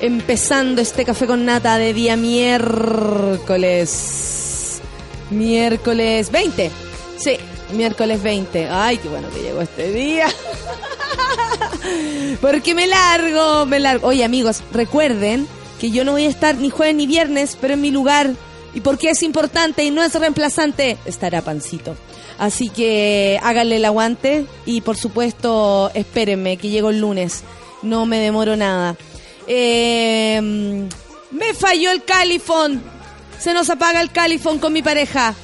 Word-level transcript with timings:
Empezando 0.00 0.80
este 0.80 1.04
café 1.04 1.26
con 1.26 1.44
nata 1.44 1.76
de 1.76 1.92
día 1.92 2.16
miércoles. 2.16 2.80
Miércoles 5.28 6.30
20. 6.30 6.70
Sí, 7.18 7.36
miércoles 7.72 8.22
20. 8.22 8.68
Ay, 8.70 8.96
qué 8.96 9.08
bueno 9.08 9.28
que 9.28 9.42
llegó 9.42 9.60
este 9.60 9.92
día. 9.92 10.26
Porque 12.40 12.74
me 12.74 12.86
largo, 12.86 13.66
me 13.66 13.78
largo. 13.78 14.08
Oye, 14.08 14.24
amigos, 14.24 14.62
recuerden 14.72 15.46
que 15.78 15.90
yo 15.90 16.02
no 16.04 16.12
voy 16.12 16.24
a 16.24 16.30
estar 16.30 16.56
ni 16.56 16.70
jueves 16.70 16.94
ni 16.94 17.06
viernes, 17.06 17.58
pero 17.60 17.74
en 17.74 17.82
mi 17.82 17.90
lugar. 17.90 18.30
Y 18.72 18.80
porque 18.80 19.10
es 19.10 19.22
importante 19.22 19.84
y 19.84 19.90
no 19.90 20.02
es 20.02 20.14
reemplazante, 20.14 20.96
estará 21.04 21.42
Pancito. 21.42 21.96
Así 22.38 22.70
que 22.70 23.38
háganle 23.42 23.76
el 23.76 23.84
aguante 23.84 24.46
y 24.64 24.80
por 24.80 24.96
supuesto 24.96 25.90
espérenme 25.92 26.56
que 26.56 26.70
llego 26.70 26.88
el 26.90 27.00
lunes. 27.00 27.42
No 27.82 28.06
me 28.06 28.18
demoro 28.18 28.56
nada. 28.56 28.96
Eh, 29.52 30.40
me 31.32 31.54
falló 31.54 31.90
el 31.90 32.04
califón. 32.04 32.80
Se 33.40 33.52
nos 33.52 33.68
apaga 33.68 34.00
el 34.00 34.12
califón 34.12 34.60
con 34.60 34.72
mi 34.72 34.80
pareja. 34.80 35.34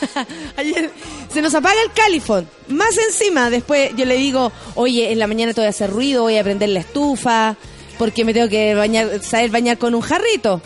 Ayer 0.56 0.90
se 1.30 1.42
nos 1.42 1.54
apaga 1.54 1.76
el 1.82 1.92
califón. 1.92 2.48
Más 2.68 2.96
encima, 2.96 3.50
después 3.50 3.90
yo 3.96 4.06
le 4.06 4.16
digo, 4.16 4.50
oye, 4.76 5.12
en 5.12 5.18
la 5.18 5.26
mañana 5.26 5.52
te 5.52 5.60
voy 5.60 5.66
a 5.66 5.70
hacer 5.70 5.90
ruido, 5.90 6.22
voy 6.22 6.38
a 6.38 6.42
prender 6.42 6.70
la 6.70 6.80
estufa, 6.80 7.56
porque 7.98 8.24
me 8.24 8.32
tengo 8.32 8.48
que 8.48 8.74
bañar, 8.74 9.22
saber 9.22 9.50
bañar 9.50 9.76
con 9.76 9.94
un 9.94 10.00
jarrito. 10.00 10.62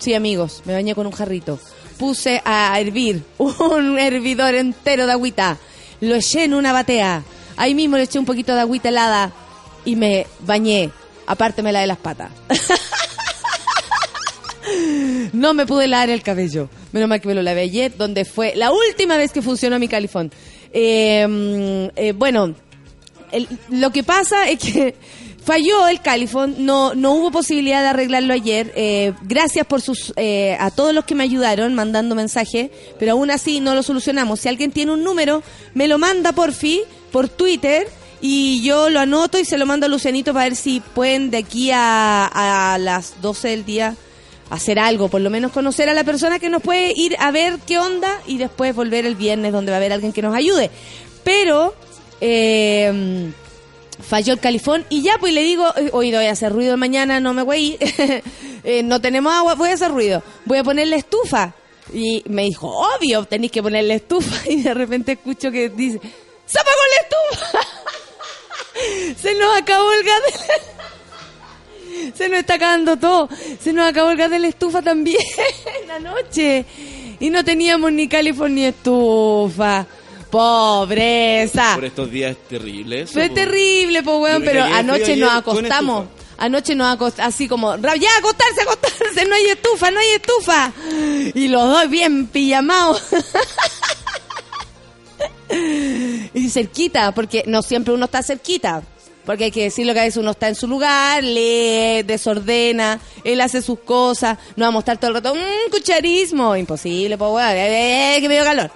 Sí, 0.00 0.14
amigos, 0.14 0.62
me 0.64 0.72
bañé 0.72 0.96
con 0.96 1.06
un 1.06 1.12
jarrito. 1.12 1.60
Puse 1.96 2.42
a 2.44 2.80
hervir 2.80 3.22
un 3.38 4.00
hervidor 4.00 4.56
entero 4.56 5.06
de 5.06 5.12
agüita. 5.12 5.58
Lo 6.00 6.16
eché 6.16 6.42
en 6.42 6.54
una 6.54 6.72
batea. 6.72 7.22
Ahí 7.56 7.76
mismo 7.76 7.98
le 7.98 8.02
eché 8.02 8.18
un 8.18 8.24
poquito 8.24 8.52
de 8.52 8.62
agüita 8.62 8.88
helada 8.88 9.30
y 9.84 9.94
me 9.94 10.26
bañé. 10.40 10.90
Aparte 11.26 11.62
me 11.62 11.72
la 11.72 11.80
de 11.80 11.86
las 11.86 11.98
patas. 11.98 12.30
no 15.32 15.54
me 15.54 15.66
pude 15.66 15.86
lavar 15.88 16.10
el 16.10 16.22
cabello. 16.22 16.68
Menos 16.92 17.08
mal 17.08 17.20
que 17.20 17.28
me 17.28 17.34
lo 17.34 17.42
lavé 17.42 17.62
ayer, 17.62 17.96
donde 17.96 18.24
fue 18.24 18.54
la 18.56 18.72
última 18.72 19.16
vez 19.16 19.32
que 19.32 19.42
funcionó 19.42 19.78
mi 19.78 19.88
califón. 19.88 20.32
Eh, 20.72 21.90
eh, 21.96 22.12
bueno, 22.12 22.54
lo 23.70 23.90
que 23.90 24.02
pasa 24.02 24.48
es 24.48 24.58
que 24.58 24.94
falló 25.44 25.88
el 25.88 26.00
califón, 26.00 26.56
no, 26.58 26.94
no 26.94 27.14
hubo 27.14 27.30
posibilidad 27.30 27.82
de 27.82 27.88
arreglarlo 27.88 28.34
ayer. 28.34 28.72
Eh, 28.76 29.12
gracias 29.22 29.66
por 29.66 29.80
sus 29.80 30.12
eh, 30.16 30.56
a 30.58 30.70
todos 30.70 30.94
los 30.94 31.04
que 31.04 31.14
me 31.14 31.24
ayudaron 31.24 31.74
mandando 31.74 32.14
mensajes, 32.14 32.70
pero 32.98 33.12
aún 33.12 33.30
así 33.30 33.60
no 33.60 33.74
lo 33.74 33.82
solucionamos. 33.82 34.40
Si 34.40 34.48
alguien 34.48 34.70
tiene 34.70 34.92
un 34.92 35.02
número, 35.02 35.42
me 35.74 35.88
lo 35.88 35.98
manda 35.98 36.32
por 36.32 36.52
fin, 36.52 36.80
por 37.10 37.28
Twitter. 37.28 37.88
Y 38.22 38.62
yo 38.62 38.88
lo 38.88 39.00
anoto 39.00 39.38
y 39.38 39.44
se 39.44 39.58
lo 39.58 39.66
mando 39.66 39.86
a 39.86 39.88
Lucianito 39.88 40.32
para 40.32 40.44
ver 40.44 40.56
si 40.56 40.80
pueden 40.80 41.30
de 41.30 41.38
aquí 41.38 41.70
a, 41.70 42.24
a 42.72 42.78
las 42.78 43.20
12 43.20 43.48
del 43.48 43.64
día 43.64 43.96
hacer 44.48 44.78
algo, 44.78 45.08
por 45.08 45.20
lo 45.20 45.28
menos 45.28 45.50
conocer 45.50 45.88
a 45.88 45.94
la 45.94 46.04
persona 46.04 46.38
que 46.38 46.48
nos 46.48 46.62
puede 46.62 46.92
ir 46.94 47.16
a 47.18 47.30
ver 47.30 47.58
qué 47.66 47.78
onda 47.78 48.20
y 48.26 48.38
después 48.38 48.74
volver 48.74 49.06
el 49.06 49.16
viernes 49.16 49.52
donde 49.52 49.72
va 49.72 49.76
a 49.76 49.80
haber 49.80 49.92
alguien 49.92 50.12
que 50.12 50.22
nos 50.22 50.34
ayude. 50.34 50.70
Pero 51.24 51.74
eh, 52.20 53.32
falló 54.02 54.34
el 54.34 54.40
califón 54.40 54.84
y 54.88 55.02
ya 55.02 55.16
pues 55.18 55.32
le 55.32 55.42
digo, 55.42 55.72
eh, 55.76 55.90
oye, 55.92 56.14
voy 56.14 56.26
a 56.26 56.32
hacer 56.32 56.52
ruido 56.52 56.76
mañana, 56.76 57.18
no 57.18 57.34
me 57.34 57.42
voy, 57.42 57.78
eh, 58.64 58.82
no 58.84 59.00
tenemos 59.00 59.32
agua, 59.32 59.54
voy 59.54 59.70
a 59.70 59.74
hacer 59.74 59.90
ruido, 59.90 60.22
voy 60.44 60.58
a 60.58 60.64
poner 60.64 60.88
la 60.88 60.96
estufa. 60.96 61.54
Y 61.92 62.22
me 62.26 62.42
dijo, 62.44 62.68
obvio, 62.68 63.24
tenéis 63.24 63.52
que 63.52 63.62
poner 63.62 63.84
la 63.84 63.94
estufa 63.94 64.36
y 64.48 64.62
de 64.62 64.74
repente 64.74 65.12
escucho 65.12 65.50
que 65.50 65.68
dice, 65.70 66.00
¡se 66.46 66.58
apagó 66.58 66.76
la 66.90 67.36
estufa! 67.36 67.58
Se 69.20 69.34
nos 69.34 69.56
acabó 69.58 69.92
el 69.92 70.04
gas 70.04 70.20
de 70.26 72.12
Se 72.16 72.28
nos 72.28 72.38
está 72.40 72.54
acabando 72.54 72.96
todo. 72.96 73.28
Se 73.60 73.72
nos 73.72 73.88
acabó 73.88 74.10
el 74.10 74.16
gas 74.16 74.30
de 74.30 74.38
la 74.38 74.48
estufa 74.48 74.82
también 74.82 75.18
anoche. 75.94 76.64
Y 77.20 77.30
no 77.30 77.44
teníamos 77.44 77.92
ni 77.92 78.08
califón 78.08 78.54
ni 78.54 78.64
estufa. 78.64 79.86
Pobreza. 80.30 81.72
Por 81.74 81.84
estos 81.84 82.10
días 82.10 82.36
terribles. 82.48 83.10
Fue 83.12 83.28
terrible, 83.28 84.02
pues 84.02 84.18
weón, 84.18 84.42
pero 84.42 84.64
anoche 84.64 85.16
nos 85.16 85.32
acostamos. 85.32 86.06
Anoche 86.38 86.74
nos 86.74 86.92
acostamos 86.94 87.34
así 87.34 87.46
como, 87.46 87.76
"Ra- 87.76 87.94
ya, 87.96 88.08
acostarse, 88.18 88.62
acostarse, 88.62 89.26
no 89.26 89.34
hay 89.34 89.46
estufa, 89.46 89.90
no 89.90 90.00
hay 90.00 90.08
estufa. 90.16 90.72
Y 91.34 91.48
los 91.48 91.62
dos 91.68 91.88
bien 91.90 92.26
pijamados. 92.26 93.02
y 96.34 96.48
cerquita, 96.50 97.12
porque 97.12 97.44
no 97.46 97.62
siempre 97.62 97.94
uno 97.94 98.06
está 98.06 98.22
cerquita. 98.22 98.82
Porque 99.24 99.44
hay 99.44 99.50
que 99.52 99.62
decirlo 99.62 99.94
que 99.94 100.00
a 100.00 100.08
uno 100.16 100.32
está 100.32 100.48
en 100.48 100.56
su 100.56 100.66
lugar, 100.66 101.22
lee, 101.22 102.02
desordena, 102.02 102.98
él 103.22 103.40
hace 103.40 103.62
sus 103.62 103.78
cosas, 103.78 104.36
no 104.56 104.64
vamos 104.64 104.80
a 104.80 104.82
estar 104.82 104.98
todo 104.98 105.10
el 105.10 105.14
rato, 105.14 105.32
mmm, 105.32 105.70
cucharismo, 105.70 106.56
imposible, 106.56 107.16
pues 107.16 107.30
weón, 107.30 107.52
eh, 107.54 108.18
que 108.20 108.28
me 108.28 108.34
dio 108.34 108.44
calor. 108.44 108.70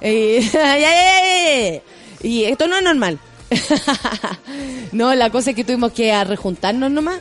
Y 2.22 2.44
esto 2.44 2.68
no 2.68 2.76
es 2.76 2.82
normal. 2.82 3.18
no, 4.92 5.14
la 5.14 5.30
cosa 5.30 5.50
es 5.50 5.56
que 5.56 5.64
tuvimos 5.64 5.92
que 5.92 6.12
arrejuntarnos 6.12 6.90
nomás. 6.90 7.20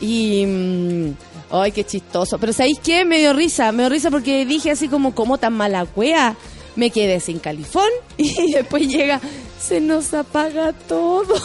Y. 0.00 0.44
mm, 0.46 1.10
ay, 1.50 1.72
qué 1.72 1.84
chistoso. 1.84 2.38
Pero 2.38 2.52
¿sabéis 2.52 2.78
qué? 2.78 3.04
Me 3.04 3.18
dio 3.18 3.32
risa. 3.32 3.72
Me 3.72 3.82
dio 3.82 3.90
risa 3.90 4.10
porque 4.10 4.46
dije 4.46 4.70
así 4.70 4.88
como, 4.88 5.14
¿cómo 5.14 5.38
tan 5.38 5.54
mala 5.54 5.86
wea? 5.96 6.36
Me 6.76 6.90
quedé 6.90 7.20
sin 7.20 7.38
califón. 7.38 7.90
Y 8.18 8.52
después 8.52 8.86
llega, 8.86 9.20
se 9.60 9.80
nos 9.80 10.14
apaga 10.14 10.72
todo. 10.72 11.34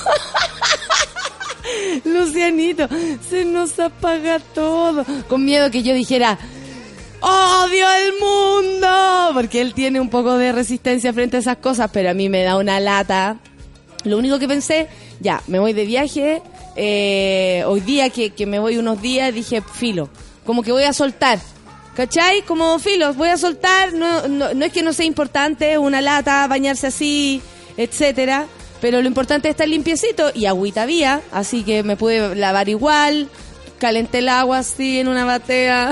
Lucianito, 2.05 2.87
se 3.29 3.45
nos 3.45 3.79
apaga 3.79 4.39
todo. 4.39 5.05
Con 5.27 5.45
miedo 5.45 5.71
que 5.71 5.83
yo 5.83 5.93
dijera, 5.93 6.37
odio 7.21 7.85
el 7.91 8.13
mundo, 8.19 9.31
porque 9.33 9.61
él 9.61 9.73
tiene 9.73 9.99
un 9.99 10.09
poco 10.09 10.37
de 10.37 10.51
resistencia 10.51 11.13
frente 11.13 11.37
a 11.37 11.39
esas 11.39 11.57
cosas, 11.57 11.89
pero 11.91 12.09
a 12.09 12.13
mí 12.13 12.29
me 12.29 12.43
da 12.43 12.57
una 12.57 12.79
lata. 12.79 13.37
Lo 14.03 14.17
único 14.17 14.39
que 14.39 14.47
pensé, 14.47 14.87
ya, 15.19 15.41
me 15.47 15.59
voy 15.59 15.73
de 15.73 15.85
viaje, 15.85 16.41
eh, 16.75 17.63
hoy 17.67 17.81
día 17.81 18.09
que, 18.09 18.31
que 18.31 18.45
me 18.45 18.59
voy 18.59 18.77
unos 18.77 19.01
días, 19.01 19.33
dije, 19.33 19.61
filo, 19.61 20.09
como 20.45 20.63
que 20.63 20.71
voy 20.71 20.83
a 20.83 20.93
soltar. 20.93 21.39
¿Cachai? 22.01 22.41
Como 22.41 22.79
filo, 22.79 23.13
voy 23.13 23.29
a 23.29 23.37
soltar, 23.37 23.93
no, 23.93 24.27
no, 24.27 24.55
no 24.55 24.65
es 24.65 24.73
que 24.73 24.81
no 24.81 24.91
sea 24.91 25.05
importante, 25.05 25.77
una 25.77 26.01
lata, 26.01 26.47
bañarse 26.47 26.87
así, 26.87 27.43
etcétera, 27.77 28.47
pero 28.81 29.03
lo 29.03 29.07
importante 29.07 29.47
es 29.47 29.53
estar 29.53 29.67
limpiecito 29.67 30.31
y 30.33 30.47
agüita 30.47 30.81
había, 30.81 31.21
así 31.31 31.61
que 31.61 31.83
me 31.83 31.97
pude 31.97 32.35
lavar 32.35 32.69
igual, 32.69 33.29
calenté 33.77 34.17
el 34.17 34.29
agua 34.29 34.57
así 34.57 34.97
en 34.97 35.09
una 35.09 35.25
batea. 35.25 35.91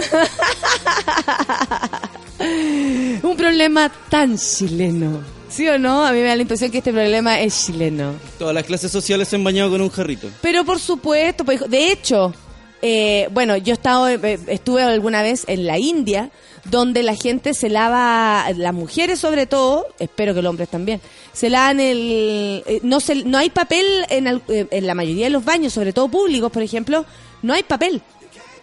Un 3.21 3.37
problema 3.37 3.91
tan 4.09 4.35
chileno. 4.35 5.21
¿Sí 5.47 5.67
o 5.67 5.77
no? 5.77 6.03
A 6.03 6.11
mí 6.11 6.21
me 6.21 6.25
da 6.25 6.35
la 6.35 6.41
impresión 6.41 6.71
que 6.71 6.79
este 6.79 6.91
problema 6.91 7.39
es 7.39 7.67
chileno. 7.67 8.13
Todas 8.39 8.55
las 8.55 8.63
clases 8.63 8.91
sociales 8.91 9.27
se 9.27 9.35
han 9.35 9.43
bañado 9.43 9.69
con 9.69 9.81
un 9.81 9.89
jarrito. 9.91 10.27
Pero 10.41 10.65
por 10.65 10.79
supuesto, 10.79 11.45
pues, 11.45 11.69
de 11.69 11.91
hecho, 11.91 12.33
eh, 12.81 13.27
bueno, 13.31 13.57
yo 13.57 13.73
estado, 13.73 14.07
eh, 14.09 14.39
estuve 14.47 14.81
alguna 14.83 15.21
vez 15.21 15.43
en 15.47 15.65
la 15.67 15.77
India, 15.77 16.29
donde 16.65 17.03
la 17.03 17.15
gente 17.15 17.53
se 17.53 17.69
lava, 17.69 18.45
las 18.55 18.73
mujeres 18.73 19.19
sobre 19.19 19.45
todo, 19.45 19.85
espero 19.99 20.33
que 20.33 20.41
los 20.41 20.49
hombres 20.49 20.69
también, 20.69 21.01
se 21.33 21.49
lavan 21.49 21.79
el, 21.79 22.63
eh, 22.65 22.79
no 22.83 22.99
se, 22.99 23.15
no 23.23 23.37
hay 23.37 23.49
papel 23.49 23.85
en, 24.09 24.27
eh, 24.49 24.67
en 24.69 24.87
la 24.87 24.93
mayoría 24.95 25.25
de 25.25 25.29
los 25.31 25.45
baños, 25.45 25.73
sobre 25.73 25.93
todo 25.93 26.07
públicos, 26.09 26.51
por 26.51 26.61
ejemplo, 26.63 27.05
no 27.41 27.53
hay 27.53 27.63
papel. 27.63 28.01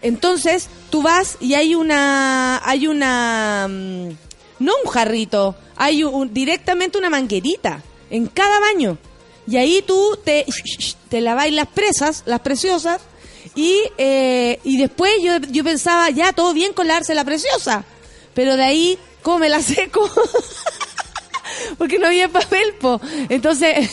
Entonces, 0.02 0.68
tú 0.90 1.02
vas 1.02 1.36
y 1.40 1.54
hay 1.54 1.74
una, 1.74 2.60
hay 2.64 2.86
una, 2.86 3.66
mm, 3.68 4.08
no 4.60 4.72
un 4.84 4.90
jarrito, 4.90 5.54
hay 5.76 6.04
un- 6.04 6.32
directamente 6.32 6.98
una 6.98 7.10
manguerita 7.10 7.82
en 8.10 8.26
cada 8.26 8.60
baño. 8.60 8.98
Y 9.48 9.56
ahí 9.56 9.82
tú 9.86 10.18
te, 10.24 10.44
te 11.08 11.20
lavas 11.20 11.50
las 11.52 11.68
presas, 11.68 12.22
las 12.26 12.40
preciosas, 12.40 13.00
y, 13.56 13.80
eh, 13.98 14.60
y 14.62 14.76
después 14.76 15.12
yo, 15.22 15.38
yo 15.50 15.64
pensaba, 15.64 16.10
ya, 16.10 16.32
todo 16.32 16.52
bien 16.52 16.72
con 16.74 16.86
la 17.14 17.24
preciosa. 17.24 17.84
Pero 18.34 18.56
de 18.56 18.62
ahí, 18.62 18.98
¿cómo 19.22 19.38
la 19.48 19.62
seco? 19.62 20.08
Porque 21.78 21.98
no 21.98 22.06
había 22.06 22.28
papel, 22.28 22.74
po. 22.78 23.00
Entonces, 23.30 23.90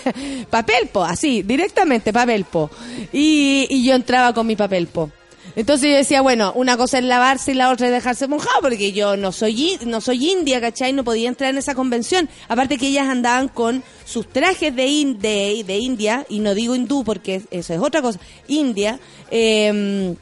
papel, 0.50 0.88
po, 0.90 1.04
así, 1.04 1.42
directamente 1.42 2.12
papel, 2.12 2.44
po. 2.44 2.70
Y, 3.12 3.66
y 3.68 3.84
yo 3.84 3.94
entraba 3.94 4.32
con 4.32 4.46
mi 4.46 4.56
papel, 4.56 4.86
po. 4.86 5.10
Entonces 5.54 5.90
yo 5.90 5.96
decía, 5.96 6.22
bueno, 6.22 6.52
una 6.54 6.76
cosa 6.78 6.98
es 6.98 7.04
lavarse 7.04 7.52
y 7.52 7.54
la 7.54 7.70
otra 7.70 7.86
es 7.88 7.92
dejarse 7.92 8.26
mojado, 8.26 8.62
porque 8.62 8.92
yo 8.92 9.16
no 9.18 9.32
soy, 9.32 9.78
no 9.84 10.00
soy 10.00 10.30
india, 10.30 10.60
¿cachai? 10.60 10.92
No 10.94 11.04
podía 11.04 11.28
entrar 11.28 11.50
en 11.50 11.58
esa 11.58 11.74
convención. 11.74 12.28
Aparte 12.48 12.78
que 12.78 12.88
ellas 12.88 13.08
andaban 13.08 13.48
con 13.48 13.82
sus 14.06 14.26
trajes 14.28 14.74
de, 14.74 14.86
in- 14.86 15.18
de, 15.18 15.78
India, 15.78 16.24
y 16.30 16.38
no 16.38 16.54
digo 16.54 16.74
hindú 16.74 17.04
porque 17.04 17.42
eso 17.50 17.74
es 17.74 17.80
otra 17.80 18.00
cosa, 18.00 18.18
India, 18.48 18.98
eh, 19.30 20.14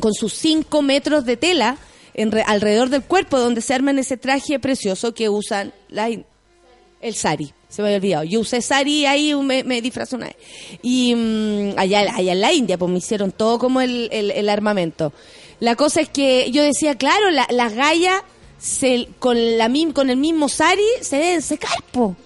con 0.00 0.14
sus 0.14 0.32
cinco 0.32 0.80
metros 0.80 1.24
de 1.26 1.36
tela 1.36 1.76
en 2.14 2.32
re- 2.32 2.44
alrededor 2.46 2.88
del 2.88 3.02
cuerpo, 3.02 3.38
donde 3.38 3.60
se 3.60 3.74
arman 3.74 3.98
ese 3.98 4.16
traje 4.16 4.58
precioso 4.58 5.12
que 5.12 5.28
usan 5.28 5.72
la, 5.88 6.08
el 6.08 7.14
sari. 7.14 7.52
Se 7.68 7.82
me 7.82 7.88
había 7.88 7.98
olvidado. 7.98 8.24
Yo 8.24 8.40
usé 8.40 8.62
sari 8.62 9.04
ahí, 9.06 9.34
me, 9.34 9.62
me 9.64 9.82
una 10.16 10.26
vez. 10.26 10.36
Y 10.82 11.14
mm, 11.14 11.74
allá, 11.76 12.00
allá 12.14 12.32
en 12.32 12.40
la 12.40 12.52
India, 12.52 12.78
pues 12.78 12.90
me 12.90 12.98
hicieron 12.98 13.30
todo 13.32 13.58
como 13.58 13.80
el, 13.80 14.08
el- 14.10 14.30
armamento. 14.48 15.12
La 15.60 15.76
cosa 15.76 16.00
es 16.00 16.08
que 16.08 16.50
yo 16.50 16.62
decía, 16.62 16.94
claro, 16.96 17.30
la- 17.30 17.46
las 17.50 17.74
gallas 17.74 18.22
se, 18.58 19.08
con, 19.18 19.58
la, 19.58 19.68
con 19.92 20.08
el 20.10 20.16
mismo 20.16 20.48
sari 20.48 20.82
se 21.02 21.16
deben 21.16 21.42
secar, 21.42 21.76
po. 21.92 22.16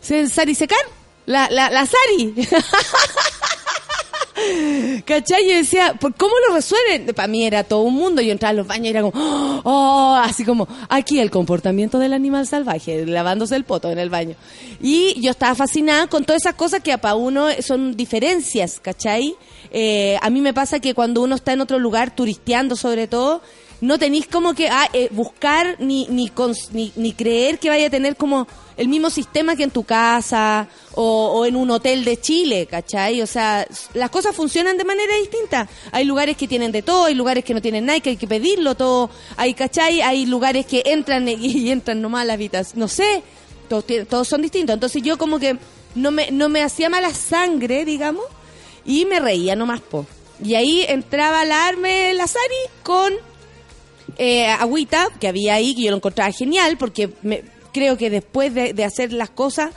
Se 0.00 0.14
deben 0.14 0.30
sari 0.30 0.54
secar. 0.54 0.78
La, 1.24 1.48
la, 1.50 1.70
la 1.70 1.86
sari. 1.86 2.34
¿Cachai? 5.04 5.48
Yo 5.48 5.56
decía, 5.56 5.94
¿por 5.98 6.14
cómo 6.14 6.32
lo 6.48 6.54
resuelven? 6.54 7.06
Para 7.14 7.28
mí 7.28 7.46
era 7.46 7.64
todo 7.64 7.80
un 7.82 7.94
mundo. 7.94 8.20
Yo 8.22 8.32
entraba 8.32 8.50
a 8.50 8.54
los 8.54 8.66
baños 8.66 8.86
y 8.86 8.90
era 8.90 9.02
como, 9.02 9.60
oh, 9.64 10.16
así 10.22 10.44
como, 10.44 10.68
aquí 10.88 11.18
el 11.20 11.30
comportamiento 11.30 11.98
del 11.98 12.12
animal 12.12 12.46
salvaje, 12.46 13.06
lavándose 13.06 13.56
el 13.56 13.64
poto 13.64 13.90
en 13.90 13.98
el 13.98 14.10
baño. 14.10 14.34
Y 14.80 15.18
yo 15.20 15.30
estaba 15.30 15.54
fascinada 15.54 16.06
con 16.08 16.24
todas 16.24 16.42
esas 16.42 16.54
cosas 16.54 16.82
que 16.82 16.96
para 16.98 17.14
uno 17.14 17.46
son 17.60 17.96
diferencias, 17.96 18.78
¿cachai? 18.80 19.34
Eh, 19.70 20.18
a 20.20 20.30
mí 20.30 20.40
me 20.40 20.52
pasa 20.54 20.80
que 20.80 20.94
cuando 20.94 21.22
uno 21.22 21.34
está 21.34 21.52
en 21.52 21.60
otro 21.60 21.78
lugar, 21.78 22.14
turisteando 22.14 22.76
sobre 22.76 23.06
todo, 23.08 23.42
no 23.80 23.98
tenéis 23.98 24.26
como 24.26 24.54
que 24.54 24.68
ah, 24.68 24.88
eh, 24.92 25.08
buscar 25.12 25.76
ni, 25.80 26.06
ni, 26.08 26.28
cons- 26.28 26.70
ni, 26.72 26.92
ni 26.96 27.12
creer 27.12 27.58
que 27.58 27.68
vaya 27.68 27.86
a 27.88 27.90
tener 27.90 28.16
como 28.16 28.46
el 28.76 28.88
mismo 28.88 29.10
sistema 29.10 29.56
que 29.56 29.62
en 29.62 29.70
tu 29.70 29.84
casa 29.84 30.68
o, 30.94 31.32
o 31.34 31.46
en 31.46 31.56
un 31.56 31.70
hotel 31.70 32.04
de 32.04 32.20
Chile, 32.20 32.66
¿cachai? 32.66 33.22
O 33.22 33.26
sea, 33.26 33.66
las 33.94 34.10
cosas 34.10 34.36
funcionan 34.36 34.76
de 34.76 34.84
manera 34.84 35.14
distinta. 35.16 35.68
Hay 35.92 36.04
lugares 36.04 36.36
que 36.36 36.46
tienen 36.46 36.72
de 36.72 36.82
todo, 36.82 37.04
hay 37.04 37.14
lugares 37.14 37.44
que 37.44 37.54
no 37.54 37.62
tienen 37.62 37.86
nada, 37.86 38.00
que 38.00 38.10
hay 38.10 38.16
que 38.16 38.26
pedirlo 38.26 38.74
todo. 38.74 39.10
Hay, 39.36 39.54
¿cachai? 39.54 40.02
Hay 40.02 40.26
lugares 40.26 40.66
que 40.66 40.82
entran 40.86 41.28
y, 41.28 41.70
entran 41.70 42.00
nomás 42.02 42.22
a 42.22 42.24
la 42.26 42.32
habitación. 42.34 42.80
No 42.80 42.88
sé, 42.88 43.22
todos, 43.68 43.84
todos 44.08 44.28
son 44.28 44.42
distintos. 44.42 44.74
Entonces 44.74 45.02
yo 45.02 45.16
como 45.16 45.38
que 45.38 45.56
no 45.94 46.10
me, 46.10 46.30
no 46.30 46.48
me 46.48 46.62
hacía 46.62 46.90
mala 46.90 47.12
sangre, 47.14 47.84
digamos, 47.84 48.24
y 48.84 49.06
me 49.06 49.20
reía 49.20 49.56
nomás, 49.56 49.80
po. 49.80 50.06
Y 50.44 50.54
ahí 50.54 50.84
entraba 50.86 51.44
la 51.46 52.26
Sari 52.26 52.54
con 52.82 53.14
eh, 54.18 54.46
agüita 54.46 55.08
que 55.18 55.28
había 55.28 55.54
ahí, 55.54 55.74
que 55.74 55.82
yo 55.82 55.90
lo 55.90 55.96
encontraba 55.96 56.30
genial, 56.30 56.76
porque 56.78 57.10
me, 57.22 57.42
creo 57.76 57.98
que 57.98 58.08
después 58.08 58.54
de, 58.54 58.84
hacer 58.84 59.12
las 59.12 59.28
cosas, 59.28 59.70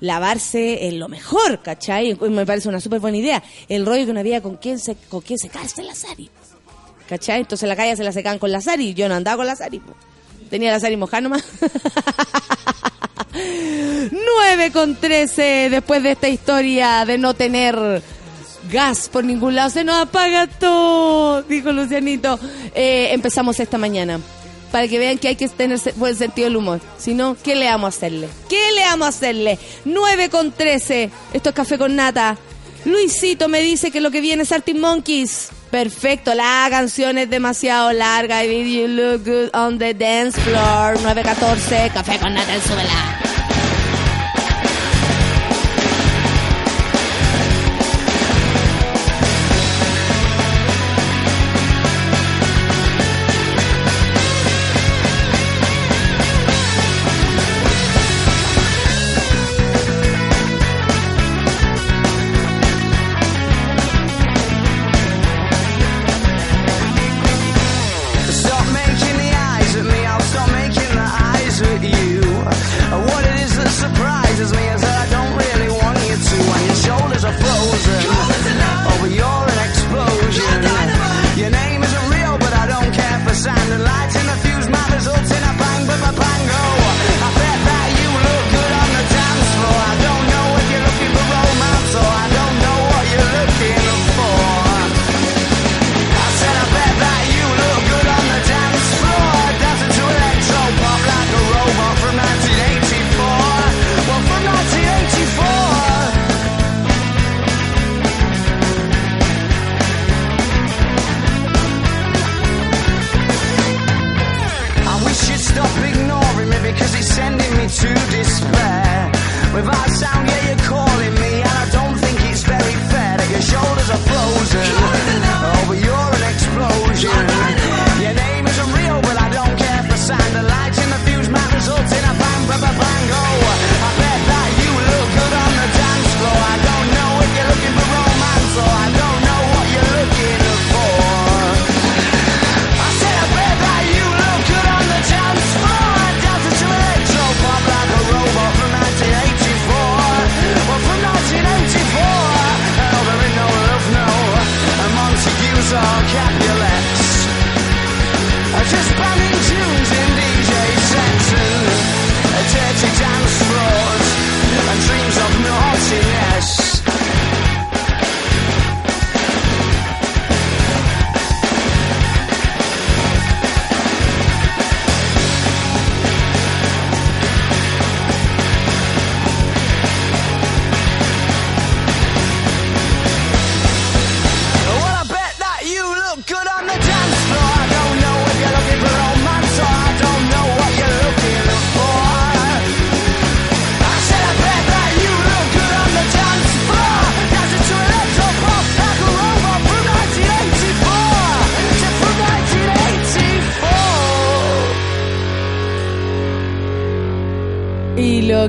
lavarse 0.00 0.88
es 0.88 0.92
lo 0.92 1.08
mejor, 1.08 1.62
¿cachai? 1.62 2.14
Me 2.28 2.44
parece 2.44 2.68
una 2.68 2.82
súper 2.82 3.00
buena 3.00 3.16
idea. 3.16 3.42
El 3.66 3.86
rollo 3.86 4.04
que 4.04 4.12
no 4.12 4.20
había 4.20 4.42
con 4.42 4.56
quién, 4.56 4.78
se, 4.78 4.94
con 5.08 5.22
quién 5.22 5.38
secarse 5.38 5.82
la 5.82 5.94
Sari, 5.94 6.28
¿cachai? 7.08 7.40
Entonces 7.40 7.66
la 7.66 7.74
calle 7.74 7.96
se 7.96 8.04
la 8.04 8.12
secaban 8.12 8.38
con 8.38 8.52
la 8.52 8.60
Sari, 8.60 8.92
yo 8.92 9.08
no 9.08 9.14
andaba 9.14 9.38
con 9.38 9.46
la 9.46 9.56
Sari, 9.56 9.80
tenía 10.50 10.70
la 10.70 10.80
Sari 10.80 10.98
mojada 10.98 11.22
nomás. 11.22 11.44
9 13.32 14.72
con 14.72 14.96
13 14.96 15.68
después 15.70 16.02
de 16.02 16.12
esta 16.12 16.28
historia 16.28 17.06
de 17.06 17.16
no 17.16 17.32
tener 17.32 18.02
gas 18.70 19.08
por 19.08 19.24
ningún 19.24 19.54
lado. 19.54 19.70
Se 19.70 19.82
nos 19.82 19.96
apaga 19.96 20.46
todo, 20.46 21.42
dijo 21.42 21.72
Lucianito. 21.72 22.38
Eh, 22.74 23.08
empezamos 23.12 23.58
esta 23.60 23.78
mañana. 23.78 24.20
Para 24.72 24.88
que 24.88 24.98
vean 24.98 25.18
que 25.18 25.28
hay 25.28 25.36
que 25.36 25.48
tener 25.48 25.80
buen 25.96 26.16
sentido 26.16 26.48
del 26.48 26.56
humor. 26.56 26.80
Si 26.98 27.14
no, 27.14 27.36
¿qué 27.42 27.54
le 27.54 27.66
vamos 27.66 27.94
a 27.94 27.96
hacerle? 27.96 28.28
¿Qué 28.48 28.72
le 28.72 28.82
vamos 28.82 29.06
a 29.06 29.08
hacerle? 29.08 29.58
9 29.84 30.28
con 30.28 30.52
13. 30.52 31.10
Esto 31.32 31.48
es 31.50 31.54
Café 31.54 31.78
con 31.78 31.96
Nata. 31.96 32.36
Luisito 32.84 33.48
me 33.48 33.60
dice 33.60 33.90
que 33.90 34.00
lo 34.00 34.10
que 34.10 34.20
viene 34.20 34.42
es 34.42 34.52
Arctic 34.52 34.76
Monkeys. 34.76 35.48
Perfecto, 35.70 36.34
la 36.34 36.66
canción 36.70 37.18
es 37.18 37.28
demasiado 37.28 37.92
larga. 37.92 38.44
Y 38.44 38.80
you 38.80 38.86
look 38.86 39.24
good 39.24 39.50
on 39.54 39.78
the 39.78 39.94
dance 39.94 40.40
floor. 40.40 41.00
914, 41.02 41.90
Café 41.92 42.18
con 42.18 42.34
Nata. 42.34 42.54
Stop 42.54 42.76
making 42.76 43.25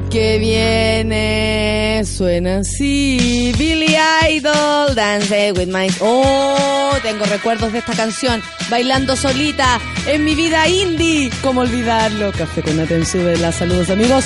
que 0.10 0.38
viene 0.38 2.04
suena 2.06 2.58
así. 2.58 3.54
Billy 3.58 3.96
Idol, 4.30 4.96
Dance 4.96 5.52
with 5.54 5.68
My. 5.68 5.88
Oh, 6.00 6.94
tengo 7.02 7.26
recuerdos 7.26 7.74
de 7.74 7.80
esta 7.80 7.94
canción. 7.94 8.42
Bailando 8.70 9.16
solita 9.16 9.80
en 10.08 10.24
mi 10.24 10.36
vida 10.36 10.68
indie. 10.68 11.30
¿Cómo 11.42 11.62
olvidarlo? 11.62 12.32
Café 12.32 12.62
con 12.62 12.80
atención 12.80 13.26
de 13.26 13.38
la 13.38 13.52
Saludos, 13.52 13.90
amigos. 13.90 14.26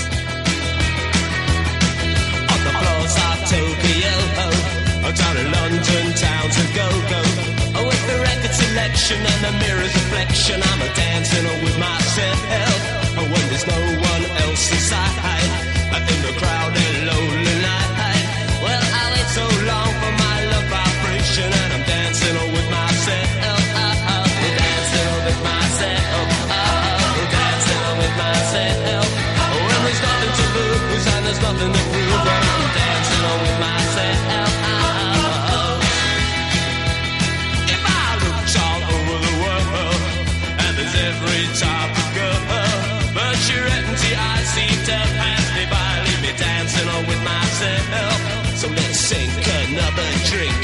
A 49.91 50.09
drink, 50.31 50.61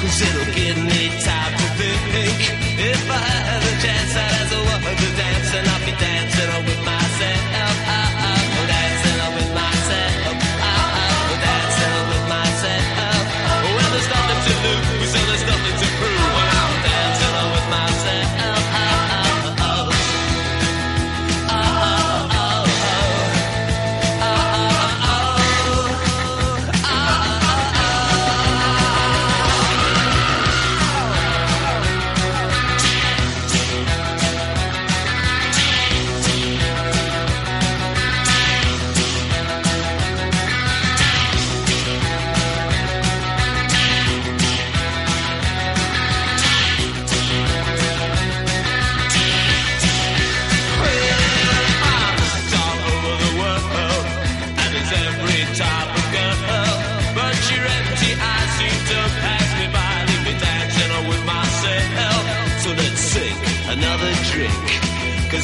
cause 0.00 0.22
it'll 0.22 0.54
give 0.54 0.78
me 0.78 1.10
time 1.20 1.52
to 1.52 1.66
think. 1.76 2.38
If 2.80 3.10
I 3.10 3.28
have 3.50 3.62
a 3.62 3.74
chance, 3.84 4.16
I'd 4.16 4.34
as 4.40 4.52
a 4.52 4.62
woman 4.64 4.94
to 4.96 5.08
dance, 5.20 5.54
and 5.54 5.68
I'll 5.68 5.84
be 5.84 5.92
dancing 5.92 6.50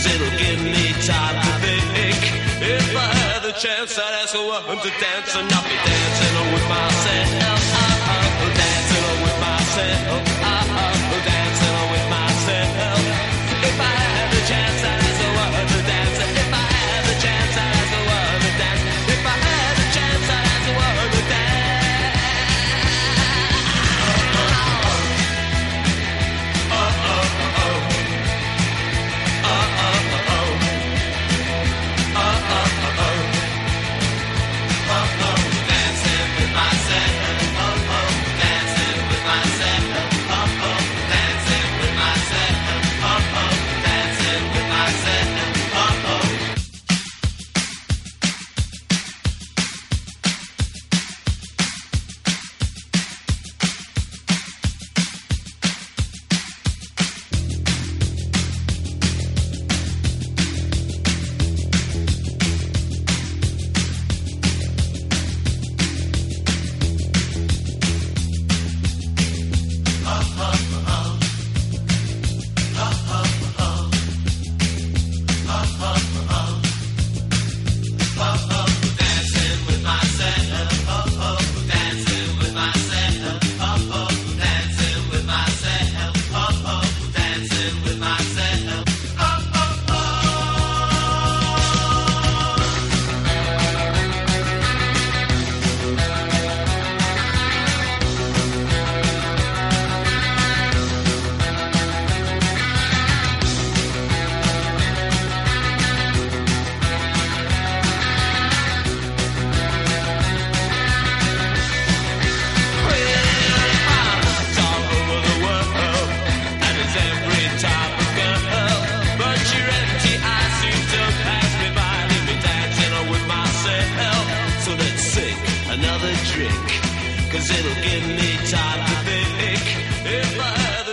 Cause 0.01 0.15
it'll 0.15 0.39
give 0.39 0.63
me 0.65 0.93
time 1.05 1.37
to 1.45 1.53
think. 1.61 2.17
If 2.63 2.97
I 2.97 3.13
had 3.21 3.43
the 3.43 3.53
chance, 3.53 3.99
I'd 3.99 4.23
ask 4.23 4.35
a 4.35 4.41
woman 4.41 4.79
to 4.81 4.89
dance, 4.97 5.37
and 5.37 5.53
I'll 5.53 5.63
be 5.63 5.77
dancing 5.77 6.37
with 6.55 6.67
myself. 6.73 7.61
I'm 8.09 8.49
dancing 8.57 9.05
with 9.21 9.39
myself. 9.45 10.10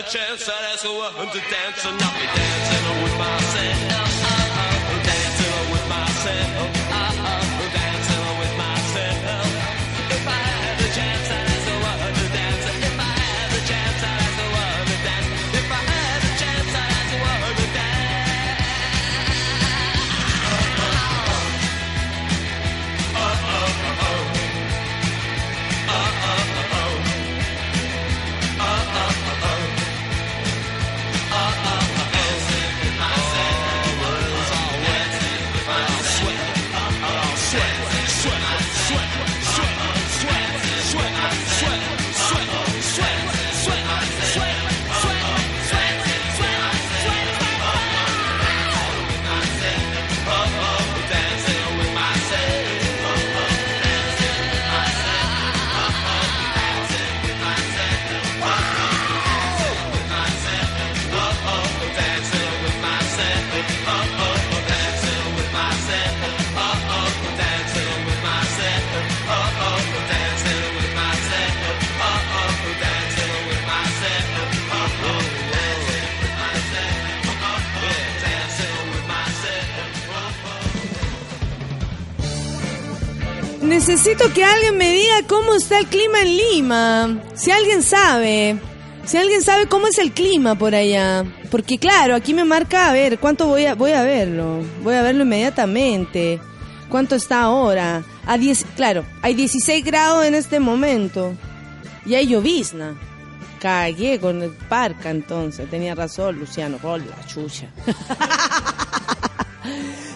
chance. 0.09 0.47
I'd 0.47 0.73
ask 0.73 0.85
her 0.85 0.91
to 1.31 1.39
dance, 1.39 1.85
and 1.85 2.01
I'll 2.01 2.19
be 2.19 2.27
dancing 2.27 3.03
with 3.03 3.17
myself. 3.17 4.17
I'm 4.89 5.03
dancing 5.03 5.71
with 5.71 5.89
myself. 5.89 6.76
Necesito 83.87 84.33
que 84.33 84.43
alguien 84.43 84.77
me 84.77 84.91
diga 84.91 85.15
cómo 85.27 85.55
está 85.55 85.79
el 85.79 85.85
clima 85.85 86.21
en 86.21 86.37
Lima. 86.37 87.23
Si 87.35 87.51
alguien 87.51 87.81
sabe. 87.81 88.59
Si 89.05 89.15
alguien 89.15 89.41
sabe 89.41 89.67
cómo 89.67 89.87
es 89.87 89.97
el 89.97 90.11
clima 90.11 90.55
por 90.55 90.75
allá. 90.75 91.23
Porque 91.49 91.77
claro, 91.77 92.13
aquí 92.13 92.33
me 92.33 92.43
marca, 92.43 92.89
a 92.89 92.93
ver, 92.93 93.17
¿cuánto 93.17 93.47
voy 93.47 93.65
a, 93.65 93.75
voy 93.75 93.93
a 93.93 94.03
verlo? 94.03 94.59
Voy 94.83 94.93
a 94.93 95.01
verlo 95.01 95.23
inmediatamente. 95.23 96.41
¿Cuánto 96.89 97.15
está 97.15 97.43
ahora? 97.43 98.03
A 98.25 98.37
10, 98.37 98.65
claro, 98.75 99.05
hay 99.21 99.35
16 99.35 99.85
grados 99.85 100.25
en 100.25 100.35
este 100.35 100.59
momento. 100.59 101.33
Y 102.05 102.15
hay 102.15 102.27
llovizna. 102.27 102.93
Cagué 103.61 104.19
con 104.19 104.41
el 104.43 104.51
parca 104.51 105.11
entonces. 105.11 105.69
Tenía 105.69 105.95
razón, 105.95 106.37
Luciano. 106.39 106.77
Hola, 106.83 107.05
chucha. 107.25 107.67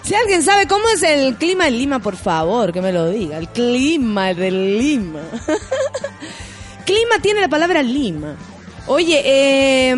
Si 0.03 0.15
alguien 0.15 0.43
sabe 0.43 0.67
cómo 0.67 0.89
es 0.89 1.03
el 1.03 1.35
clima 1.35 1.67
en 1.67 1.77
Lima, 1.77 1.99
por 1.99 2.15
favor, 2.15 2.73
que 2.73 2.81
me 2.81 2.91
lo 2.91 3.09
diga. 3.09 3.37
El 3.37 3.47
clima 3.47 4.33
de 4.33 4.51
Lima. 4.51 5.21
clima 6.85 7.19
tiene 7.21 7.39
la 7.41 7.47
palabra 7.47 7.83
Lima. 7.83 8.35
Oye, 8.87 9.21
eh, 9.23 9.95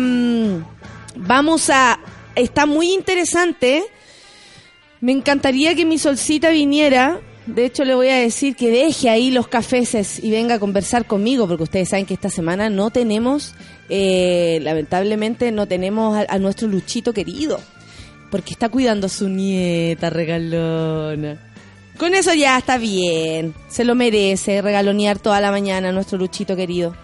vamos 1.16 1.70
a... 1.70 1.98
Está 2.36 2.66
muy 2.66 2.92
interesante. 2.92 3.84
Me 5.00 5.12
encantaría 5.12 5.74
que 5.74 5.84
mi 5.84 5.98
solcita 5.98 6.50
viniera. 6.50 7.20
De 7.46 7.64
hecho, 7.64 7.84
le 7.84 7.94
voy 7.94 8.08
a 8.08 8.16
decir 8.16 8.56
que 8.56 8.70
deje 8.70 9.10
ahí 9.10 9.30
los 9.30 9.48
cafeses 9.48 10.22
y 10.22 10.30
venga 10.30 10.54
a 10.54 10.58
conversar 10.58 11.06
conmigo, 11.06 11.48
porque 11.48 11.64
ustedes 11.64 11.88
saben 11.88 12.06
que 12.06 12.14
esta 12.14 12.30
semana 12.30 12.70
no 12.70 12.90
tenemos, 12.90 13.54
eh, 13.88 14.60
lamentablemente, 14.62 15.50
no 15.50 15.66
tenemos 15.66 16.24
a 16.28 16.38
nuestro 16.38 16.68
Luchito 16.68 17.12
querido 17.12 17.58
porque 18.34 18.52
está 18.52 18.68
cuidando 18.68 19.06
a 19.06 19.08
su 19.08 19.28
nieta 19.28 20.10
regalona. 20.10 21.36
Con 21.96 22.16
eso 22.16 22.34
ya 22.34 22.58
está 22.58 22.78
bien, 22.78 23.54
se 23.68 23.84
lo 23.84 23.94
merece 23.94 24.60
regalonear 24.60 25.20
toda 25.20 25.40
la 25.40 25.52
mañana 25.52 25.90
a 25.90 25.92
nuestro 25.92 26.18
Luchito 26.18 26.56
querido. 26.56 26.96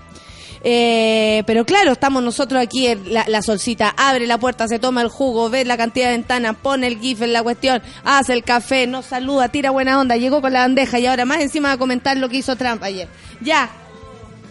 Eh, 0.64 1.44
pero 1.46 1.64
claro, 1.64 1.92
estamos 1.92 2.20
nosotros 2.24 2.60
aquí, 2.60 2.88
la, 3.06 3.26
la 3.28 3.42
solcita 3.42 3.94
abre 3.96 4.26
la 4.26 4.38
puerta, 4.38 4.66
se 4.66 4.80
toma 4.80 5.02
el 5.02 5.08
jugo, 5.08 5.48
ve 5.50 5.64
la 5.64 5.76
cantidad 5.76 6.06
de 6.06 6.16
ventanas, 6.16 6.56
pone 6.60 6.88
el 6.88 6.98
gif 6.98 7.22
en 7.22 7.32
la 7.32 7.44
cuestión, 7.44 7.80
hace 8.02 8.32
el 8.32 8.42
café, 8.42 8.88
nos 8.88 9.06
saluda, 9.06 9.50
tira 9.50 9.70
buena 9.70 10.00
onda, 10.00 10.16
llegó 10.16 10.40
con 10.40 10.52
la 10.52 10.62
bandeja 10.62 10.98
y 10.98 11.06
ahora 11.06 11.26
más 11.26 11.38
encima 11.42 11.68
va 11.68 11.74
a 11.74 11.78
comentar 11.78 12.16
lo 12.16 12.28
que 12.28 12.38
hizo 12.38 12.56
Trump 12.56 12.82
ayer. 12.82 13.06
Ya. 13.40 13.70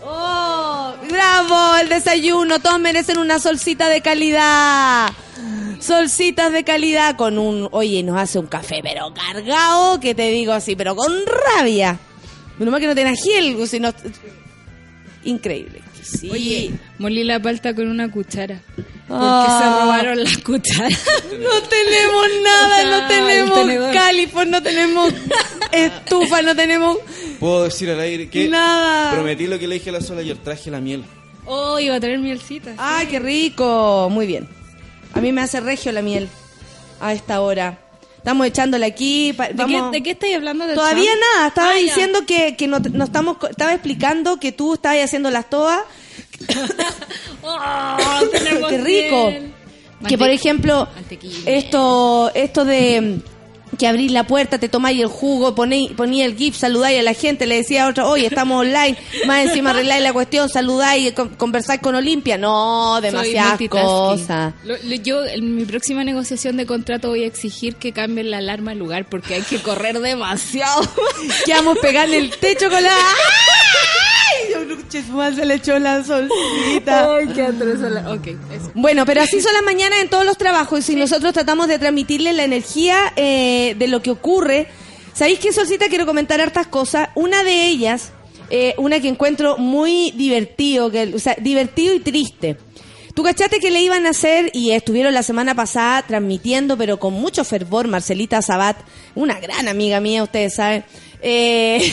¡Oh! 0.01 0.93
¡Bravo! 1.09 1.75
El 1.75 1.89
desayuno, 1.89 2.59
todos 2.59 2.79
merecen 2.79 3.17
una 3.17 3.37
solcita 3.37 3.89
de 3.89 3.99
calidad. 3.99 5.09
Solcitas 5.79 6.51
de 6.51 6.63
calidad 6.63 7.15
con 7.15 7.37
un, 7.39 7.67
oye, 7.71 8.03
nos 8.03 8.17
hace 8.19 8.37
un 8.39 8.47
café 8.47 8.79
pero 8.83 9.13
cargado, 9.13 9.99
que 9.99 10.13
te 10.15 10.29
digo 10.31 10.53
así, 10.53 10.75
pero 10.75 10.95
con 10.95 11.11
rabia. 11.57 11.97
Menos 12.57 12.71
mal 12.71 12.81
que 12.81 12.87
no 12.87 12.95
tiene 12.95 13.11
ají, 13.11 13.55
sino... 13.67 13.93
Increíble. 15.23 15.81
Sí. 16.01 16.29
Oye, 16.31 16.71
molí 16.97 17.23
la 17.23 17.39
palta 17.41 17.73
con 17.75 17.87
una 17.89 18.09
cuchara. 18.11 18.61
Porque 18.75 18.85
Ah. 19.11 19.59
se 19.61 19.81
robaron 19.85 20.23
las 20.23 20.37
cucharas. 20.39 21.05
No 21.39 21.61
tenemos 21.69 22.25
nada, 22.43 22.77
O 22.77 22.81
sea, 22.81 23.01
no 23.01 23.07
tenemos 23.07 23.93
califos, 23.93 24.47
no 24.47 24.61
tenemos 24.63 25.13
estufa, 25.71 26.41
no 26.41 26.55
tenemos 26.55 26.97
Puedo 27.39 27.63
decir 27.63 27.89
al 27.91 27.99
aire 28.01 28.29
que 28.29 28.47
nada. 28.49 29.11
prometí 29.13 29.47
lo 29.47 29.57
que 29.59 29.67
le 29.67 29.75
dije 29.75 29.89
a 29.89 29.93
la 29.93 30.01
sola 30.01 30.21
ayer, 30.21 30.37
traje 30.37 30.69
la 30.71 30.79
miel. 30.79 31.03
Oh, 31.45 31.79
iba 31.79 31.95
a 31.95 31.99
traer 31.99 32.19
mielcita. 32.19 32.73
Ay, 32.77 33.07
qué 33.07 33.19
rico. 33.19 34.09
Muy 34.11 34.27
bien. 34.27 34.47
A 35.13 35.21
mí 35.21 35.31
me 35.31 35.41
hace 35.41 35.59
regio 35.59 35.91
la 35.91 36.01
miel 36.01 36.29
a 37.01 37.13
esta 37.13 37.41
hora. 37.41 37.79
Estamos 38.17 38.45
echándole 38.47 38.85
aquí. 38.85 39.33
pa- 39.33 39.47
¿De, 39.47 39.53
vamos- 39.53 39.91
qué, 39.91 39.97
¿De 39.99 40.03
qué 40.03 40.11
estáis 40.11 40.35
hablando? 40.35 40.67
¿De 40.67 40.75
Todavía 40.75 41.11
nada, 41.35 41.47
estaba 41.47 41.71
Ah, 41.71 41.75
diciendo 41.75 42.25
que, 42.27 42.55
que 42.57 42.67
no, 42.67 42.79
no 42.79 43.05
estamos, 43.05 43.37
estaba 43.49 43.73
explicando 43.73 44.39
que 44.39 44.51
tú 44.51 44.73
estabas 44.73 44.99
haciendo 45.03 45.29
las 45.31 45.49
toas. 45.49 45.79
Oh, 47.41 47.97
Qué 48.69 48.77
rico. 48.77 49.31
Que 50.07 50.17
por 50.17 50.29
ejemplo, 50.29 50.87
esto, 51.45 52.31
esto 52.33 52.65
de 52.65 53.19
que 53.77 53.87
abrís 53.87 54.11
la 54.11 54.25
puerta, 54.25 54.57
te 54.57 54.67
tomáis 54.69 54.99
el 55.01 55.07
jugo, 55.07 55.55
ponéis, 55.55 55.91
ponía 55.91 56.25
el 56.25 56.35
GIF, 56.35 56.55
saludáis 56.57 56.99
a 56.99 57.03
la 57.03 57.13
gente, 57.13 57.45
le 57.45 57.55
decía 57.57 57.85
a 57.85 57.89
otro, 57.89 58.09
oye, 58.09 58.27
estamos 58.27 58.59
online, 58.61 58.97
más 59.25 59.45
encima 59.45 59.69
arregláis 59.71 60.03
la 60.03 60.11
cuestión, 60.13 60.49
saludáis, 60.49 61.13
con- 61.13 61.29
conversáis 61.29 61.79
con 61.81 61.95
Olimpia. 61.95 62.37
No, 62.37 62.99
demasiadas 63.01 63.57
cosas. 63.69 64.53
Lo- 64.63 64.75
lo- 64.83 64.95
yo 64.95 65.25
en 65.25 65.55
mi 65.55 65.65
próxima 65.65 66.03
negociación 66.03 66.57
de 66.57 66.65
contrato 66.65 67.09
voy 67.09 67.23
a 67.23 67.27
exigir 67.27 67.75
que 67.75 67.91
cambien 67.93 68.31
la 68.31 68.37
alarma 68.39 68.71
al 68.71 68.79
lugar 68.79 69.05
porque 69.07 69.35
hay 69.35 69.41
que 69.43 69.59
correr 69.61 69.99
demasiado. 69.99 70.81
Que 71.45 71.53
vamos 71.53 71.77
a 71.77 71.81
pegarle 71.81 72.17
el 72.17 72.31
techo 72.31 72.69
con 72.69 72.81
la... 72.83 72.89
Madre, 75.11 75.35
se 75.35 75.45
le 75.45 75.53
echó 75.55 75.79
la 75.79 76.03
solcita. 76.03 77.15
Ay, 77.15 77.27
qué 77.27 77.43
atroz 77.43 77.79
Ok, 78.07 78.27
eso. 78.27 78.71
Bueno, 78.73 79.05
pero 79.05 79.21
así 79.21 79.41
son 79.41 79.53
las 79.53 79.63
mañanas 79.63 79.99
en 80.01 80.09
todos 80.09 80.25
los 80.25 80.37
trabajos 80.37 80.89
y 80.89 80.95
nosotros 80.95 81.33
tratamos 81.33 81.67
de 81.67 81.79
transmitirle 81.79 82.33
la 82.33 82.43
energía 82.43 83.13
eh, 83.15 83.75
de 83.77 83.87
lo 83.87 84.01
que 84.01 84.11
ocurre. 84.11 84.67
¿Sabéis 85.13 85.39
qué, 85.39 85.53
Solcita? 85.53 85.87
Quiero 85.87 86.05
comentar 86.05 86.41
hartas 86.41 86.67
cosas. 86.67 87.09
Una 87.15 87.43
de 87.43 87.67
ellas, 87.67 88.11
eh, 88.49 88.73
una 88.77 88.99
que 88.99 89.07
encuentro 89.07 89.57
muy 89.57 90.11
divertido, 90.11 90.89
que, 90.89 91.13
o 91.13 91.19
sea, 91.19 91.35
divertido 91.39 91.93
y 91.93 91.99
triste. 91.99 92.57
Tú 93.13 93.23
cachaste 93.23 93.59
que 93.59 93.69
le 93.69 93.81
iban 93.81 94.05
a 94.05 94.11
hacer 94.11 94.49
y 94.53 94.71
estuvieron 94.71 95.13
la 95.13 95.23
semana 95.23 95.53
pasada 95.53 96.03
transmitiendo, 96.03 96.77
pero 96.77 96.99
con 96.99 97.13
mucho 97.13 97.43
fervor, 97.43 97.87
Marcelita 97.87 98.41
Sabat, 98.41 98.77
una 99.13 99.39
gran 99.39 99.67
amiga 99.67 99.99
mía, 99.99 100.23
ustedes 100.23 100.55
saben. 100.55 100.85
Eh, 101.21 101.91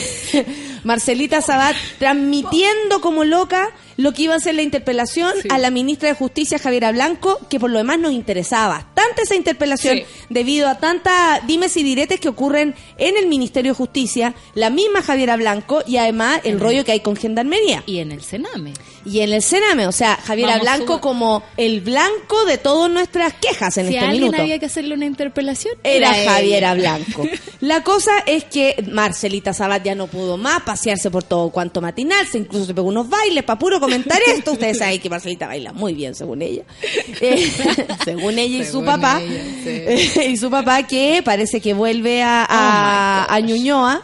Marcelita 0.87 1.41
Sabat 1.41 1.75
transmitiendo 1.99 3.01
como 3.01 3.23
loca 3.23 3.69
lo 3.97 4.13
que 4.13 4.23
iba 4.23 4.35
a 4.35 4.39
ser 4.39 4.53
la 4.55 4.61
interpelación 4.61 5.33
Sí. 5.41 5.47
a 5.51 5.57
la 5.57 5.71
ministra 5.71 6.07
de 6.09 6.13
Justicia, 6.15 6.59
Javiera 6.59 6.91
Blanco, 6.91 7.39
que 7.49 7.59
por 7.59 7.71
lo 7.71 7.79
demás 7.79 7.97
nos 7.99 8.11
interesaba 8.11 8.75
bastante 8.95 9.23
esa 9.23 9.35
interpelación 9.35 9.97
Sí. 9.97 10.05
debido 10.29 10.67
a 10.69 10.77
tantas 10.77 11.45
dimes 11.47 11.75
y 11.77 11.83
diretes 11.83 12.19
que 12.19 12.29
ocurren 12.29 12.75
en 12.99 13.17
el 13.17 13.25
Ministerio 13.27 13.71
de 13.71 13.75
Justicia, 13.77 14.35
la 14.53 14.69
misma 14.69 15.01
Javiera 15.01 15.35
Blanco 15.35 15.81
y 15.87 15.97
además 15.97 16.41
el 16.43 16.59
rollo 16.59 16.85
que 16.85 16.91
hay 16.91 16.99
con 16.99 17.15
Gendarmería. 17.15 17.83
Y 17.87 17.97
en 17.97 18.11
el 18.11 18.21
Sename. 18.21 18.73
Y 19.03 19.21
en 19.21 19.33
el 19.33 19.41
Sename, 19.41 19.87
o 19.87 19.91
sea, 19.91 20.15
Javiera 20.17 20.57
Vamos, 20.57 20.63
Blanco 20.63 21.01
como 21.01 21.41
el 21.57 21.81
blanco 21.81 22.45
de 22.45 22.57
todas 22.59 22.91
nuestras 22.91 23.33
quejas 23.33 23.77
en 23.77 23.87
si 23.87 23.95
a 23.95 23.99
este 23.99 24.05
alguien 24.05 24.23
minuto. 24.25 24.41
había 24.43 24.59
que 24.59 24.65
hacerle 24.67 24.93
una 24.93 25.05
interpelación, 25.05 25.73
Era 25.83 26.15
ella. 26.19 26.31
Javiera 26.33 26.73
Blanco. 26.75 27.25
La 27.61 27.83
cosa 27.83 28.11
es 28.27 28.43
que 28.43 28.75
Marcelita 28.91 29.53
Sabat 29.53 29.83
ya 29.83 29.95
no 29.95 30.05
pudo 30.07 30.37
más 30.37 30.61
pasearse 30.77 31.09
por 31.09 31.23
todo 31.23 31.49
cuanto 31.49 31.81
matinal, 31.81 32.25
se 32.27 32.37
incluso 32.37 32.65
se 32.65 32.73
pegó 32.73 32.87
unos 32.87 33.09
bailes 33.09 33.43
para 33.43 33.57
puro 33.57 33.79
comentar 33.79 34.19
esto. 34.27 34.51
Ustedes 34.53 34.77
saben 34.77 34.99
que 34.99 35.09
Marcelita 35.09 35.47
baila 35.47 35.73
muy 35.73 35.93
bien, 35.93 36.13
según 36.15 36.41
ella. 36.41 36.63
Eh, 37.21 37.51
según 38.05 38.37
ella 38.37 38.59
y 38.59 38.65
su 38.65 38.83
papá. 38.83 39.19
ella, 39.21 40.23
y 40.23 40.37
su 40.37 40.49
papá 40.51 40.83
que 40.83 41.21
parece 41.25 41.59
que 41.61 41.73
vuelve 41.73 42.21
a, 42.21 42.45
a, 42.47 43.25
Oh 43.29 43.33
a. 43.33 43.39
Ñuñoa. 43.39 44.01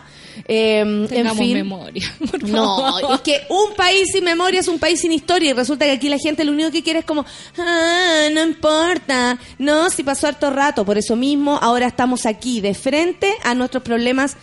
Eh, 0.47 0.79
en 0.79 1.07
Tengamos 1.07 1.37
fin. 1.37 1.53
memoria. 1.53 2.11
por 2.31 2.43
No, 2.49 2.99
favor. 2.99 3.15
es 3.15 3.21
que 3.21 3.41
un 3.49 3.75
país 3.75 4.09
sin 4.11 4.23
memoria 4.23 4.61
es 4.61 4.67
un 4.67 4.79
país 4.79 4.99
sin 4.99 5.11
historia 5.11 5.51
y 5.51 5.53
resulta 5.53 5.85
que 5.85 5.91
aquí 5.91 6.09
la 6.09 6.17
gente 6.17 6.43
lo 6.43 6.51
único 6.51 6.71
que 6.71 6.81
quiere 6.81 6.99
es 6.99 7.05
como, 7.05 7.23
ah, 7.57 8.27
no 8.33 8.43
importa, 8.43 9.37
no, 9.59 9.89
si 9.91 10.01
pasó 10.03 10.27
harto 10.27 10.49
rato, 10.49 10.83
por 10.85 10.97
eso 10.97 11.15
mismo 11.15 11.59
ahora 11.61 11.85
estamos 11.85 12.25
aquí 12.25 12.61
de 12.61 12.73
frente 12.73 13.31
a 13.43 13.53
nuestros 13.53 13.83
problemas 13.83 14.35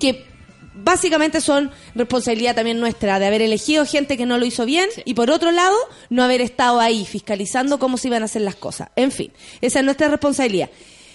que 0.00 0.24
básicamente 0.74 1.40
son 1.40 1.70
responsabilidad 1.94 2.54
también 2.54 2.80
nuestra 2.80 3.18
de 3.18 3.26
haber 3.26 3.42
elegido 3.42 3.86
gente 3.86 4.16
que 4.16 4.26
no 4.26 4.38
lo 4.38 4.46
hizo 4.46 4.64
bien 4.66 4.88
y 5.04 5.14
por 5.14 5.30
otro 5.30 5.50
lado 5.52 5.76
no 6.10 6.22
haber 6.22 6.40
estado 6.40 6.80
ahí 6.80 7.06
fiscalizando 7.06 7.78
cómo 7.78 7.96
se 7.96 8.08
iban 8.08 8.22
a 8.22 8.26
hacer 8.26 8.42
las 8.42 8.56
cosas. 8.56 8.88
En 8.96 9.10
fin, 9.10 9.32
esa 9.60 9.78
es 9.78 9.84
nuestra 9.84 10.08
responsabilidad. 10.08 10.70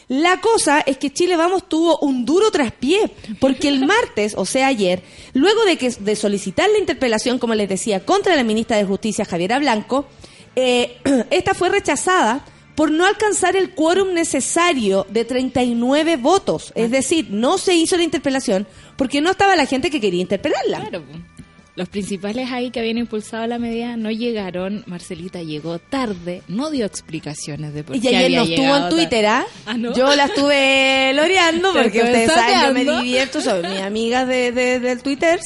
La 0.09 0.41
cosa 0.41 0.79
es 0.79 0.97
que 0.97 1.13
Chile 1.13 1.37
Vamos 1.37 1.69
tuvo 1.69 1.99
un 1.99 2.25
duro 2.25 2.49
traspié, 2.49 3.11
porque 3.39 3.67
el 3.67 3.85
martes, 3.85 4.33
o 4.35 4.43
sea 4.43 4.65
ayer, 4.65 5.03
luego 5.33 5.63
de 5.65 5.77
que 5.77 5.91
de 5.91 6.15
solicitar 6.15 6.67
la 6.67 6.79
interpelación, 6.79 7.37
como 7.37 7.53
les 7.53 7.69
decía, 7.69 8.03
contra 8.03 8.35
la 8.35 8.43
ministra 8.43 8.77
de 8.77 8.85
Justicia 8.85 9.23
Javiera 9.23 9.59
Blanco, 9.59 10.07
eh, 10.55 10.97
esta 11.29 11.53
fue 11.53 11.69
rechazada 11.69 12.43
por 12.73 12.89
no 12.89 13.05
alcanzar 13.05 13.55
el 13.55 13.75
quórum 13.75 14.13
necesario 14.13 15.05
de 15.09 15.25
39 15.25 16.17
votos. 16.17 16.71
Es 16.75 16.89
decir, 16.89 17.27
no 17.29 17.57
se 17.57 17.75
hizo 17.75 17.95
la 17.95 18.03
interpelación 18.03 18.65
porque 18.99 19.19
no 19.21 19.31
estaba 19.31 19.55
la 19.55 19.65
gente 19.65 19.89
que 19.89 19.99
quería 19.99 20.21
interpelarla. 20.21 20.81
Claro. 20.81 21.03
Los 21.75 21.87
principales 21.87 22.51
ahí 22.51 22.71
que 22.71 22.81
habían 22.81 22.97
impulsado 22.97 23.47
la 23.47 23.57
medida 23.57 23.95
no 23.95 24.11
llegaron. 24.11 24.83
Marcelita 24.85 25.41
llegó 25.41 25.79
tarde, 25.79 26.41
no 26.49 26.69
dio 26.69 26.85
explicaciones 26.85 27.73
de 27.73 27.85
por 27.85 27.95
Y 27.95 28.01
qué 28.01 28.09
ayer 28.09 28.25
había 28.25 28.39
no 28.39 28.43
estuvo 28.43 28.75
en 28.75 28.89
Twitter, 28.89 29.25
¿ah? 29.27 29.45
¿Ah, 29.65 29.77
no? 29.77 29.93
Yo 29.95 30.13
la 30.13 30.25
estuve 30.25 31.13
loreando 31.13 31.71
porque 31.81 31.99
ustedes 31.99 32.31
saben, 32.33 32.67
yo 32.67 32.73
me 32.73 32.83
divierto, 33.01 33.39
son 33.39 33.61
mis 33.61 33.79
amigas 33.79 34.27
de, 34.27 34.51
de- 34.51 34.79
del 34.81 35.01
Twitter. 35.01 35.39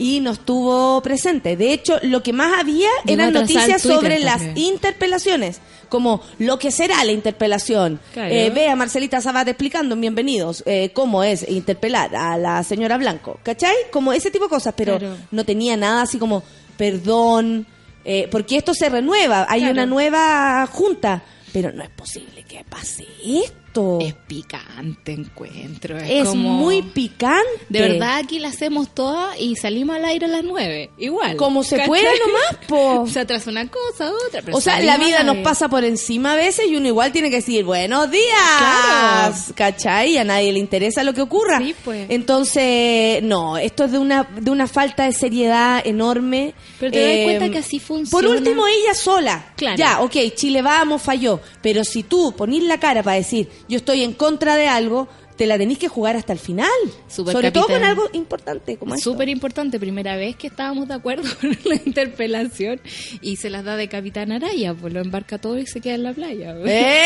Y 0.00 0.20
no 0.20 0.30
estuvo 0.30 1.02
presente. 1.02 1.56
De 1.58 1.74
hecho, 1.74 1.98
lo 2.02 2.22
que 2.22 2.32
más 2.32 2.58
había 2.58 2.88
eran 3.06 3.34
noticias 3.34 3.82
sobre 3.82 4.18
las 4.18 4.40
interpelaciones, 4.56 5.60
como 5.90 6.22
lo 6.38 6.58
que 6.58 6.70
será 6.70 7.04
la 7.04 7.12
interpelación. 7.12 8.00
Eh, 8.16 8.50
ve 8.54 8.68
a 8.70 8.76
Marcelita 8.76 9.20
Sabat 9.20 9.46
explicando, 9.48 9.94
en 9.94 10.00
bienvenidos, 10.00 10.62
eh, 10.64 10.90
cómo 10.94 11.22
es 11.22 11.46
interpelar 11.48 12.16
a 12.16 12.38
la 12.38 12.64
señora 12.64 12.96
Blanco. 12.96 13.38
¿Cachai? 13.42 13.74
Como 13.92 14.14
ese 14.14 14.30
tipo 14.30 14.44
de 14.44 14.50
cosas, 14.50 14.72
pero 14.74 14.98
Claro. 14.98 15.16
no 15.30 15.44
tenía 15.44 15.76
nada 15.76 16.00
así 16.02 16.16
como, 16.18 16.42
perdón, 16.78 17.66
eh, 18.02 18.26
porque 18.30 18.56
esto 18.56 18.72
se 18.72 18.88
renueva, 18.88 19.44
hay 19.50 19.60
Claro. 19.60 19.74
una 19.74 19.86
nueva 19.86 20.66
junta, 20.72 21.22
pero 21.52 21.72
no 21.72 21.82
es 21.82 21.90
posible 21.90 22.42
que 22.44 22.64
pase 22.64 23.06
esto. 23.22 23.59
Es 24.00 24.14
picante 24.26 25.12
encuentro. 25.12 25.96
Es, 25.98 26.10
Es 26.10 26.28
como- 26.28 26.48
muy 26.50 26.82
picante. 26.82 27.44
De 27.68 27.80
verdad, 27.80 28.16
aquí 28.18 28.38
la 28.38 28.48
hacemos 28.48 28.92
toda 28.94 29.38
y 29.38 29.54
salimos 29.56 29.96
al 29.96 30.04
aire 30.06 30.26
a 30.26 30.28
las 30.28 30.42
nueve. 30.44 30.90
Igual. 30.98 31.36
Como 31.36 31.62
se 31.62 31.76
¿cachai? 31.76 31.88
pueda 31.88 32.10
nomás, 32.26 32.66
po. 32.66 33.06
Se 33.10 33.20
atrasa 33.20 33.48
una 33.50 33.68
cosa, 33.68 34.10
otra. 34.26 34.42
pero 34.42 34.56
O 34.56 34.60
sea, 34.60 34.80
la 34.80 34.96
vida 34.98 35.22
nos 35.22 35.36
pasa 35.38 35.68
por 35.68 35.84
encima 35.84 36.32
a 36.32 36.36
veces 36.36 36.66
y 36.68 36.76
uno 36.76 36.88
igual 36.88 37.12
tiene 37.12 37.30
que 37.30 37.36
decir, 37.36 37.64
buenos 37.64 38.10
días, 38.10 38.24
Claro. 38.58 39.34
¿cachai? 39.54 40.18
A 40.18 40.24
nadie 40.24 40.52
le 40.52 40.58
interesa 40.58 41.02
lo 41.02 41.12
que 41.14 41.20
ocurra. 41.22 41.58
Sí, 41.58 41.74
pues. 41.84 42.06
Entonces, 42.10 43.22
no, 43.22 43.56
esto 43.56 43.84
es 43.84 43.92
de 43.92 43.98
una, 43.98 44.24
de 44.24 44.50
una 44.50 44.66
falta 44.66 45.04
de 45.04 45.12
seriedad 45.12 45.82
enorme. 45.84 46.54
Pero 46.78 46.92
te 46.92 46.98
das 47.00 47.08
Eh, 47.10 47.24
cuenta 47.24 47.50
que 47.50 47.58
así 47.58 47.78
Por 47.78 47.86
funciona. 47.98 48.28
último, 48.30 48.66
ella 48.66 48.94
sola. 48.94 49.52
Claro. 49.56 49.76
Ya, 49.76 50.00
ok, 50.00 50.16
Chile 50.34 50.62
vamos, 50.62 51.02
falló. 51.02 51.40
Pero 51.62 51.84
si 51.84 52.02
tú 52.02 52.32
ponís 52.36 52.62
la 52.64 52.78
cara 52.80 53.02
para 53.02 53.16
decir, 53.16 53.48
yo 53.70 53.76
estoy 53.76 54.02
en 54.02 54.12
contra 54.12 54.56
de 54.56 54.66
algo, 54.66 55.08
te 55.36 55.46
la 55.46 55.56
tenés 55.56 55.78
que 55.78 55.88
jugar 55.88 56.16
hasta 56.16 56.32
el 56.32 56.40
final. 56.40 56.68
Super 57.08 57.32
Sobre 57.32 57.52
todo 57.52 57.68
con 57.68 57.82
algo 57.84 58.10
importante 58.12 58.76
como 58.76 58.94
esto. 58.94 59.12
Súper 59.12 59.28
importante, 59.28 59.78
primera 59.78 60.16
vez 60.16 60.36
que 60.36 60.48
estábamos 60.48 60.88
de 60.88 60.94
acuerdo 60.94 61.22
con 61.40 61.56
la 61.64 61.76
interpelación 61.76 62.80
y 63.22 63.36
se 63.36 63.48
las 63.48 63.64
da 63.64 63.76
de 63.76 63.88
Capitán 63.88 64.32
Araya, 64.32 64.74
pues 64.74 64.92
lo 64.92 65.00
embarca 65.00 65.38
todo 65.38 65.56
y 65.56 65.66
se 65.66 65.80
queda 65.80 65.94
en 65.94 66.02
la 66.02 66.12
playa. 66.12 66.54
¡Eh! 66.66 67.04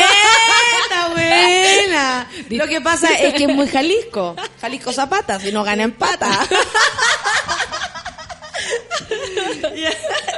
¡Está 0.83 1.09
buena! 1.09 2.29
Lo 2.49 2.67
que 2.67 2.81
pasa 2.81 3.13
es 3.13 3.35
que 3.35 3.43
es 3.43 3.55
muy 3.55 3.67
Jalisco. 3.67 4.35
Jalisco 4.59 4.91
Zapata, 4.91 5.39
si 5.39 5.51
no 5.51 5.63
gana 5.63 5.83
empata. 5.83 6.47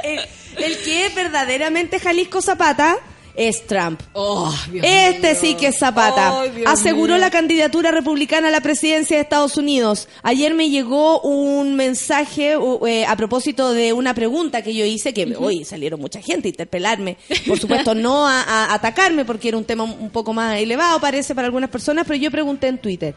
el, 0.04 0.20
el 0.64 0.78
que 0.78 1.06
es 1.06 1.14
verdaderamente 1.14 1.98
Jalisco 1.98 2.42
Zapata 2.42 2.98
es 3.38 3.66
Trump. 3.66 4.00
Oh, 4.14 4.52
Dios 4.70 4.84
Este 4.86 5.28
mío. 5.32 5.38
sí 5.40 5.54
que 5.54 5.68
es 5.68 5.78
Zapata. 5.78 6.42
Dios 6.54 6.66
Aseguró 6.70 7.14
mío. 7.14 7.20
la 7.20 7.30
candidatura 7.30 7.90
republicana 7.92 8.48
a 8.48 8.50
la 8.50 8.60
presidencia 8.60 9.16
de 9.16 9.22
Estados 9.22 9.56
Unidos. 9.56 10.08
Ayer 10.22 10.52
me 10.54 10.68
llegó 10.70 11.20
un 11.20 11.76
mensaje 11.76 12.56
eh, 12.86 13.06
a 13.06 13.16
propósito 13.16 13.72
de 13.72 13.92
una 13.92 14.12
pregunta 14.12 14.62
que 14.62 14.74
yo 14.74 14.84
hice, 14.84 15.14
que 15.14 15.36
hoy 15.38 15.64
salieron 15.64 16.00
mucha 16.00 16.20
gente 16.20 16.48
a 16.48 16.50
interpelarme. 16.50 17.16
Por 17.46 17.58
supuesto, 17.58 17.94
no 17.94 18.26
a, 18.26 18.42
a 18.42 18.74
atacarme 18.74 19.24
porque 19.24 19.48
era 19.48 19.56
un 19.56 19.64
tema 19.64 19.84
un 19.84 20.10
poco 20.10 20.32
más 20.34 20.58
elevado, 20.58 21.00
parece, 21.00 21.34
para 21.34 21.46
algunas 21.46 21.70
personas, 21.70 22.04
pero 22.06 22.18
yo 22.18 22.30
pregunté 22.30 22.66
en 22.66 22.78
Twitter. 22.78 23.14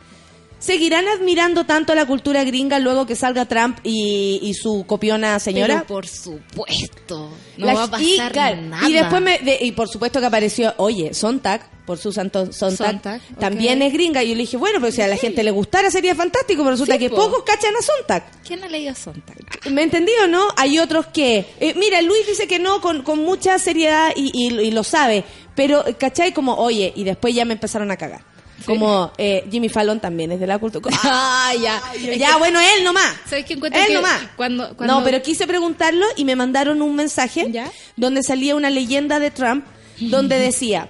¿Seguirán 0.62 1.08
admirando 1.08 1.66
tanto 1.66 1.96
la 1.96 2.06
cultura 2.06 2.44
gringa 2.44 2.78
luego 2.80 3.06
que 3.08 3.16
salga 3.16 3.46
Trump 3.46 3.80
y, 3.84 4.40
y 4.44 4.54
su 4.54 4.86
copiona 4.88 5.40
señora? 5.40 5.84
Pero 5.86 5.88
por 5.88 6.08
supuesto. 6.08 7.32
No 7.58 7.66
La- 7.66 7.74
va 7.74 7.84
a 7.98 8.02
y, 8.02 8.12
pasar 8.18 8.32
claro, 8.32 8.62
nada. 8.62 8.88
Y 8.88 8.94
después 8.94 9.22
me, 9.22 9.40
de- 9.40 9.58
y 9.62 9.72
por 9.72 9.90
supuesto 9.90 10.20
que 10.20 10.26
apareció, 10.28 10.74
oye, 10.78 11.14
Sontag, 11.14 11.68
por 11.86 11.98
su 11.98 12.12
santo 12.14 12.54
Sontag, 12.54 12.88
Sontag, 12.92 13.22
también 13.40 13.82
es 13.82 13.92
gringa. 13.92 14.24
Y 14.24 14.30
yo 14.30 14.36
le 14.36 14.42
dije, 14.42 14.56
bueno, 14.58 14.80
pero 14.80 14.92
si 14.92 15.02
a 15.02 15.08
la 15.08 15.18
gente 15.18 15.44
le 15.44 15.52
gustara 15.52 15.90
sería 15.90 16.14
fantástico, 16.16 16.62
pero 16.62 16.72
resulta 16.72 16.94
Sí, 16.94 17.00
que 17.00 17.10
po. 17.10 17.16
pocos 17.16 17.44
cachan 17.44 17.74
a 17.76 17.82
Sontag. 17.82 18.32
¿Quién 18.46 18.64
ha 18.64 18.68
leído 18.70 18.94
Sontag? 18.96 19.38
¿Me 19.72 19.84
entendí 19.84 20.12
o 20.24 20.28
no? 20.28 20.44
Hay 20.58 20.78
otros 20.80 21.08
que... 21.08 21.46
eh, 21.60 21.74
mira, 21.76 22.02
Luis 22.04 22.26
dice 22.28 22.48
que 22.48 22.60
no 22.60 22.82
con, 22.82 23.02
con 23.02 23.20
mucha 23.20 23.58
seriedad 23.60 24.12
y, 24.16 24.32
y- 24.34 24.60
y 24.60 24.72
lo 24.72 24.84
sabe, 24.84 25.24
pero, 25.56 25.84
¿cachai? 25.98 26.34
Como, 26.34 26.54
oye, 26.56 26.94
y 26.96 27.04
después 27.04 27.34
ya 27.34 27.46
me 27.46 27.54
empezaron 27.54 27.90
a 27.92 27.98
cagar. 27.98 28.22
Como 28.66 29.12
eh, 29.18 29.46
Jimmy 29.52 29.70
Fallon 29.70 30.00
también 30.00 30.32
es 30.32 30.40
de 30.40 30.48
la 30.48 30.58
cultura. 30.60 30.96
Ah, 31.04 31.52
ya. 31.62 31.82
ya, 32.18 32.38
bueno, 32.38 32.60
él 32.60 32.84
nomás. 32.84 33.14
¿Sabes 33.28 33.46
qué 33.46 33.54
encuentro 33.54 33.80
Él 33.82 33.88
que 33.88 33.94
nomás. 33.94 34.22
cuando- 34.36 34.76
cuando- 34.76 35.00
No, 35.00 35.04
pero 35.04 35.22
quise 35.22 35.46
preguntarlo 35.48 36.06
y 36.16 36.26
me 36.26 36.36
mandaron 36.36 36.82
un 36.82 36.96
mensaje 36.96 37.48
¿Ya? 37.52 37.72
donde 37.98 38.24
salía 38.24 38.56
una 38.56 38.70
leyenda 38.70 39.20
de 39.20 39.32
Trump 39.32 39.66
donde 40.00 40.40
decía, 40.40 40.90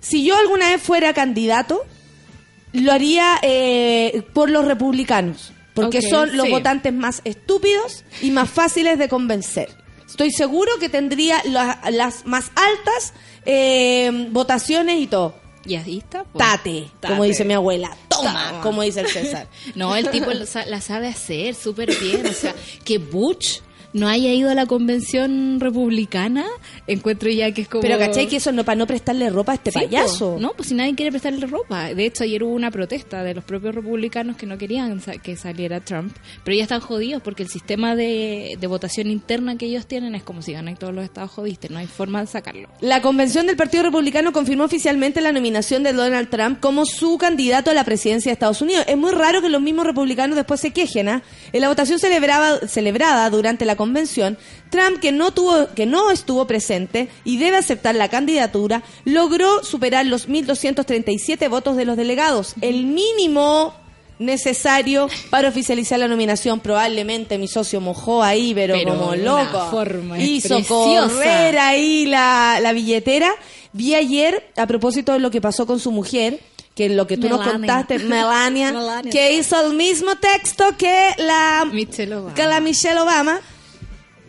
si 0.00 0.24
yo 0.24 0.36
alguna 0.36 0.70
vez 0.70 0.82
fuera 0.82 1.12
candidato, 1.14 1.84
lo 2.72 2.92
haría 2.92 3.38
eh, 3.42 4.22
por 4.34 4.50
los 4.50 4.64
republicanos, 4.64 5.52
porque 5.74 6.02
son 6.02 6.36
los 6.36 6.46
sí. 6.46 6.52
votantes 6.52 6.92
más 6.92 7.20
estúpidos 7.24 8.04
y 8.20 8.30
más 8.30 8.50
fáciles 8.50 8.98
de 8.98 9.08
convencer. 9.08 9.68
Estoy 10.06 10.30
seguro 10.30 10.72
que 10.80 10.88
tendría 10.88 11.40
la- 11.44 11.80
las 11.90 12.26
más 12.26 12.50
altas 12.56 13.12
eh, 13.46 14.28
votaciones 14.30 15.00
y 15.00 15.06
todo. 15.06 15.34
Y 15.68 15.76
ahí 15.76 15.98
está. 15.98 16.24
pues. 16.24 16.44
Tate, 16.44 16.88
como 17.06 17.24
dice 17.24 17.44
mi 17.44 17.52
abuela. 17.54 17.96
Toma, 18.08 18.48
Toma. 18.48 18.60
como 18.62 18.82
dice 18.82 19.00
el 19.00 19.08
César. 19.08 19.48
No, 19.74 19.94
el 19.94 20.10
tipo 20.10 20.30
lo 20.32 20.44
la 20.66 20.80
sabe 20.80 21.08
hacer 21.08 21.54
súper 21.54 21.94
bien. 22.00 22.26
O 22.26 22.32
sea, 22.32 22.54
que 22.84 22.98
Butch 22.98 23.60
no 23.92 24.08
haya 24.08 24.32
ido 24.32 24.50
a 24.50 24.54
la 24.54 24.66
convención 24.66 25.60
republicana, 25.60 26.46
encuentro 26.88 27.30
ya 27.30 27.52
que 27.52 27.62
es 27.62 27.68
como... 27.68 27.82
Pero 27.82 27.98
¿cachai 27.98 28.26
que 28.26 28.36
eso 28.36 28.50
no 28.52 28.64
para 28.64 28.76
no 28.76 28.86
prestarle 28.86 29.30
ropa 29.30 29.52
a 29.52 29.54
este 29.56 29.70
Sí, 29.70 29.78
payaso? 29.78 30.34
po. 30.34 30.40
No, 30.40 30.52
pues 30.54 30.68
si 30.68 30.74
nadie 30.74 30.94
quiere 30.94 31.10
prestarle 31.12 31.46
ropa. 31.46 31.94
De 31.94 32.04
hecho, 32.06 32.24
ayer 32.24 32.42
hubo 32.42 32.52
una 32.54 32.70
protesta 32.70 33.22
de 33.22 33.34
los 33.34 33.44
propios 33.44 33.74
republicanos 33.74 34.36
que 34.36 34.46
no 34.46 34.58
querían 34.58 35.00
sa- 35.00 35.18
que 35.18 35.36
saliera 35.36 35.80
Trump. 35.80 36.16
Pero 36.44 36.56
ya 36.56 36.62
están 36.64 36.80
jodidos 36.80 37.22
porque 37.22 37.42
el 37.44 37.48
sistema 37.48 37.94
de, 37.94 38.56
de 38.60 38.66
votación 38.66 39.10
interna 39.10 39.56
que 39.56 39.66
ellos 39.66 39.86
tienen 39.86 40.14
es 40.14 40.22
como 40.22 40.42
si 40.42 40.52
ganan 40.52 40.76
todos 40.76 40.94
los 40.94 41.04
estados 41.04 41.30
jodiste. 41.30 41.68
No 41.68 41.78
hay 41.78 41.86
forma 41.86 42.20
de 42.20 42.26
sacarlo. 42.26 42.68
La 42.80 43.02
convención 43.02 43.46
del 43.46 43.56
Partido 43.56 43.82
Republicano 43.84 44.32
confirmó 44.32 44.64
oficialmente 44.64 45.20
la 45.20 45.32
nominación 45.32 45.82
de 45.82 45.92
Donald 45.92 46.28
Trump 46.30 46.60
como 46.60 46.86
su 46.86 47.18
candidato 47.18 47.70
a 47.70 47.74
la 47.74 47.84
presidencia 47.84 48.30
de 48.30 48.34
Estados 48.34 48.62
Unidos. 48.62 48.84
Es 48.88 48.96
muy 48.96 49.12
raro 49.12 49.40
que 49.42 49.48
los 49.48 49.60
mismos 49.60 49.86
republicanos 49.86 50.36
después 50.36 50.60
se 50.60 50.70
quejen. 50.72 51.08
¿ah? 51.08 51.22
En 51.52 51.60
la 51.60 51.68
votación 51.68 51.98
celebraba- 51.98 52.66
celebrada 52.66 53.28
durante 53.30 53.64
la 53.64 53.76
convención, 53.76 54.38
Trump, 54.70 54.98
que 55.00 55.12
no, 55.12 55.32
tuvo, 55.32 55.68
que 55.74 55.86
no 55.86 56.10
estuvo 56.10 56.46
presente 56.46 57.08
y 57.24 57.38
debe 57.38 57.56
aceptar 57.56 57.94
la 57.94 58.08
candidatura, 58.08 58.82
logró 59.04 59.64
superar 59.64 60.06
los 60.06 60.28
1.237 60.28 61.48
votos 61.48 61.76
de 61.76 61.84
los 61.84 61.96
delegados, 61.96 62.54
el 62.60 62.84
mínimo 62.86 63.74
necesario 64.18 65.08
para 65.30 65.48
oficializar 65.48 65.98
la 65.98 66.08
nominación. 66.08 66.60
Probablemente 66.60 67.38
mi 67.38 67.48
socio 67.48 67.80
mojó 67.80 68.22
ahí, 68.22 68.52
pero, 68.54 68.74
Pero 68.74 68.98
como 68.98 69.14
loco. 69.14 69.70
forma 69.70 70.18
Hizo 70.18 70.56
preciosa. 70.56 71.08
correr 71.14 71.58
ahí 71.58 72.06
la, 72.06 72.58
la 72.60 72.72
billetera. 72.72 73.30
Vi 73.72 73.94
ayer, 73.94 74.50
a 74.56 74.66
propósito 74.66 75.12
de 75.12 75.20
lo 75.20 75.30
que 75.30 75.40
pasó 75.40 75.66
con 75.66 75.78
su 75.78 75.92
mujer, 75.92 76.40
que 76.74 76.88
lo 76.88 77.06
que 77.06 77.16
tú 77.16 77.28
nos 77.28 77.46
contaste, 77.46 77.98
Melania, 78.00 78.72
Melania. 78.72 79.10
que 79.12 79.34
hizo 79.34 79.60
el 79.64 79.74
mismo 79.74 80.16
texto 80.16 80.64
que 80.76 81.10
la, 81.18 81.66
Michelle 81.70 82.14
Obama. 82.16 82.34
que 82.34 82.44
la 82.44 82.60
Michelle 82.60 82.98
Obama, 83.00 83.40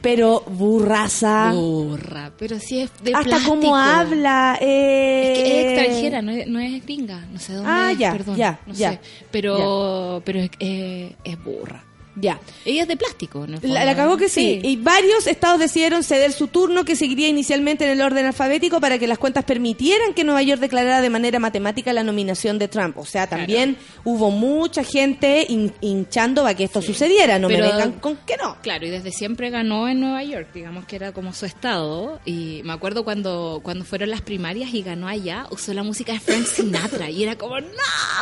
pero 0.01 0.41
burraza. 0.47 1.51
Burra, 1.53 2.31
pero 2.37 2.59
sí 2.59 2.79
es 2.79 2.91
de 3.03 3.11
Hasta 3.13 3.23
plástico. 3.23 3.55
cómo 3.55 3.75
habla. 3.75 4.57
eh, 4.61 5.33
Es 5.33 5.39
que 5.43 5.59
es 5.61 5.65
extranjera, 5.67 6.21
no 6.21 6.31
es, 6.31 6.47
no 6.47 6.59
es 6.59 6.83
gringa, 6.85 7.25
no 7.31 7.39
sé 7.39 7.53
dónde 7.53 7.71
Ah, 7.71 7.91
es, 7.91 7.97
ya, 7.97 8.11
perdón, 8.11 8.35
ya, 8.37 8.59
no 8.65 8.73
ya, 8.73 8.91
sé, 8.93 8.99
pero, 9.31 10.21
pero 10.25 10.39
es, 10.39 10.49
eh, 10.59 11.15
es 11.23 11.43
burra. 11.43 11.83
Ya. 12.19 12.39
Ella 12.65 12.81
es 12.83 12.87
de 12.87 12.97
plástico, 12.97 13.45
¿no? 13.47 13.59
La, 13.61 13.85
la 13.85 13.95
cagó 13.95 14.17
que 14.17 14.29
sí. 14.29 14.59
Y 14.63 14.77
varios 14.77 15.27
estados 15.27 15.59
decidieron 15.59 16.03
ceder 16.03 16.31
su 16.31 16.47
turno, 16.47 16.83
que 16.85 16.95
seguiría 16.95 17.27
inicialmente 17.27 17.85
en 17.85 17.91
el 17.91 18.01
orden 18.01 18.25
alfabético, 18.25 18.79
para 18.81 18.97
que 18.99 19.07
las 19.07 19.17
cuentas 19.17 19.43
permitieran 19.45 20.13
que 20.13 20.23
Nueva 20.23 20.41
York 20.41 20.59
declarara 20.61 21.01
de 21.01 21.09
manera 21.09 21.39
matemática 21.39 21.93
la 21.93 22.03
nominación 22.03 22.59
de 22.59 22.67
Trump. 22.67 22.97
O 22.97 23.05
sea, 23.05 23.27
también 23.27 23.77
hubo 24.03 24.31
mucha 24.31 24.83
gente 24.83 25.45
hin- 25.47 25.73
hinchando 25.81 26.43
para 26.43 26.55
que 26.55 26.63
esto 26.65 26.81
sucediera. 26.81 27.39
No 27.39 27.47
Pero- 27.47 27.65
me 27.65 27.71
vengan 27.71 27.91
con 27.99 28.17
que 28.17 28.37
no. 28.37 28.57
Claro, 28.61 28.85
y 28.85 28.89
desde 28.89 29.11
siempre 29.11 29.49
ganó 29.49 29.87
en 29.87 29.99
Nueva 29.99 30.23
York, 30.23 30.49
digamos 30.53 30.85
que 30.85 30.95
era 30.95 31.11
como 31.13 31.33
su 31.33 31.45
estado. 31.45 32.19
Y 32.25 32.61
me 32.63 32.73
acuerdo 32.73 33.03
cuando, 33.03 33.61
cuando 33.63 33.85
fueron 33.85 34.09
las 34.09 34.21
primarias 34.21 34.73
y 34.73 34.81
ganó 34.81 35.07
allá, 35.07 35.47
usó 35.51 35.73
la 35.73 35.83
música 35.83 36.13
de 36.13 36.19
Frank 36.19 36.45
Sinatra. 36.45 37.09
Y 37.09 37.23
era 37.23 37.37
como, 37.37 37.59
no, 37.59 37.67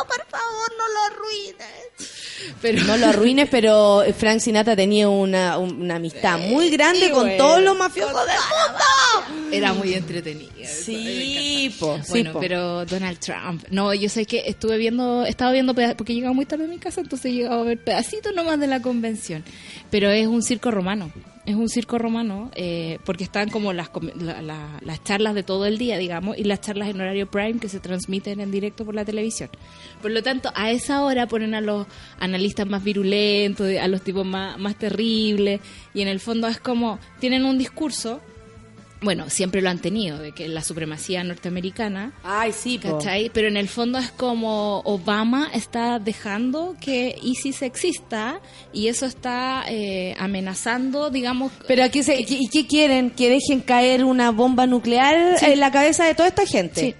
por 0.07 0.25
favor, 0.27 0.71
no 0.77 0.93
lo 0.93 1.15
arruines. 1.15 2.53
Pero 2.61 2.83
No 2.83 2.97
lo 2.97 3.07
arruines, 3.07 3.47
pero 3.49 3.86
Frank 4.17 4.39
Sinatra 4.39 4.75
tenía 4.75 5.09
una, 5.09 5.57
una 5.57 5.95
amistad 5.95 6.39
muy 6.39 6.69
grande 6.69 7.11
con 7.11 7.23
bueno, 7.23 7.37
todos 7.37 7.61
los 7.61 7.77
mafiosos 7.77 8.13
del 8.25 8.35
mundo. 8.35 9.51
Era 9.51 9.73
muy 9.73 9.93
entretenida. 9.93 10.67
Sí, 10.67 11.75
po, 11.79 11.97
sí, 12.03 12.09
Bueno, 12.09 12.33
po. 12.33 12.39
pero 12.39 12.85
Donald 12.85 13.19
Trump. 13.19 13.63
No, 13.69 13.93
yo 13.93 14.09
sé 14.09 14.25
que 14.25 14.43
estuve 14.45 14.77
viendo, 14.77 15.25
estaba 15.25 15.51
viendo 15.51 15.73
porque 15.73 16.13
llegaba 16.13 16.33
muy 16.33 16.45
tarde 16.45 16.65
a 16.65 16.67
mi 16.67 16.77
casa, 16.77 17.01
entonces 17.01 17.31
llegaba 17.31 17.61
a 17.61 17.63
ver 17.63 17.77
pedacitos 17.83 18.33
nomás 18.35 18.59
de 18.59 18.67
la 18.67 18.81
convención. 18.81 19.43
Pero 19.89 20.09
es 20.09 20.27
un 20.27 20.43
circo 20.43 20.71
romano. 20.71 21.11
Es 21.47 21.55
un 21.55 21.69
circo 21.69 21.97
romano 21.97 22.51
eh, 22.55 22.99
porque 23.05 23.23
están 23.23 23.49
como 23.49 23.71
las, 23.71 23.89
la- 24.19 24.41
la- 24.41 24.79
las 24.81 25.01
charlas 25.05 25.33
de 25.33 25.43
todo 25.43 25.65
el 25.65 25.77
día, 25.77 25.97
digamos, 25.97 26.37
y 26.37 26.43
las 26.43 26.59
charlas 26.59 26.89
en 26.89 26.99
horario 26.99 27.31
prime 27.31 27.57
que 27.59 27.69
se 27.69 27.79
transmiten 27.79 28.41
en 28.41 28.51
directo 28.51 28.83
por 28.83 28.93
la 28.93 29.05
televisión. 29.05 29.49
Por 30.01 30.11
lo 30.11 30.21
tanto, 30.21 30.51
a 30.55 30.71
esa 30.71 31.03
hora 31.05 31.25
ponen 31.25 31.55
a 31.55 31.61
los 31.61 31.87
analistas 32.19 32.67
más 32.67 32.83
virulentos, 32.83 33.69
a 33.81 33.87
los 33.87 34.01
tipos 34.01 34.25
más, 34.25 34.59
más 34.59 34.75
terribles, 34.75 35.61
y 35.93 36.01
en 36.01 36.09
el 36.09 36.19
fondo 36.19 36.49
es 36.49 36.59
como, 36.59 36.99
tienen 37.21 37.45
un 37.45 37.57
discurso 37.57 38.19
bueno, 39.01 39.29
siempre 39.29 39.61
lo 39.61 39.69
han 39.69 39.79
tenido, 39.79 40.17
de 40.17 40.31
que 40.31 40.47
la 40.47 40.61
supremacía 40.61 41.23
norteamericana, 41.23 42.13
Ay, 42.23 42.51
sí, 42.51 42.79
po. 42.79 42.97
¿cachai? 42.97 43.29
Pero 43.33 43.47
en 43.47 43.55
el 43.57 43.67
fondo 43.69 43.99
es 43.99 44.09
como 44.11 44.79
Obama 44.85 45.49
está 45.53 45.99
dejando 45.99 46.75
que 46.81 47.15
ISIS 47.21 47.61
exista 47.61 48.39
y 48.73 48.87
eso 48.87 49.05
está 49.05 49.65
eh, 49.67 50.15
amenazando, 50.19 51.09
digamos... 51.09 51.51
Pero 51.67 51.83
aquí 51.83 52.01
se, 52.03 52.19
¿y 52.19 52.47
qué 52.49 52.65
quieren? 52.65 53.11
Que 53.11 53.29
dejen 53.29 53.61
caer 53.61 54.03
una 54.03 54.31
bomba 54.31 54.65
nuclear 54.65 55.37
Sí. 55.37 55.45
en 55.45 55.59
la 55.59 55.71
cabeza 55.71 56.05
de 56.05 56.15
toda 56.15 56.29
esta 56.29 56.45
gente. 56.45 56.81
Sí. 56.81 56.95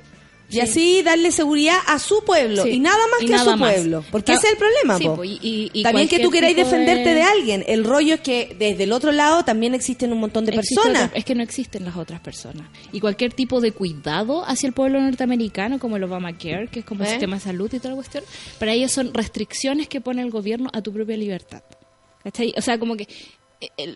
Y 0.50 0.54
Sí. 0.54 0.60
así 0.62 1.02
darle 1.04 1.32
seguridad 1.32 1.76
a 1.88 2.00
su 2.00 2.24
pueblo 2.24 2.64
Sí. 2.64 2.70
y 2.70 2.80
nada 2.80 2.98
más 3.12 3.22
Y 3.22 3.26
que 3.26 3.36
a 3.36 3.40
su 3.40 3.58
más. 3.58 3.74
pueblo. 3.74 4.04
Porque 4.12 4.32
ese 4.32 4.48
es 4.48 4.54
el 4.54 4.58
problema, 4.58 4.98
Sí, 4.98 5.04
po. 5.06 5.16
po, 5.18 5.24
y- 5.26 5.82
También 5.84 6.08
que 6.08 6.20
tú 6.20 6.30
queráis 6.32 6.56
defenderte 6.56 7.10
de... 7.10 7.16
de- 7.16 7.22
alguien. 7.24 7.66
El 7.68 7.84
rollo 7.84 8.14
es 8.14 8.22
que 8.22 8.56
desde 8.58 8.86
el 8.86 8.94
otro 8.94 9.12
lado 9.12 9.44
también 9.44 9.74
existen 9.76 10.14
un 10.14 10.20
montón 10.22 10.46
de 10.46 10.54
Existe 10.56 10.76
personas. 10.76 11.08
otra- 11.08 11.18
es 11.18 11.26
que 11.26 11.36
no 11.36 11.44
existen 11.44 11.84
las 11.84 11.98
otras 11.98 12.22
personas. 12.22 12.70
Y 12.94 13.02
cualquier 13.02 13.34
tipo 13.34 13.60
de 13.60 13.74
cuidado 13.74 14.46
hacia 14.46 14.68
el 14.68 14.74
pueblo 14.74 15.02
norteamericano, 15.02 15.80
como 15.80 15.98
el 15.98 16.04
Obamacare, 16.06 16.70
que 16.72 16.80
es 16.80 16.86
como 16.86 17.02
el 17.04 17.08
¿Eh? 17.08 17.12
sistema 17.12 17.36
de 17.36 17.42
salud 17.42 17.74
y 17.74 17.78
toda 17.80 17.90
la 17.90 17.96
cuestión, 17.96 18.24
para 18.58 18.72
ellos 18.72 18.92
son 18.94 19.14
restricciones 19.14 19.90
que 19.90 20.00
pone 20.00 20.22
el 20.22 20.30
gobierno 20.32 20.70
a 20.72 20.82
tu 20.82 20.94
propia 20.94 21.18
libertad. 21.18 21.62
¿Cachai? 22.24 22.54
O 22.58 22.62
sea, 22.62 22.78
como 22.80 22.96
que 22.98 23.08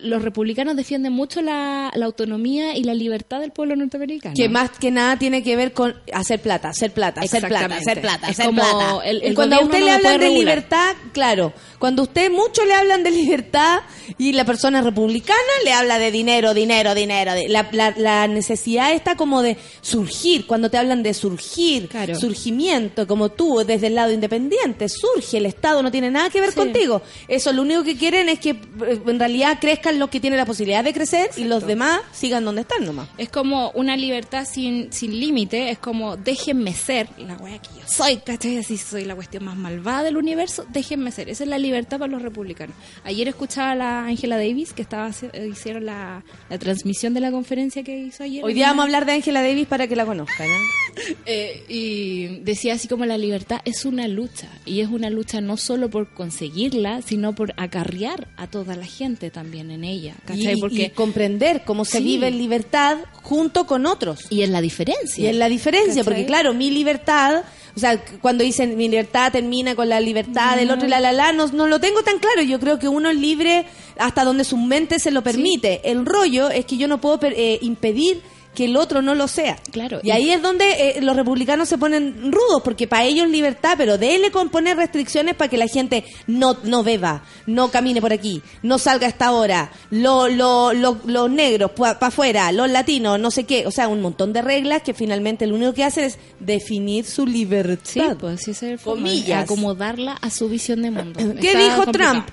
los 0.02 0.22
republicanos 0.22 0.74
defienden 0.74 1.12
mucho 1.12 1.40
la, 1.40 1.92
la 1.94 2.06
autonomía 2.06 2.76
y 2.76 2.82
la 2.82 2.94
libertad 2.94 3.38
del 3.38 3.52
pueblo 3.52 3.76
norteamericano. 3.76 4.34
Que 4.34 4.48
más 4.48 4.70
que 4.70 4.90
nada 4.90 5.16
tiene 5.18 5.44
que 5.44 5.54
ver 5.54 5.72
con 5.72 5.94
hacer 6.12 6.40
plata, 6.42 6.70
hacer 6.70 6.92
plata, 6.92 7.20
hacer 7.20 7.46
plata, 7.46 7.76
hacer 7.76 8.00
plata, 8.00 8.26
hacer 8.26 8.46
como 8.46 8.60
plata. 8.60 9.06
el- 9.08 9.22
el 9.22 9.34
cuando 9.36 9.56
a 9.56 9.60
usted 9.60 9.78
no 9.78 9.84
le 9.86 9.90
hablan 9.92 10.12
de 10.14 10.18
regular. 10.26 10.38
libertad, 10.40 10.96
claro, 11.12 11.52
cuando 11.78 12.02
a 12.02 12.06
usted 12.06 12.30
mucho 12.32 12.64
le 12.64 12.74
hablan 12.74 13.04
de 13.04 13.12
libertad 13.12 13.80
y 14.18 14.32
la 14.32 14.44
persona 14.44 14.82
republicana 14.82 15.38
le 15.64 15.72
habla 15.72 16.00
de 16.00 16.10
dinero, 16.10 16.54
dinero, 16.54 16.94
dinero. 16.94 17.32
de- 17.34 17.48
La, 17.48 17.68
la- 17.70 17.94
la 17.96 18.26
necesidad 18.26 18.92
está 18.92 19.14
como 19.16 19.42
de 19.42 19.56
surgir, 19.80 20.46
cuando 20.46 20.70
te 20.70 20.78
hablan 20.78 21.04
de 21.04 21.14
surgir, 21.14 21.88
Claro. 21.88 22.16
surgimiento, 22.16 23.06
como 23.06 23.28
tú 23.30 23.62
desde 23.64 23.86
el 23.88 23.94
lado 23.94 24.10
independiente, 24.12 24.88
surge, 24.88 25.38
el 25.38 25.46
Estado 25.46 25.82
no 25.84 25.90
tiene 25.92 26.10
nada 26.10 26.30
que 26.30 26.40
ver 26.40 26.50
Sí. 26.50 26.56
contigo. 26.56 27.02
Eso 27.28 27.52
lo 27.52 27.62
único 27.62 27.84
que 27.84 27.96
quieren 27.96 28.28
es 28.28 28.40
que 28.40 28.50
eh, 28.50 29.00
en 29.06 29.18
realidad 29.20 29.51
crezcan 29.58 29.98
los 29.98 30.10
que 30.10 30.20
tienen 30.20 30.38
la 30.38 30.46
posibilidad 30.46 30.84
de 30.84 30.92
crecer 30.92 31.30
y 31.36 31.44
los 31.44 31.66
demás 31.66 32.00
sigan 32.12 32.44
donde 32.44 32.62
están 32.62 32.84
nomás. 32.84 33.08
Es 33.18 33.28
como 33.28 33.70
una 33.70 33.96
libertad 33.96 34.46
sin, 34.50 34.92
sin 34.92 35.18
límite, 35.18 35.70
es 35.70 35.78
como 35.78 36.16
déjenme 36.16 36.72
ser 36.72 37.08
la 37.18 37.36
wea 37.36 37.58
que 37.58 37.68
yo 37.68 37.86
soy, 37.86 38.18
¿cachai? 38.18 38.58
Así 38.58 38.76
soy 38.76 39.04
la 39.04 39.14
cuestión 39.14 39.44
más 39.44 39.56
malvada 39.56 40.02
del 40.04 40.16
universo, 40.16 40.64
déjenme 40.70 41.10
ser. 41.12 41.28
Esa 41.28 41.44
es 41.44 41.50
la 41.50 41.58
libertad 41.58 41.98
para 41.98 42.10
los 42.10 42.22
republicanos. 42.22 42.76
Ayer 43.04 43.28
escuchaba 43.28 43.72
a 43.72 43.74
la 43.74 44.04
Angela 44.04 44.36
Davis, 44.36 44.72
que 44.72 44.82
estaba 44.82 45.10
hicieron 45.48 45.86
la, 45.86 46.24
la 46.48 46.58
transmisión 46.58 47.14
de 47.14 47.20
la 47.20 47.30
conferencia 47.30 47.82
que 47.82 47.96
hizo 47.98 48.22
ayer. 48.22 48.44
Hoy 48.44 48.54
día 48.54 48.68
vamos 48.68 48.82
a 48.82 48.86
hablar 48.86 49.06
de 49.06 49.12
Angela 49.12 49.42
Davis 49.42 49.66
para 49.66 49.86
que 49.86 49.96
la 49.96 50.06
conozcan. 50.06 50.46
¿eh? 50.46 50.58
Eh, 51.24 51.64
y 51.68 52.40
decía 52.40 52.74
así 52.74 52.86
como 52.88 53.06
la 53.06 53.16
libertad 53.16 53.60
es 53.64 53.84
una 53.84 54.08
lucha 54.08 54.48
y 54.66 54.80
es 54.80 54.88
una 54.88 55.08
lucha 55.08 55.40
no 55.40 55.56
solo 55.56 55.88
por 55.88 56.12
conseguirla 56.12 57.00
sino 57.00 57.34
por 57.34 57.54
acarrear 57.56 58.28
a 58.36 58.46
toda 58.46 58.76
la 58.76 58.84
gente 58.84 59.30
también 59.30 59.41
en 59.52 59.84
ella 59.84 60.14
¿cachai? 60.24 60.56
Y, 60.56 60.60
porque 60.60 60.82
y 60.84 60.90
comprender 60.90 61.62
cómo 61.64 61.84
se 61.84 61.98
Sí. 61.98 62.04
vive 62.04 62.28
en 62.28 62.38
libertad 62.38 62.98
junto 63.22 63.66
con 63.66 63.86
otros. 63.86 64.26
y 64.30 64.42
es 64.42 64.48
la 64.48 64.60
diferencia 64.60 65.22
Y 65.24 65.26
es 65.28 65.36
la 65.36 65.48
diferencia, 65.48 66.02
¿cachai? 66.02 66.04
porque 66.04 66.26
claro, 66.26 66.54
mi 66.54 66.70
libertad, 66.70 67.42
o 67.76 67.80
sea, 67.80 68.02
cuando 68.20 68.44
dicen 68.44 68.76
mi 68.76 68.88
libertad 68.88 69.32
termina 69.32 69.74
con 69.74 69.88
la 69.88 70.00
libertad 70.00 70.56
del 70.56 70.70
otro 70.70 70.86
y 70.86 70.90
la 70.90 71.00
la 71.00 71.12
la, 71.12 71.32
no, 71.32 71.46
no 71.48 71.66
lo 71.66 71.80
tengo 71.80 72.02
tan 72.02 72.18
claro. 72.18 72.42
Yo 72.42 72.58
creo 72.60 72.78
que 72.78 72.88
uno 72.88 73.10
es 73.10 73.16
libre 73.16 73.66
hasta 73.98 74.24
donde 74.24 74.44
su 74.44 74.56
mente 74.56 74.98
se 74.98 75.10
lo 75.10 75.22
permite. 75.22 75.80
El 75.90 76.04
rollo 76.06 76.50
es 76.50 76.64
que 76.66 76.76
yo 76.76 76.88
no 76.88 77.00
puedo 77.00 77.18
eh, 77.22 77.58
impedir 77.62 78.20
que 78.54 78.66
el 78.66 78.76
otro 78.76 79.00
no 79.00 79.14
lo 79.14 79.28
sea. 79.28 79.56
Claro, 79.70 80.00
Y 80.02 80.08
y- 80.08 80.10
ahí 80.10 80.30
es 80.30 80.42
donde 80.42 80.64
eh, 80.70 81.00
los 81.00 81.16
republicanos 81.16 81.68
se 81.70 81.78
ponen 81.78 82.30
rudos, 82.30 82.60
porque 82.62 82.86
para 82.86 83.04
ellos 83.04 83.26
libertad, 83.28 83.74
pero 83.78 83.96
déle 83.96 84.30
con 84.30 84.50
poner 84.50 84.76
restricciones 84.76 85.34
para 85.36 85.48
que 85.48 85.56
la 85.56 85.66
gente 85.68 86.04
no, 86.26 86.58
no 86.64 86.82
beba, 86.82 87.24
no 87.46 87.70
camine 87.70 88.00
por 88.02 88.12
aquí, 88.12 88.42
no 88.62 88.78
salga 88.78 89.06
a 89.06 89.08
esta 89.10 89.32
hora, 89.32 89.70
lo, 89.90 90.28
lo, 90.28 90.72
lo- 90.74 91.00
los 91.06 91.30
negros 91.30 91.70
para 91.70 91.92
afuera, 92.00 92.52
los 92.52 92.70
latinos, 92.70 93.18
no 93.18 93.30
sé 93.30 93.44
qué. 93.44 93.66
O 93.66 93.70
sea, 93.70 93.88
un 93.88 94.02
montón 94.02 94.32
de 94.34 94.42
reglas 94.42 94.82
que 94.82 94.92
finalmente 94.92 95.46
lo 95.46 95.54
único 95.54 95.72
que 95.72 95.84
hacen 95.84 96.04
es 96.04 96.18
definir 96.38 97.06
su 97.06 97.26
libertad. 97.26 97.82
Sí, 97.84 98.02
pues 98.20 98.42
sí, 98.42 98.52
Comillas. 98.84 99.44
acomodarla 99.44 100.12
a 100.20 100.28
su 100.30 100.48
visión 100.50 100.82
de 100.82 100.90
mundo. 100.90 101.18
¿Qué 101.40 101.48
Está 101.52 101.58
dijo 101.58 101.84
complicado. 101.84 102.12
Trump? 102.12 102.28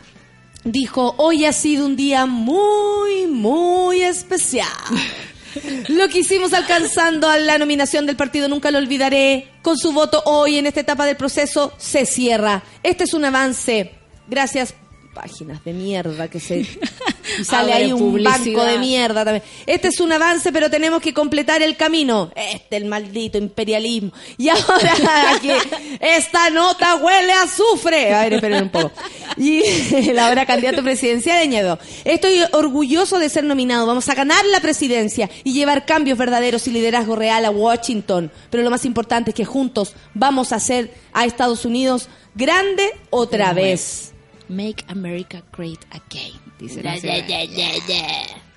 Dijo, 0.65 1.15
hoy 1.17 1.45
ha 1.45 1.53
sido 1.53 1.85
un 1.85 1.95
día 1.95 2.25
muy, 2.25 3.27
muy 3.27 4.01
especial. 4.01 4.67
Lo 5.87 6.07
que 6.09 6.19
hicimos 6.19 6.53
alcanzando 6.53 7.29
a 7.29 7.37
la 7.37 7.57
nominación 7.57 8.05
del 8.05 8.15
partido 8.15 8.47
nunca 8.47 8.71
lo 8.71 8.77
olvidaré. 8.77 9.47
Con 9.61 9.77
su 9.77 9.91
voto 9.91 10.21
hoy 10.25 10.57
en 10.57 10.65
esta 10.65 10.81
etapa 10.81 11.05
del 11.05 11.17
proceso 11.17 11.73
se 11.77 12.05
cierra. 12.05 12.63
Este 12.83 13.03
es 13.03 13.13
un 13.13 13.25
avance. 13.25 13.91
Gracias 14.27 14.75
páginas 15.13 15.63
de 15.65 15.73
mierda 15.73 16.29
que 16.29 16.39
se 16.39 16.65
y 17.37 17.43
sale 17.43 17.73
Abre 17.73 17.85
ahí 17.85 17.93
un 17.93 17.99
publicidad. 17.99 18.55
banco 18.57 18.63
de 18.65 18.79
mierda 18.79 19.25
también. 19.25 19.43
Este 19.65 19.89
es 19.89 19.99
un 19.99 20.11
avance, 20.11 20.51
pero 20.51 20.69
tenemos 20.69 21.01
que 21.01 21.13
completar 21.13 21.61
el 21.61 21.75
camino. 21.75 22.31
Este 22.35 22.77
el 22.77 22.85
maldito 22.85 23.37
imperialismo. 23.37 24.11
Y 24.37 24.49
ahora 24.49 25.39
que 25.41 25.57
esta 25.99 26.49
nota 26.49 26.95
huele 26.95 27.33
a 27.33 27.43
azufre. 27.43 28.13
A 28.13 28.23
ver, 28.23 28.33
esperen 28.33 28.63
un 28.63 28.69
poco. 28.69 28.91
Y 29.37 29.61
la 30.13 30.27
ahora 30.27 30.45
candidato 30.45 30.83
presidencial 30.83 31.37
añadió, 31.37 31.79
estoy 32.05 32.41
orgulloso 32.51 33.19
de 33.19 33.29
ser 33.29 33.43
nominado. 33.43 33.85
Vamos 33.85 34.09
a 34.09 34.15
ganar 34.15 34.43
la 34.45 34.59
presidencia 34.59 35.29
y 35.43 35.53
llevar 35.53 35.85
cambios 35.85 36.17
verdaderos 36.17 36.67
y 36.67 36.71
liderazgo 36.71 37.15
real 37.15 37.45
a 37.45 37.51
Washington. 37.51 38.31
Pero 38.49 38.63
lo 38.63 38.69
más 38.69 38.85
importante 38.85 39.31
es 39.31 39.35
que 39.35 39.45
juntos 39.45 39.93
vamos 40.13 40.51
a 40.51 40.55
hacer 40.57 40.93
a 41.13 41.25
Estados 41.25 41.65
Unidos 41.65 42.09
grande 42.35 42.83
otra 43.09 43.53
vez. 43.53 44.13
Make 44.47 44.83
America 44.87 45.43
Great 45.55 45.85
Again. 45.91 46.48
Dice 46.59 46.81
Ya, 46.83 46.95
ya, 46.97 47.17
ya, 47.25 47.43
ya, 47.45 47.71
ya. 47.87 48.07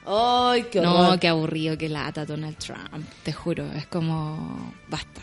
Ay, 0.05 0.65
qué 0.71 0.81
horror. 0.81 1.11
No, 1.13 1.21
qué 1.21 1.29
aburrido, 1.29 1.79
qué 1.79 1.89
lata 1.89 2.25
Donald 2.27 2.57
Trump. 2.59 3.07
Te 3.23 3.33
juro, 3.33 3.71
es 3.73 3.87
como. 3.87 4.73
Basta. 4.89 5.21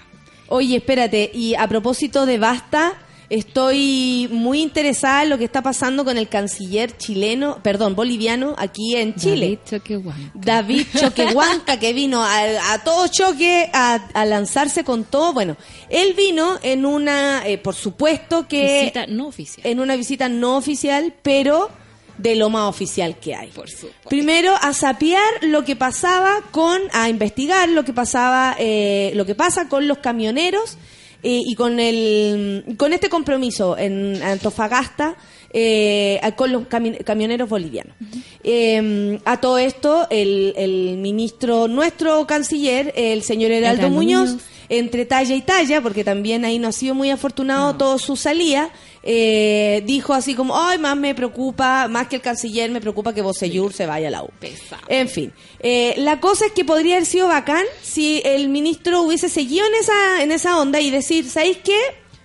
Oye, 0.47 0.77
espérate, 0.77 1.29
y 1.33 1.53
a 1.55 1.67
propósito 1.67 2.25
de 2.25 2.39
Basta, 2.39 2.93
estoy 3.29 4.27
muy 4.31 4.61
interesada 4.61 5.23
en 5.23 5.29
lo 5.29 5.37
que 5.37 5.43
está 5.43 5.61
pasando 5.61 6.03
con 6.03 6.17
el 6.17 6.27
canciller 6.27 6.97
chileno, 6.97 7.61
perdón, 7.61 7.93
boliviano, 7.95 8.55
aquí 8.57 8.95
en 8.95 9.13
Chile. 9.15 9.59
David 9.59 9.59
Choquehuanca. 9.69 10.31
David 10.33 10.87
Choquehuanca, 10.97 11.77
que 11.79 11.93
vino 11.93 12.23
a, 12.23 12.73
a 12.73 12.83
todo 12.83 13.07
choque 13.09 13.69
a, 13.73 13.95
a 14.13 14.25
lanzarse 14.25 14.83
con 14.83 15.03
todo. 15.03 15.33
Bueno, 15.33 15.55
él 15.89 16.13
vino 16.15 16.57
en 16.63 16.85
una, 16.85 17.45
eh, 17.45 17.57
por 17.59 17.75
supuesto 17.75 18.47
que 18.47 18.79
Visita 18.81 19.05
no 19.07 19.27
oficial. 19.27 19.67
en 19.67 19.79
una 19.79 19.95
visita 19.95 20.29
no 20.29 20.57
oficial, 20.57 21.13
pero 21.21 21.69
de 22.19 22.35
lo 22.35 22.49
más 22.49 22.69
oficial 22.69 23.17
que 23.19 23.33
hay. 23.33 23.47
Por 23.49 23.69
supuesto. 23.69 24.09
Primero 24.09 24.53
a 24.61 24.73
sapear 24.73 25.23
lo 25.41 25.63
que 25.63 25.75
pasaba 25.75 26.41
con, 26.51 26.79
a 26.91 27.09
investigar 27.09 27.67
lo 27.69 27.83
que 27.83 27.93
pasaba, 27.93 28.55
eh, 28.59 29.11
lo 29.15 29.25
que 29.25 29.35
pasa 29.35 29.67
con 29.69 29.87
los 29.87 29.97
camioneros 29.99 30.77
eh, 31.23 31.39
y 31.45 31.55
con 31.55 31.79
el, 31.79 32.75
con 32.77 32.93
este 32.93 33.09
compromiso 33.09 33.77
en 33.77 34.21
Antofagasta 34.21 35.15
eh, 35.51 36.21
con 36.35 36.51
los 36.51 36.63
cami- 36.69 37.03
camioneros 37.03 37.49
bolivianos. 37.49 37.95
Eh, 38.43 39.19
a 39.25 39.37
todo 39.41 39.57
esto, 39.57 40.07
el, 40.11 40.53
el 40.55 40.97
ministro, 40.97 41.67
nuestro 41.67 42.27
canciller, 42.27 42.93
el 42.95 43.23
señor 43.23 43.51
Heraldo 43.51 43.81
Heraldo 43.81 43.95
Muñoz, 43.95 44.29
Muñoz. 44.29 44.43
entre 44.69 45.05
talla 45.05 45.35
y 45.35 45.41
talla, 45.41 45.81
porque 45.81 46.03
también 46.03 46.45
ahí 46.45 46.59
no 46.59 46.67
ha 46.67 46.71
sido 46.71 46.93
muy 46.93 47.09
afortunado 47.09 47.75
todo 47.75 47.97
su 47.97 48.15
salida, 48.15 48.69
eh, 49.03 49.81
dijo 49.85 50.13
así 50.13 50.35
como, 50.35 50.57
ay, 50.57 50.77
más 50.77 50.97
me 50.97 51.15
preocupa, 51.15 51.87
más 51.87 52.07
que 52.07 52.17
el 52.17 52.21
canciller, 52.21 52.69
me 52.71 52.81
preocupa 52.81 53.13
que 53.13 53.21
Bocellur 53.21 53.73
se 53.73 53.85
vaya 53.85 54.09
a 54.09 54.11
la 54.11 54.23
U. 54.23 54.29
Pesado. 54.39 54.81
En 54.87 55.07
fin, 55.09 55.31
eh, 55.59 55.93
la 55.97 56.19
cosa 56.19 56.45
es 56.47 56.51
que 56.51 56.65
podría 56.65 56.95
haber 56.95 57.05
sido 57.05 57.27
bacán 57.27 57.63
si 57.81 58.21
el 58.25 58.49
ministro 58.49 59.01
hubiese 59.03 59.29
seguido 59.29 59.65
en 59.67 59.75
esa, 59.75 60.23
en 60.23 60.31
esa 60.31 60.59
onda 60.59 60.79
y 60.81 60.89
decir, 60.91 61.29
¿sabéis 61.29 61.57
qué? 61.63 61.77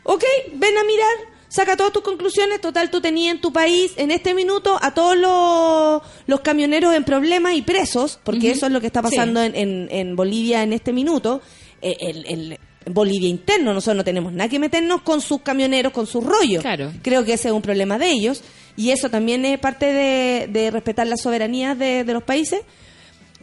Ok, 0.03 0.25
ven 0.55 0.77
a 0.77 0.85
mirar, 0.85 1.15
saca 1.49 1.77
todas 1.77 1.93
tus 1.93 2.03
conclusiones, 2.03 2.61
total 2.61 2.91
tú 2.91 3.01
tenías 3.01 3.35
en 3.37 3.41
tu 3.41 3.53
país 3.53 3.93
en 3.97 4.11
este 4.11 4.35
minuto 4.35 4.79
a 4.83 4.93
todos 4.93 5.17
los, 5.17 6.03
los 6.27 6.41
camioneros 6.41 6.95
en 6.95 7.05
problemas 7.05 7.55
y 7.55 7.63
presos, 7.63 8.19
porque 8.25 8.51
eso 8.51 8.67
es 8.67 8.73
lo 8.73 8.81
que 8.81 8.89
está 8.89 9.01
pasando 9.01 9.43
en, 9.43 9.55
en, 9.55 9.89
en 9.91 10.17
Bolivia 10.17 10.63
en 10.63 10.73
este 10.73 10.93
minuto, 10.93 11.41
Eh, 11.87 11.97
el, 12.01 12.27
el- 12.27 12.59
Bolivia 12.87 13.29
interno, 13.29 13.73
nosotros 13.73 13.97
no 13.97 14.05
tenemos 14.05 14.33
nada 14.33 14.49
que 14.49 14.59
meternos 14.59 15.03
con 15.03 15.21
sus 15.21 15.41
camioneros, 15.41 15.93
con 15.93 16.07
sus 16.07 16.25
rollos. 16.25 16.63
Claro. 16.63 16.93
Creo 17.03 17.25
que 17.25 17.35
ese 17.35 17.49
es 17.49 17.55
un 17.55 17.63
problema 17.63 17.99
de 17.99 18.11
ellos 18.11 18.43
y 18.77 18.91
eso 18.91 19.09
también 19.09 19.45
es 19.45 19.59
parte 19.59 19.87
de, 19.87 20.49
de 20.49 20.71
respetar 20.71 21.07
las 21.07 21.21
soberanías 21.21 21.79
de, 21.79 22.05
de 22.05 22.13
los 22.13 22.23
países. 22.23 22.61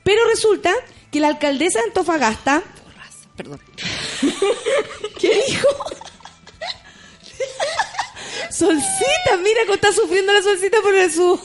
Pero 0.04 0.22
resulta 0.30 0.72
que 1.12 1.20
la 1.20 1.28
alcaldesa 1.28 1.80
de 1.80 1.86
Antofagasta 1.86 2.64
Perdón. 3.36 3.60
¿Qué 5.20 5.42
dijo? 5.48 5.68
Solcita, 8.50 9.38
mira 9.44 9.62
cómo 9.66 9.76
está 9.76 9.92
sufriendo 9.92 10.34
la 10.34 10.42
solcita 10.42 10.78
por 10.82 10.96
el 10.96 11.12
su. 11.12 11.40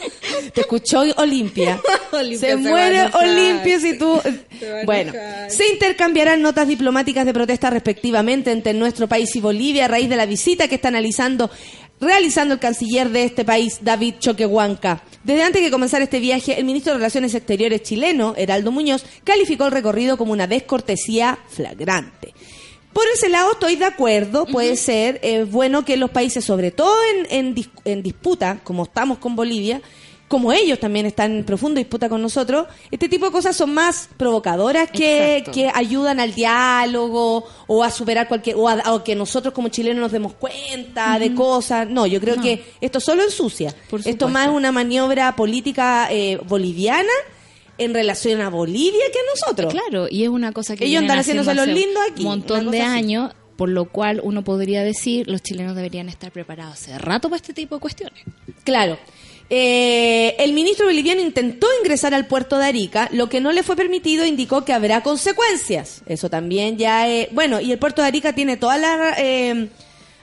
Te 0.53 0.63
escuchó 0.63 1.03
Olimpia. 1.17 1.81
Olimpia 2.13 2.39
se 2.39 2.47
se 2.49 2.57
muere. 2.57 3.11
Olimpia 3.13 3.81
si 3.81 3.99
tú. 3.99 4.15
A 4.15 4.85
Bueno, 4.85 5.13
se 5.49 5.69
intercambiarán 5.69 6.43
notas 6.43 6.69
diplomáticas 6.69 7.27
de 7.27 7.35
protesta 7.35 7.71
respectivamente 7.71 8.51
entre 8.51 8.73
nuestro 8.75 9.09
país 9.09 9.35
y 9.37 9.41
Bolivia 9.41 9.85
a 9.85 9.89
raíz 9.89 10.09
de 10.09 10.17
la 10.17 10.27
visita 10.27 10.69
que 10.69 10.77
está 10.77 10.89
analizando. 10.89 11.51
Realizando 11.99 12.53
el 12.53 12.61
canciller 12.61 13.09
de 13.09 13.25
este 13.25 13.45
país, 13.47 13.79
David 13.81 14.17
Choquehuanca. 14.19 15.03
Desde 15.25 15.43
antes 15.43 15.63
de 15.63 15.71
comenzar 15.71 16.03
este 16.03 16.21
viaje, 16.21 16.59
el 16.59 16.67
ministro 16.67 16.93
de 16.93 16.99
Relaciones 16.99 17.35
Exteriores 17.35 17.83
chileno, 17.83 18.35
Heraldo 18.37 18.71
Muñoz, 18.71 19.03
calificó 19.25 19.65
el 19.65 19.73
recorrido 19.73 20.19
como 20.19 20.33
una 20.33 20.47
descortesía 20.47 21.39
flagrante. 21.49 22.35
Por 22.97 23.05
ese 23.15 23.29
lado 23.29 23.53
estoy 23.53 23.77
de 23.77 23.85
acuerdo, 23.85 24.47
puede 24.47 24.75
ser 24.77 25.21
es 25.23 25.51
bueno 25.51 25.85
que 25.85 25.99
los 25.99 26.11
países, 26.11 26.45
sobre 26.47 26.71
todo 26.71 26.95
en, 27.15 27.27
en, 27.47 27.55
dis- 27.55 27.69
en 27.85 28.03
disputa, 28.03 28.61
como 28.65 28.85
estamos 28.85 29.19
con 29.19 29.37
Bolivia, 29.37 29.83
como 30.29 30.51
ellos 30.51 30.81
también 30.81 31.05
están 31.05 31.37
en 31.37 31.45
profunda 31.45 31.79
disputa 31.79 32.09
con 32.09 32.23
nosotros, 32.23 32.67
este 32.91 33.09
tipo 33.11 33.27
de 33.27 33.33
cosas 33.33 33.55
son 33.55 33.75
más 33.75 34.09
provocadoras 34.17 34.91
que, 34.91 35.37
Exacto. 35.37 35.53
que 35.53 35.71
ayudan 35.75 36.21
al 36.21 36.35
diálogo 36.35 37.45
o 37.67 37.85
a 37.85 37.91
superar 37.91 38.29
cualquier, 38.29 38.57
o 38.57 38.67
a, 38.67 38.73
a 38.85 39.05
que 39.05 39.15
nosotros 39.15 39.53
como 39.53 39.69
chilenos 39.69 40.01
nos 40.01 40.13
demos 40.13 40.33
cuenta 40.33 41.19
de 41.19 41.35
cosas. 41.35 41.87
No, 41.89 42.07
yo 42.07 42.19
creo 42.21 42.37
No. 42.37 42.43
que 42.43 42.65
esto 42.81 42.99
solo 42.99 43.23
ensucia. 43.23 43.75
Esto 44.07 44.29
más 44.29 44.49
es 44.49 44.53
una 44.55 44.73
maniobra 44.73 45.37
política 45.37 46.09
eh, 46.11 46.41
boliviana 46.49 47.13
en 47.79 47.95
relación 47.95 48.41
a 48.41 48.49
Bolivia 48.51 49.05
que 49.13 49.19
a 49.19 49.23
nosotros. 49.35 49.73
Claro, 49.73 50.07
y 50.11 50.23
es 50.25 50.29
una 50.29 50.53
cosa 50.53 50.77
que 50.77 50.85
Ellos 50.87 51.03
andan 51.03 51.19
haciéndose 51.19 51.55
los 51.55 51.67
lindos 51.67 52.03
aquí, 52.11 52.23
Un 52.23 52.29
montón 52.29 52.71
de 52.71 52.81
así. 52.81 52.99
años, 52.99 53.33
por 53.57 53.69
lo 53.69 53.87
cual 53.87 54.21
uno 54.23 54.43
podría 54.45 54.83
decir 54.83 55.29
los 55.29 55.43
chilenos 55.43 55.77
deberían 55.77 56.09
estar 56.09 56.31
preparados 56.33 56.75
hace 56.75 56.99
rato 56.99 57.29
para 57.29 57.37
este 57.37 57.53
tipo 57.55 57.77
de 57.77 57.81
cuestiones. 57.81 58.23
Claro. 58.65 58.99
Eh, 59.49 60.35
el 60.41 60.53
ministro 60.53 60.87
boliviano 60.87 61.21
intentó 61.21 61.69
ingresar 61.81 62.15
al 62.15 62.27
puerto 62.27 62.59
de 62.59 62.67
Arica, 62.67 63.09
lo 63.13 63.29
que 63.29 63.41
no 63.41 63.53
le 63.53 63.63
fue 63.63 63.77
permitido 63.77 64.27
indicó 64.27 64.65
que 64.65 64.73
habrá 64.73 65.03
consecuencias. 65.03 66.03
Eso 66.07 66.29
también 66.29 66.79
ya 66.79 67.07
es... 67.09 67.29
Bueno, 67.33 67.61
y 67.61 67.71
el 67.71 67.79
puerto 67.79 68.03
de 68.03 68.09
Arica 68.09 68.35
tiene 68.35 68.57
toda 68.57 68.77
la... 68.77 69.15
eh, 69.19 69.69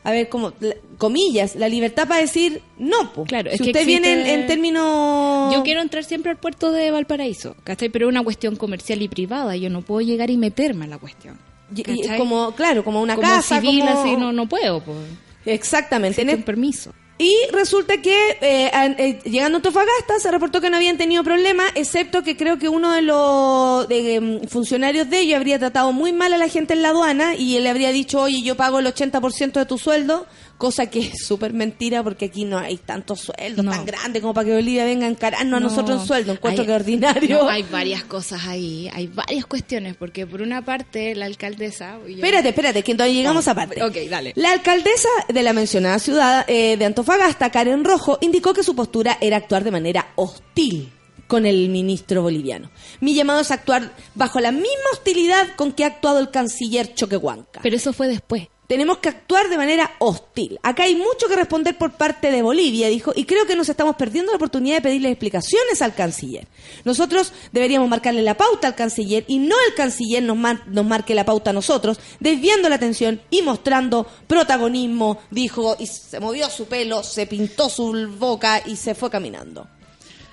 a 0.04 0.12
ver, 0.12 0.30
como 0.30 0.54
la- 0.60 0.76
comillas, 0.98 1.56
la 1.56 1.68
libertad 1.70 2.08
para 2.08 2.22
decir 2.22 2.62
no. 2.78 3.14
po. 3.14 3.24
Claro, 3.24 3.50
es 3.50 3.58
si 3.58 3.64
que 3.66 3.70
usted 3.72 3.86
viene 3.86 4.12
en, 4.14 4.20
existe- 4.20 4.34
en 4.42 4.48
términos... 4.48 5.54
Yo 5.54 5.64
quiero 5.64 5.82
entrar 5.82 6.04
siempre 6.04 6.32
al 6.32 6.38
puerto 6.38 6.72
de 6.72 6.92
Valparaíso, 6.92 7.56
¿cachai? 7.64 7.90
Pero 7.90 8.08
es 8.08 8.10
una 8.10 8.24
cuestión 8.24 8.56
comercial 8.56 9.02
y 9.02 9.08
privada, 9.08 9.56
yo 9.56 9.70
no 9.70 9.82
puedo 9.82 10.02
llegar 10.02 10.30
y 10.30 10.38
meterme 10.38 10.86
a 10.86 10.88
la 10.90 10.98
cuestión. 10.98 11.38
Y- 11.76 11.82
y 11.82 11.84
¿cachai? 12.02 12.18
como, 12.20 12.52
claro, 12.54 12.84
como 12.84 13.02
una 13.02 13.16
Como 13.16 13.28
casa. 13.28 13.60
civil, 13.60 13.80
como- 13.86 14.00
así 14.00 14.16
no, 14.18 14.32
no 14.32 14.48
puedo, 14.50 14.82
pues. 14.84 14.98
Exactamente. 15.46 16.22
En 16.22 16.30
Existe 16.30 16.40
un 16.42 16.46
permiso. 16.46 16.94
Y 17.18 17.36
resulta 17.52 18.02
que 18.02 18.38
eh, 18.42 18.72
eh, 18.74 19.20
llegando 19.24 19.58
a 19.58 19.60
Antofagasta 19.60 20.20
se 20.20 20.32
reportó 20.32 20.60
que 20.62 20.72
no 20.72 20.78
habían 20.78 20.98
tenido 20.98 21.24
problemas, 21.24 21.72
excepto 21.76 22.24
que 22.24 22.36
creo 22.36 22.58
que 22.58 22.68
uno 22.68 22.92
de 22.92 23.04
los 23.04 23.86
em, 23.90 24.48
funcionarios 24.48 25.10
de 25.10 25.20
ellos 25.20 25.38
habría 25.38 25.60
tratado 25.60 25.92
muy 25.94 26.12
mal 26.12 26.34
a 26.34 26.38
la 26.38 26.48
gente 26.50 26.74
en 26.74 26.82
la 26.82 26.90
aduana 26.90 27.36
y 27.36 27.56
él 27.56 27.64
le 27.64 27.70
habría 27.70 27.92
dicho, 27.92 28.20
oye, 28.20 28.42
yo 28.42 28.56
pago 28.56 28.80
el 28.80 28.88
80% 28.88 29.54
de 29.54 29.66
tu 29.66 29.78
sueldo, 29.78 30.26
cosa 30.58 30.86
que 30.90 31.00
es 31.00 31.26
súper 31.26 31.52
mentira 31.54 32.04
porque 32.04 32.26
aquí 32.26 32.46
no 32.46 32.58
hay 32.58 32.78
tantos 32.78 33.20
sueldos 33.22 33.66
No. 33.66 33.72
tan 33.72 33.86
grandes 33.86 34.22
como 34.22 34.34
para 34.34 34.46
que 34.48 34.54
Bolivia 34.56 34.86
venga 34.86 35.06
a 35.08 35.10
encararnos 35.10 35.58
a 35.58 35.60
No, 35.60 35.70
nosotros 35.70 36.02
en 36.02 36.08
sueldo. 36.08 36.32
Encuentro 36.34 36.62
hay- 36.64 36.68
que 36.68 36.74
ordinario. 36.74 37.38
no, 37.44 37.50
hay 37.50 37.64
varias 37.64 38.04
cosas 38.06 38.46
ahí, 38.46 38.90
hay 38.94 39.08
varias 39.08 39.46
cuestiones, 39.46 39.96
porque 39.96 40.26
por 40.26 40.42
una 40.42 40.64
parte 40.64 41.16
la 41.16 41.26
alcaldesa... 41.26 41.98
yo- 42.08 42.16
Espérate, 42.16 42.50
espérate, 42.50 42.84
que 42.84 42.92
entonces 42.92 43.16
llegamos 43.16 43.48
a 43.48 43.56
parte. 43.56 43.84
ok, 43.84 43.96
dale. 44.10 44.32
La 44.36 44.52
alcaldesa 44.52 45.10
de 45.28 45.44
la 45.44 45.54
mencionada 45.54 46.00
ciudad 46.00 46.46
eh, 46.48 46.78
de 46.78 46.86
Antofagasta, 46.86 47.50
Karen 47.52 47.84
Rojo, 47.84 48.18
indicó 48.22 48.54
que 48.54 48.64
su 48.64 48.76
postura 48.76 49.18
era 49.22 49.38
actuar 49.38 49.64
de 49.64 49.72
manera 49.72 50.14
hostil 50.16 50.92
con 51.28 51.46
el 51.46 51.70
ministro 51.70 52.22
boliviano. 52.22 52.70
Mi 53.00 53.16
llamado 53.16 53.40
es 53.42 53.50
actuar 53.52 53.92
bajo 54.14 54.40
la 54.40 54.52
misma 54.52 54.68
hostilidad 54.94 55.56
con 55.56 55.72
que 55.72 55.84
ha 55.84 55.88
actuado 55.88 56.20
el 56.20 56.30
canciller 56.30 56.94
Choquehuanca. 56.94 57.60
Pero 57.64 57.76
eso 57.76 57.92
fue 57.92 58.08
después. 58.08 58.48
Tenemos 58.68 59.00
que 59.00 59.10
actuar 59.10 59.50
de 59.50 59.58
manera 59.58 59.92
hostil. 60.00 60.58
Acá 60.64 60.84
hay 60.84 60.96
mucho 60.96 61.28
que 61.28 61.36
responder 61.36 61.78
por 61.78 61.92
parte 61.92 62.32
de 62.32 62.42
Bolivia, 62.42 62.88
dijo, 62.88 63.12
y 63.16 63.26
creo 63.26 63.46
que 63.46 63.56
nos 63.58 63.68
estamos 63.68 63.96
perdiendo 63.98 64.32
la 64.32 64.38
oportunidad 64.38 64.78
de 64.78 64.82
pedirle 64.82 65.10
explicaciones 65.10 65.82
al 65.82 65.94
canciller. 65.94 66.48
Nosotros 66.86 67.34
deberíamos 67.52 67.90
marcarle 67.90 68.22
la 68.22 68.38
pauta 68.38 68.68
al 68.68 68.76
canciller 68.76 69.26
y 69.28 69.38
no 69.40 69.56
el 69.68 69.76
canciller 69.76 70.24
nos, 70.24 70.38
mar- 70.38 70.64
nos 70.68 70.86
marque 70.86 71.14
la 71.14 71.26
pauta 71.26 71.50
a 71.50 71.54
nosotros, 71.54 72.00
desviando 72.22 72.70
la 72.70 72.76
atención 72.76 73.22
y 73.30 73.42
mostrando 73.42 74.08
protagonismo, 74.28 75.20
dijo, 75.30 75.76
y 75.78 75.86
se 75.88 76.20
movió 76.22 76.50
su 76.50 76.66
pelo, 76.66 77.04
se 77.04 77.28
pintó 77.28 77.70
su 77.70 77.92
boca 78.18 78.62
y 78.66 78.78
se 78.78 78.96
fue 78.96 79.10
caminando. 79.10 79.68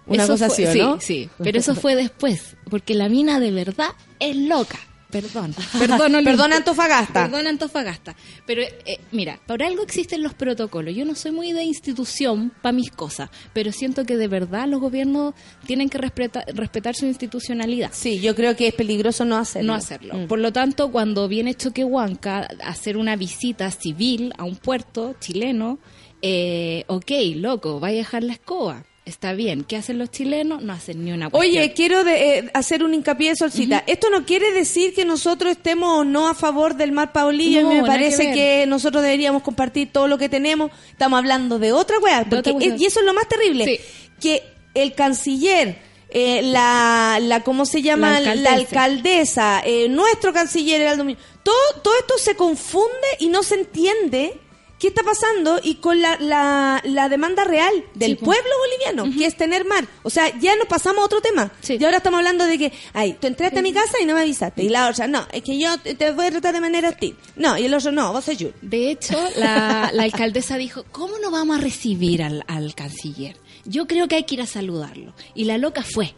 Una 0.07 0.23
Eso 0.25 0.33
cosa 0.35 0.49
fue- 0.49 0.65
así, 0.67 0.67
¿o 0.67 0.73
sí, 0.73 0.79
no? 0.79 1.01
Sí, 1.01 1.31
pero 1.39 1.59
eso 1.59 1.75
fue 1.75 1.95
después, 1.97 2.57
porque 2.71 2.95
la 2.95 3.09
mina 3.09 3.39
de 3.41 3.51
verdad 3.51 3.91
es 4.19 4.37
loca. 4.37 4.79
Perdón, 5.11 5.55
perdón. 5.79 6.25
Perdón, 6.25 6.53
Antofagasta. 6.53 7.25
Perdón, 7.25 7.47
Antofagasta. 7.47 8.17
Pero 8.47 8.63
eh, 8.63 9.01
mira, 9.13 9.41
por 9.47 9.63
algo 9.63 9.83
existen 9.83 10.23
los 10.23 10.35
protocolos. 10.35 10.95
Yo 10.95 11.05
no 11.05 11.15
soy 11.15 11.33
muy 11.33 11.53
de 11.53 11.65
institución 11.65 12.53
para 12.63 12.73
mis 12.73 12.91
cosas, 12.91 13.31
pero 13.53 13.73
siento 13.73 14.05
que 14.05 14.17
de 14.17 14.29
verdad 14.29 14.69
los 14.69 14.81
gobiernos 14.81 15.35
tienen 15.67 15.89
que 15.89 15.99
respeta- 15.99 16.45
respetar 16.55 16.95
su 16.95 17.07
institucionalidad. 17.07 17.91
Sí, 17.93 18.21
yo 18.21 18.35
creo 18.35 18.57
que 18.57 18.69
es 18.69 18.75
peligroso 18.75 19.25
no 19.25 19.37
hacerlo. 19.37 19.67
No 19.73 19.75
hacerlo. 19.75 20.15
Mm. 20.15 20.27
Por 20.27 20.39
lo 20.39 20.53
tanto, 20.53 20.91
cuando 20.91 21.29
viene 21.29 21.55
Choquehuanca 21.55 22.49
a 22.63 22.69
hacer 22.69 22.97
una 22.97 23.17
visita 23.17 23.71
civil 23.71 24.33
a 24.39 24.45
un 24.45 24.57
puerto 24.57 25.15
chileno, 25.21 25.79
eh, 26.23 26.85
ok, 26.87 27.11
loco, 27.37 27.81
vaya 27.81 27.97
a 27.97 27.99
dejar 27.99 28.23
la 28.25 28.33
escoba. 28.35 28.85
Está 29.11 29.33
bien. 29.33 29.65
¿Qué 29.65 29.77
hacen 29.77 29.99
los 29.99 30.11
chilenos? 30.11 30.63
No 30.63 30.73
hacen 30.73 31.05
ni 31.05 31.11
una 31.13 31.29
cuestión. 31.31 31.63
Oye, 31.63 31.73
quiero 31.73 32.05
de- 32.05 32.39
eh, 32.39 32.51
hacer 32.55 32.85
un 32.85 32.95
hincapié, 32.95 33.35
Solcita. 33.35 33.83
Esto 33.89 34.09
no 34.09 34.25
quiere 34.25 34.53
decir 34.53 34.95
que 34.95 35.05
nosotros 35.05 35.51
estemos 35.53 35.99
o 35.99 36.05
no 36.05 36.29
a 36.29 36.35
favor 36.35 36.77
del 36.77 36.93
mar 36.93 37.13
Paulillo. 37.13 37.63
No, 37.63 37.73
me 37.73 37.83
parece 37.85 38.33
que 38.33 38.65
nosotros 38.69 39.03
deberíamos 39.03 39.43
compartir 39.43 39.91
todo 39.93 40.07
lo 40.07 40.17
que 40.17 40.29
tenemos. 40.29 40.71
Estamos 40.91 41.19
hablando 41.19 41.59
de 41.59 41.73
otra 41.73 41.99
weá. 41.99 42.21
porque 42.21 42.37
otra 42.37 42.53
cuestión. 42.53 42.75
es- 42.77 42.81
y 42.81 42.87
eso 42.87 43.01
es 43.01 43.07
lo 43.07 43.13
más 43.15 43.29
terrible. 43.29 43.65
Sí. 43.65 43.81
Que 44.21 44.43
el 44.75 44.95
canciller, 44.95 45.79
eh, 46.11 46.43
la, 46.43 47.19
la, 47.21 47.43
¿cómo 47.43 47.65
se 47.67 47.83
llama? 47.83 48.21
La 48.21 48.35
La 48.37 48.53
alcaldesa. 48.55 49.61
eh, 49.65 49.89
nuestro 49.89 50.33
canciller, 50.33 50.81
Heraldo 50.81 51.05
todo, 51.43 51.55
todo 51.83 51.95
esto 51.99 52.15
se 52.19 52.37
confunde 52.37 53.09
y 53.19 53.29
no 53.29 53.43
se 53.43 53.57
entiende. 53.57 54.39
¿Qué 54.81 54.89
está 54.89 55.03
pasando? 55.05 55.61
Y 55.63 55.77
con 55.77 56.01
la, 56.01 56.17
la, 56.19 56.81
la 56.85 57.09
demanda 57.09 57.45
real 57.45 57.73
del 57.95 58.13
Sí, 58.13 58.17
po. 58.17 58.25
pueblo 58.27 58.51
boliviano, 58.59 59.17
que 59.17 59.27
es 59.27 59.37
tener 59.37 59.65
mar. 59.67 59.87
O 60.03 60.11
sea, 60.11 60.37
ya 60.41 60.57
nos 60.57 60.67
pasamos 60.67 61.03
a 61.03 61.05
otro 61.05 61.21
tema. 61.21 61.53
Sí. 61.61 61.77
Y 61.79 61.85
ahora 61.85 61.99
estamos 61.99 62.19
hablando 62.19 62.47
de 62.47 62.57
que, 62.59 62.73
ay, 62.95 63.15
tú 63.21 63.27
entraste 63.27 63.59
a 63.59 63.63
mi 63.63 63.73
casa 63.75 64.01
y 64.01 64.07
no 64.07 64.15
me 64.15 64.23
avisaste. 64.23 64.63
Y 64.65 64.71
la 64.71 64.89
otra, 64.89 65.07
no, 65.07 65.27
es 65.33 65.43
que 65.43 65.59
yo 65.61 65.77
te 65.79 65.95
te 65.95 66.11
voy 66.13 66.27
a 66.27 66.31
tratar 66.31 66.55
de 66.55 66.61
manera 66.63 66.89
hostil. 66.89 67.15
No, 67.37 67.59
y 67.59 67.67
el 67.67 67.75
otro, 67.75 67.93
no, 67.93 68.11
vos 68.13 68.25
sos 68.25 68.39
yo. 68.39 68.49
De 68.63 68.91
hecho, 68.91 69.17
la, 69.37 69.91
la 69.93 70.03
alcaldesa 70.03 70.57
dijo, 70.57 70.85
¿cómo 70.91 71.19
no 71.19 71.31
vamos 71.31 71.59
a 71.59 71.61
recibir 71.61 72.23
al, 72.23 72.43
al 72.49 72.75
canciller? 72.75 73.37
Yo 73.67 73.87
creo 73.87 74.09
que 74.09 74.17
hay 74.17 74.25
que 74.25 74.37
ir 74.37 74.41
a 74.41 74.47
saludarlo. 74.47 75.13
Y 75.35 75.45
la 75.45 75.59
loca 75.59 75.83
fue. 75.83 76.15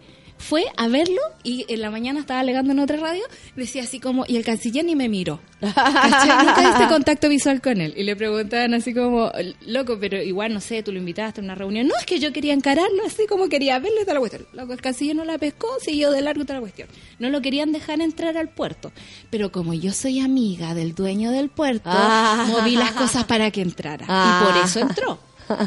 Fue 0.49 0.65
a 0.77 0.89
verlo 0.89 1.21
y 1.45 1.65
en 1.73 1.81
la 1.81 1.91
mañana 1.91 2.21
estaba 2.21 2.41
alegando 2.41 2.73
en 2.73 2.81
otra 2.81 2.97
radio, 2.97 3.23
decía 3.57 3.83
así 3.85 4.01
como, 4.01 4.25
y 4.27 4.37
el 4.37 4.45
canciller 4.45 4.85
ni 4.85 4.97
me 4.97 5.09
miró. 5.09 5.41
¿Cachai? 5.61 6.45
Nunca 6.47 6.61
diste 6.69 6.89
contacto 6.89 7.29
visual 7.29 7.61
con 7.63 7.81
él. 7.81 7.95
Y 7.97 8.03
le 8.03 8.17
preguntaban 8.17 8.75
así 8.75 8.93
como, 8.93 9.31
loco, 9.67 9.99
pero 10.01 10.21
igual 10.21 10.53
no 10.53 10.61
sé, 10.61 10.83
tú 10.83 10.93
lo 10.93 10.99
invitaste 10.99 11.41
a 11.41 11.45
una 11.45 11.55
reunión. 11.55 11.87
No, 11.87 11.95
es 11.99 12.05
que 12.07 12.19
yo 12.19 12.33
quería 12.33 12.53
encararlo 12.55 13.05
así 13.07 13.27
como 13.29 13.49
quería 13.49 13.79
verlo 13.79 13.99
y 14.01 14.03
toda 14.03 14.15
la 14.15 14.21
cuestión. 14.21 14.47
Loco, 14.53 14.73
el 14.73 14.81
canciller 14.81 15.15
no 15.17 15.25
la 15.25 15.39
pescó, 15.39 15.69
siguió 15.81 16.11
de 16.11 16.21
largo 16.23 16.43
y 16.43 16.45
toda 16.45 16.57
la 16.57 16.63
cuestión. 16.63 16.89
No 17.19 17.31
lo 17.31 17.41
querían 17.41 17.71
dejar 17.73 18.01
entrar 18.01 18.37
al 18.37 18.49
puerto. 18.49 18.91
Pero 19.31 19.53
como 19.53 19.75
yo 19.75 19.93
soy 19.93 20.21
amiga 20.21 20.75
del 20.75 20.95
dueño 20.95 21.31
del 21.31 21.49
puerto, 21.51 21.89
Ah. 21.93 22.47
moví 22.49 22.75
las 22.77 22.93
cosas 22.93 23.25
para 23.25 23.51
que 23.51 23.63
entrara. 23.63 24.05
Ah. 24.09 24.41
Y 24.43 24.53
por 24.53 24.65
eso 24.65 24.81
entró. 24.81 25.19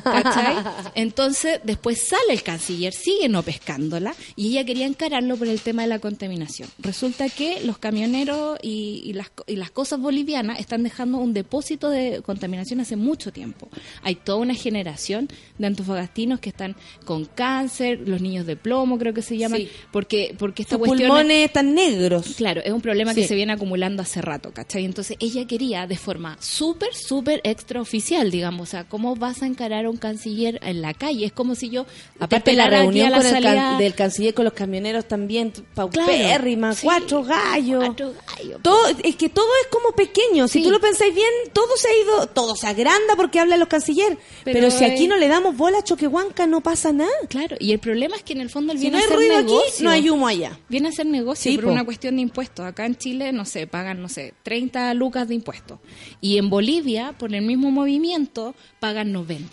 ¿Cachai? 0.04 0.56
Entonces, 0.96 1.60
después 1.64 2.00
sale 2.08 2.34
el 2.34 2.44
canciller, 2.44 2.94
sigue 2.94 3.30
no 3.30 3.44
pescándola, 3.44 4.16
y 4.36 4.50
ella 4.52 4.66
quería 4.66 4.86
encararlo 4.86 5.36
por 5.38 5.48
el 5.48 5.60
tema 5.62 5.82
de 5.84 5.88
la 5.90 6.00
contaminación. 6.00 6.70
Resulta 6.80 7.30
que 7.30 7.62
los 7.66 7.78
camioneros 7.78 8.58
y, 8.62 9.02
y 9.06 9.14
las, 9.14 9.30
co- 9.30 9.44
y 9.48 9.56
las 9.56 9.72
cosas 9.72 10.00
bolivianas 10.00 10.60
están 10.60 10.84
dejando 10.84 11.18
un 11.18 11.34
depósito 11.34 11.90
de 11.90 12.22
contaminación 12.26 12.80
hace 12.80 12.96
mucho 12.96 13.32
tiempo. 13.32 13.68
Hay 14.04 14.16
toda 14.16 14.38
una 14.40 14.54
generación 14.56 15.28
de 15.58 15.68
antofagastinos 15.68 16.40
que 16.40 16.50
están 16.50 16.76
con 17.06 17.26
cáncer, 17.26 18.00
los 18.08 18.22
niños 18.22 18.46
de 18.46 18.56
plomo 18.56 18.98
creo 18.98 19.14
que 19.14 19.22
se 19.22 19.38
llaman, 19.38 19.60
Sí. 19.60 19.70
porque, 19.92 20.36
porque 20.38 20.62
esta 20.64 20.76
Sus 20.78 20.88
cuestión... 20.88 21.10
pulmones 21.10 21.46
están 21.46 21.74
negros. 21.74 22.36
Claro, 22.38 22.62
es 22.64 22.72
un 22.72 22.82
problema 22.82 23.14
que 23.14 23.28
se 23.28 23.36
viene 23.36 23.54
acumulando 23.54 24.02
hace 24.02 24.22
rato, 24.22 24.52
¿cachai? 24.54 24.86
Entonces 24.86 25.18
ella 25.20 25.46
quería 25.46 25.88
de 25.88 25.98
forma 25.98 26.38
súper, 26.40 26.94
súper 26.94 27.42
extraoficial, 27.44 28.32
digamos, 28.32 28.70
o 28.70 28.72
sea, 28.72 28.84
¿cómo 28.86 29.16
vas 29.16 29.42
a 29.42 29.48
encarar 29.48 29.75
a 29.84 29.90
un 29.90 29.98
canciller 29.98 30.60
en 30.64 30.82
la 30.82 30.94
calle? 30.94 31.26
Es 31.26 31.34
como 31.34 31.56
si 31.56 31.70
yo... 31.70 31.84
te 31.84 32.24
Aparte 32.24 32.54
la 32.54 32.70
reunión 32.70 33.12
la 33.12 33.18
con 33.18 33.26
el 33.26 33.44
can- 33.44 33.78
del 33.78 33.94
canciller 33.96 34.34
con 34.34 34.46
los 34.46 34.54
camioneros 34.54 35.06
también, 35.08 35.52
Claro, 35.52 35.68
paupérrima, 35.74 36.74
sí, 36.74 36.82
cuatro 36.86 37.24
gallos. 37.24 37.84
cuatro 37.86 38.14
gallos. 38.38 38.62
Todo, 38.62 38.88
es 39.04 39.16
que 39.18 39.28
todo 39.28 39.48
es 39.62 39.68
como 39.70 39.92
pequeño. 39.96 40.48
Si 40.48 40.60
Sí. 40.60 40.64
tú 40.64 40.72
lo 40.72 40.80
pensáis 40.80 41.14
bien, 41.14 41.30
todo 41.52 41.76
se 41.76 41.90
ha 41.90 41.92
ido, 41.98 42.28
todo 42.28 42.56
se 42.56 42.68
agranda 42.68 43.16
porque 43.18 43.40
hablan 43.40 43.60
los 43.60 43.68
canciller. 43.68 44.18
Pero, 44.46 44.60
Pero 44.60 44.72
si 44.72 44.86
aquí 44.86 45.08
no 45.08 45.18
le 45.18 45.28
damos 45.28 45.58
bola 45.58 45.80
a 45.80 45.84
Choquehuanca, 45.84 46.48
no 46.48 46.62
pasa 46.62 46.94
nada. 46.94 47.10
Claro, 47.28 47.58
y 47.60 47.72
el 47.72 47.80
problema 47.80 48.16
es 48.16 48.24
que 48.24 48.34
en 48.34 48.42
el 48.42 48.50
fondo 48.50 48.72
él 48.72 48.78
Si 48.80 48.84
viene 48.90 48.98
no 48.98 49.00
hay 49.00 49.04
a 49.04 49.08
hacer 49.08 49.18
ruido 49.18 49.36
negocio. 49.42 49.70
aquí, 49.74 49.84
no 49.84 49.90
hay 49.90 50.10
humo 50.10 50.28
allá. 50.28 50.60
Viene 50.70 50.88
a 50.88 50.92
hacer 50.92 51.06
negocio 51.08 51.52
Sí, 51.52 51.58
por 51.58 51.66
po. 51.66 51.72
una 51.72 51.84
cuestión 51.84 52.16
de 52.18 52.22
impuestos. 52.22 52.66
Acá 52.66 52.86
en 52.86 52.96
Chile, 52.96 53.32
no 53.34 53.46
sé, 53.46 53.66
pagan, 53.66 54.02
no 54.02 54.10
sé, 54.10 54.34
30 54.44 54.94
lucas 54.94 55.28
de 55.28 55.36
impuestos. 55.36 55.80
Y 56.22 56.38
en 56.38 56.50
Bolivia, 56.50 57.14
por 57.18 57.34
el 57.34 57.42
mismo 57.42 57.72
movimiento, 57.72 58.54
pagan 58.80 59.12
90. 59.12 59.50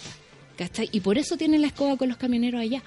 ¿Cachai? 0.69 0.89
Y 0.93 1.01
por 1.01 1.19
eso 1.19 1.37
tienen 1.37 1.61
la 1.61 1.67
escoba 1.69 1.97
con 1.97 2.09
los 2.09 2.17
camioneros 2.19 2.61
allá. 2.61 2.83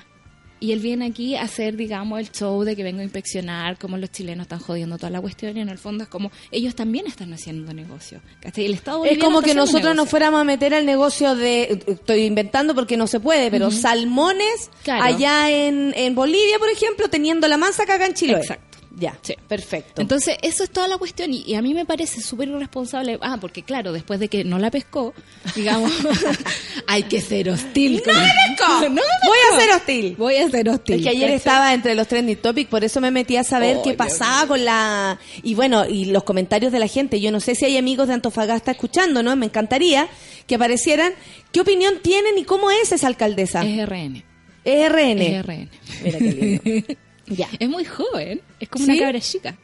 Y 0.57 0.71
él 0.71 0.79
viene 0.79 1.05
aquí 1.07 1.35
a 1.35 1.41
hacer, 1.43 1.75
digamos, 1.75 2.17
el 2.17 2.31
show 2.31 2.63
de 2.63 2.77
que 2.77 2.83
vengo 2.83 3.01
a 3.01 3.03
inspeccionar 3.03 3.77
cómo 3.77 3.97
los 3.97 4.09
chilenos 4.09 4.45
están 4.45 4.59
jodiendo 4.59 4.97
toda 4.97 5.09
la 5.09 5.19
cuestión. 5.19 5.57
Y 5.57 5.59
en 5.59 5.67
el 5.67 5.77
fondo 5.77 6.05
es 6.05 6.09
como, 6.09 6.31
ellos 6.49 6.73
también 6.75 7.05
están 7.07 7.33
haciendo 7.33 7.73
negocio. 7.73 8.21
¿Cachai? 8.39 8.65
El 8.65 8.73
Estado 8.73 9.03
Es 9.03 9.17
como 9.17 9.41
que 9.41 9.53
nosotros 9.53 9.93
nos 9.95 10.09
fuéramos 10.09 10.39
a 10.39 10.43
meter 10.45 10.73
al 10.73 10.85
negocio 10.85 11.35
de, 11.35 11.83
estoy 11.87 12.21
inventando 12.23 12.73
porque 12.73 12.95
no 12.95 13.05
se 13.05 13.19
puede, 13.19 13.51
pero 13.51 13.69
salmones 13.69 14.71
Claro. 14.83 15.03
allá 15.03 15.49
en, 15.51 15.93
en 15.95 16.15
Bolivia, 16.15 16.57
por 16.57 16.69
ejemplo, 16.69 17.09
teniendo 17.09 17.47
la 17.49 17.57
mansa 17.57 17.85
caga 17.85 18.05
en 18.05 18.13
Chile. 18.13 18.33
Exacto. 18.37 18.74
Ya, 18.97 19.17
Sí. 19.21 19.35
perfecto. 19.47 20.01
Entonces, 20.01 20.37
eso 20.41 20.63
es 20.63 20.69
toda 20.69 20.87
la 20.87 20.97
cuestión 20.97 21.33
y, 21.33 21.41
y 21.45 21.55
a 21.55 21.61
mí 21.61 21.73
me 21.73 21.85
parece 21.85 22.21
súper 22.21 22.47
irresponsable. 22.47 23.17
Ah, 23.21 23.37
porque 23.41 23.61
claro, 23.61 23.91
después 23.91 24.21
de 24.21 24.29
que 24.29 24.45
no 24.45 24.57
la 24.57 24.71
pescó, 24.71 25.13
digamos, 25.53 25.91
hay 26.87 27.03
que 27.03 27.19
ser 27.19 27.49
hostil. 27.49 28.01
con- 28.01 28.13
No 28.13 28.21
me 28.21 28.87
Voy 28.87 28.99
a 29.01 29.57
pescó. 29.57 29.59
ser 29.59 29.75
hostil. 29.75 30.15
Voy 30.17 30.35
a 30.37 30.49
ser 30.49 30.69
hostil. 30.69 30.95
Es 30.95 31.01
que 31.03 31.09
ayer 31.09 31.29
estaba 31.31 31.73
entre 31.73 31.93
los 31.93 32.07
trending 32.07 32.37
topics, 32.37 32.69
por 32.69 32.83
eso 32.85 33.01
me 33.01 33.11
metí 33.11 33.35
a 33.35 33.43
saber 33.43 33.75
Ay, 33.77 33.81
qué 33.83 33.89
Dios 33.89 33.97
pasaba 33.97 34.47
con 34.47 34.63
la... 34.63 35.19
Y 35.43 35.55
bueno, 35.55 35.85
y 35.85 36.05
los 36.05 36.23
comentarios 36.23 36.71
de 36.71 36.79
la 36.79 36.87
gente. 36.87 37.19
Yo 37.19 37.31
no 37.31 37.39
sé 37.41 37.55
si 37.55 37.65
hay 37.65 37.75
amigos 37.77 38.07
de 38.07 38.13
Antofagasta 38.13 38.71
escuchando, 38.71 39.21
¿no? 39.23 39.35
Me 39.35 39.47
encantaría 39.47 40.07
que 40.47 40.55
aparecieran. 40.55 41.13
¿Qué 41.51 41.59
opinión 41.59 41.95
tienen 42.01 42.37
y 42.37 42.45
cómo 42.45 42.71
es 42.71 42.93
esa 42.93 43.07
alcaldesa? 43.07 43.63
Es 43.65 43.85
RN. 43.89 44.23
Es 44.63 44.89
RN. 44.89 45.41
RN. 45.43 45.69
Mira 46.03 46.17
qué 46.19 46.61
lindo. 46.63 46.95
Ya. 47.27 47.47
Es 47.59 47.69
muy 47.69 47.85
joven. 47.85 48.41
Es 48.59 48.69
como 48.69 48.85
¿Sí? 48.85 48.91
una 48.91 48.99
cabra 49.01 49.19
chica. 49.19 49.55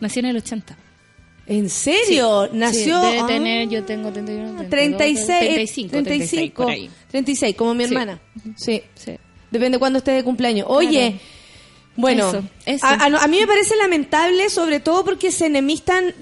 Nació 0.00 0.20
en 0.20 0.26
el 0.26 0.36
80. 0.36 0.76
¿En 1.48 1.70
serio? 1.70 2.48
Nació... 2.52 3.00
Sí, 3.00 3.06
debe 3.06 3.20
ah, 3.20 3.26
tener, 3.26 3.68
yo 3.68 3.84
tengo 3.84 4.10
31, 4.12 4.66
32, 4.68 4.68
36, 4.68 5.26
35, 5.26 5.90
35, 5.90 6.04
36, 6.04 6.50
por 6.52 6.70
ahí. 6.70 6.90
36, 7.10 7.56
como 7.56 7.74
mi 7.74 7.84
Sí. 7.84 7.90
hermana. 7.90 8.20
Sí. 8.56 8.82
Sí. 8.94 9.12
Depende 9.50 9.78
cuándo 9.78 9.98
esté 9.98 10.10
de 10.10 10.24
cumpleaños. 10.24 10.66
Oye, 10.68 11.10
Claro. 11.12 11.18
bueno, 11.96 12.28
Eso, 12.28 12.42
eso. 12.66 12.86
A, 12.86 12.94
a- 12.94 13.24
a 13.24 13.28
mí 13.28 13.38
me 13.40 13.46
parece 13.46 13.76
lamentable, 13.76 14.50
sobre 14.50 14.80
todo 14.80 15.04
porque 15.04 15.30
se 15.30 15.46
enemistan, 15.46 16.12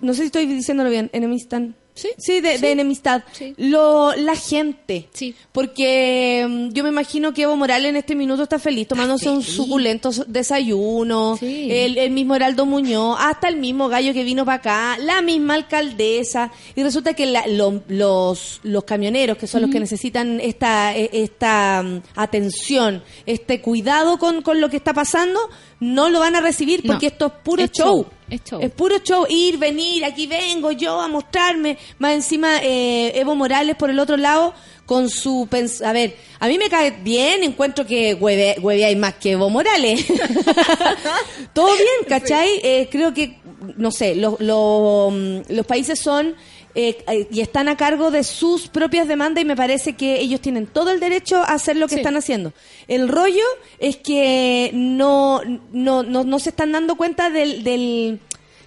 no 0.00 0.14
sé 0.14 0.20
si 0.20 0.26
estoy 0.26 0.46
diciéndolo 0.46 0.90
bien, 0.90 1.10
enemistan. 1.12 1.74
Sí. 1.98 2.08
Sí, 2.16 2.40
de, 2.40 2.56
Sí. 2.56 2.62
de 2.62 2.70
enemistad. 2.72 3.22
Sí. 3.32 3.54
Lo, 3.56 4.14
la 4.14 4.36
gente. 4.36 5.08
Sí. 5.12 5.34
Porque 5.52 6.46
mm, 6.48 6.68
yo 6.72 6.82
me 6.84 6.90
imagino 6.90 7.34
que 7.34 7.42
Evo 7.42 7.56
Morales 7.56 7.90
en 7.90 7.96
este 7.96 8.14
minuto 8.14 8.44
está 8.44 8.58
feliz 8.58 8.86
tomándose 8.88 9.28
un 9.28 9.42
feliz. 9.42 9.56
suculento 9.56 10.12
so- 10.12 10.24
desayuno. 10.26 11.36
Sí. 11.38 11.68
El, 11.70 11.98
el 11.98 12.10
mismo 12.10 12.34
Heraldo 12.36 12.66
Muñoz, 12.66 13.16
hasta 13.20 13.48
el 13.48 13.56
mismo 13.56 13.88
gallo 13.88 14.12
que 14.12 14.22
vino 14.24 14.44
para 14.44 14.56
acá, 14.58 14.98
la 14.98 15.22
misma 15.22 15.54
alcaldesa. 15.54 16.52
Y 16.76 16.82
resulta 16.82 17.14
que 17.14 17.26
la- 17.26 17.46
lo- 17.46 17.82
los, 17.88 18.60
los 18.62 18.84
camioneros, 18.84 19.36
que 19.38 19.46
son 19.46 19.62
los 19.62 19.70
que 19.70 19.80
necesitan 19.80 20.40
esta, 20.40 20.96
e- 20.96 21.10
esta 21.12 21.82
mm, 21.82 22.00
atención, 22.14 23.02
este 23.26 23.60
cuidado 23.60 24.18
con, 24.18 24.42
con 24.42 24.60
lo 24.60 24.68
que 24.70 24.76
está 24.76 24.94
pasando, 24.94 25.40
no 25.80 26.08
lo 26.10 26.20
van 26.20 26.36
a 26.36 26.40
recibir 26.40 26.82
porque 26.86 27.06
No. 27.06 27.12
esto 27.12 27.26
es 27.26 27.32
puro 27.42 27.62
Es 27.62 27.70
show. 27.72 27.86
show, 28.02 28.06
es 28.30 28.42
show. 28.44 28.60
Es 28.62 28.70
puro 28.70 28.98
show, 28.98 29.26
ir, 29.28 29.58
venir, 29.58 30.04
aquí 30.04 30.26
vengo 30.26 30.70
yo 30.72 31.00
a 31.00 31.08
mostrarme. 31.08 31.78
Más 31.98 32.12
encima, 32.14 32.58
eh, 32.62 33.12
Evo 33.14 33.34
Morales 33.34 33.76
por 33.76 33.90
el 33.90 33.98
otro 33.98 34.16
lado, 34.16 34.54
con 34.86 35.08
su... 35.08 35.46
pens- 35.50 35.84
A 35.84 35.92
ver, 35.92 36.16
a 36.40 36.48
mí 36.48 36.58
me 36.58 36.68
cae 36.68 36.90
bien, 37.02 37.42
encuentro 37.44 37.86
que 37.86 38.14
hueve, 38.14 38.56
hueve 38.60 38.84
hay 38.84 38.96
más 38.96 39.14
que 39.14 39.32
Evo 39.32 39.50
Morales. 39.50 40.04
Todo 41.52 41.72
bien, 41.74 41.88
¿cachai? 42.08 42.60
Eh, 42.62 42.88
creo 42.90 43.12
que, 43.14 43.38
no 43.76 43.90
sé, 43.90 44.14
los, 44.14 44.40
los, 44.40 45.12
mm, 45.12 45.38
los 45.50 45.66
países 45.66 45.98
son... 45.98 46.34
eh, 46.80 47.04
eh, 47.08 47.26
y 47.32 47.40
están 47.40 47.66
a 47.68 47.76
cargo 47.76 48.10
de 48.12 48.22
sus 48.22 48.68
propias 48.68 49.08
demandas 49.08 49.42
y 49.42 49.44
me 49.44 49.56
parece 49.56 49.96
que 49.96 50.20
ellos 50.20 50.40
tienen 50.40 50.66
todo 50.66 50.90
el 50.92 51.00
derecho 51.00 51.38
a 51.38 51.54
hacer 51.54 51.76
lo 51.76 51.88
que 51.88 51.94
Sí. 51.96 52.00
están 52.00 52.16
haciendo. 52.16 52.52
El 52.86 53.08
rollo 53.08 53.42
es 53.80 53.96
que 53.96 54.70
no, 54.74 55.40
no, 55.72 56.02
no, 56.04 56.22
no 56.24 56.38
se 56.38 56.50
están 56.50 56.70
dando 56.72 56.94
cuenta 56.96 57.30
del, 57.30 57.64
del 57.64 58.20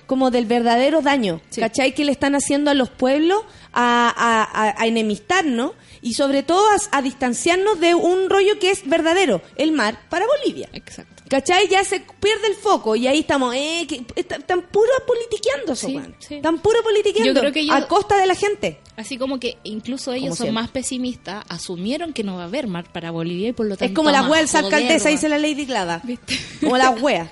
como 0.08 0.30
del 0.30 0.46
verdadero 0.46 1.02
daño, 1.02 1.40
Sí. 1.52 1.62
¿cachai? 1.62 1.94
Que 1.96 2.04
le 2.04 2.12
están 2.12 2.36
haciendo 2.36 2.70
a 2.70 2.74
los 2.74 2.90
pueblos 2.90 3.44
a, 3.72 4.10
a, 4.10 4.44
a- 4.70 4.76
a 4.82 4.86
enemistarnos 4.88 5.72
y 6.02 6.16
sobre 6.16 6.44
todo 6.44 6.62
a, 6.70 6.98
a 6.98 7.02
distanciarnos 7.02 7.80
de 7.80 7.96
un 7.96 8.30
rollo 8.30 8.60
que 8.60 8.72
es 8.72 8.88
verdadero, 8.90 9.42
el 9.56 9.72
mar 9.72 10.00
para 10.10 10.26
Bolivia. 10.28 10.68
Exacto. 10.74 11.11
¿Cachai? 11.32 11.70
Ya 11.70 11.82
se 11.86 12.02
pierde 12.02 12.48
el 12.50 12.56
foco 12.56 12.94
y 12.98 13.08
ahí 13.08 13.20
estamos, 13.20 13.56
eh, 13.56 13.86
que, 13.88 14.04
est- 14.16 14.34
están 14.34 14.64
puro 14.64 14.90
politiqueando 15.08 15.76
Sí, 15.78 15.98
sí. 16.20 16.36
Están 16.36 16.60
puro 16.60 16.84
politiqueando 16.84 17.32
Yo 17.34 17.40
creo 17.40 17.54
que 17.54 17.62
ellos- 17.62 17.74
a 17.74 17.88
costa 17.88 18.18
de 18.18 18.28
la 18.28 18.36
gente. 18.36 18.82
Así 18.98 19.18
como 19.18 19.40
que 19.40 19.58
incluso 19.64 20.12
ellos 20.12 20.24
Como 20.32 20.36
son 20.36 20.46
siempre. 20.48 20.62
más 20.62 20.72
pesimistas, 20.72 21.46
asumieron 21.48 22.12
que 22.12 22.26
no 22.26 22.36
va 22.36 22.42
a 22.42 22.46
haber 22.48 22.68
mar 22.68 22.92
para 22.92 23.12
Bolivia 23.12 23.48
y 23.48 23.54
por 23.54 23.66
lo 23.66 23.78
tanto. 23.78 23.86
Es 23.86 23.96
como 23.96 24.12
la 24.12 24.24
wea 24.24 24.44
del 24.44 24.54
alcaldesa, 24.66 25.08
dice 25.08 25.30
la 25.30 25.38
Lady 25.38 25.64
Glada. 25.66 26.02
¿Viste? 26.04 26.38
Como 26.60 26.76
la 26.78 26.90
wea. 27.02 27.32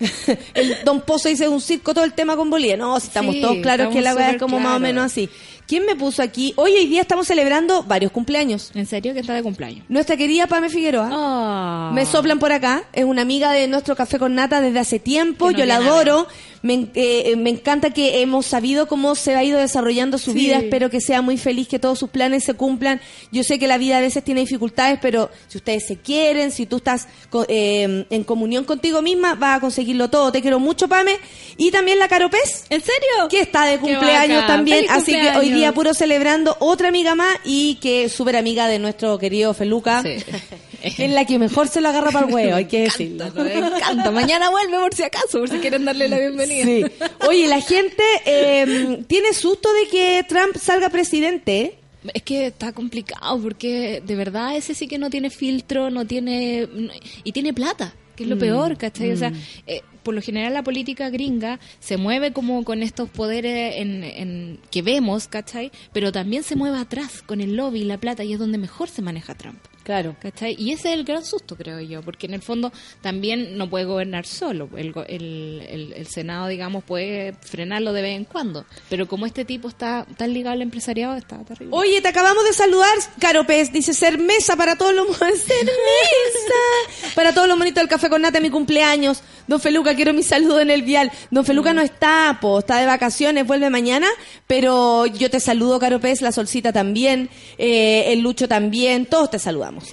el 0.54 0.78
Don 0.84 1.02
Pozo 1.02 1.28
dice 1.28 1.46
un 1.48 1.60
circo 1.60 1.94
todo 1.94 2.04
el 2.04 2.14
tema 2.14 2.36
con 2.36 2.50
Bolivia. 2.50 2.76
No, 2.76 2.98
si 2.98 3.06
estamos 3.08 3.34
Sí, 3.34 3.40
todos 3.42 3.58
claros 3.58 3.92
que 3.92 4.00
la 4.00 4.10
estamos 4.10 4.26
wea 4.26 4.30
es 4.36 4.38
como 4.42 4.58
más 4.58 4.76
o 4.76 4.80
menos 4.80 5.04
así. 5.04 5.28
¿Quién 5.70 5.86
me 5.86 5.94
puso 5.94 6.20
aquí? 6.20 6.52
Hoy, 6.56 6.72
hoy 6.72 6.86
día 6.88 7.02
estamos 7.02 7.28
celebrando 7.28 7.84
varios 7.84 8.10
cumpleaños. 8.10 8.72
¿En 8.74 8.86
serio 8.86 9.14
que 9.14 9.20
está 9.20 9.34
de 9.34 9.42
cumpleaños? 9.44 9.84
Nuestra 9.88 10.16
querida 10.16 10.48
Pame 10.48 10.68
Figueroa. 10.68 11.08
Ah. 11.12 11.92
Me 11.94 12.06
soplan 12.06 12.40
por 12.40 12.50
acá. 12.50 12.82
Es 12.92 13.04
una 13.04 13.22
amiga 13.22 13.52
de 13.52 13.68
nuestro 13.68 13.94
café 13.94 14.18
con 14.18 14.34
nata 14.34 14.60
desde 14.60 14.80
hace 14.80 14.98
tiempo. 14.98 15.52
Yo 15.52 15.64
la 15.66 15.76
adoro. 15.76 16.26
Me, 16.62 16.74
en- 16.74 16.90
eh, 16.94 17.36
me 17.36 17.48
encanta 17.50 17.90
que 17.90 18.20
hemos 18.20 18.44
sabido 18.44 18.86
cómo 18.86 19.14
se 19.14 19.34
ha 19.34 19.42
ido 19.42 19.58
desarrollando 19.58 20.18
su 20.18 20.32
Sí. 20.32 20.38
vida. 20.40 20.58
Espero 20.58 20.90
que 20.90 21.00
sea 21.00 21.22
muy 21.22 21.38
feliz, 21.38 21.68
que 21.68 21.78
todos 21.78 21.98
sus 21.98 22.10
planes 22.10 22.44
se 22.44 22.52
cumplan. 22.54 23.00
Yo 23.32 23.42
sé 23.44 23.58
que 23.58 23.66
la 23.66 23.78
vida 23.78 23.96
a 23.96 24.00
veces 24.00 24.22
tiene 24.22 24.40
dificultades, 24.42 24.98
pero 25.00 25.30
si 25.48 25.56
ustedes 25.56 25.86
se 25.86 25.96
quieren, 25.96 26.50
si 26.50 26.66
tú 26.66 26.76
estás 26.76 27.08
eh, 27.48 28.04
en 28.10 28.24
comunión 28.24 28.64
contigo 28.64 29.00
misma, 29.00 29.34
vas 29.36 29.56
a 29.56 29.60
conseguirlo 29.60 30.10
todo. 30.10 30.30
Te 30.32 30.42
quiero 30.42 30.60
mucho, 30.60 30.86
Pame. 30.86 31.16
Y 31.56 31.70
también 31.70 31.98
la 31.98 32.08
Caropés. 32.08 32.64
¿En 32.68 32.80
serio? 32.82 33.28
Que 33.30 33.40
está 33.40 33.64
de 33.64 33.78
cumpleaños 33.78 34.46
también, 34.46 34.78
Feliz 34.86 34.90
así 34.90 35.12
que 35.12 35.30
hoy 35.38 35.50
día 35.50 35.72
puro 35.72 35.94
celebrando 35.94 36.56
otra 36.60 36.88
amiga 36.88 37.14
más 37.14 37.38
y 37.44 37.76
que 37.76 38.04
es 38.04 38.12
súper 38.12 38.36
amiga 38.36 38.68
de 38.68 38.78
nuestro 38.78 39.18
querido 39.18 39.54
Feluca. 39.54 40.02
Sí. 40.02 40.16
Es 40.98 41.10
la 41.10 41.24
que 41.24 41.38
mejor 41.38 41.68
se 41.68 41.80
lo 41.80 41.88
agarra 41.88 42.10
para 42.10 42.26
el 42.26 42.34
huevo, 42.34 42.54
hay 42.56 42.66
que 42.66 42.82
decirlo. 42.82 43.30
Me 43.34 43.54
encanta. 43.54 44.10
Mañana 44.10 44.50
vuelve 44.50 44.78
por 44.78 44.94
si 44.94 45.02
acaso, 45.02 45.38
por 45.40 45.48
si 45.48 45.58
quieren 45.58 45.84
darle 45.84 46.08
la 46.08 46.18
bienvenida. 46.18 46.64
Sí. 46.64 46.84
Oye, 47.28 47.46
la 47.48 47.60
gente 47.60 48.02
eh, 48.26 49.02
tiene 49.06 49.32
susto 49.32 49.68
de 49.72 49.88
que 49.90 50.24
Trump 50.28 50.56
salga 50.56 50.88
presidente. 50.88 51.76
Es 52.14 52.22
que 52.22 52.46
está 52.46 52.72
complicado 52.72 53.38
porque 53.42 54.02
de 54.04 54.16
verdad 54.16 54.56
ese 54.56 54.74
sí 54.74 54.88
que 54.88 54.96
no 54.96 55.10
tiene 55.10 55.28
filtro, 55.28 55.90
no 55.90 56.06
tiene 56.06 56.66
y 57.24 57.32
tiene 57.32 57.52
plata, 57.52 57.92
que 58.16 58.22
es 58.22 58.28
Mm, 58.28 58.32
lo 58.32 58.38
peor, 58.38 58.76
¿cachai? 58.78 59.12
O 59.12 59.16
sea, 59.18 59.32
eh, 59.66 59.82
por 60.02 60.14
lo 60.14 60.22
general 60.22 60.54
la 60.54 60.62
política 60.62 61.10
gringa 61.10 61.58
se 61.80 61.96
mueve 61.96 62.32
como 62.32 62.64
con 62.64 62.82
estos 62.82 63.08
poderes 63.10 63.76
en, 63.76 64.04
en- 64.04 64.60
que 64.70 64.82
vemos, 64.82 65.28
¿cachai? 65.28 65.70
Pero 65.92 66.12
también 66.12 66.42
se 66.42 66.56
mueve 66.56 66.78
atrás 66.78 67.22
con 67.22 67.40
el 67.40 67.56
lobby 67.56 67.80
y 67.82 67.84
la 67.84 67.98
plata 67.98 68.24
y 68.24 68.32
es 68.32 68.38
donde 68.38 68.58
mejor 68.58 68.88
se 68.88 69.02
maneja 69.02 69.34
Trump. 69.34 69.58
Claro. 69.82 70.14
¿Cachai? 70.20 70.54
Y 70.58 70.72
ese 70.72 70.90
es 70.92 70.98
el 70.98 71.04
gran 71.04 71.24
susto, 71.24 71.56
creo 71.56 71.80
yo, 71.80 72.02
porque 72.02 72.26
en 72.26 72.34
el 72.34 72.42
fondo 72.42 72.70
también 73.00 73.56
no 73.56 73.68
puede 73.70 73.86
gobernar 73.86 74.24
solo. 74.26 74.68
El, 74.76 74.92
el, 75.08 75.66
el- 75.68 75.92
el 75.94 76.06
Senado, 76.06 76.46
digamos, 76.48 76.84
puede 76.84 77.32
frenarlo 77.40 77.92
de 77.92 78.02
vez 78.02 78.16
en 78.16 78.24
cuando. 78.24 78.66
Pero 78.88 79.08
como 79.08 79.26
este 79.26 79.44
tipo 79.44 79.68
está 79.68 80.06
tan 80.16 80.32
ligado 80.34 80.52
al 80.52 80.62
empresariado, 80.62 81.16
está 81.16 81.38
terrible. 81.44 81.74
Oye, 81.76 82.00
te 82.02 82.08
acabamos 82.08 82.44
de 82.44 82.52
saludar, 82.52 82.92
Caro 83.18 83.44
Pez. 83.46 83.72
Dice 83.72 83.94
ser 83.94 84.18
mesa 84.18 84.54
para 84.54 84.76
todos 84.76 84.94
los 84.94 85.16
ser 85.16 85.64
mesa 85.64 87.10
para 87.14 87.32
todos 87.34 87.48
los 87.48 87.56
monitos 87.58 87.80
del 87.80 87.88
café 87.88 88.08
con 88.08 88.22
nata 88.22 88.38
mi 88.40 88.50
cumpleaños. 88.50 89.22
Don 89.46 89.60
Feluca, 89.60 89.89
quiero 89.94 90.12
mi 90.12 90.22
saludo 90.22 90.60
en 90.60 90.70
el 90.70 90.82
vial. 90.82 91.10
Don 91.30 91.44
Feluca 91.44 91.72
no 91.72 91.82
está, 91.82 92.38
po, 92.40 92.58
está 92.60 92.78
de 92.78 92.86
vacaciones, 92.86 93.46
vuelve 93.46 93.70
mañana, 93.70 94.08
pero 94.46 95.06
yo 95.06 95.30
te 95.30 95.40
saludo, 95.40 95.78
Caro 95.78 96.00
Pez, 96.00 96.20
la 96.22 96.32
Solcita 96.32 96.72
también, 96.72 97.28
eh, 97.58 98.04
el 98.12 98.20
Lucho 98.20 98.48
también, 98.48 99.06
todos 99.06 99.30
te 99.30 99.38
saludamos. 99.38 99.84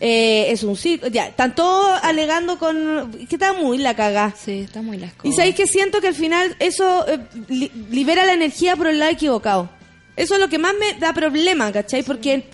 Eh, 0.00 0.46
es 0.52 0.62
un 0.62 0.76
circo, 0.76 1.08
ya, 1.08 1.26
están 1.26 1.56
todos 1.56 1.98
alegando 2.04 2.56
con 2.58 3.10
que 3.28 3.34
está 3.34 3.52
muy 3.52 3.78
la 3.78 3.96
caga. 3.96 4.32
Sí, 4.40 4.60
está 4.60 4.80
muy 4.80 4.96
las 4.96 5.10
Y 5.12 5.16
cosas. 5.16 5.36
sabéis 5.36 5.56
que 5.56 5.66
siento 5.66 6.00
que 6.00 6.06
al 6.08 6.14
final 6.14 6.54
eso 6.60 7.04
eh, 7.08 7.18
li- 7.48 7.72
libera 7.90 8.24
la 8.24 8.32
energía 8.34 8.76
por 8.76 8.86
el 8.86 9.00
lado 9.00 9.10
equivocado. 9.10 9.68
Eso 10.14 10.34
es 10.34 10.40
lo 10.40 10.48
que 10.48 10.58
más 10.58 10.74
me 10.78 10.98
da 11.00 11.12
problema, 11.12 11.72
¿cachai? 11.72 12.04
Porque 12.04 12.44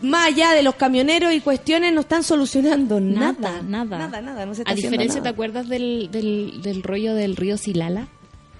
más 0.00 0.28
allá 0.28 0.52
de 0.52 0.62
los 0.62 0.74
camioneros 0.74 1.32
y 1.32 1.40
cuestiones 1.40 1.92
no 1.92 2.00
están 2.00 2.22
solucionando 2.22 3.00
nada. 3.00 3.62
Nada, 3.62 3.62
nada. 3.62 3.98
Nada, 3.98 4.20
nada, 4.20 4.46
no 4.46 4.54
se 4.54 4.62
está 4.62 4.72
A 4.72 4.74
diferencia, 4.74 5.22
¿te 5.22 5.28
acuerdas 5.28 5.68
del, 5.68 6.10
del, 6.10 6.62
del 6.62 6.82
rollo 6.82 7.14
del 7.14 7.36
río 7.36 7.56
Silala? 7.56 8.08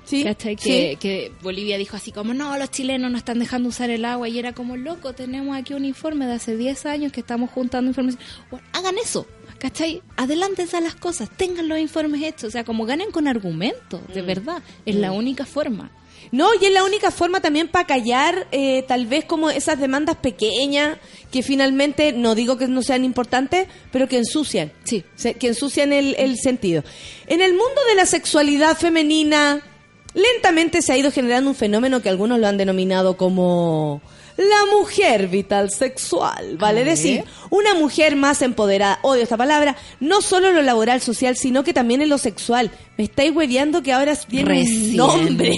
Sí. 0.04 0.24
Que, 0.24 0.56
sí. 0.58 0.96
que 0.98 1.32
Bolivia 1.42 1.76
dijo 1.76 1.94
así 1.94 2.12
como, 2.12 2.32
no, 2.32 2.56
los 2.56 2.70
chilenos 2.70 3.10
no 3.10 3.18
están 3.18 3.38
dejando 3.38 3.68
usar 3.68 3.90
el 3.90 4.06
agua. 4.06 4.26
Y 4.28 4.38
era 4.38 4.54
como, 4.54 4.76
loco, 4.76 5.12
tenemos 5.12 5.54
aquí 5.54 5.74
un 5.74 5.84
informe 5.84 6.26
de 6.26 6.32
hace 6.32 6.56
10 6.56 6.86
años 6.86 7.12
que 7.12 7.20
estamos 7.20 7.50
juntando 7.50 7.90
información. 7.90 8.22
Bueno, 8.50 8.66
hagan 8.72 8.96
eso, 8.96 9.26
¿cachai? 9.58 10.02
Adelántense 10.16 10.76
a 10.76 10.80
las 10.80 10.94
cosas, 10.94 11.28
tengan 11.36 11.68
los 11.68 11.78
informes 11.78 12.22
hechos. 12.22 12.44
O 12.44 12.50
sea, 12.50 12.64
como 12.64 12.86
ganen 12.86 13.10
con 13.10 13.28
argumentos, 13.28 14.00
Mm. 14.08 14.12
de 14.12 14.22
verdad. 14.22 14.62
Es 14.86 14.94
la 14.94 15.12
única 15.12 15.44
forma. 15.46 15.90
No, 16.30 16.48
y 16.60 16.64
es 16.66 16.72
la 16.72 16.84
única 16.84 17.10
forma 17.10 17.40
también 17.40 17.68
para 17.68 17.86
callar 17.86 18.48
eh, 18.52 18.82
tal 18.86 19.06
vez 19.06 19.24
como 19.24 19.48
esas 19.50 19.78
demandas 19.80 20.16
pequeñas 20.16 20.98
que 21.30 21.42
finalmente, 21.42 22.12
no 22.12 22.34
digo 22.34 22.58
que 22.58 22.68
no 22.68 22.82
sean 22.82 23.04
importantes, 23.04 23.66
pero 23.92 24.08
que 24.08 24.18
ensucian. 24.18 24.72
Sí. 24.84 25.04
Se- 25.14 25.34
que 25.34 25.48
ensucian 25.48 25.92
el, 25.92 26.14
el 26.18 26.36
sentido. 26.36 26.82
En 27.28 27.40
el 27.40 27.52
mundo 27.52 27.80
de 27.88 27.94
la 27.94 28.04
sexualidad 28.04 28.76
femenina, 28.76 29.62
lentamente 30.14 30.82
se 30.82 30.92
ha 30.92 30.98
ido 30.98 31.10
generando 31.10 31.50
un 31.50 31.56
fenómeno 31.56 32.02
que 32.02 32.08
algunos 32.08 32.38
lo 32.40 32.46
han 32.46 32.56
denominado 32.58 33.16
como 33.16 34.02
la 34.38 34.76
mujer 34.76 35.26
vital 35.26 35.68
sexual, 35.70 36.56
¿vale? 36.58 36.84
Decir, 36.84 37.24
una 37.50 37.74
mujer 37.74 38.14
más 38.14 38.40
empoderada, 38.40 39.00
odio 39.02 39.24
esta 39.24 39.36
palabra, 39.36 39.76
no 39.98 40.22
solo 40.22 40.48
en 40.48 40.54
lo 40.54 40.62
laboral, 40.62 41.00
social, 41.00 41.36
sino 41.36 41.64
que 41.64 41.74
también 41.74 42.02
en 42.02 42.08
lo 42.08 42.18
sexual. 42.18 42.70
Me 42.96 43.04
estáis 43.04 43.34
hueveando 43.34 43.82
que 43.82 43.92
ahora 43.92 44.14
tiene 44.14 44.62
un 44.62 44.96
nombre. 44.96 45.56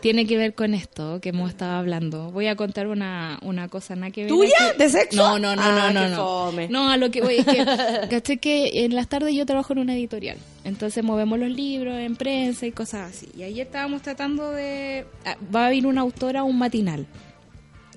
Tiene 0.00 0.26
que 0.26 0.36
ver 0.36 0.54
con 0.54 0.74
esto 0.74 1.20
que 1.20 1.30
hemos 1.30 1.50
estado 1.50 1.72
hablando. 1.78 2.30
Voy 2.30 2.46
a 2.46 2.56
contar 2.56 2.86
una, 2.86 3.38
una 3.42 3.68
cosa 3.68 3.96
nada 3.96 4.10
que 4.12 4.22
ver 4.22 4.28
¿Tuya? 4.30 4.52
aquí. 4.68 4.78
¿De 4.78 4.88
sexo? 4.88 5.16
No, 5.16 5.38
no, 5.38 5.56
no, 5.56 5.62
Ah, 5.62 5.90
no, 5.92 6.02
no. 6.02 6.08
No. 6.08 6.16
fome. 6.16 6.68
No, 6.68 6.90
a 6.90 6.96
lo 6.96 7.10
que 7.10 7.20
voy 7.20 7.36
es 7.38 7.46
que, 7.46 7.64
caché 8.10 8.36
que 8.38 8.84
en 8.84 8.94
las 8.94 9.08
tardes 9.08 9.34
yo 9.34 9.44
trabajo 9.46 9.72
en 9.72 9.80
una 9.80 9.94
editorial. 9.94 10.38
Entonces 10.64 11.02
movemos 11.02 11.38
los 11.38 11.50
libros 11.50 11.96
en 11.98 12.16
prensa 12.16 12.66
y 12.66 12.72
cosas 12.72 13.10
así. 13.10 13.28
Y 13.36 13.42
ayer 13.42 13.66
estábamos 13.66 14.02
tratando 14.02 14.50
de... 14.52 15.04
ah, 15.24 15.36
Va 15.54 15.66
a 15.66 15.68
venir 15.70 15.86
una 15.86 16.02
autora 16.02 16.40
a 16.40 16.44
un 16.44 16.58
matinal. 16.58 17.06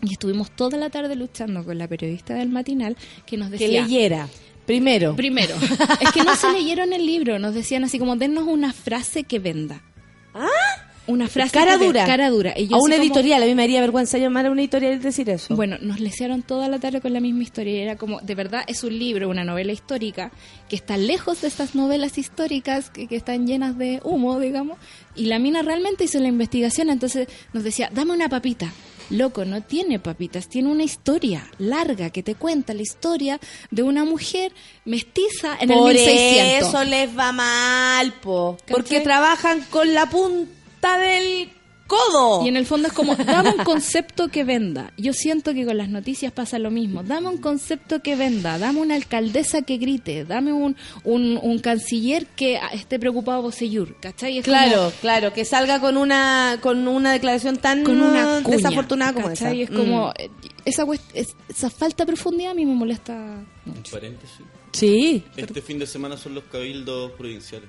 Y 0.02 0.14
estuvimos 0.14 0.50
toda 0.52 0.78
la 0.78 0.90
tarde 0.90 1.16
luchando 1.16 1.64
con 1.64 1.78
la 1.78 1.88
periodista 1.88 2.34
del 2.34 2.50
matinal 2.50 2.98
que 3.26 3.38
nos 3.38 3.50
Que 3.52 3.58
decía... 3.60 3.84
leyera. 3.84 4.28
Primero. 4.66 5.16
Primero, 5.16 5.56
es 6.00 6.12
que 6.12 6.24
no 6.24 6.36
se 6.36 6.52
leyeron 6.54 6.94
el 6.94 7.06
libro, 7.06 7.40
nos 7.40 7.54
decían 7.54 7.84
así 7.84 8.00
como, 8.00 8.16
dennos 8.16 8.46
una 8.48 8.72
frase 8.74 9.24
que 9.24 9.40
venda. 9.40 9.82
¿Ah? 10.34 10.48
Una 11.08 11.28
frase 11.28 11.52
Cara 11.52 11.78
dura. 11.78 12.06
Cara 12.06 12.30
dura. 12.30 12.54
Y 12.56 12.68
yo 12.68 12.76
a 12.76 12.80
una 12.80 12.96
como- 12.96 13.04
editorial. 13.06 13.42
A 13.44 13.46
mí 13.46 13.56
me 13.56 13.64
haría 13.64 13.82
vergüenza 13.82 14.18
llamar 14.18 14.46
a 14.46 14.52
una 14.52 14.62
editorial 14.62 14.94
y 14.94 14.98
decir 15.00 15.30
eso. 15.30 15.56
Bueno, 15.56 15.78
nos 15.82 16.00
lesearon 16.00 16.44
toda 16.44 16.68
la 16.70 16.80
tarde 16.80 17.02
con 17.02 17.12
la 17.12 17.20
misma 17.20 17.42
historia. 17.44 17.74
Y 17.74 17.80
era 17.80 17.96
como, 17.98 18.22
de 18.22 18.36
verdad, 18.36 18.64
es 18.68 18.84
un 18.84 18.98
libro, 18.98 19.28
una 19.30 19.44
novela 19.44 19.72
histórica, 19.74 20.32
que 20.70 20.76
está 20.76 20.98
lejos 20.98 21.42
de 21.42 21.48
estas 21.48 21.74
novelas 21.76 22.18
históricas 22.18 22.90
que, 22.92 23.08
que 23.08 23.16
están 23.16 23.48
llenas 23.48 23.78
de 23.78 24.00
humo, 24.04 24.40
digamos. 24.40 24.78
Y 25.16 25.26
la 25.26 25.40
mina 25.40 25.64
realmente 25.64 26.04
hizo 26.04 26.20
la 26.20 26.28
investigación, 26.28 26.90
entonces 26.90 27.28
nos 27.52 27.64
decía, 27.64 27.90
dame 27.94 28.14
una 28.14 28.30
papita. 28.30 28.72
Loco, 29.10 29.44
no 29.44 29.62
tiene 29.62 30.00
papitas, 30.00 30.48
tiene 30.48 30.70
una 30.70 30.84
historia 30.84 31.46
larga 31.58 32.12
que 32.12 32.24
te 32.24 32.36
cuenta 32.36 32.74
la 32.74 32.82
historia 32.84 33.42
de 33.70 33.84
una 33.84 34.06
mujer 34.06 34.54
mestiza 34.86 35.58
en 35.60 35.68
Por 35.70 35.92
el 35.92 35.98
1600. 35.98 36.70
eso 36.70 36.84
les 36.86 37.18
va 37.18 37.34
mal, 37.34 38.14
po. 38.22 38.56
Porque 38.70 39.02
trabajan 39.02 39.62
con 39.70 39.94
la 39.94 40.10
punta 40.10 40.50
del 40.98 41.50
codo. 41.88 42.46
Y 42.46 42.48
en 42.48 42.56
el 42.56 42.66
fondo 42.66 42.88
es 42.88 42.94
como, 42.94 43.16
dame 43.18 43.50
un 43.50 43.64
concepto 43.66 44.30
que 44.30 44.46
venda. 44.46 44.94
Yo 44.98 45.12
siento 45.12 45.54
que 45.54 45.66
con 45.66 45.78
las 45.78 45.90
noticias 45.90 46.32
pasa 46.32 46.58
lo 46.58 46.72
mismo. 46.72 47.04
Dame 47.04 47.28
un 47.28 47.38
concepto 47.38 48.02
que 48.02 48.16
venda, 48.16 48.58
dame 48.58 48.80
una 48.80 48.96
alcaldesa 48.96 49.64
que 49.64 49.76
grite, 49.78 50.24
dame 50.24 50.54
un, 50.54 50.78
un, 51.04 51.38
un 51.42 51.60
canciller 51.60 52.28
que 52.28 52.58
ah, 52.58 52.70
esté 52.72 52.98
preocupado 52.98 53.42
por 53.42 53.52
Seyur, 53.52 54.00
¿cachai? 54.00 54.38
Es 54.38 54.46
Claro, 54.46 54.94
claro, 55.02 55.34
que 55.34 55.44
salga 55.44 55.82
con 55.82 55.98
una 55.98 56.60
con 56.62 56.88
una 56.88 57.12
declaración 57.12 57.58
tan 57.58 57.84
como, 57.84 58.00
con 58.00 58.08
una 58.12 58.42
cuña, 58.42 58.56
desafortunada 58.58 59.14
como 59.14 59.30
esa. 59.30 59.46
¿cachai? 59.46 59.62
Es 59.64 59.70
Mm. 59.72 59.76
como, 59.76 60.14
eh, 60.18 60.30
esa, 60.64 60.86
es- 61.14 61.36
esa 61.50 61.70
falta 61.70 62.06
de 62.06 62.08
profundidad 62.08 62.52
a 62.52 62.56
mí 62.56 62.66
me 62.66 62.74
molesta 62.74 63.14
Un 63.66 63.74
mucho. 63.76 63.92
paréntesis. 63.92 64.38
Sí. 64.72 65.26
Este 65.36 65.62
fin 65.62 65.78
de 65.78 65.86
semana 65.88 66.16
son 66.16 66.36
los 66.36 66.46
cabildos 66.46 67.12
provinciales. 67.12 67.68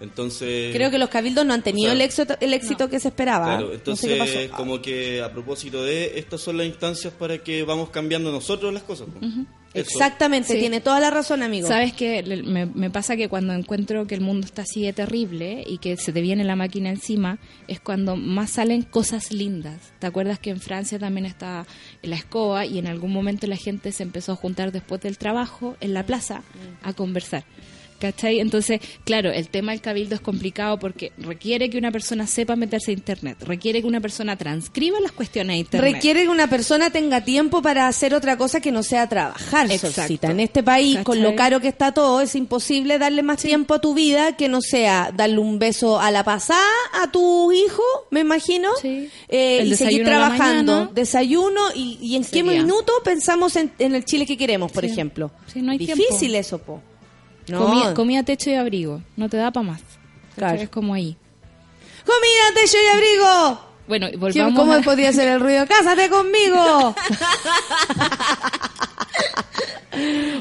Entonces. 0.00 0.74
Creo 0.74 0.90
que 0.90 0.98
los 0.98 1.08
cabildos 1.08 1.46
no 1.46 1.54
han 1.54 1.62
tenido 1.62 1.86
o 1.92 1.94
sea, 1.94 1.94
el 1.94 2.00
éxito, 2.00 2.36
el 2.40 2.52
éxito 2.54 2.88
que 2.88 3.00
se 3.00 3.08
esperaba. 3.08 3.46
Claro, 3.58 3.66
no 3.66 3.68
sé 3.70 3.74
entonces 3.76 4.10
qué 4.10 4.18
pasó. 4.48 4.56
como 4.56 4.82
que 4.82 5.22
a 5.22 5.32
propósito 5.32 5.84
de 5.84 6.18
estas 6.18 6.40
son 6.40 6.56
las 6.58 6.66
instancias 6.66 7.12
para 7.12 7.38
que 7.38 7.62
vamos 7.62 7.90
cambiando 7.90 8.30
nosotros 8.32 8.72
las 8.74 8.82
cosas. 8.82 9.06
pues. 9.18 9.32
Exactamente, 9.76 10.52
Sí. 10.54 10.60
tiene 10.60 10.80
toda 10.80 11.00
la 11.00 11.10
razón, 11.10 11.42
amigo. 11.42 11.66
¿Sabes 11.66 11.92
que 11.92 12.22
me, 12.44 12.66
me 12.66 12.90
pasa 12.90 13.16
que 13.16 13.28
cuando 13.28 13.52
encuentro 13.54 14.06
que 14.06 14.14
el 14.14 14.20
mundo 14.20 14.46
está 14.46 14.62
así 14.62 14.82
de 14.84 14.92
terrible 14.92 15.64
y 15.66 15.78
que 15.78 15.96
se 15.96 16.12
te 16.12 16.20
viene 16.20 16.44
la 16.44 16.54
máquina 16.54 16.90
encima, 16.90 17.38
es 17.66 17.80
cuando 17.80 18.14
más 18.14 18.50
salen 18.50 18.82
cosas 18.82 19.32
lindas. 19.32 19.80
¿Te 19.98 20.06
acuerdas 20.06 20.38
que 20.38 20.50
en 20.50 20.60
Francia 20.60 20.98
también 21.00 21.26
está 21.26 21.66
la 22.02 22.14
escoba 22.14 22.66
y 22.66 22.78
en 22.78 22.86
algún 22.86 23.12
momento 23.12 23.48
la 23.48 23.56
gente 23.56 23.90
se 23.90 24.04
empezó 24.04 24.32
a 24.32 24.36
juntar 24.36 24.70
después 24.70 25.00
del 25.00 25.18
trabajo 25.18 25.76
en 25.80 25.92
la 25.92 26.06
plaza 26.06 26.42
a 26.82 26.92
conversar? 26.92 27.44
¿Cachai? 27.98 28.40
Entonces, 28.40 28.80
claro, 29.04 29.30
el 29.30 29.48
tema 29.48 29.72
del 29.72 29.80
cabildo 29.80 30.14
es 30.14 30.20
complicado 30.20 30.78
porque 30.78 31.12
requiere 31.16 31.70
que 31.70 31.78
una 31.78 31.90
persona 31.90 32.26
sepa 32.26 32.54
meterse 32.56 32.90
a 32.90 32.94
Internet, 32.94 33.38
requiere 33.42 33.80
que 33.80 33.86
una 33.86 34.00
persona 34.00 34.36
transcriba 34.36 35.00
las 35.00 35.12
cuestiones 35.12 35.54
de 35.54 35.58
Internet. 35.60 35.92
Requiere 35.94 36.22
que 36.24 36.28
una 36.28 36.48
persona 36.48 36.90
tenga 36.90 37.22
tiempo 37.24 37.62
para 37.62 37.86
hacer 37.88 38.14
otra 38.14 38.36
cosa 38.36 38.60
que 38.60 38.72
no 38.72 38.82
sea 38.82 39.08
trabajar, 39.08 39.70
Exacto. 39.70 40.26
En 40.26 40.40
este 40.40 40.62
país, 40.62 40.98
con 41.00 41.22
lo 41.22 41.34
caro 41.34 41.60
que 41.60 41.68
está 41.68 41.92
todo, 41.92 42.20
es 42.20 42.34
imposible 42.34 42.98
darle 42.98 43.22
más 43.22 43.40
tiempo 43.40 43.74
a 43.74 43.80
tu 43.80 43.94
vida 43.94 44.36
que 44.36 44.48
no 44.48 44.60
sea 44.60 45.10
darle 45.14 45.38
un 45.38 45.58
beso 45.58 45.98
a 46.00 46.10
la 46.10 46.24
pasada 46.24 46.60
a 47.02 47.10
tu 47.10 47.52
hijo, 47.52 47.82
me 48.10 48.20
imagino, 48.20 48.68
Sí. 48.82 49.08
eh, 49.28 49.62
y 49.64 49.74
seguir 49.76 50.02
a 50.02 50.06
trabajando. 50.06 50.86
Desayuno 50.94 51.60
y, 51.74 51.98
y 52.02 52.16
en 52.16 52.24
qué 52.24 52.42
minuto 52.42 52.92
pensamos 53.04 53.56
en, 53.56 53.72
en 53.78 53.94
el 53.94 54.04
Chile 54.04 54.26
que 54.26 54.36
queremos, 54.36 54.70
por 54.72 54.84
Sí. 54.84 54.90
ejemplo. 54.90 55.30
Sí, 55.52 55.62
no 55.62 55.72
hay 55.72 55.78
Difícil 55.78 56.18
tiempo. 56.30 56.36
eso, 56.38 56.58
po. 56.58 56.82
No. 57.48 57.64
Comida, 57.66 57.94
comida, 57.94 58.22
techo 58.22 58.50
y 58.50 58.54
abrigo. 58.54 59.02
No 59.16 59.28
te 59.28 59.36
da 59.36 59.50
para 59.50 59.66
más. 59.66 59.80
Claro. 60.36 60.60
Es 60.60 60.68
como 60.68 60.94
ahí. 60.94 61.16
Comida, 62.04 62.60
techo 62.60 62.76
y 62.82 62.86
abrigo. 62.94 63.60
Bueno, 63.86 64.08
y 64.08 64.12
¿Qué- 64.12 64.16
volvamos 64.16 64.58
¿Cómo 64.58 64.72
a- 64.72 64.80
podría 64.80 65.12
ser 65.12 65.28
el 65.28 65.40
ruido? 65.40 65.66
¡Cásate 65.66 66.08
conmigo! 66.08 66.94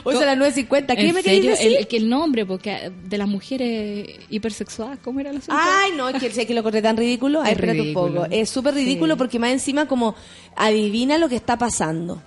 o 0.04 0.12
sea, 0.12 0.26
las 0.26 0.38
9.50. 0.38 0.95
¿Qué 0.95 1.08
¿En 1.10 1.14
me 1.16 1.22
serio? 1.22 1.51
decir? 1.51 1.78
El, 1.78 1.88
que 1.88 1.97
el 1.97 2.10
nombre, 2.10 2.45
porque 2.45 2.91
de 3.06 3.18
las 3.18 3.28
mujeres 3.28 4.18
hipersexuadas, 4.30 4.99
¿cómo 5.04 5.20
era 5.20 5.32
la? 5.34 5.39
Ay, 5.49 5.91
no, 5.95 6.10
es 6.10 6.20
que 6.22 6.32
sé 6.32 6.47
que 6.47 6.54
lo 6.54 6.64
corté 6.64 6.82
tan 6.82 6.97
ridículo. 6.97 7.41
Ay, 7.41 7.51
Es 7.51 7.54
espérate 7.58 7.80
un 7.80 7.84
ridículo. 7.86 8.22
poco. 8.24 8.28
Es 8.32 8.49
súper 8.49 8.74
ridículo 8.76 9.14
Sí. 9.16 9.18
porque 9.18 9.39
más 9.39 9.51
encima 9.51 9.88
como 9.88 10.16
adivina 10.56 11.18
lo 11.18 11.30
que 11.30 11.36
está 11.36 11.58
pasando. 11.58 12.22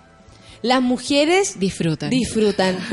Las 0.63 0.81
mujeres 0.83 1.59
Disfrutan. 1.59 2.11
disfrutan. 2.11 2.77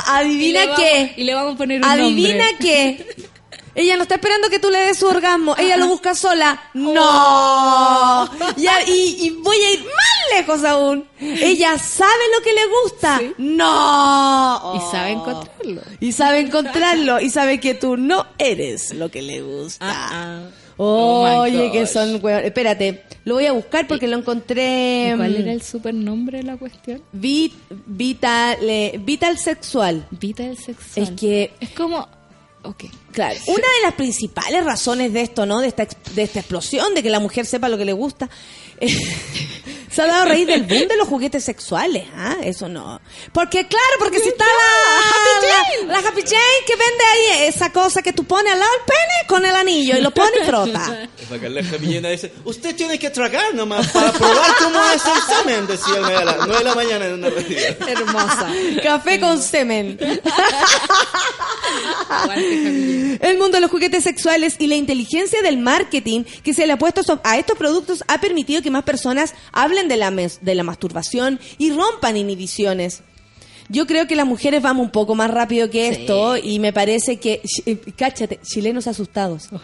Y 0.06 0.10
adivina 0.10 0.60
vamos- 0.66 0.78
qué. 0.80 1.14
Y 1.16 1.24
le 1.24 1.34
vamos 1.34 1.54
a 1.54 1.56
poner 1.58 1.78
un 1.80 1.84
Adivina 1.88 2.44
nombre. 2.50 2.56
qué. 2.60 3.06
Ella 3.76 3.96
no 3.96 4.02
está 4.02 4.16
esperando 4.16 4.50
que 4.50 4.58
tú 4.58 4.68
le 4.68 4.78
des 4.78 4.98
su 4.98 5.06
orgasmo. 5.06 5.54
Ella 5.56 5.76
lo 5.76 5.86
busca 5.86 6.14
sola. 6.16 6.60
Oh. 6.74 8.28
No. 8.28 8.30
Y, 8.56 9.26
y 9.26 9.30
voy 9.30 9.56
a 9.56 9.70
ir 9.74 9.84
más 9.84 10.36
lejos 10.36 10.64
aún. 10.64 11.08
Ella 11.20 11.78
sabe 11.78 12.22
lo 12.36 12.42
que 12.42 12.52
le 12.52 12.66
gusta. 12.82 13.20
No. 13.38 14.72
Y 14.76 14.90
sabe 14.90 15.10
encontrarlo. 15.12 15.82
Y 16.00 16.12
sabe 16.12 16.40
encontrarlo. 16.40 17.20
Y 17.20 17.30
sabe 17.30 17.60
que 17.60 17.74
tú 17.74 17.96
no 17.96 18.26
eres 18.38 18.92
lo 18.92 19.08
que 19.08 19.22
le 19.22 19.40
gusta. 19.40 19.86
Ah, 19.88 20.08
ah. 20.12 20.40
Oh 20.82 21.40
Oye, 21.40 21.70
que 21.70 21.86
son 21.86 22.22
hueón- 22.22 22.42
Espérate, 22.44 23.04
lo 23.24 23.34
voy 23.34 23.44
a 23.44 23.52
buscar 23.52 23.86
porque 23.86 24.06
lo 24.08 24.16
encontré. 24.16 25.10
¿Y 25.12 25.16
¿Cuál 25.16 25.32
mm, 25.32 25.36
era 25.42 25.52
el 25.52 25.60
super 25.60 25.92
nombre 25.92 26.38
de 26.38 26.44
la 26.44 26.56
cuestión? 26.56 27.02
Vit- 27.12 27.52
vital, 27.86 28.56
eh, 28.62 28.98
vital 29.04 29.36
sexual. 29.36 30.06
Vital 30.10 30.56
sexual. 30.56 31.04
Es 31.06 31.10
que 31.20 31.52
Es 31.60 31.70
como... 31.70 32.08
Ok. 32.62 32.84
Claro, 33.12 33.38
una 33.46 33.56
de 33.56 33.82
las 33.84 33.94
principales 33.94 34.64
razones 34.64 35.12
de 35.12 35.20
esto, 35.22 35.44
¿no? 35.46 35.60
De 35.60 35.68
esta, 35.68 35.86
de 36.14 36.22
esta 36.22 36.40
explosión, 36.40 36.94
de 36.94 37.02
que 37.02 37.10
la 37.10 37.20
mujer 37.20 37.44
sepa 37.44 37.68
lo 37.68 37.76
que 37.78 37.84
le 37.86 37.92
gusta, 37.94 38.28
eh, 38.80 38.88
se 39.90 40.02
ha 40.02 40.06
dado 40.06 40.26
raíz 40.26 40.46
del 40.46 40.62
boom 40.62 40.88
de 40.88 40.96
los 40.96 41.08
juguetes 41.08 41.44
sexuales, 41.44 42.04
¿ah? 42.16 42.36
Eso 42.42 42.68
no. 42.68 43.00
Porque, 43.32 43.66
claro, 43.66 43.94
porque 43.98 44.20
si 44.20 44.28
está 44.28 44.44
la, 44.44 45.92
la, 45.92 46.00
la 46.00 46.08
Happy 46.08 46.22
Jane 46.22 46.64
que 46.66 46.74
vende 46.76 47.04
ahí 47.12 47.48
esa 47.48 47.72
cosa 47.72 48.02
que 48.02 48.12
tú 48.12 48.24
pones 48.24 48.52
al 48.52 48.58
lado 48.58 48.70
del 48.70 48.82
pene 48.86 49.26
con 49.28 49.44
el 49.44 49.54
anillo 49.54 49.96
y 49.96 50.00
lo 50.00 50.10
pone 50.12 50.30
y 50.42 50.46
frota. 50.46 51.08
La 51.50 51.64
Jamillena 51.64 52.08
dice, 52.08 52.32
usted 52.44 52.74
tiene 52.74 52.98
que 52.98 53.08
tragar 53.10 53.54
nomás 53.54 53.86
para 53.88 54.12
probar 54.12 54.50
cómo 54.58 54.80
es 54.92 55.02
el 55.04 55.36
semen, 55.36 55.66
decía 55.66 55.96
el 55.98 56.04
a 56.04 56.24
las 56.24 56.36
9 56.38 56.58
de 56.58 56.64
la 56.64 56.74
mañana 56.74 57.06
en 57.06 57.14
una 57.14 57.30
radio. 57.30 57.58
Hermosa. 57.86 58.48
Café 58.82 59.20
con 59.20 59.40
semen. 59.40 59.98
El 63.20 63.38
mundo 63.38 63.56
de 63.56 63.60
los 63.60 63.70
juguetes 63.70 64.02
sexuales 64.02 64.56
y 64.58 64.66
la 64.66 64.74
inteligencia 64.74 65.40
del 65.42 65.58
marketing 65.58 66.24
que 66.24 66.52
se 66.52 66.66
le 66.66 66.72
ha 66.72 66.78
puesto 66.78 67.02
a 67.22 67.38
estos 67.38 67.56
productos 67.56 68.02
ha 68.08 68.20
permitido 68.20 68.62
que 68.62 68.70
más 68.70 68.82
personas 68.82 69.34
hablen 69.52 69.79
de 69.88 69.96
la, 69.96 70.10
mes- 70.10 70.38
de 70.42 70.54
la 70.54 70.62
masturbación 70.62 71.38
y 71.58 71.72
rompan 71.72 72.16
inhibiciones. 72.16 73.02
Yo 73.68 73.86
creo 73.86 74.08
que 74.08 74.16
las 74.16 74.26
mujeres 74.26 74.62
vamos 74.62 74.84
un 74.84 74.90
poco 74.90 75.14
más 75.14 75.30
rápido 75.30 75.70
que 75.70 75.88
esto 75.88 76.36
y 76.36 76.58
me 76.58 76.72
parece 76.72 77.18
que, 77.20 77.40
eh, 77.66 77.76
cáchate, 77.96 78.40
chilenos 78.42 78.86
asustados. 78.86 79.48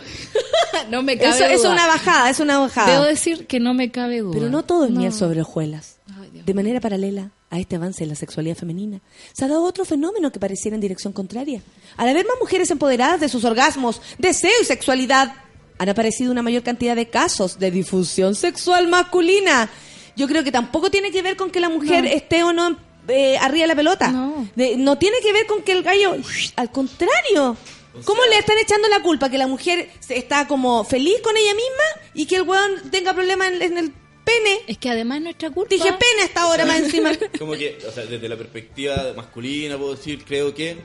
No 0.90 1.02
me 1.02 1.16
cabe 1.18 1.30
Eso 1.34 1.44
es 1.46 1.62
duda. 1.62 1.72
una 1.72 1.86
bajada, 1.86 2.30
es 2.30 2.38
una 2.38 2.58
bajada. 2.58 2.92
Debo 2.92 3.04
decir 3.04 3.46
que 3.46 3.58
no 3.58 3.72
me 3.74 3.90
cabe 3.90 4.20
duda. 4.20 4.34
Pero 4.34 4.50
no 4.50 4.62
todo 4.62 4.84
es 4.84 4.90
miel 4.90 5.10
No. 5.10 5.16
sobre 5.16 5.40
hojuelas. 5.40 5.96
De 6.44 6.54
manera 6.54 6.80
paralela 6.80 7.30
a 7.50 7.58
este 7.58 7.74
avance 7.76 8.04
en 8.04 8.10
la 8.10 8.14
sexualidad 8.14 8.56
femenina, 8.56 9.00
se 9.32 9.44
ha 9.44 9.48
dado 9.48 9.64
otro 9.64 9.84
fenómeno 9.84 10.30
que 10.30 10.38
pareciera 10.38 10.74
en 10.76 10.80
dirección 10.80 11.12
contraria. 11.12 11.60
Al 11.96 12.08
haber 12.10 12.26
más 12.26 12.36
mujeres 12.38 12.70
empoderadas 12.70 13.20
de 13.20 13.28
sus 13.28 13.44
orgasmos, 13.44 14.00
deseo 14.18 14.52
y 14.62 14.64
sexualidad, 14.64 15.32
han 15.78 15.88
aparecido 15.88 16.30
una 16.30 16.42
mayor 16.42 16.62
cantidad 16.62 16.94
de 16.94 17.08
casos 17.08 17.58
de 17.58 17.70
difusión 17.72 18.34
sexual 18.36 18.86
masculina. 18.86 19.68
Yo 20.16 20.26
creo 20.26 20.42
que 20.42 20.50
tampoco 20.52 20.90
tiene 20.90 21.10
que 21.10 21.22
ver 21.22 21.36
con 21.36 21.50
que 21.50 21.60
la 21.60 21.68
mujer 21.68 22.04
No. 22.04 22.10
esté 22.10 22.42
o 22.42 22.52
no 22.52 22.76
eh, 23.08 23.36
arriba 23.38 23.62
de 23.62 23.66
la 23.68 23.76
pelota. 23.76 24.08
No. 24.10 24.48
De- 24.56 24.76
no 24.76 24.98
tiene 24.98 25.18
que 25.22 25.32
ver 25.32 25.46
con 25.46 25.62
que 25.62 25.72
el 25.72 25.82
gallo, 25.82 26.16
al 26.56 26.70
contrario. 26.72 27.56
¿Cómo 28.04 28.20
le 28.28 28.38
están 28.38 28.58
echando 28.58 28.88
la 28.88 29.00
culpa? 29.00 29.30
Que 29.30 29.38
la 29.38 29.46
mujer 29.46 29.90
se- 30.00 30.18
está 30.18 30.46
como 30.48 30.84
feliz 30.84 31.14
con 31.22 31.36
ella 31.36 31.54
misma 31.54 32.02
y 32.14 32.26
que 32.26 32.36
el 32.36 32.42
weón 32.42 32.90
tenga 32.90 33.14
problemas 33.14 33.48
en, 33.52 33.62
en 33.62 33.78
el 33.78 33.92
pene. 34.24 34.58
Es 34.66 34.76
que 34.78 34.90
además 34.90 35.20
nuestra 35.22 35.50
culpa... 35.50 35.70
Dije 35.74 35.88
pene 35.92 36.22
hasta 36.24 36.42
ahora 36.42 36.66
más 36.66 36.78
encima. 36.80 37.12
Como 37.38 37.52
que, 37.52 37.78
o 37.88 37.92
sea, 37.92 38.04
desde 38.04 38.28
la 38.28 38.36
perspectiva 38.36 39.12
masculina, 39.16 39.78
puedo 39.78 39.94
decir, 39.94 40.24
creo 40.24 40.52
que... 40.54 40.76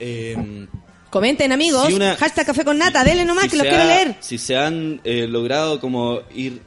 eh, 0.00 0.66
Comenten 1.10 1.52
amigos, 1.52 1.86
Si 1.88 1.92
una- 1.94 2.16
hashtag 2.16 2.46
café 2.46 2.64
con 2.64 2.78
nata, 2.78 3.04
denle 3.04 3.24
nomás 3.24 3.44
si 3.44 3.50
que 3.50 3.56
los 3.58 3.64
se 3.66 3.68
quiero 3.70 3.84
leer. 3.84 4.16
Si 4.20 4.38
se 4.38 4.56
han 4.56 5.00
eh, 5.04 5.26
logrado 5.28 5.78
como 5.80 6.20
ir 6.34 6.60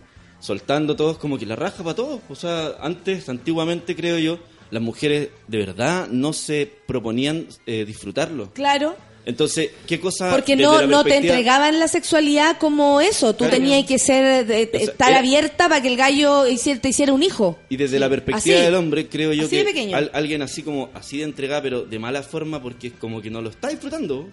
soltando 0.45 0.95
todos, 0.95 1.17
como 1.17 1.37
que 1.37 1.45
la 1.45 1.55
raja 1.55 1.83
para 1.83 1.95
todos. 1.95 2.21
O 2.29 2.35
sea, 2.35 2.75
antes, 2.79 3.27
antiguamente 3.29 3.95
creo 3.95 4.17
yo, 4.19 4.39
las 4.71 4.81
mujeres 4.81 5.29
de 5.47 5.57
verdad 5.57 6.07
no 6.09 6.33
se 6.33 6.71
proponían 6.87 7.47
eh, 7.65 7.83
disfrutarlo. 7.85 8.51
Claro. 8.53 8.95
Entonces, 9.27 9.71
¿qué 9.87 9.99
cosa... 9.99 10.29
Porque 10.29 10.55
no, 10.55 10.85
no 10.85 11.03
te 11.03 11.17
entregaban 11.17 11.79
la 11.79 11.87
sexualidad 11.87 12.57
como 12.59 13.01
eso. 13.01 13.33
Tú 13.33 13.39
Claro. 13.45 13.55
tenías 13.55 13.83
que 13.87 13.97
ser 13.97 14.45
de- 14.45 14.67
de- 14.67 14.77
O 14.77 14.79
sea, 14.79 14.91
estar 14.91 15.09
era- 15.09 15.19
abierta 15.19 15.67
para 15.67 15.81
que 15.81 15.87
el 15.87 15.97
gallo 15.97 16.45
hiciera- 16.45 16.79
te 16.79 16.89
hiciera 16.89 17.11
un 17.11 17.23
hijo. 17.23 17.57
Y 17.69 17.77
desde 17.77 17.97
la 17.99 18.07
perspectiva 18.07 18.55
Así. 18.57 18.65
del 18.65 18.75
hombre, 18.75 19.09
creo 19.09 19.33
yo 19.33 19.45
Así 19.45 19.63
que 19.65 19.95
al- 19.95 20.11
alguien 20.13 20.43
así 20.43 20.61
como 20.61 20.89
así 20.93 21.17
de 21.17 21.23
entregada, 21.23 21.63
pero 21.63 21.81
de 21.85 21.97
mala 21.97 22.21
forma, 22.21 22.61
porque 22.61 22.87
es 22.87 22.93
como 22.93 23.19
que 23.19 23.31
no 23.31 23.41
lo 23.41 23.49
está 23.49 23.69
disfrutando. 23.69 24.29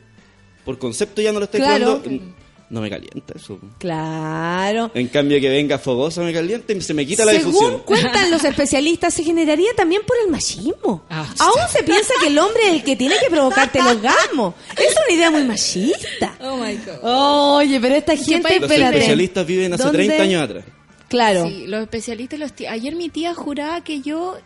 Por 0.66 0.78
concepto 0.78 1.22
ya 1.22 1.32
no 1.32 1.38
lo 1.38 1.46
está 1.46 1.56
Claro. 1.56 1.94
disfrutando. 1.94 2.34
No 2.72 2.80
me 2.80 2.88
calienta 2.88 3.34
eso. 3.36 3.58
Claro. 3.78 4.90
En 4.94 5.08
cambio 5.08 5.38
que 5.42 5.50
venga 5.50 5.78
fogosa 5.78 6.22
me 6.22 6.32
calienta 6.32 6.72
y 6.72 6.80
se 6.80 6.94
me 6.94 7.06
quita 7.06 7.22
la 7.26 7.32
Según 7.32 7.52
difusión. 7.52 7.82
cuentan 7.84 8.30
los 8.30 8.42
especialistas, 8.52 9.12
se 9.12 9.22
generaría 9.22 9.74
también 9.76 10.00
por 10.06 10.16
el 10.24 10.30
machismo. 10.30 11.04
Ah, 11.10 11.26
Aún 11.38 11.68
se 11.70 11.82
piensa 11.82 12.14
que 12.20 12.28
el 12.28 12.38
hombre 12.38 12.62
es 12.68 12.72
el 12.76 12.82
que 12.82 12.96
tiene 12.96 13.16
que 13.22 13.28
provocarte 13.28 13.78
el 13.78 13.86
orgasmo. 13.88 14.54
Es 14.74 14.96
una 15.06 15.14
idea 15.14 15.30
muy 15.30 15.44
machista. 15.44 16.34
Oh 16.40 16.56
my 16.56 16.74
God. 16.76 17.56
Oye, 17.58 17.78
pero 17.78 17.94
esta 17.94 18.16
gente, 18.16 18.40
Los 18.58 18.62
espérate. 18.62 18.96
especialistas 18.96 19.46
viven 19.46 19.74
hace 19.74 19.82
¿Dónde? 19.84 19.98
30 20.06 20.22
años 20.22 20.42
atrás. 20.42 20.64
Claro. 21.08 21.46
Sí, 21.46 21.66
los 21.66 21.82
especialistas, 21.82 22.38
los 22.40 22.52
ayer 22.70 22.96
mi 22.96 23.10
tía 23.10 23.34
juraba 23.34 23.84
que 23.84 24.00
yo 24.00 24.38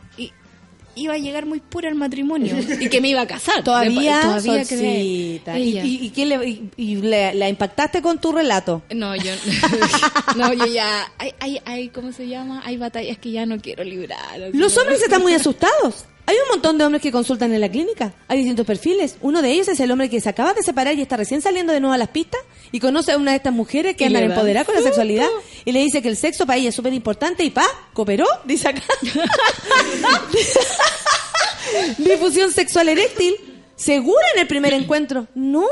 iba 0.97 1.15
a 1.15 1.19
llegar 1.19 1.47
muy 1.47 1.61
pura 1.61 1.89
al 1.89 1.95
matrimonio 1.95 2.57
y 2.81 2.89
que 2.89 3.01
me 3.01 3.09
iba 3.11 3.21
a 3.21 3.27
casar. 3.27 3.63
Todavía, 3.65 4.21
todavía 4.23 4.65
Solcita. 4.65 5.59
¿Y, 5.59 5.79
y, 5.79 6.07
y 6.07 6.11
qué 6.11 6.27
le- 6.27 6.49
y- 6.49 6.71
y 6.77 6.97
le- 6.97 7.35
la 7.35 7.49
impactaste 7.49 8.03
con 8.03 8.21
tu 8.21 8.33
relato? 8.33 8.83
No, 8.95 9.15
yo 9.15 9.31
no, 10.37 10.53
yo 10.53 10.67
ya 10.67 11.11
hay, 11.19 11.33
hay, 11.39 11.61
hay, 11.65 11.89
¿cómo 11.91 12.13
se 12.13 12.27
llama? 12.29 12.63
Hay 12.65 12.77
batallas 12.77 13.19
que 13.19 13.31
ya 13.31 13.47
no 13.47 13.59
quiero 13.61 13.85
librar. 13.85 14.19
Los 14.53 14.77
hombres 14.79 15.03
están 15.03 15.23
muy 15.23 15.35
asustados. 15.35 16.07
Hay 16.29 16.35
un 16.35 16.49
montón 16.51 16.77
de 16.77 16.85
hombres 16.85 17.03
que 17.03 17.13
consultan 17.13 17.55
en 17.55 17.61
la 17.61 17.69
clínica. 17.69 18.13
Hay 18.27 18.39
distintos 18.39 18.67
perfiles. 18.67 19.17
Uno 19.21 19.43
de 19.43 19.53
ellos 19.53 19.69
es 19.69 19.79
el 19.79 19.93
hombre 19.93 20.11
que 20.11 20.21
se 20.21 20.29
acaba 20.29 20.55
de 20.55 20.63
separar 20.63 20.99
y 20.99 21.03
está 21.03 21.17
recién 21.17 21.41
saliendo 21.41 21.73
de 21.73 21.79
nuevo 21.79 21.95
a 21.95 21.99
las 21.99 22.09
pistas 22.09 22.41
y 22.73 22.81
conoce 22.81 23.13
a 23.13 23.17
una 23.17 23.31
de 23.31 23.37
estas 23.37 23.53
mujeres 23.53 23.97
que 23.97 24.07
andan 24.07 24.25
empoderadas 24.25 24.67
con 24.67 24.75
la 24.75 24.83
sexualidad 24.83 25.29
y 25.65 25.71
le 25.71 25.81
dice 25.81 26.03
que 26.03 26.09
el 26.09 26.17
sexo 26.17 26.45
para 26.45 26.59
ella 26.59 26.71
es 26.71 26.75
súper 26.75 26.93
importante 26.93 27.45
y 27.45 27.51
pa, 27.51 27.65
cooperó, 27.93 28.27
dice 28.45 28.69
acá. 28.69 28.83
Difusión 31.99 32.53
sexual 32.53 32.89
eréctil. 32.89 33.37
¿Segura 33.77 34.25
en 34.35 34.41
el 34.41 34.49
primer 34.49 34.73
encuentro? 34.73 35.29
No. 35.35 35.65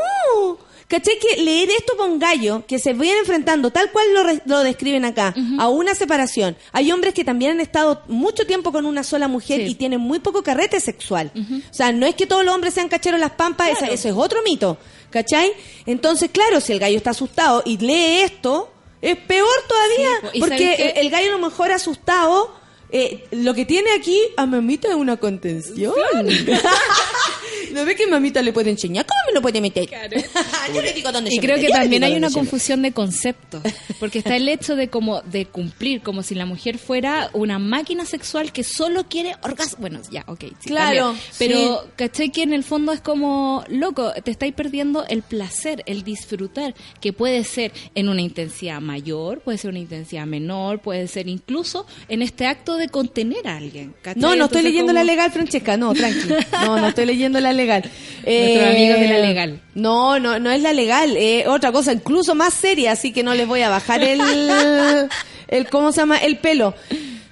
¿Cachai 0.89 1.18
que 1.18 1.43
leer 1.43 1.70
esto 1.70 1.97
con 1.97 2.18
gallo, 2.18 2.64
que 2.68 2.78
se 2.78 2.93
vienen 2.93 3.20
enfrentando, 3.20 3.70
tal 3.70 3.91
cual 3.91 4.12
lo, 4.14 4.22
re- 4.22 4.43
lo 4.45 4.61
describen 4.61 5.05
acá, 5.05 5.35
a 5.59 5.68
una 5.68 5.95
separación? 5.95 6.57
Hay 6.72 6.93
hombres 6.93 7.14
que 7.14 7.24
también 7.24 7.53
han 7.53 7.61
estado 7.61 8.03
mucho 8.07 8.47
tiempo 8.47 8.70
con 8.70 8.85
una 8.87 9.03
sola 9.03 9.26
mujer 9.26 9.61
Sí. 9.61 9.66
y 9.72 9.74
tienen 9.76 10.01
muy 10.01 10.18
poco 10.20 10.43
carrete 10.43 10.80
sexual. 10.80 11.32
O 11.35 11.74
sea, 11.74 11.91
no 11.93 12.07
es 12.07 12.14
que 12.14 12.26
todos 12.26 12.45
los 12.45 12.55
hombres 12.55 12.74
sean 12.74 12.89
cacheros 12.89 13.18
las 13.18 13.30
pampas, 13.32 13.70
esa- 13.70 13.87
eso 13.87 14.09
es 14.09 14.14
otro 14.16 14.41
mito. 14.43 14.76
¿Cachai? 15.11 15.53
Entonces, 15.87 16.30
claro, 16.32 16.61
si 16.61 16.72
el 16.72 16.80
gallo 16.80 16.97
está 16.97 17.11
asustado 17.11 17.62
y 17.64 17.78
lee 17.78 18.20
esto, 18.22 18.70
es 19.01 19.16
peor 19.16 19.49
todavía. 19.68 20.11
Sí. 20.22 20.28
¿Y 20.39 20.41
porque 20.41 20.74
el, 20.74 21.07
el 21.07 21.11
gallo 21.11 21.28
a 21.35 21.39
lo 21.39 21.47
mejor 21.47 21.70
asustado, 21.72 22.53
eh, 22.91 23.24
lo 23.30 23.55
que 23.55 23.64
tiene 23.64 23.91
aquí 23.93 24.18
a 24.37 24.45
mamita 24.47 24.89
es 24.89 24.95
una 24.97 25.16
contención. 25.16 25.95
¿No 27.75 27.85
ve 27.85 27.97
que 27.97 28.07
mamita 28.07 28.41
le 28.43 28.53
puede 28.53 28.70
enseñar? 28.70 29.05
¿Cómo 29.07 29.18
me 29.29 29.33
lo 29.35 29.43
puede 29.43 29.61
meter? 29.61 29.89
Yo 30.75 30.81
le 30.83 30.93
digo 30.93 31.11
dónde 31.12 31.31
Y 31.31 31.37
se 31.37 31.41
creo 31.41 31.57
mete, 31.57 31.66
que 31.66 31.72
yo 31.72 31.79
también 31.79 32.05
hay 32.05 32.14
una 32.16 32.31
confusión 32.31 32.83
de 32.83 32.93
conceptos, 32.93 33.62
porque 34.01 34.18
está 34.18 34.37
el 34.37 34.49
hecho 34.49 34.77
de 34.77 34.89
como 34.89 35.20
de 35.22 35.47
cumplir, 35.47 36.01
como 36.03 36.22
si 36.22 36.35
la 36.35 36.47
mujer 36.47 36.79
fuera 36.79 37.31
una 37.33 37.59
máquina 37.59 38.05
sexual 38.05 38.53
que 38.53 38.64
solo 38.64 39.07
quiere 39.09 39.35
orgasmo. 39.43 39.79
Bueno, 39.81 40.01
ya, 40.11 40.25
ok. 40.27 40.41
sí, 40.61 40.68
Claro, 40.68 41.07
también. 41.09 41.25
Pero, 41.39 41.83
sí. 41.85 41.91
¿cachai? 41.97 42.31
Que 42.31 42.43
en 42.43 42.53
el 42.53 42.64
fondo 42.64 42.93
es 42.93 43.01
como, 43.01 43.64
loco, 43.68 44.12
te 44.25 44.31
estáis 44.31 44.55
perdiendo 44.55 45.05
el 45.09 45.22
placer, 45.22 45.83
el 45.87 46.05
disfrutar, 46.05 46.75
que 47.01 47.12
puede 47.12 47.43
ser 47.45 47.72
en 47.95 48.09
una 48.09 48.22
intensidad 48.22 48.81
mayor, 48.81 49.41
puede 49.41 49.59
ser 49.59 49.70
una 49.70 49.81
intensidad 49.81 50.27
menor, 50.27 50.81
puede 50.81 51.09
ser 51.09 51.29
incluso 51.29 51.87
en 52.09 52.22
este 52.22 52.47
acto 52.47 52.77
de 52.77 52.89
contener 52.89 53.47
a 53.49 53.57
alguien. 53.57 53.95
¿cachai? 54.03 54.20
No, 54.22 54.37
no 54.37 54.45
estoy 54.47 54.62
leyendo 54.62 54.93
como- 54.93 54.99
la 55.01 55.05
legal, 55.05 55.33
Francesca. 55.33 55.77
No, 55.77 55.93
tranqui. 55.93 56.29
No, 56.64 56.79
no 56.79 56.89
estoy 56.89 57.07
leyendo 57.07 57.41
la 57.41 57.53
legal. 57.53 57.63
Nuestros 58.26 58.68
amigos 58.68 59.00
de 59.00 59.08
la 59.08 59.18
legal. 59.18 59.60
No, 59.74 60.18
no, 60.18 60.38
no 60.38 60.50
es 60.50 60.60
la 60.62 60.72
legal. 60.72 61.16
Eh, 61.16 61.44
otra 61.46 61.72
cosa 61.72 61.92
incluso 61.92 62.34
más 62.34 62.54
seria, 62.54 62.92
así 62.92 63.12
que 63.12 63.22
no 63.22 63.34
les 63.34 63.46
voy 63.46 63.62
a 63.62 63.68
bajar 63.68 64.02
el, 64.02 64.20
el 65.48 65.68
¿cómo 65.68 65.92
se 65.92 66.00
llama? 66.00 66.18
El 66.18 66.36
pelo. 66.36 66.74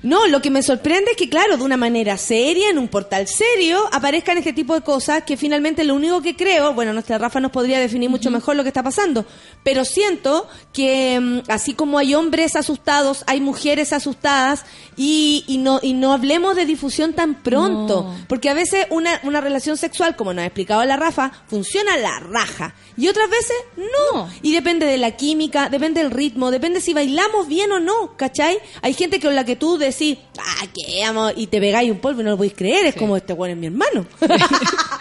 No, 0.03 0.27
lo 0.27 0.43
que 0.43 0.51
me 0.51 0.63
sorprende 0.63 1.13
es 1.13 1.17
que, 1.17 1.29
claro, 1.29 1.57
de 1.57 1.63
una 1.63 1.77
manera 1.77 2.17
seria, 2.19 2.71
en 2.71 2.79
un 2.79 2.89
portal 2.89 3.29
serio, 3.29 3.81
aparezcan 3.93 4.37
este 4.39 4.53
tipo 4.53 4.75
de 4.75 4.83
cosas 4.83 5.23
que 5.25 5.37
finalmente 5.37 5.85
lo 5.85 5.95
único 5.95 6.21
que 6.23 6.35
creo, 6.37 6.75
bueno, 6.75 6.93
nuestra 6.93 7.19
Rafa 7.19 7.39
nos 7.41 7.53
podría 7.53 7.79
definir 7.79 8.11
mucho 8.11 8.31
mejor 8.31 8.57
lo 8.57 8.63
que 8.63 8.69
está 8.71 8.83
pasando, 8.83 9.25
pero 9.63 9.85
siento 9.85 10.49
que 10.73 11.21
mm, 11.21 11.41
así 11.49 11.75
como 11.75 11.99
hay 11.99 12.15
hombres 12.15 12.57
asustados, 12.57 13.25
hay 13.27 13.41
mujeres 13.41 13.93
asustadas 13.93 14.65
y, 14.97 15.45
y 15.47 15.59
no 15.59 15.79
y 15.83 15.93
no 15.95 16.13
hablemos 16.13 16.57
de 16.57 16.67
difusión 16.67 17.13
tan 17.15 17.43
pronto, 17.43 18.03
No. 18.03 18.17
porque 18.29 18.51
a 18.51 18.55
veces 18.55 18.87
una, 18.91 19.21
una 19.23 19.41
relación 19.41 19.77
sexual, 19.77 20.17
como 20.17 20.33
nos 20.35 20.43
ha 20.43 20.47
explicado 20.47 20.85
la 20.85 20.97
Rafa, 20.97 21.33
funciona 21.49 21.95
a 21.95 21.99
la 21.99 22.19
raja 22.21 22.75
y 22.97 23.09
otras 23.09 23.31
veces 23.31 23.57
no. 23.77 23.93
No. 24.13 24.29
Y 24.43 24.53
depende 24.53 24.85
de 24.87 24.99
la 24.99 25.13
química, 25.13 25.69
depende 25.69 26.03
del 26.03 26.11
ritmo, 26.11 26.51
depende 26.51 26.81
si 26.81 26.93
bailamos 26.93 27.47
bien 27.49 27.71
o 27.73 27.79
no, 27.81 28.17
¿cachai? 28.17 28.59
Hay 28.83 28.95
gente 28.95 29.21
con 29.21 29.35
la 29.35 29.45
que 29.45 29.57
tú 29.57 29.79
decís, 29.93 30.19
ah, 30.39 30.67
qué 30.75 31.05
amor, 31.05 31.35
y 31.37 31.47
te 31.47 31.61
pegáis 31.61 31.91
un 31.91 31.99
polvo 31.99 32.21
y 32.21 32.25
no 32.25 32.31
lo 32.31 32.37
podéis 32.37 32.55
creer, 32.55 32.87
es 32.87 32.95
como 32.95 33.17
este 33.17 33.33
bueno 33.33 33.55
es 33.55 33.59
mi 33.59 33.67
hermano. 33.67 34.07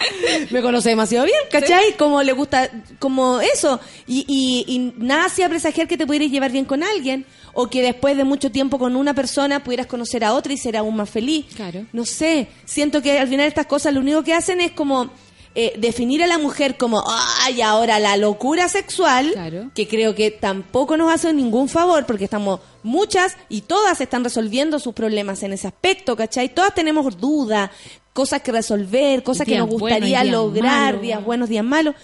Me 0.51 0.61
conoce 0.61 0.89
demasiado 0.89 1.25
bien, 1.25 1.39
¿cachai? 1.51 1.95
Como 1.97 2.21
le 2.23 2.33
gusta, 2.33 2.69
como 2.99 3.39
eso. 3.41 3.79
Y, 4.07 4.25
y, 4.27 4.65
y 4.67 4.93
nada 4.97 5.25
hacía 5.25 5.49
presagiar 5.49 5.87
que 5.87 5.97
te 5.97 6.05
pudieras 6.05 6.29
llevar 6.29 6.51
bien 6.51 6.65
con 6.65 6.83
alguien, 6.83 7.25
o 7.53 7.67
que 7.67 7.81
después 7.81 8.17
de 8.17 8.23
mucho 8.23 8.51
tiempo 8.51 8.79
con 8.79 8.95
una 8.95 9.13
persona 9.13 9.63
pudieras 9.63 9.87
conocer 9.87 10.23
a 10.23 10.33
otra 10.33 10.53
y 10.53 10.57
ser 10.57 10.77
aún 10.77 10.95
más 10.95 11.09
feliz. 11.09 11.45
Claro. 11.55 11.85
No 11.91 12.05
sé, 12.05 12.47
siento 12.65 13.01
que 13.01 13.19
al 13.19 13.27
final 13.27 13.47
estas 13.47 13.65
cosas 13.65 13.93
lo 13.93 13.99
único 13.99 14.23
que 14.23 14.33
hacen 14.33 14.61
es 14.61 14.71
como 14.71 15.11
eh, 15.53 15.73
definir 15.77 16.23
a 16.23 16.27
la 16.27 16.37
mujer 16.37 16.77
como, 16.77 17.03
ay, 17.43 17.61
ahora 17.61 17.99
la 17.99 18.15
locura 18.17 18.69
sexual, 18.69 19.31
Claro. 19.33 19.69
que 19.75 19.87
creo 19.87 20.15
que 20.15 20.31
tampoco 20.31 20.95
nos 20.95 21.11
hace 21.13 21.33
ningún 21.33 21.67
favor 21.67 22.05
porque 22.05 22.23
estamos 22.23 22.61
muchas 22.83 23.35
y 23.49 23.61
todas 23.61 23.99
están 23.99 24.23
resolviendo 24.23 24.79
sus 24.79 24.93
problemas 24.93 25.43
en 25.43 25.51
ese 25.53 25.67
aspecto, 25.67 26.15
¿cachai? 26.15 26.49
Todas 26.53 26.73
tenemos 26.73 27.17
dudas, 27.17 27.69
cosas 28.13 28.41
que 28.41 28.51
resolver, 28.51 29.23
cosas 29.23 29.45
que 29.45 29.57
nos 29.57 29.67
gustaría 29.69 29.89
buenos 29.97 30.07
y 30.07 30.11
días 30.11 30.25
lograr, 30.27 30.85
malos. 30.93 31.01
días 31.01 31.23
buenos, 31.25 31.49
días 31.49 31.65
malos. 31.65 31.95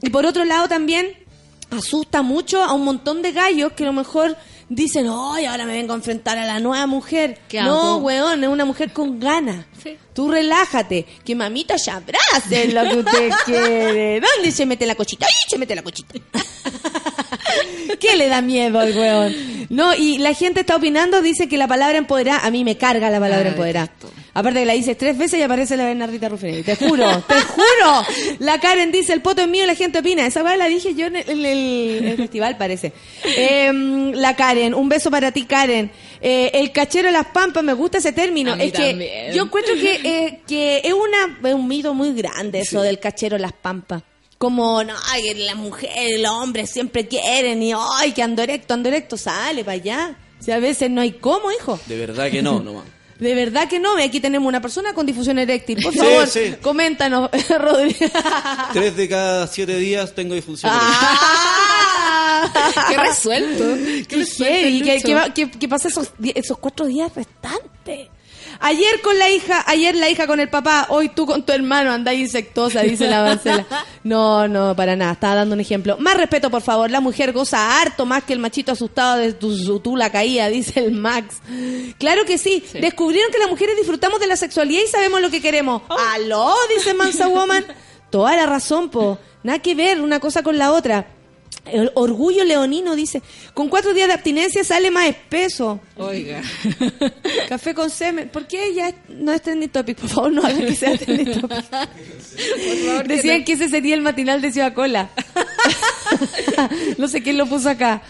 Y 0.00 0.10
por 0.10 0.24
otro 0.26 0.44
lado 0.44 0.68
también 0.68 1.16
asusta 1.70 2.22
mucho 2.22 2.62
a 2.62 2.72
un 2.72 2.84
montón 2.84 3.22
de 3.22 3.32
gallos 3.32 3.72
que 3.72 3.82
a 3.82 3.86
lo 3.86 3.92
mejor 3.92 4.36
dicen, 4.70 5.06
ay, 5.10 5.46
ahora 5.46 5.64
me 5.66 5.72
vengo 5.72 5.92
a 5.92 5.96
enfrentar 5.96 6.38
a 6.38 6.46
la 6.46 6.60
nueva 6.60 6.86
mujer. 6.86 7.38
¿Qué 7.48 7.60
no, 7.62 7.72
hago? 7.94 7.96
weón, 7.98 8.44
es 8.44 8.48
una 8.50 8.64
mujer 8.64 8.92
con 8.92 9.18
ganas. 9.18 9.66
Sí. 9.82 9.96
Tú 10.12 10.30
relájate, 10.30 11.06
que 11.24 11.34
mamita 11.34 11.76
ya 11.76 11.96
abrace 11.96 12.68
lo 12.72 12.82
que 12.84 12.96
usted 12.96 13.30
quiere. 13.44 14.20
¿Dónde 14.20 14.50
se 14.52 14.66
mete 14.66 14.86
la 14.86 14.94
cochita? 14.94 15.26
¡Ahí 15.26 15.32
se 15.48 15.58
mete 15.58 15.74
la 15.74 15.82
cochita! 15.82 16.14
¿Qué 18.00 18.16
le 18.16 18.28
da 18.28 18.40
miedo 18.42 18.78
al 18.78 18.96
weón? 18.96 19.34
No, 19.70 19.94
y 19.94 20.18
la 20.18 20.34
gente 20.34 20.60
está 20.60 20.76
opinando, 20.76 21.20
dice 21.22 21.48
que 21.48 21.56
la 21.56 21.66
palabra 21.66 21.98
empoderada, 21.98 22.40
a 22.46 22.50
mí 22.50 22.64
me 22.64 22.76
carga 22.76 23.10
la 23.10 23.18
palabra 23.20 23.48
empoderada. 23.50 23.90
Aparte 24.34 24.60
que 24.60 24.66
la 24.66 24.74
dices 24.74 24.96
tres 24.96 25.18
veces 25.18 25.40
y 25.40 25.42
aparece 25.42 25.76
la 25.76 25.84
Bernardita 25.86 26.28
Ruffinelli. 26.28 26.62
Te 26.62 26.76
juro, 26.76 27.22
te 27.26 27.34
juro. 27.42 28.04
La 28.38 28.60
Karen 28.60 28.92
dice, 28.92 29.12
el 29.12 29.20
poto 29.20 29.42
es 29.42 29.48
mío 29.48 29.64
y 29.64 29.66
la 29.66 29.74
gente 29.74 29.98
opina. 29.98 30.24
Esa 30.26 30.44
weá 30.44 30.56
la 30.56 30.66
dije 30.68 30.94
yo 30.94 31.06
en 31.06 31.16
el, 31.16 31.28
en 31.28 31.44
el- 31.44 31.98
en 31.98 32.08
el 32.08 32.16
festival, 32.16 32.56
parece. 32.56 32.92
Em, 33.24 34.12
la 34.12 34.36
Karen, 34.36 34.74
un 34.74 34.88
beso 34.88 35.10
para 35.10 35.32
ti, 35.32 35.44
Karen. 35.44 35.90
Eh, 36.20 36.50
el 36.54 36.70
cachero 36.72 37.06
de 37.08 37.12
las 37.12 37.26
pampas, 37.26 37.64
me 37.64 37.72
gusta 37.72 37.98
ese 37.98 38.12
término. 38.12 38.54
Es 38.54 38.72
que 38.72 39.32
yo 39.34 39.44
encuentro 39.44 39.67
que, 39.74 39.94
eh, 40.04 40.40
que 40.46 40.80
es, 40.84 40.92
una, 40.94 41.38
es 41.48 41.54
un 41.54 41.66
mito 41.68 41.94
muy 41.94 42.12
grande 42.14 42.60
eso 42.60 42.80
del 42.82 42.98
cachero 43.00 43.36
las 43.38 43.52
pampas. 43.52 44.02
Como, 44.38 44.84
no, 44.84 44.94
ay, 45.10 45.22
que 45.22 45.34
la 45.44 45.54
mujer, 45.56 46.20
los 46.20 46.30
hombres 46.30 46.70
siempre 46.70 47.08
quieren 47.08 47.60
y, 47.62 47.72
ay, 47.96 48.12
que 48.12 48.22
ando 48.22 48.42
erecto, 48.42 48.74
ando 48.74 48.88
erecto, 48.88 49.16
sale 49.16 49.64
para 49.64 49.74
allá. 49.74 50.16
Si 50.38 50.52
a 50.52 50.58
veces 50.60 50.88
no 50.90 51.00
hay 51.00 51.12
cómo, 51.12 51.50
hijo. 51.50 51.80
De 51.86 51.96
verdad 51.98 52.30
que 52.30 52.40
no, 52.42 52.60
nomás. 52.64 52.84
De 53.18 53.34
verdad 53.34 53.68
que 53.68 53.80
no, 53.80 53.96
aquí 53.96 54.20
tenemos 54.20 54.46
una 54.48 54.62
persona 54.62 54.92
con 54.94 55.04
difusión 55.04 55.40
eréctil. 55.40 55.82
Por 55.82 55.92
Sí, 55.92 55.98
favor, 55.98 56.26
sí. 56.28 56.54
coméntanos, 56.62 57.28
Rodrigo. 57.58 58.06
Tres 58.72 58.96
de 58.96 59.08
cada 59.08 59.48
siete 59.48 59.76
días 59.76 60.14
tengo 60.14 60.34
disfunción. 60.36 60.70
Ah. 60.72 62.84
Qué 62.88 62.96
resuelto. 62.96 63.64
Qué 64.08 64.16
resuelto, 64.18 64.54
heavy, 64.54 64.82
que, 64.82 65.00
que, 65.02 65.14
va- 65.14 65.34
que- 65.34 65.50
que 65.50 65.68
pasa 65.68 65.88
esos 65.88 66.58
cuatro 66.58 66.86
días 66.86 67.12
restantes. 67.14 68.08
Ayer 68.60 69.00
con 69.02 69.18
la 69.18 69.30
hija, 69.30 69.62
ayer 69.66 69.94
la 69.94 70.10
hija 70.10 70.26
con 70.26 70.40
el 70.40 70.48
papá, 70.48 70.86
hoy 70.88 71.08
tú 71.10 71.26
con 71.26 71.44
tu 71.44 71.52
hermano 71.52 71.92
andáis 71.92 72.20
insectosa, 72.20 72.82
dice 72.82 73.08
la 73.08 73.22
Marcela. 73.22 73.66
No, 74.04 74.48
no, 74.48 74.74
para 74.74 74.96
nada, 74.96 75.12
estaba 75.12 75.34
dando 75.34 75.54
un 75.54 75.60
ejemplo. 75.60 75.98
Más 75.98 76.16
respeto, 76.16 76.50
por 76.50 76.62
favor, 76.62 76.90
la 76.90 77.00
mujer 77.00 77.32
goza 77.32 77.78
harto 77.78 78.06
más 78.06 78.24
que 78.24 78.32
el 78.32 78.38
machito 78.38 78.72
asustado 78.72 79.18
de 79.18 79.34
tu, 79.34 79.54
su 79.54 79.80
tula 79.80 80.10
caída, 80.10 80.48
dice 80.48 80.80
el 80.80 80.92
Max. 80.92 81.36
Claro 81.98 82.24
que 82.24 82.38
sí. 82.38 82.64
descubrieron 82.80 83.30
que 83.30 83.38
las 83.38 83.50
mujeres 83.50 83.76
disfrutamos 83.76 84.18
de 84.18 84.26
la 84.26 84.36
sexualidad 84.36 84.82
y 84.82 84.86
sabemos 84.86 85.20
lo 85.20 85.30
que 85.30 85.42
queremos. 85.42 85.82
¡Aló! 86.14 86.54
dice 86.74 86.94
Mansa 86.94 87.28
Woman. 87.28 87.66
Toda 88.10 88.34
la 88.34 88.46
razón, 88.46 88.88
po. 88.88 89.18
Nada 89.42 89.58
que 89.58 89.74
ver 89.74 90.00
una 90.00 90.20
cosa 90.20 90.42
con 90.42 90.56
la 90.56 90.72
otra. 90.72 91.17
El 91.72 91.90
orgullo 91.94 92.44
leonino 92.44 92.96
dice, 92.96 93.22
con 93.54 93.68
cuatro 93.68 93.94
días 93.94 94.08
de 94.08 94.14
abstinencia 94.14 94.64
sale 94.64 94.90
más 94.90 95.08
espeso. 95.08 95.80
Oiga. 95.96 96.42
Café 97.48 97.74
con 97.74 97.90
semen. 97.90 98.28
¿Por 98.28 98.46
qué 98.46 98.74
ya 98.74 98.94
no 99.08 99.32
es 99.32 99.42
trending 99.42 99.70
topic? 99.70 99.98
Por 99.98 100.08
favor, 100.08 100.32
no 100.32 100.42
hagan 100.42 100.66
que 100.66 100.74
sea 100.74 100.96
trending 100.96 101.40
topic. 101.40 101.64
Decían 103.06 103.44
que 103.44 103.52
ese 103.52 103.68
sería 103.68 103.94
el 103.94 104.00
matinal 104.00 104.40
de 104.40 104.52
Ciudad 104.52 104.72
Cola. 104.74 105.10
no 106.98 107.08
sé 107.08 107.22
quién 107.22 107.38
lo 107.38 107.46
puso 107.46 107.70
acá. 107.70 108.02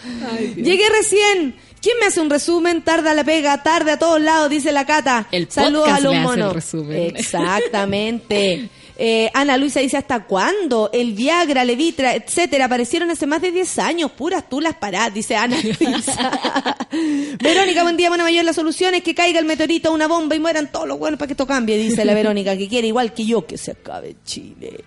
Llegué 0.55 0.89
recién. 0.89 1.55
¿Quién 1.81 1.97
me 1.99 2.07
hace 2.07 2.19
un 2.21 2.29
resumen? 2.29 2.81
Tarda 2.81 3.13
la 3.13 3.23
pega, 3.23 3.63
tarde 3.63 3.91
a 3.91 3.99
todos 3.99 4.19
lados, 4.21 4.49
dice 4.49 4.71
la 4.71 4.85
Cata. 4.85 5.27
El 5.31 5.49
Saludos 5.49 5.87
podcast 5.87 5.99
a 5.99 6.03
los 6.03 6.11
hace 6.13 6.19
el 6.19 6.23
monos. 6.23 6.53
resumen. 6.53 7.15
Exactamente. 7.15 8.69
Eh, 9.01 9.31
Ana 9.33 9.55
Luisa 9.55 9.79
dice, 9.79 9.95
¿hasta 9.95 10.25
cuándo? 10.25 10.89
El 10.91 11.13
Viagra, 11.13 11.63
Levitra, 11.63 12.15
etcétera, 12.15 12.65
aparecieron 12.65 13.09
hace 13.09 13.25
más 13.25 13.41
de 13.41 13.53
10 13.53 13.79
años. 13.79 14.11
Puras 14.11 14.49
tú 14.49 14.59
las 14.59 14.75
parás, 14.75 15.13
dice 15.13 15.37
Ana 15.37 15.55
Luisa. 15.63 16.77
Verónica, 17.41 17.83
buen 17.83 17.95
día, 17.95 18.09
buena 18.09 18.25
mayor. 18.25 18.43
La 18.43 18.51
solución 18.51 18.93
es 18.95 19.01
que 19.01 19.15
caiga 19.15 19.39
el 19.39 19.45
meteorito, 19.45 19.93
una 19.93 20.09
bomba 20.09 20.35
y 20.35 20.39
mueran 20.41 20.69
todos 20.69 20.85
los 20.85 20.99
buenos 20.99 21.17
para 21.17 21.27
que 21.27 21.33
esto 21.33 21.47
cambie, 21.47 21.77
dice 21.77 22.03
la 22.03 22.13
Verónica, 22.13 22.57
que 22.57 22.67
quiere 22.67 22.87
igual 22.89 23.13
que 23.13 23.25
yo 23.25 23.47
que 23.47 23.57
se 23.57 23.71
acabe 23.71 24.17
Chile. 24.25 24.83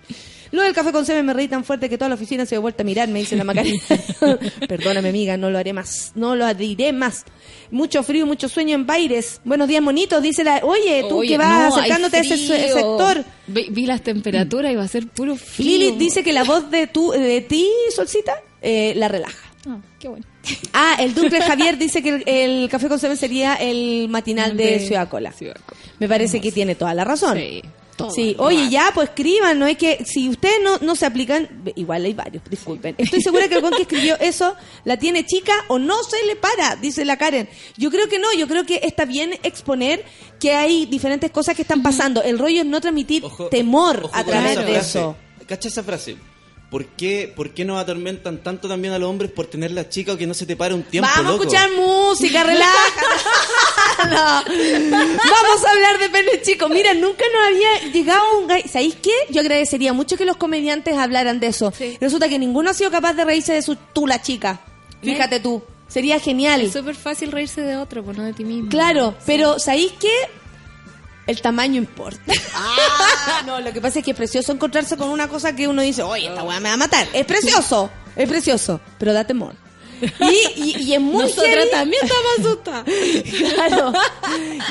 Lo 0.53 0.61
del 0.61 0.71
café 0.71 0.91
con 0.91 1.03
semen 1.03 1.25
me 1.25 1.33
reí 1.33 1.47
tan 1.47 1.63
fuerte 1.63 1.89
que 1.89 1.97
toda 1.97 2.09
la 2.09 2.13
oficina 2.13 2.45
se 2.45 2.53
dio 2.53 2.61
vuelta 2.61 2.83
a 2.83 2.85
mirar, 2.85 3.09
me 3.09 3.17
dice 3.17 3.35
la 3.35 3.43
Macarena. 3.43 3.81
Perdóname, 4.69 5.09
amiga, 5.09 5.35
no 5.35 5.49
lo 5.49 5.57
haré 5.57 5.73
más. 5.73 6.11
No 6.13 6.35
lo 6.35 6.53
diré 6.53 6.93
más. 6.93 7.25
Mucho 7.71 8.03
frío, 8.03 8.27
mucho 8.27 8.47
sueño 8.47 8.75
en 8.75 8.85
Baires. 8.85 9.41
Buenos 9.45 9.67
días, 9.67 9.81
monitos, 9.81 10.21
dice 10.21 10.43
la... 10.43 10.61
Oye, 10.63 11.05
tú 11.09 11.17
Oye, 11.17 11.29
que 11.29 11.37
vas 11.39 11.69
no, 11.69 11.75
acercándote 11.75 12.17
a 12.17 12.19
ese 12.19 12.37
sector. 12.37 13.25
Vi, 13.47 13.65
vi 13.71 13.87
las 13.87 14.03
temperaturas 14.03 14.71
y 14.71 14.75
va 14.75 14.83
a 14.83 14.87
ser 14.87 15.07
puro 15.07 15.35
frío. 15.37 15.71
Lilith 15.71 15.97
dice 15.97 16.23
que 16.23 16.31
la 16.31 16.43
voz 16.43 16.69
de, 16.69 16.85
tu, 16.85 17.09
de 17.09 17.41
ti, 17.41 17.67
Solcita, 17.89 18.35
eh, 18.61 18.93
la 18.95 19.07
relaja. 19.07 19.51
Ah, 19.67 19.79
qué 19.97 20.07
bueno. 20.07 20.23
Ah, 20.71 20.97
el 20.99 21.15
Duque 21.15 21.41
Javier 21.47 21.79
dice 21.79 22.03
que 22.03 22.09
el, 22.09 22.23
el 22.27 22.69
café 22.69 22.89
con 22.89 22.99
semen 22.99 23.17
sería 23.17 23.55
el 23.55 24.07
matinal 24.07 24.55
de, 24.55 24.65
De 24.65 24.79
Ciudad 24.81 25.09
Cola. 25.09 25.31
Ciudad 25.31 25.57
Cola. 25.65 25.81
Me 25.97 26.07
parece 26.07 26.39
que 26.39 26.51
tiene 26.51 26.75
toda 26.75 26.93
la 26.93 27.05
razón. 27.05 27.37
Sí, 27.39 27.63
todo 28.07 28.15
Sí, 28.15 28.35
oye, 28.39 28.69
ya, 28.69 28.91
pues 28.93 29.09
escriban, 29.09 29.59
no 29.59 29.67
es 29.67 29.77
que 29.77 30.03
si 30.05 30.29
ustedes 30.29 30.55
no, 30.63 30.77
no 30.79 30.95
se 30.95 31.05
aplican, 31.05 31.49
igual 31.75 32.05
hay 32.05 32.13
varios, 32.13 32.43
disculpen. 32.49 32.95
Estoy 32.97 33.21
segura 33.21 33.47
que 33.47 33.55
el 33.55 33.61
con 33.61 33.71
que 33.73 33.81
escribió 33.83 34.17
eso 34.19 34.55
la 34.85 34.97
tiene 34.97 35.25
chica 35.25 35.53
o 35.67 35.79
no 35.79 36.03
se 36.03 36.25
le 36.25 36.35
para, 36.35 36.75
dice 36.77 37.05
la 37.05 37.17
Karen. 37.17 37.49
Yo 37.77 37.89
creo 37.91 38.07
que 38.07 38.19
no, 38.19 38.31
yo 38.33 38.47
creo 38.47 38.65
que 38.65 38.81
está 38.83 39.05
bien 39.05 39.33
exponer 39.43 40.03
que 40.39 40.53
hay 40.53 40.85
diferentes 40.85 41.31
cosas 41.31 41.55
que 41.55 41.61
están 41.63 41.81
pasando. 41.83 42.21
El 42.21 42.37
rollo 42.39 42.61
es 42.61 42.65
no 42.65 42.81
transmitir 42.81 43.23
Ojo- 43.25 43.47
temor 43.47 44.01
ojo 44.05 44.15
a 44.15 44.23
través 44.23 44.57
de 44.57 44.63
frase. 44.63 44.79
eso. 44.99 45.15
Cacha 45.47 45.67
esa 45.67 45.83
frase. 45.83 46.17
¿Por 46.69 46.87
qué, 46.87 47.31
¿Por 47.35 47.51
qué 47.53 47.65
nos 47.65 47.79
atormentan 47.79 48.41
tanto 48.41 48.67
también 48.67 48.95
a 48.95 48.97
los 48.99 49.07
hombres 49.07 49.29
por 49.31 49.45
tener 49.45 49.69
la 49.69 49.89
chica 49.89 50.13
o 50.13 50.17
que 50.17 50.25
no 50.25 50.33
se 50.33 50.47
te 50.47 50.55
pare 50.55 50.73
un 50.73 50.81
tiempo, 50.81 51.07
Vamos 51.15 51.33
loco? 51.33 51.43
a 51.43 51.45
escuchar 51.45 51.69
música, 51.77 52.43
Vamos 54.09 55.65
a 55.65 55.71
hablar 55.71 55.99
de 55.99 56.09
pene 56.09 56.41
chico. 56.41 56.69
Mira, 56.69 56.93
nunca 56.93 57.23
nos 57.33 57.47
había 57.47 57.91
llegado 57.91 58.39
un 58.39 58.47
gay. 58.47 58.63
¿Sabéis 58.63 58.95
qué? 58.95 59.11
Yo 59.29 59.41
agradecería 59.41 59.93
mucho 59.93 60.17
que 60.17 60.25
los 60.25 60.37
comediantes 60.37 60.97
hablaran 60.97 61.39
de 61.39 61.47
eso. 61.47 61.73
Resulta 61.99 62.29
que 62.29 62.39
ninguno 62.39 62.69
ha 62.69 62.73
sido 62.73 62.91
capaz 62.91 63.13
de 63.13 63.25
reírse 63.25 63.53
de 63.53 63.61
su 63.61 63.75
tú 63.75 64.07
la 64.07 64.21
chica. 64.21 64.59
Fíjate 65.01 65.39
tú. 65.39 65.61
Sería 65.87 66.19
genial. 66.19 66.61
Es 66.61 66.73
súper 66.73 66.95
fácil 66.95 67.31
reírse 67.31 67.61
de 67.61 67.77
otro, 67.77 68.03
pues 68.03 68.17
no 68.17 68.23
de 68.23 68.33
ti 68.33 68.43
mismo. 68.43 68.69
Claro, 68.69 69.15
pero 69.25 69.59
¿sabéis 69.59 69.91
qué? 69.99 70.09
El 71.27 71.39
tamaño 71.41 71.77
importa. 71.77 72.33
Ah, 72.55 73.43
no, 73.45 73.61
lo 73.61 73.71
que 73.71 73.79
pasa 73.79 73.99
es 73.99 74.05
que 74.05 74.11
es 74.11 74.17
precioso 74.17 74.51
encontrarse 74.51 74.97
con 74.97 75.09
una 75.09 75.27
cosa 75.27 75.55
que 75.55 75.67
uno 75.67 75.81
dice, 75.81 76.01
oye, 76.01 76.27
esta 76.27 76.43
weá 76.43 76.59
me 76.59 76.69
va 76.69 76.73
a 76.73 76.77
matar. 76.77 77.07
Es 77.13 77.25
precioso, 77.25 77.89
es 78.15 78.27
precioso, 78.27 78.81
pero 78.97 79.13
da 79.13 79.23
temor. 79.23 79.55
Y, 80.03 80.61
y, 80.61 80.83
y 80.83 80.93
es 80.93 81.01
muy 81.01 81.23
Nosotras 81.23 81.69
también 81.71 82.03
estamos 82.03 82.39
asustadas. 82.39 82.85
Claro. 83.53 83.93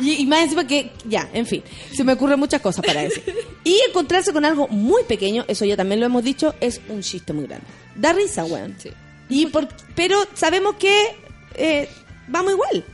Y, 0.02 0.22
y 0.22 0.26
más 0.26 0.44
encima 0.44 0.66
que, 0.66 0.92
ya, 1.04 1.28
en 1.32 1.46
fin, 1.46 1.62
se 1.94 2.04
me 2.04 2.12
ocurren 2.12 2.38
muchas 2.38 2.60
cosas 2.60 2.84
para 2.84 3.02
decir. 3.02 3.22
Y 3.64 3.80
encontrarse 3.88 4.32
con 4.32 4.44
algo 4.44 4.68
muy 4.68 5.04
pequeño, 5.04 5.44
eso 5.48 5.64
ya 5.64 5.76
también 5.76 6.00
lo 6.00 6.06
hemos 6.06 6.24
dicho, 6.24 6.54
es 6.60 6.80
un 6.88 7.00
chiste 7.02 7.32
muy 7.32 7.46
grande. 7.46 7.66
Da 7.94 8.12
risa, 8.12 8.44
weón. 8.44 8.76
Sí. 8.78 8.90
Y 9.28 9.46
por, 9.46 9.68
pero 9.94 10.18
sabemos 10.34 10.76
que 10.76 11.16
eh, 11.54 11.88
vamos 12.28 12.52
igual. 12.52 12.84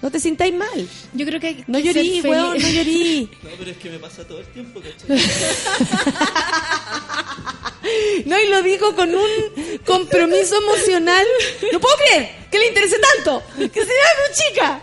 No 0.00 0.10
te 0.10 0.20
sintáis 0.20 0.54
mal. 0.54 0.88
Yo 1.12 1.26
creo 1.26 1.40
que 1.40 1.46
hay 1.48 1.64
No 1.66 1.78
llorí, 1.78 2.20
weón, 2.22 2.58
no 2.60 2.68
llorí. 2.68 3.28
No, 3.42 3.50
pero 3.58 3.70
es 3.70 3.76
que 3.78 3.90
me 3.90 3.98
pasa 3.98 4.26
todo 4.26 4.40
el 4.40 4.46
tiempo, 4.46 4.80
¿cachai? 4.80 5.18
No, 8.26 8.38
y 8.38 8.48
lo 8.48 8.60
digo 8.62 8.94
con 8.94 9.14
un 9.14 9.78
compromiso 9.86 10.56
emocional. 10.56 11.24
No 11.72 11.80
puedo 11.80 11.96
creer 11.96 12.28
que 12.50 12.58
le 12.58 12.66
interese 12.66 12.98
tanto. 12.98 13.42
Que 13.56 13.80
se 13.80 13.86
llame 13.86 14.34
chica. 14.34 14.82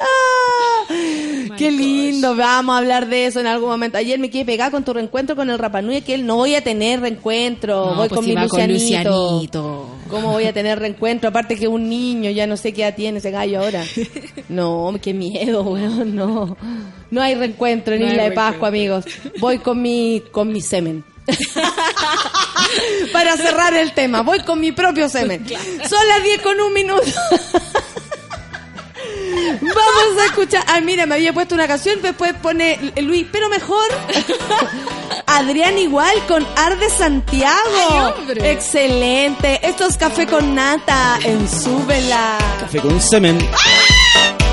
Ah, 0.00 1.54
Qué 1.56 1.70
lindo, 1.70 2.34
vamos 2.34 2.74
a 2.74 2.78
hablar 2.78 3.08
de 3.08 3.26
eso 3.26 3.40
en 3.40 3.46
algún 3.46 3.68
momento. 3.68 3.98
Ayer 3.98 4.18
me 4.18 4.30
quedé 4.30 4.44
pegada 4.44 4.70
con 4.70 4.84
tu 4.84 4.92
reencuentro 4.92 5.36
con 5.36 5.50
el 5.50 5.58
Rapanui, 5.58 6.02
que 6.02 6.14
él 6.14 6.26
no 6.26 6.36
voy 6.36 6.54
a 6.54 6.62
tener 6.64 7.00
reencuentro, 7.00 7.86
No, 7.90 7.94
voy 7.96 8.08
pues 8.08 8.18
con 8.18 8.26
mi 8.26 8.34
con 8.48 8.72
Lucianito. 8.72 9.88
¿Cómo 10.10 10.32
voy 10.32 10.44
a 10.44 10.52
tener 10.52 10.78
reencuentro? 10.78 11.28
Aparte 11.30 11.56
que 11.56 11.68
un 11.68 11.88
niño, 11.88 12.30
ya 12.30 12.46
no 12.46 12.56
sé 12.56 12.72
qué 12.72 12.82
edad 12.82 12.94
tiene 12.94 13.18
ese 13.18 13.30
gallo 13.30 13.60
ahora. 13.60 13.84
No, 14.48 14.94
qué 15.00 15.14
miedo, 15.14 15.62
weón, 15.62 16.14
no. 16.14 16.56
No 17.10 17.22
hay 17.22 17.34
reencuentro 17.34 17.94
en 17.94 18.02
No 18.02 18.08
Isla 18.08 18.24
de. 18.24 18.32
Pascua, 18.32 18.68
amigos. 18.68 19.04
Voy 19.38 19.58
con 19.58 19.80
mi, 19.80 20.22
con 20.30 20.52
mi 20.52 20.60
semen. 20.60 21.04
Para 23.12 23.36
cerrar 23.36 23.74
el 23.74 23.92
tema, 23.92 24.22
voy 24.22 24.40
con 24.40 24.60
mi 24.60 24.72
propio 24.72 25.08
semen. 25.08 25.46
Son 25.48 26.08
las 26.08 26.22
10 26.22 26.42
con 26.42 26.60
un 26.60 26.72
minuto. 26.72 27.02
Vamos 29.60 30.22
a 30.22 30.26
escuchar. 30.26 30.64
Ah, 30.66 30.80
mira, 30.80 31.06
me 31.06 31.14
había 31.14 31.32
puesto 31.32 31.54
una 31.54 31.66
canción, 31.66 32.00
después 32.02 32.34
pone 32.34 32.78
Luis, 33.00 33.26
pero 33.30 33.48
mejor. 33.48 33.86
Adrián 35.26 35.78
igual 35.78 36.14
con 36.28 36.46
Arde 36.56 36.90
Santiago. 36.90 38.14
Ay. 38.28 38.50
Excelente. 38.50 39.60
Esto 39.66 39.86
es 39.86 39.96
café 39.96 40.26
con 40.26 40.54
nata 40.54 41.18
en 41.24 41.48
Súbela. 41.48 42.38
Café 42.60 42.80
con 42.80 43.00
semen. 43.00 43.38
Tomo 43.38 44.51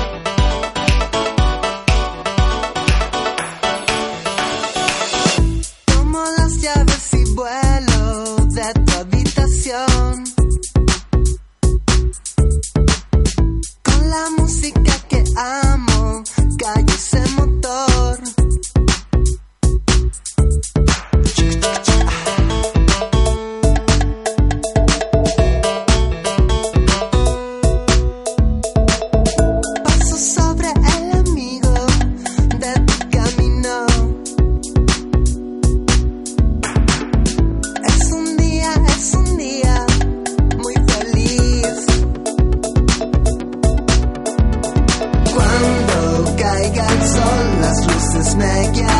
luces 48.40 48.80
me 48.82 48.99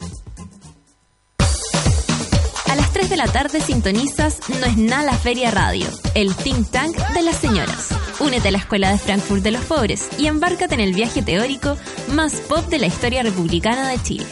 La 3.25 3.31
tarde 3.31 3.61
sintonizas 3.61 4.39
No 4.49 4.65
es 4.65 4.77
nada 4.77 5.03
la 5.03 5.13
Feria 5.13 5.51
Radio, 5.51 5.85
el 6.15 6.33
think 6.33 6.71
tank 6.71 6.97
de 7.13 7.21
las 7.21 7.35
señoras. 7.35 7.89
Únete 8.19 8.47
a 8.47 8.51
la 8.51 8.57
Escuela 8.57 8.91
de 8.91 8.97
Frankfurt 8.97 9.43
de 9.43 9.51
los 9.51 9.63
Pobres 9.65 10.09
y 10.17 10.25
embárcate 10.25 10.73
en 10.73 10.79
el 10.79 10.93
viaje 10.93 11.21
teórico 11.21 11.77
más 12.15 12.33
pop 12.49 12.65
de 12.69 12.79
la 12.79 12.87
historia 12.87 13.21
republicana 13.21 13.89
de 13.89 14.01
Chile. 14.01 14.25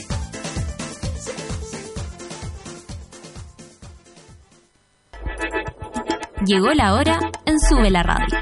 Llegó 6.44 6.74
la 6.74 6.96
hora 6.96 7.20
en 7.46 7.60
Sube 7.60 7.92
la 7.92 8.02
Radio. 8.02 8.38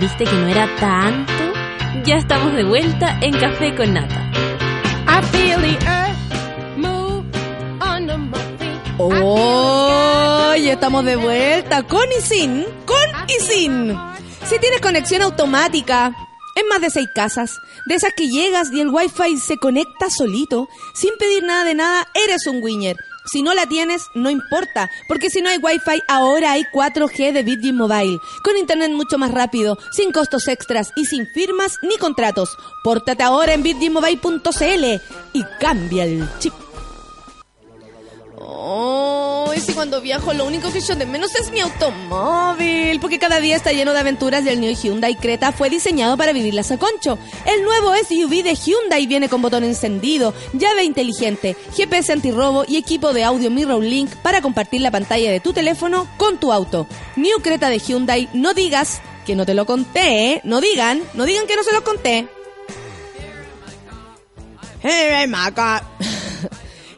¿Viste 0.00 0.24
que 0.24 0.32
no 0.32 0.48
era 0.48 0.66
tanto? 0.76 1.32
Ya 2.06 2.16
estamos 2.16 2.54
de 2.54 2.64
vuelta 2.64 3.18
en 3.20 3.38
Café 3.38 3.74
con 3.76 3.92
Nata. 3.92 4.30
I 5.06 5.22
feel 5.26 5.60
the 5.60 5.76
earth 5.86 6.78
move 6.78 7.26
under 7.82 8.16
my 8.16 8.38
feet. 8.58 8.80
Hoy 8.98 10.70
estamos 10.70 11.04
de 11.04 11.16
vuelta 11.16 11.82
con 11.82 12.10
y 12.18 12.22
sin, 12.22 12.64
con 12.86 12.96
y 13.28 13.42
sin. 13.42 13.94
Si 14.46 14.58
tienes 14.58 14.80
conexión 14.80 15.20
automática 15.20 16.16
en 16.56 16.66
más 16.68 16.80
de 16.80 16.88
seis 16.88 17.08
casas, 17.14 17.58
de 17.84 17.96
esas 17.96 18.14
que 18.14 18.28
llegas 18.28 18.72
y 18.72 18.80
el 18.80 18.88
wifi 18.88 19.36
se 19.36 19.58
conecta 19.58 20.08
solito, 20.08 20.70
sin 20.94 21.10
pedir 21.18 21.42
nada 21.42 21.64
de 21.64 21.74
nada, 21.74 22.08
eres 22.14 22.46
un 22.46 22.62
winner. 22.62 22.96
Si 23.24 23.42
no 23.42 23.54
la 23.54 23.66
tienes, 23.66 24.06
no 24.14 24.30
importa, 24.30 24.90
porque 25.08 25.30
si 25.30 25.42
no 25.42 25.50
hay 25.50 25.58
wifi, 25.58 26.02
ahora 26.08 26.52
hay 26.52 26.64
4G 26.72 27.32
de 27.32 27.42
Virgin 27.42 27.76
Mobile, 27.76 28.18
con 28.42 28.56
internet 28.56 28.90
mucho 28.92 29.18
más 29.18 29.30
rápido, 29.30 29.78
sin 29.92 30.12
costos 30.12 30.48
extras 30.48 30.92
y 30.96 31.04
sin 31.06 31.26
firmas 31.26 31.76
ni 31.82 31.96
contratos. 31.98 32.56
Pórtate 32.82 33.22
ahora 33.22 33.54
en 33.54 33.62
virginmobile.cl 33.62 34.84
y 35.32 35.44
cambia 35.58 36.04
el 36.04 36.28
chip. 36.38 36.69
Oh, 38.62 39.50
y 39.56 39.60
si 39.60 39.72
cuando 39.72 40.02
viajo 40.02 40.34
lo 40.34 40.44
único 40.44 40.70
que 40.70 40.82
yo 40.82 40.94
de 40.94 41.06
menos 41.06 41.34
es 41.34 41.50
mi 41.50 41.60
automóvil, 41.60 43.00
porque 43.00 43.18
cada 43.18 43.40
día 43.40 43.56
está 43.56 43.72
lleno 43.72 43.94
de 43.94 44.00
aventuras 44.00 44.44
y 44.44 44.50
el 44.50 44.60
New 44.60 44.76
Hyundai 44.76 45.14
Creta 45.14 45.50
fue 45.50 45.70
diseñado 45.70 46.18
para 46.18 46.34
vivirlas 46.34 46.70
a 46.70 46.76
concho. 46.76 47.18
El 47.46 47.64
nuevo 47.64 47.94
SUV 47.96 48.42
de 48.42 48.54
Hyundai 48.54 49.06
viene 49.06 49.30
con 49.30 49.40
botón 49.40 49.64
encendido, 49.64 50.34
llave 50.52 50.84
inteligente, 50.84 51.56
GPS 51.74 52.12
antirrobo 52.12 52.66
y 52.68 52.76
equipo 52.76 53.14
de 53.14 53.24
audio 53.24 53.50
Mirror 53.50 53.82
Link 53.82 54.10
para 54.16 54.42
compartir 54.42 54.82
la 54.82 54.90
pantalla 54.90 55.30
de 55.30 55.40
tu 55.40 55.54
teléfono 55.54 56.06
con 56.18 56.36
tu 56.36 56.52
auto. 56.52 56.86
New 57.16 57.40
Creta 57.40 57.70
de 57.70 57.78
Hyundai, 57.78 58.28
no 58.34 58.52
digas 58.52 59.00
que 59.24 59.36
no 59.36 59.46
te 59.46 59.54
lo 59.54 59.64
conté, 59.64 60.32
¿eh? 60.32 60.40
no 60.44 60.60
digan, 60.60 61.02
no 61.14 61.24
digan 61.24 61.46
que 61.46 61.56
no 61.56 61.64
se 61.64 61.72
los 61.72 61.80
conté. 61.80 62.28
Hey, 64.82 65.26
Maca. 65.28 65.82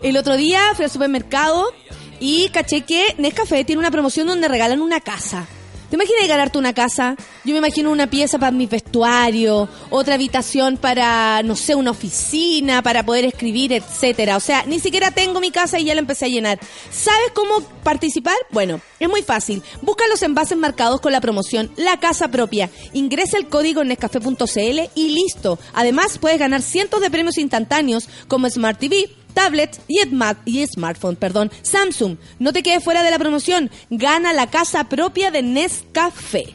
El 0.03 0.17
otro 0.17 0.37
día 0.37 0.61
fui 0.75 0.85
al 0.85 0.91
supermercado 0.91 1.73
y 2.19 2.49
caché 2.49 2.81
que 2.81 3.15
Nescafé 3.19 3.65
tiene 3.65 3.79
una 3.79 3.93
promoción 3.93 4.27
donde 4.27 4.49
regalan 4.49 4.81
una 4.81 5.01
casa. 5.01 5.47
¿Te 5.91 5.97
imaginas 5.97 6.27
ganarte 6.27 6.59
una 6.59 6.73
casa? 6.73 7.17
Yo 7.45 7.53
me 7.53 7.59
imagino 7.59 7.91
una 7.91 8.09
pieza 8.09 8.39
para 8.39 8.51
mi 8.51 8.65
vestuario, 8.67 9.69
otra 9.91 10.15
habitación 10.15 10.79
para, 10.79 11.43
no 11.43 11.55
sé, 11.55 11.75
una 11.75 11.91
oficina, 11.91 12.83
para 12.83 13.05
poder 13.05 13.27
escribir, 13.27 13.75
etcétera. 13.75 14.39
O 14.39 14.41
sea, 14.41 14.65
ni 14.67 14.81
siquiera 14.81 15.11
tengo 15.11 15.39
mi 15.39 15.51
casa 15.51 15.79
y 15.79 15.85
ya 15.85 15.95
la 15.95 16.01
empecé 16.01 16.25
a 16.25 16.29
llenar. 16.29 16.59
¿Sabes 16.91 17.31
cómo 17.35 17.61
participar? 17.85 18.35
Bueno, 18.51 18.81
es 19.01 19.09
muy 19.11 19.23
fácil. 19.23 19.63
Busca 19.83 20.09
los 20.09 20.23
envases 20.23 20.57
marcados 20.57 21.01
con 21.03 21.13
la 21.13 21.21
promoción 21.21 21.71
La 21.77 22.01
Casa 22.01 22.29
Propia. 22.29 22.71
Ingresa 22.95 23.37
el 23.37 23.49
código 23.49 23.83
en 23.83 23.89
nescafé.cl 23.89 24.81
y 24.95 25.09
listo. 25.11 25.59
Además, 25.75 26.17
puedes 26.17 26.39
ganar 26.39 26.63
cientos 26.63 27.03
de 27.03 27.11
premios 27.11 27.37
instantáneos 27.37 28.09
como 28.29 28.49
Smart 28.49 28.81
TV, 28.81 29.11
tablet 29.35 29.81
y, 29.89 30.01
y 30.47 30.67
smartphone, 30.67 31.17
perdón, 31.17 31.51
Samsung. 31.63 32.17
No 32.39 32.53
te 32.53 32.63
quedes 32.63 32.83
fuera 32.85 33.03
de 33.03 33.11
la 33.11 33.19
promoción. 33.19 33.71
Gana 33.91 34.33
la 34.33 34.49
casa 34.49 34.89
propia 34.89 35.31
de 35.31 35.43
Nescafé. 35.43 36.55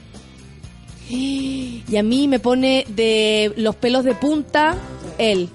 Y 1.10 1.84
a 1.98 2.04
mí 2.04 2.28
me 2.28 2.40
pone 2.40 2.86
de 2.90 3.54
los 3.56 3.76
pelos 3.76 4.04
de 4.04 4.14
punta 4.14 4.76
el 5.18 5.50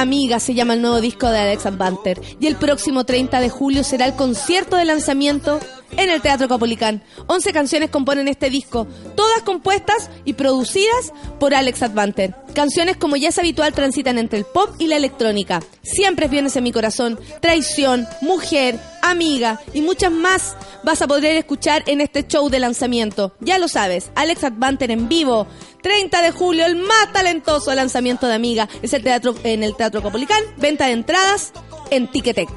Amiga 0.00 0.38
se 0.38 0.54
llama 0.54 0.74
el 0.74 0.80
nuevo 0.80 1.00
disco 1.00 1.28
de 1.28 1.40
Alexa 1.40 1.70
Banter. 1.70 2.20
Y 2.38 2.46
el 2.46 2.54
próximo 2.54 3.04
30 3.04 3.40
de 3.40 3.50
julio 3.50 3.82
será 3.82 4.06
el 4.06 4.14
concierto 4.14 4.76
de 4.76 4.84
lanzamiento 4.84 5.58
en 5.96 6.10
el 6.10 6.22
Teatro 6.22 6.48
Capolicán. 6.48 7.02
11 7.26 7.52
canciones 7.52 7.90
componen 7.90 8.28
este 8.28 8.50
disco, 8.50 8.86
todas 9.16 9.42
compuestas 9.42 10.10
y 10.24 10.34
producidas 10.34 11.12
por 11.40 11.54
Alex 11.54 11.82
Advanter. 11.82 12.34
Canciones 12.54 12.96
como 12.96 13.16
ya 13.16 13.28
es 13.28 13.38
habitual 13.38 13.72
transitan 13.72 14.18
entre 14.18 14.38
el 14.38 14.44
pop 14.44 14.70
y 14.78 14.86
la 14.86 14.96
electrónica. 14.96 15.62
Siempre 15.82 16.28
vienes 16.28 16.56
en 16.56 16.64
mi 16.64 16.72
corazón, 16.72 17.18
traición, 17.40 18.06
mujer, 18.20 18.78
amiga 19.02 19.60
y 19.74 19.80
muchas 19.80 20.12
más 20.12 20.56
vas 20.84 21.02
a 21.02 21.06
poder 21.06 21.36
escuchar 21.36 21.82
en 21.86 22.00
este 22.00 22.26
show 22.26 22.48
de 22.48 22.60
lanzamiento. 22.60 23.34
Ya 23.40 23.58
lo 23.58 23.68
sabes, 23.68 24.10
Alex 24.14 24.44
Advanter 24.44 24.90
en 24.90 25.08
vivo. 25.08 25.46
30 25.82 26.22
de 26.22 26.32
julio, 26.32 26.66
el 26.66 26.76
más 26.76 27.12
talentoso 27.12 27.72
lanzamiento 27.74 28.26
de 28.26 28.34
Amiga. 28.34 28.68
Es 28.82 28.92
el 28.92 29.02
teatro 29.02 29.34
en 29.44 29.62
el 29.62 29.76
Teatro 29.76 29.87
Capolicán. 29.90 30.42
Venta 30.56 30.86
de 30.86 30.92
entradas 30.92 31.52
en 31.90 32.08
Ticketek. 32.08 32.48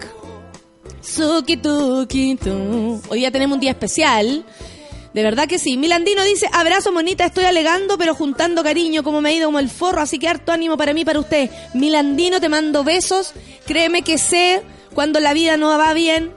Hoy 3.09 3.19
día 3.19 3.31
tenemos 3.31 3.55
un 3.55 3.61
día 3.61 3.71
especial. 3.71 4.45
De 5.13 5.23
verdad 5.23 5.47
que 5.47 5.59
sí. 5.59 5.77
Milandino 5.77 6.23
dice, 6.23 6.47
abrazo 6.53 6.91
monita, 6.91 7.25
estoy 7.25 7.45
alegando, 7.45 7.97
pero 7.97 8.15
juntando 8.15 8.63
cariño, 8.63 9.03
como 9.03 9.19
me 9.21 9.29
ha 9.29 9.33
ido 9.33 9.47
como 9.47 9.59
el 9.59 9.69
forro, 9.69 10.01
así 10.01 10.19
que 10.19 10.27
harto 10.27 10.51
ánimo 10.51 10.77
para 10.77 10.93
mí, 10.93 11.03
para 11.03 11.19
usted. 11.19 11.49
Milandino, 11.73 12.39
te 12.39 12.49
mando 12.49 12.83
besos. 12.83 13.33
Créeme 13.65 14.03
que 14.03 14.17
sé 14.17 14.61
cuando 14.93 15.19
la 15.19 15.33
vida 15.33 15.57
no 15.57 15.77
va 15.77 15.93
bien. 15.93 16.33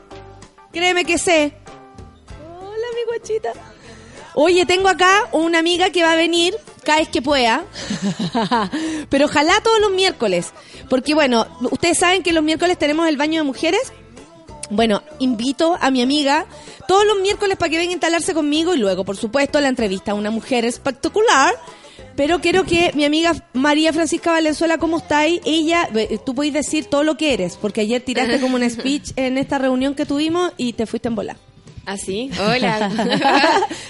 Créeme 0.72 1.04
que 1.04 1.18
sé. 1.18 1.54
Hola, 2.58 2.86
mi 2.94 3.04
guachita. 3.06 3.52
Oye, 4.34 4.66
tengo 4.66 4.88
acá 4.88 5.28
una 5.30 5.60
amiga 5.60 5.90
que 5.90 6.02
va 6.02 6.12
a 6.12 6.16
venir 6.16 6.56
cada 6.84 6.98
vez 6.98 7.08
que 7.08 7.22
pueda, 7.22 7.64
pero 9.08 9.26
ojalá 9.26 9.60
todos 9.62 9.80
los 9.80 9.90
miércoles, 9.90 10.52
porque 10.88 11.14
bueno, 11.14 11.46
ustedes 11.70 11.98
saben 11.98 12.22
que 12.22 12.32
los 12.32 12.44
miércoles 12.44 12.78
tenemos 12.78 13.08
el 13.08 13.16
baño 13.16 13.40
de 13.40 13.44
mujeres. 13.44 13.92
Bueno, 14.70 15.02
invito 15.18 15.76
a 15.80 15.90
mi 15.90 16.00
amiga 16.00 16.46
todos 16.88 17.04
los 17.06 17.20
miércoles 17.20 17.56
para 17.56 17.70
que 17.70 17.76
venga 17.76 17.90
a 17.90 17.94
instalarse 17.94 18.32
conmigo 18.32 18.74
y 18.74 18.78
luego, 18.78 19.04
por 19.04 19.16
supuesto, 19.16 19.60
la 19.60 19.68
entrevista 19.68 20.12
a 20.12 20.14
una 20.14 20.30
mujer 20.30 20.64
espectacular. 20.64 21.54
Pero 22.16 22.40
quiero 22.40 22.64
que 22.64 22.92
mi 22.94 23.04
amiga 23.04 23.34
María 23.52 23.92
Francisca 23.92 24.30
Valenzuela, 24.32 24.78
¿cómo 24.78 24.98
está 24.98 25.18
ahí? 25.18 25.40
Ella, 25.44 25.88
eh, 25.94 26.18
tú 26.24 26.34
podés 26.34 26.52
decir 26.52 26.86
todo 26.86 27.02
lo 27.02 27.16
que 27.16 27.34
eres, 27.34 27.56
porque 27.60 27.80
ayer 27.80 28.00
tiraste 28.02 28.40
como 28.40 28.56
un 28.56 28.70
speech 28.70 29.10
en 29.16 29.36
esta 29.36 29.58
reunión 29.58 29.94
que 29.94 30.06
tuvimos 30.06 30.52
y 30.56 30.74
te 30.74 30.86
fuiste 30.86 31.08
en 31.08 31.16
volar. 31.16 31.36
¿Ah, 31.86 31.96
sí? 31.98 32.30
Hola. 32.38 32.90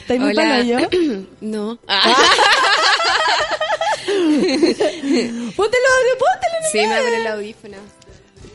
¿Estás 0.01 0.19
muy 0.19 0.31
Hola. 0.31 0.43
palayo? 0.43 0.79
no. 1.41 1.79
Póntelo, 5.57 5.89
póntelo. 6.18 6.57
Sí, 6.72 6.79
me 6.79 6.95
abre 6.95 7.16
el 7.16 7.27
audífono. 7.27 7.77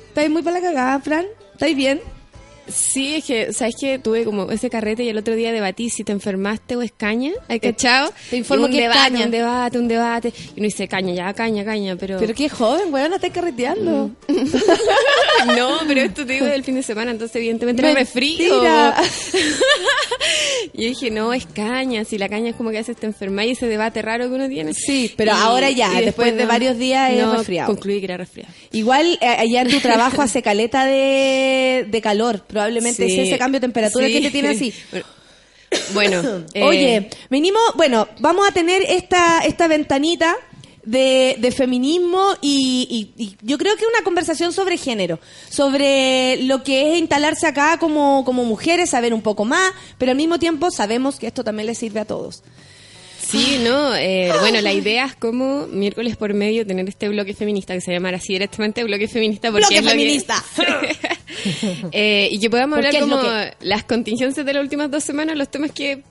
¿Estáis 0.08 0.30
muy 0.30 0.42
para 0.42 0.60
la 0.60 0.68
cagada, 0.68 1.00
Fran? 1.00 1.26
¿Estáis 1.54 1.76
bien? 1.76 2.02
Sí, 2.72 3.16
es 3.16 3.26
que, 3.26 3.54
¿sabes 3.54 3.76
que 3.80 4.00
Tuve 4.00 4.24
como 4.24 4.52
ese 4.52 4.70
carrete 4.70 5.04
y 5.04 5.10
el 5.10 5.18
otro 5.18 5.36
día 5.36 5.52
debatí 5.52 5.90
si 5.90 6.04
te 6.04 6.12
enfermaste 6.12 6.76
o 6.76 6.82
es 6.82 6.92
caña. 6.92 7.32
¿Hay 7.48 7.60
cachado? 7.60 8.14
te 8.30 8.38
informo 8.38 8.66
un 8.66 8.72
que 8.72 8.78
es 8.78 8.84
debate, 8.84 9.00
caña. 9.00 9.26
un 9.26 9.32
debate, 9.32 9.80
un 9.80 9.88
debate. 9.88 10.34
Y 10.56 10.60
uno 10.60 10.66
dice 10.66 10.88
caña, 10.88 11.14
ya, 11.14 11.34
caña, 11.34 11.66
caña, 11.66 11.96
pero... 11.96 12.18
Pero 12.20 12.34
qué 12.34 12.50
joven, 12.50 12.94
weón, 12.94 13.14
estáis 13.14 13.34
carreteando. 13.34 14.12
no, 15.58 15.80
pero 15.88 16.02
esto 16.02 16.26
te 16.26 16.34
digo 16.34 16.46
del 16.46 16.64
fin 16.64 16.76
de 16.76 16.84
semana, 16.84 17.12
entonces 17.12 17.36
evidentemente 17.38 17.94
resfrío. 17.94 18.62
Mentira. 18.62 18.96
y 20.74 20.88
dije, 20.88 21.12
no, 21.12 21.34
es 21.34 21.46
caña, 21.46 22.06
si 22.06 22.18
la 22.18 22.30
caña 22.30 22.52
es 22.52 22.56
como 22.56 22.72
que 22.72 22.80
hace 22.80 22.96
te 22.96 23.06
enferma 23.06 23.46
y 23.46 23.52
ese 23.52 23.68
debate 23.68 24.02
raro 24.02 24.30
que 24.30 24.36
uno 24.36 24.48
tiene. 24.48 24.74
Sí, 24.74 25.14
pero 25.16 25.34
ahora 25.34 25.70
ya, 25.72 25.90
después 26.02 26.36
de 26.36 26.46
varios 26.46 26.78
días 26.78 27.12
es 27.12 27.22
no, 27.22 27.36
resfriado. 27.36 27.68
Concluí 27.68 28.00
que 28.00 28.06
era 28.06 28.18
resfriado. 28.18 28.54
Igual 28.72 29.18
eh, 29.22 29.28
allá 29.28 29.62
en 29.62 29.70
tu 29.70 29.80
trabajo 29.80 30.22
hace 30.22 30.42
caleta 30.42 30.86
de, 30.86 31.86
de 31.90 32.02
calor. 32.02 32.44
Probablemente 32.60 33.08
Sí. 33.08 33.20
es 33.20 33.28
ese 33.28 33.38
cambio 33.38 33.60
de 33.60 33.68
temperatura 33.68 34.08
Sí. 34.08 34.14
que 34.14 34.22
te 34.22 34.32
tiene 34.32 34.50
así. 34.50 34.74
Bueno, 35.94 36.44
eh, 36.56 36.64
Oye, 36.64 37.10
venimos, 37.30 37.62
bueno, 37.76 38.08
vamos 38.20 38.48
a 38.48 38.52
tener 38.52 38.82
esta, 38.82 39.40
esta 39.46 39.68
ventanita 39.68 40.36
de, 40.84 41.36
de 41.38 41.52
feminismo 41.52 42.24
y, 42.42 43.12
y- 43.18 43.24
y 43.24 43.36
yo 43.44 43.60
creo 43.60 43.76
que 43.76 43.86
una 43.86 44.04
conversación 44.04 44.52
sobre 44.52 44.78
género, 44.78 45.20
sobre 45.48 46.38
lo 46.44 46.64
que 46.64 46.94
es 46.94 47.00
instalarse 47.00 47.46
acá 47.46 47.78
como, 47.80 48.24
como 48.26 48.46
mujeres, 48.46 48.90
saber 48.90 49.14
un 49.14 49.22
poco 49.22 49.46
más, 49.46 49.72
pero 50.00 50.10
al 50.12 50.18
mismo 50.18 50.40
tiempo 50.40 50.72
sabemos 50.72 51.18
que 51.20 51.28
esto 51.28 51.44
también 51.44 51.68
le 51.68 51.76
sirve 51.76 52.00
a 52.00 52.06
todos. 52.06 52.42
Sí, 53.30 53.60
no, 53.64 53.96
eh, 53.96 54.32
bueno, 54.40 54.60
la 54.62 54.74
idea 54.74 55.06
es 55.06 55.16
como 55.16 55.68
miércoles 55.68 56.18
por 56.18 56.34
medio 56.34 56.66
tener 56.66 56.88
este 56.90 57.08
bloque 57.10 57.34
feminista 57.36 57.74
que 57.76 57.82
se 57.82 57.92
llama 57.92 58.10
así 58.10 58.34
directamente 58.34 58.84
bloque 58.84 59.08
feminista 59.08 59.52
porque 59.52 59.68
¡Bloque 59.68 59.76
es 59.78 59.84
lo 59.84 59.92
que- 59.92 59.98
feminista! 59.98 60.44
Eh, 61.94 62.28
y 62.32 62.40
que 62.40 62.50
podamos 62.50 62.78
hablar 62.78 63.00
como 63.00 63.22
que- 63.22 63.54
las 63.62 63.84
contingencias 63.84 64.46
de 64.46 64.52
las 64.54 64.62
últimas 64.64 64.92
dos 64.92 65.04
semanas, 65.04 65.38
los 65.38 65.50
temas 65.50 65.72
que 65.72 66.02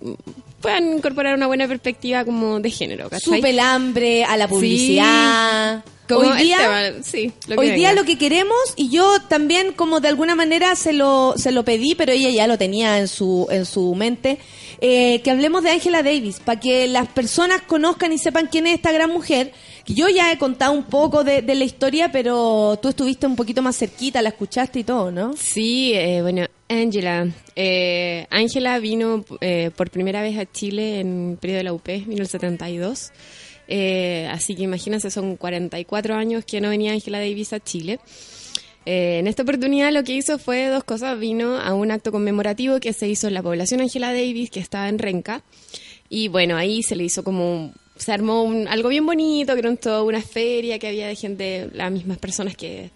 puedan 0.61 0.95
incorporar 0.97 1.35
una 1.35 1.47
buena 1.47 1.67
perspectiva 1.69 2.25
como 2.25 2.61
de 2.61 2.71
género, 2.71 3.11
¿cachai? 3.11 3.37
Supe 3.39 3.51
el 3.51 3.61
hambre, 3.61 4.25
a 4.25 4.37
la 4.37 4.49
publicidad. 4.49 5.85
Como 6.09 6.21
Hoy 6.21 6.29
el 6.29 6.39
día, 6.39 6.57
tema, 6.57 7.03
sí, 7.03 7.33
lo 7.47 7.57
que 7.57 7.61
hoy 7.61 7.71
día 7.73 7.93
lo 7.93 8.05
que 8.05 8.17
queremos, 8.17 8.57
y 8.77 8.89
yo 8.89 9.21
también 9.29 9.73
como 9.73 10.01
de 10.01 10.09
alguna 10.09 10.35
manera 10.35 10.75
se 10.75 10.93
lo, 10.93 11.35
se 11.37 11.53
lo 11.53 11.65
pedí, 11.65 11.95
pero 11.95 12.13
ella 12.13 12.31
ya 12.31 12.47
lo 12.47 12.57
tenía 12.57 12.99
en 12.99 13.09
su, 13.09 13.47
en 13.51 13.67
su 13.67 13.95
mente, 13.95 14.39
eh, 14.81 15.21
que 15.23 15.31
hablemos 15.31 15.63
de 15.63 15.71
Angela 15.71 16.03
Davis, 16.03 16.41
para 16.41 16.59
que 16.59 16.89
las 16.89 17.09
personas 17.09 17.63
conozcan 17.63 18.13
y 18.13 18.19
sepan 18.19 18.49
quién 18.51 18.67
es 18.67 18.75
esta 18.75 18.93
gran 18.93 19.11
mujer, 19.11 19.53
que 19.85 19.95
yo 19.95 20.09
ya 20.09 20.33
he 20.33 20.39
contado 20.39 20.73
un 20.73 20.85
poco 20.85 21.25
de, 21.25 21.43
de 21.43 21.55
la 21.55 21.65
historia, 21.65 22.11
pero 22.11 22.79
tú 22.81 22.89
estuviste 22.89 23.27
un 23.27 23.37
poquito 23.37 23.63
más 23.63 23.77
cerquita, 23.77 24.23
la 24.23 24.31
escuchaste 24.31 24.81
y 24.81 24.85
todo, 24.85 25.11
¿no? 25.11 25.35
Sí, 25.37 25.93
eh, 25.95 26.23
bueno, 26.23 26.47
Angela. 26.69 27.29
Eh, 27.57 28.27
Ángela 28.31 28.79
vino 28.79 29.25
eh, 29.41 29.71
por 29.75 29.91
primera 29.91 30.23
vez 30.23 30.39
a 30.39 30.51
Chile 30.51 31.01
en 31.01 31.31
el 31.33 31.37
periodo 31.39 31.59
de 31.59 31.65
la 31.65 31.73
UP, 31.73 31.87
vino 31.87 32.23
el 32.23 32.29
72. 32.29 33.11
Eh, 33.69 34.27
así 34.31 34.55
que 34.55 34.63
imagínense, 34.63 35.11
son 35.11 35.37
44 35.37 36.15
años 36.15 36.45
que 36.45 36.61
no 36.61 36.71
venía 36.71 36.93
Ángela 36.93 37.19
Davis 37.19 37.53
a 37.53 37.61
Chile. 37.61 38.01
Eh, 38.87 39.19
en 39.19 39.27
esta 39.27 39.43
oportunidad 39.43 39.93
lo 39.93 40.03
que 40.05 40.15
hizo 40.15 40.39
fue 40.39 40.67
dos 40.69 40.85
cosas. 40.85 41.19
Vino 41.19 41.59
a 41.59 41.75
un 41.75 41.91
acto 41.91 42.11
conmemorativo 42.11 42.81
que 42.81 42.93
se 42.93 43.09
hizo 43.09 43.29
en 43.29 43.35
la 43.35 43.43
población 43.43 43.81
Ángela 43.81 44.09
Davis, 44.13 44.51
que 44.51 44.61
estaba 44.61 44.89
en 44.89 44.99
Renca. 44.99 45.43
Y 46.09 46.29
bueno, 46.29 46.57
ahí 46.57 46.83
se 46.83 46.97
le 46.97 47.05
hizo 47.05 47.23
como... 47.23 47.53
un- 47.55 47.73
Se 47.97 48.13
armó 48.13 48.51
algo 48.69 48.89
bien 48.89 49.05
bonito, 49.05 49.53
que 49.55 49.59
era 49.61 49.69
un- 49.71 50.07
una 50.07 50.23
feria, 50.23 50.79
que 50.79 50.87
había 50.89 51.09
de 51.09 51.17
gente, 51.17 51.69
las 51.75 51.91
mismas 51.93 52.17
personas 52.19 52.57
que 52.57 52.91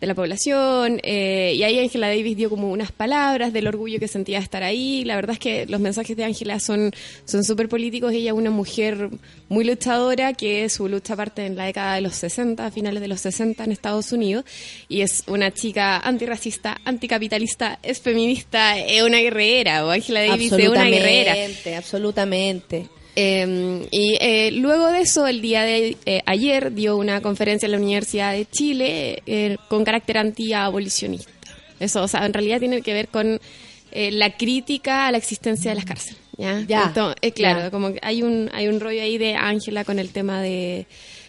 de 0.00 0.06
la 0.06 0.14
población. 0.14 1.00
eh, 1.02 1.52
y 1.56 1.62
ahí 1.62 1.78
Angela 1.78 2.08
Davis 2.08 2.36
dio 2.36 2.48
como 2.48 2.70
unas 2.70 2.90
palabras 2.92 3.52
del 3.52 3.66
orgullo 3.66 3.98
que 4.00 4.08
sentía 4.08 4.38
de 4.38 4.44
estar 4.44 4.62
ahí. 4.62 5.04
La 5.04 5.16
verdad 5.16 5.32
es 5.34 5.38
que 5.38 5.66
los 5.66 5.80
mensajes 5.80 6.16
de 6.16 6.24
Angela 6.24 6.58
son 6.60 6.92
son 7.24 7.44
súper 7.44 7.68
políticos. 7.68 8.12
Ella 8.12 8.30
es 8.30 8.36
una 8.36 8.50
mujer 8.50 9.10
muy 9.48 9.64
luchadora 9.64 10.32
que 10.32 10.68
su 10.68 10.88
lucha 10.88 11.16
parte 11.16 11.44
en 11.44 11.56
la 11.56 11.66
década 11.66 11.96
de 11.96 12.00
los 12.00 12.14
60, 12.14 12.64
a 12.66 12.70
finales 12.70 13.00
de 13.00 13.08
los 13.08 13.20
60 13.20 13.64
en 13.64 13.72
Estados 13.72 14.12
Unidos. 14.12 14.44
Y 14.88 15.02
es 15.02 15.24
una 15.26 15.52
chica 15.52 15.98
antirracista, 15.98 16.78
anticapitalista, 16.84 17.78
es 17.82 18.00
feminista, 18.00 18.78
es 18.78 19.02
una 19.02 19.18
guerrera. 19.18 19.84
O 19.86 19.90
Angela 19.90 20.20
Davis 20.20 20.52
es 20.52 20.68
una 20.68 20.84
guerrera. 20.84 21.32
Absolutamente, 21.32 21.76
absolutamente. 21.76 22.99
Eh, 23.16 23.86
y 23.90 24.16
eh, 24.20 24.50
luego 24.52 24.86
de 24.88 25.00
eso, 25.00 25.26
el 25.26 25.40
día 25.40 25.62
de 25.62 25.96
eh, 26.06 26.22
ayer 26.26 26.72
dio 26.72 26.96
una 26.96 27.20
conferencia 27.20 27.66
en 27.66 27.72
la 27.72 27.78
Universidad 27.78 28.32
de 28.32 28.46
Chile 28.46 29.22
eh, 29.26 29.56
con 29.68 29.84
carácter 29.84 30.18
anti-abolicionista. 30.18 31.30
Eso, 31.78 32.02
o 32.02 32.08
sea, 32.08 32.26
en 32.26 32.32
realidad 32.32 32.58
tiene 32.60 32.82
que 32.82 32.92
ver 32.92 33.08
con 33.08 33.40
eh, 33.92 34.10
la 34.12 34.36
crítica 34.36 35.06
a 35.06 35.12
la 35.12 35.18
existencia 35.18 35.70
de 35.70 35.74
las 35.76 35.84
cárceles. 35.84 36.18
Ya, 36.36 36.60
Ya, 36.66 36.84
Entonces, 36.88 37.32
claro, 37.34 37.60
ya. 37.60 37.70
como 37.70 37.92
que 37.92 37.98
hay 38.02 38.22
un, 38.22 38.50
hay 38.52 38.68
un 38.68 38.80
rollo 38.80 39.02
ahí 39.02 39.18
de 39.18 39.34
Ángela 39.34 39.84
con 39.84 39.98
el 39.98 40.10
tema 40.10 40.40
de, 40.40 40.86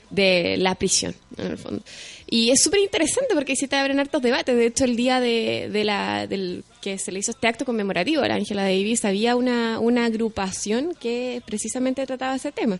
de 0.09 0.55
la 0.57 0.75
prisión, 0.75 1.15
en 1.37 1.47
el 1.47 1.57
fondo. 1.57 1.83
Y 2.29 2.49
es 2.51 2.61
súper 2.63 2.79
interesante 2.79 3.33
porque 3.33 3.55
sí 3.57 3.67
te 3.67 3.75
abren 3.75 3.99
hartos 3.99 4.21
debates. 4.21 4.55
De 4.55 4.67
hecho, 4.67 4.85
el 4.85 4.95
día 4.95 5.19
de, 5.19 5.69
de 5.71 5.83
la, 5.83 6.27
del 6.27 6.63
que 6.81 6.97
se 6.97 7.11
le 7.11 7.19
hizo 7.19 7.31
este 7.31 7.47
acto 7.47 7.63
conmemorativo 7.65 8.21
a 8.23 8.27
la 8.27 8.35
Ángela 8.35 8.63
Davis, 8.63 9.05
había 9.05 9.35
una, 9.35 9.79
una 9.79 10.05
agrupación 10.05 10.95
que 10.99 11.41
precisamente 11.45 12.05
trataba 12.05 12.35
ese 12.35 12.51
tema 12.51 12.79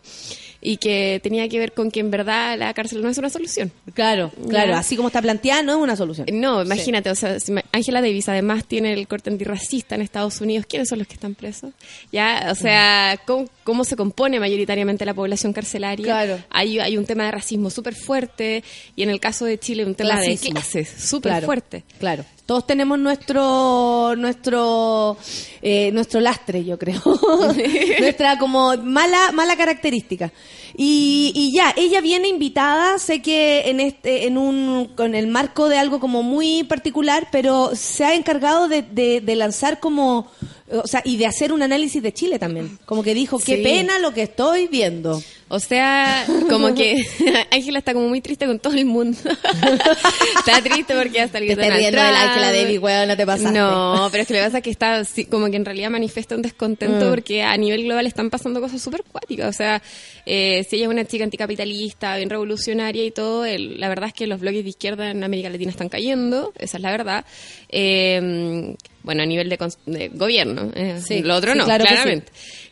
y 0.59 0.77
que 0.77 1.19
tenía 1.23 1.47
que 1.49 1.59
ver 1.59 1.73
con 1.73 1.91
que 1.91 1.99
en 1.99 2.11
verdad 2.11 2.57
la 2.57 2.73
cárcel 2.73 3.01
no 3.01 3.09
es 3.09 3.17
una 3.17 3.29
solución. 3.29 3.71
Claro, 3.93 4.31
claro, 4.49 4.71
Ya. 4.71 4.79
así 4.79 4.95
como 4.95 5.09
está 5.09 5.21
planteada, 5.21 5.61
no 5.63 5.73
es 5.73 5.77
una 5.77 5.95
solución. 5.95 6.27
No, 6.33 6.61
imagínate, 6.63 7.09
o 7.09 7.15
sea, 7.15 7.39
si 7.39 7.53
Angela 7.71 8.01
Davis 8.01 8.27
además 8.29 8.65
tiene 8.65 8.93
el 8.93 9.07
corte 9.07 9.29
antirracista 9.29 9.95
en 9.95 10.01
Estados 10.01 10.41
Unidos. 10.41 10.65
¿Quiénes 10.67 10.89
son 10.89 10.99
los 10.99 11.07
que 11.07 11.13
están 11.15 11.35
presos? 11.35 11.71
Ya, 12.11 12.47
o 12.51 12.55
sea, 12.55 13.19
¿cómo, 13.25 13.47
cómo 13.63 13.83
se 13.83 13.95
compone 13.95 14.39
mayoritariamente 14.39 15.05
la 15.05 15.13
población 15.13 15.53
carcelaria? 15.53 16.05
Claro. 16.05 16.39
Hay, 16.49 16.79
hay 16.79 16.97
un 16.97 17.05
tema 17.05 17.25
de 17.25 17.31
racismo 17.31 17.69
súper 17.69 17.95
fuerte 17.95 18.63
y 18.95 19.03
en 19.03 19.09
el 19.09 19.19
caso 19.19 19.45
de 19.45 19.57
Chile 19.59 19.85
un 19.85 19.95
tema 19.95 20.15
Clasismo. 20.15 20.45
de 20.47 20.51
clases 20.51 20.89
súper 20.97 21.31
Claro, 21.31 21.45
fuerte. 21.45 21.83
Claro. 21.99 22.25
Todos 22.45 22.67
tenemos 22.67 22.99
nuestro 22.99 24.13
nuestro 24.17 25.17
eh, 25.61 25.91
nuestro 25.93 26.19
lastre, 26.19 26.65
yo 26.65 26.77
creo. 26.77 27.01
Nuestra 27.99 28.37
como 28.37 28.75
mala 28.77 29.31
mala 29.31 29.55
característica. 29.55 30.31
Y, 30.75 31.31
y 31.35 31.53
ya, 31.53 31.73
ella 31.77 31.99
viene 32.01 32.27
invitada, 32.29 32.97
sé 32.97 33.21
que 33.21 33.69
en 33.69 33.79
este 33.79 34.25
en 34.27 34.37
un 34.37 34.91
con 34.95 35.15
el 35.15 35.27
marco 35.27 35.67
de 35.69 35.77
algo 35.77 35.99
como 35.99 36.23
muy 36.23 36.63
particular, 36.63 37.27
pero 37.31 37.71
se 37.75 38.05
ha 38.05 38.15
encargado 38.15 38.67
de, 38.67 38.81
de, 38.81 39.21
de 39.21 39.35
lanzar 39.35 39.79
como 39.79 40.27
o 40.73 40.87
sea, 40.87 41.01
y 41.03 41.17
de 41.17 41.25
hacer 41.25 41.51
un 41.51 41.61
análisis 41.61 42.01
de 42.01 42.13
Chile 42.13 42.39
también. 42.39 42.79
Como 42.85 43.03
que 43.03 43.13
dijo, 43.13 43.37
qué 43.39 43.57
Sí. 43.57 43.63
pena 43.63 43.99
lo 43.99 44.13
que 44.13 44.23
estoy 44.23 44.67
viendo. 44.67 45.21
O 45.53 45.59
sea, 45.59 46.25
como 46.49 46.73
que 46.73 46.95
Ángela 47.51 47.79
está 47.79 47.93
como 47.93 48.07
muy 48.07 48.21
triste 48.21 48.45
con 48.45 48.57
todo 48.59 48.73
el 48.73 48.85
mundo. 48.85 49.17
está 50.39 50.61
triste 50.63 50.93
porque 50.95 51.19
va 51.19 51.25
a 51.25 51.27
salir 51.27 51.47
Te 51.49 51.53
estás 51.53 51.65
Donald 51.67 51.79
riendo 51.79 52.01
de 52.01 52.07
la 52.07 52.11
Trump. 52.19 52.29
Angela 52.31 52.51
Davis, 52.53 52.79
weón, 52.79 53.07
no 53.09 53.17
te 53.17 53.25
pasaste. 53.25 53.59
No, 53.59 54.07
pero 54.11 54.21
es 54.21 54.27
que 54.27 54.33
lo 54.33 54.39
que 54.39 54.45
pasa 54.45 54.57
es 54.59 54.63
que 54.63 54.69
está 54.69 55.03
sí, 55.05 55.25
como 55.25 55.49
que 55.49 55.57
en 55.57 55.65
realidad 55.65 55.89
manifiesta 55.89 56.35
un 56.35 56.41
descontento 56.41 57.05
Mm. 57.05 57.09
porque 57.09 57.43
a 57.43 57.55
nivel 57.57 57.83
global 57.83 58.07
están 58.07 58.29
pasando 58.29 58.61
cosas 58.61 58.81
súper 58.81 59.03
cuáticas. 59.03 59.49
O 59.49 59.53
sea, 59.53 59.81
eh, 60.25 60.65
si 60.69 60.77
ella 60.77 60.85
es 60.85 60.91
una 60.91 61.05
chica 61.05 61.23
anticapitalista, 61.25 62.15
bien 62.17 62.29
revolucionaria 62.29 63.03
y 63.05 63.11
todo, 63.11 63.45
el- 63.45 63.79
la 63.79 63.89
verdad 63.89 64.07
es 64.07 64.13
que 64.13 64.27
los 64.27 64.39
bloques 64.39 64.63
de 64.63 64.69
izquierda 64.69 65.11
en 65.11 65.23
América 65.23 65.49
Latina 65.49 65.71
están 65.71 65.89
cayendo, 65.89 66.53
esa 66.59 66.77
es 66.77 66.81
la 66.83 66.91
verdad. 66.91 67.25
Eh, 67.69 68.75
bueno, 69.03 69.23
a 69.23 69.25
nivel 69.25 69.49
de, 69.49 69.57
de 69.87 70.09
gobierno, 70.09 70.71
eh, 70.75 70.99
Sí, 71.05 71.23
lo 71.23 71.35
otro 71.35 71.53
sí, 71.53 71.57
no, 71.57 71.65
claro 71.65 71.85
que 71.85 71.97
sí. 72.17 72.21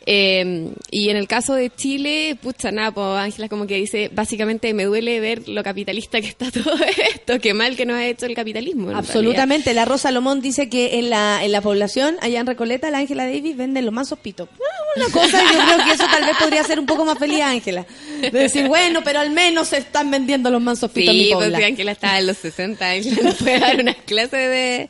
Eh, 0.06 0.70
y 0.90 1.10
en 1.10 1.16
el 1.16 1.28
caso 1.28 1.54
de 1.54 1.70
Chile, 1.74 2.36
pucha, 2.42 2.70
nada, 2.72 2.90
pues 2.90 3.06
Ángela 3.18 3.48
como 3.48 3.66
que 3.66 3.76
dice, 3.76 4.08
básicamente 4.12 4.72
me 4.72 4.84
duele 4.84 5.20
ver 5.20 5.48
lo 5.48 5.62
capitalista 5.62 6.20
que 6.20 6.26
está 6.28 6.50
todo 6.50 6.72
esto, 7.14 7.38
qué 7.38 7.52
mal 7.54 7.76
que 7.76 7.84
nos 7.86 7.96
ha 7.96 8.06
hecho 8.06 8.26
el 8.26 8.34
capitalismo. 8.34 8.90
en 8.90 8.96
Absolutamente. 8.96 9.74
La 9.74 9.84
Rosa 9.84 10.04
Salomón 10.08 10.40
dice 10.40 10.68
que 10.68 10.98
en 10.98 11.10
la, 11.10 11.44
en 11.44 11.52
la 11.52 11.60
población, 11.60 12.16
allá 12.22 12.40
en 12.40 12.46
Recoleta, 12.46 12.90
la 12.90 12.98
Ángela 12.98 13.26
Davis 13.26 13.56
vende 13.56 13.82
los 13.82 13.92
mansos 13.92 14.18
pitos. 14.18 14.48
Ah, 14.52 14.56
Una 14.96 15.08
cosa, 15.12 15.38
yo 15.52 15.58
creo 15.74 15.84
que 15.86 15.92
eso 15.92 16.04
tal 16.10 16.24
vez 16.24 16.36
podría 16.38 16.64
ser 16.64 16.80
un 16.80 16.86
poco 16.86 17.04
más 17.04 17.18
feliz 17.18 17.40
a 17.42 17.50
Ángela. 17.50 17.86
De 18.20 18.30
decir, 18.30 18.66
bueno, 18.68 19.02
pero 19.04 19.20
al 19.20 19.30
menos 19.30 19.68
se 19.68 19.76
están 19.78 20.10
vendiendo 20.10 20.50
los 20.50 20.60
mansos 20.62 20.90
pitos 20.90 21.12
en 21.14 21.18
mi 21.20 21.26
Sí, 21.26 21.32
pobla. 21.32 21.50
porque 21.50 21.64
Ángela 21.66 21.92
estaba 21.92 22.18
en 22.18 22.26
los 22.26 22.38
60, 22.38 22.90
Ángela 22.90 23.16
nos 23.22 23.34
puede 23.36 23.58
dar 23.60 23.78
unas 23.80 23.96
clases 24.06 24.30
de, 24.32 24.88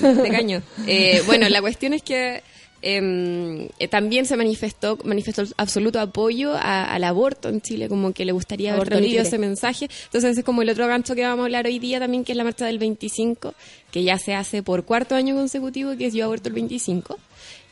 de 0.00 0.28
caño. 0.30 0.62
Eh, 0.86 1.20
bueno, 1.26 1.48
la 1.48 1.60
cuestión 1.60 1.92
es 1.94 2.02
que 2.02 2.36
em, 2.36 2.40
eh, 2.82 3.68
también 3.90 4.26
se 4.26 4.36
manifestó 4.36 4.98
manifestó 5.04 5.42
absoluto 5.56 6.00
apoyo 6.00 6.54
a- 6.54 6.84
al 6.84 7.04
aborto 7.04 7.48
en 7.48 7.60
Chile, 7.60 7.88
como 7.88 8.12
que 8.12 8.24
le 8.24 8.32
gustaría 8.32 8.72
haber 8.74 8.88
rendido 9.02 9.22
ese 9.28 9.38
mensaje. 9.38 9.88
Entonces 10.04 10.38
es 10.38 10.44
como 10.44 10.62
el 10.62 10.70
otro 10.70 10.86
gancho 10.86 11.14
que 11.14 11.22
vamos 11.22 11.40
a 11.42 11.44
hablar 11.46 11.66
hoy 11.66 11.78
día 11.78 11.98
también, 11.98 12.24
que 12.24 12.32
es 12.32 12.36
la 12.38 12.44
marcha 12.44 12.66
del 12.66 12.78
25, 12.78 13.54
que 13.90 14.02
ya 14.02 14.18
se 14.18 14.34
hace 14.34 14.62
por 14.62 14.84
cuarto 14.84 15.14
año 15.14 15.34
consecutivo, 15.34 15.96
que 15.96 16.06
es 16.06 16.14
Yo 16.14 16.24
Aborto 16.24 16.48
el 16.48 16.54
25 16.54 17.18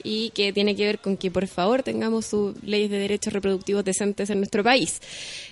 y 0.03 0.31
que 0.31 0.53
tiene 0.53 0.77
que 0.77 0.85
ver 0.87 0.99
con 1.01 1.17
que 1.17 1.31
por 1.31 1.47
favor 1.47 1.83
tengamos 1.83 2.27
sus 2.27 2.55
leyes 2.63 2.91
de 2.91 2.99
derechos 2.99 3.33
reproductivos 3.33 3.85
decentes 3.85 4.31
en 4.31 4.39
nuestro 4.39 4.63
país. 4.63 5.01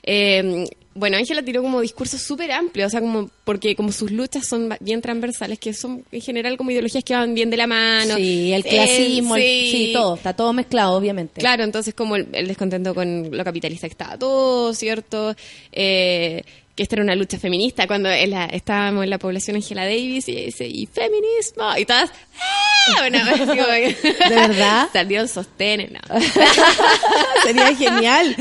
Eh, 0.02 0.66
bueno, 0.94 1.18
Ángela 1.18 1.43
tiró 1.43 1.62
como 1.62 1.81
discursos 1.82 2.23
súper 2.23 2.51
amplios, 2.52 2.86
o 2.86 2.90
sea, 2.90 3.01
como 3.01 3.28
porque 3.44 3.77
como 3.77 3.93
sus 3.93 4.10
luchas 4.10 4.47
son 4.48 4.74
bien 4.81 5.02
transversales, 5.02 5.59
que 5.59 5.74
son 5.74 6.05
en 6.10 6.20
general 6.23 6.56
como 6.56 6.70
ideologías 6.70 7.05
que 7.05 7.12
van 7.14 7.35
bien 7.35 7.51
de 7.51 7.59
la 7.59 7.66
mano. 7.66 8.16
Sí, 8.16 8.52
el 8.52 8.62
Eh, 8.64 8.68
clasismo, 8.70 9.36
el- 9.36 9.43
sí. 9.43 9.68
sí, 9.70 9.90
todo, 9.93 10.14
está 10.14 10.32
todo 10.35 10.52
mezclado, 10.55 10.97
obviamente. 10.97 11.40
Claro, 11.40 11.64
entonces 11.64 11.93
como 11.93 12.16
el, 12.16 12.28
el 12.32 12.48
descontento 12.48 12.94
con 12.94 13.31
lo 13.36 13.44
capitalista 13.44 13.86
que 13.89 13.93
está 13.93 14.16
todo, 14.18 14.73
¿cierto? 14.73 15.35
Eh, 15.73 16.43
que 16.77 16.82
esta 16.82 16.94
era 16.97 17.03
una 17.03 17.15
lucha 17.16 17.39
feminista, 17.39 17.86
cuando 17.86 18.09
en 18.11 18.31
la- 18.31 18.44
estábamos 18.44 19.03
en 19.05 19.11
la 19.11 19.19
población 19.19 19.57
Angela 19.57 19.85
Davis 19.85 20.28
y 20.28 20.35
dice, 20.47 20.66
y 20.69 20.86
feminismo, 20.86 21.77
y 21.78 21.85
todas, 21.86 22.11
¡ah! 22.39 23.01
Bueno, 23.01 23.19
¿De 23.24 24.35
verdad? 24.35 24.89
Salió 24.93 25.27
sostén, 25.27 25.93
no. 25.93 26.20
Sería 27.43 27.74
genial. 27.74 28.36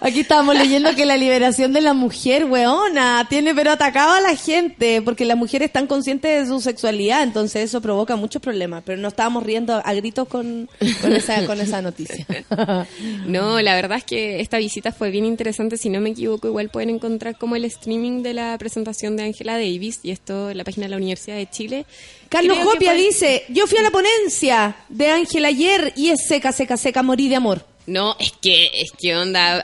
Aquí 0.00 0.20
estábamos 0.20 0.56
leyendo 0.56 0.94
que 0.94 1.06
la 1.06 1.16
liberación 1.16 1.72
de 1.72 1.80
la 1.80 1.94
mujer, 1.94 2.44
weona, 2.44 3.26
tiene 3.30 3.54
pero 3.54 3.70
atacado 3.72 4.12
a 4.12 4.20
la 4.20 4.34
gente, 4.36 5.00
porque 5.02 5.24
las 5.24 5.36
mujeres 5.36 5.66
están 5.66 5.86
conscientes 5.86 6.42
de 6.42 6.46
su 6.52 6.60
sexualidad, 6.60 7.22
entonces 7.22 7.64
eso 7.64 7.80
provoca 7.80 8.16
muchos 8.16 8.42
problemas. 8.42 8.82
Pero 8.84 9.00
no 9.00 9.08
estábamos 9.08 9.42
riendo 9.42 9.80
a 9.84 9.94
gritos 9.94 10.28
con, 10.28 10.68
con, 11.00 11.12
esa, 11.14 11.46
con 11.46 11.60
esa 11.60 11.80
noticia. 11.82 12.26
No, 13.26 13.60
la 13.60 13.74
verdad 13.74 13.98
es 13.98 14.04
que 14.04 14.40
esta 14.40 14.58
visita 14.58 14.92
fue 14.92 15.10
bien 15.10 15.24
interesante. 15.24 15.76
Si 15.76 15.88
no 15.90 16.00
me 16.00 16.10
equivoco, 16.10 16.48
igual 16.48 16.68
pueden 16.70 16.90
encontrar 16.90 17.36
como 17.36 17.56
el 17.56 17.64
streaming 17.68 18.22
de 18.22 18.34
la 18.34 18.56
presentación 18.58 19.16
de 19.16 19.24
Angela 19.24 19.52
Davis 19.54 20.00
y 20.02 20.10
esto 20.10 20.50
en 20.50 20.58
la 20.58 20.64
página 20.64 20.86
de 20.86 20.90
la 20.90 20.96
Universidad 20.96 21.36
de 21.36 21.48
Chile. 21.48 21.86
Carlos 22.28 22.58
Copia 22.58 22.92
fue- 22.92 23.00
dice, 23.02 23.44
yo 23.48 23.66
fui 23.66 23.78
a 23.78 23.82
la 23.82 23.90
ponencia 23.90 24.76
de 24.88 25.08
Ángel 25.10 25.44
ayer 25.44 25.92
y 25.96 26.10
es 26.10 26.26
seca, 26.26 26.52
seca, 26.52 26.76
seca, 26.76 27.02
morí 27.02 27.28
de 27.28 27.36
amor. 27.36 27.64
No, 27.86 28.16
es 28.20 28.32
que, 28.42 28.66
es 28.74 28.90
que 29.00 29.16
onda, 29.16 29.62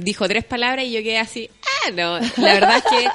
dijo 0.00 0.26
tres 0.28 0.44
palabras 0.44 0.86
y 0.86 0.92
yo 0.92 1.00
quedé 1.02 1.18
así, 1.18 1.50
ah, 1.62 1.90
no, 1.90 2.18
la 2.18 2.54
verdad 2.54 2.78
es 2.78 2.84
que 2.84 3.08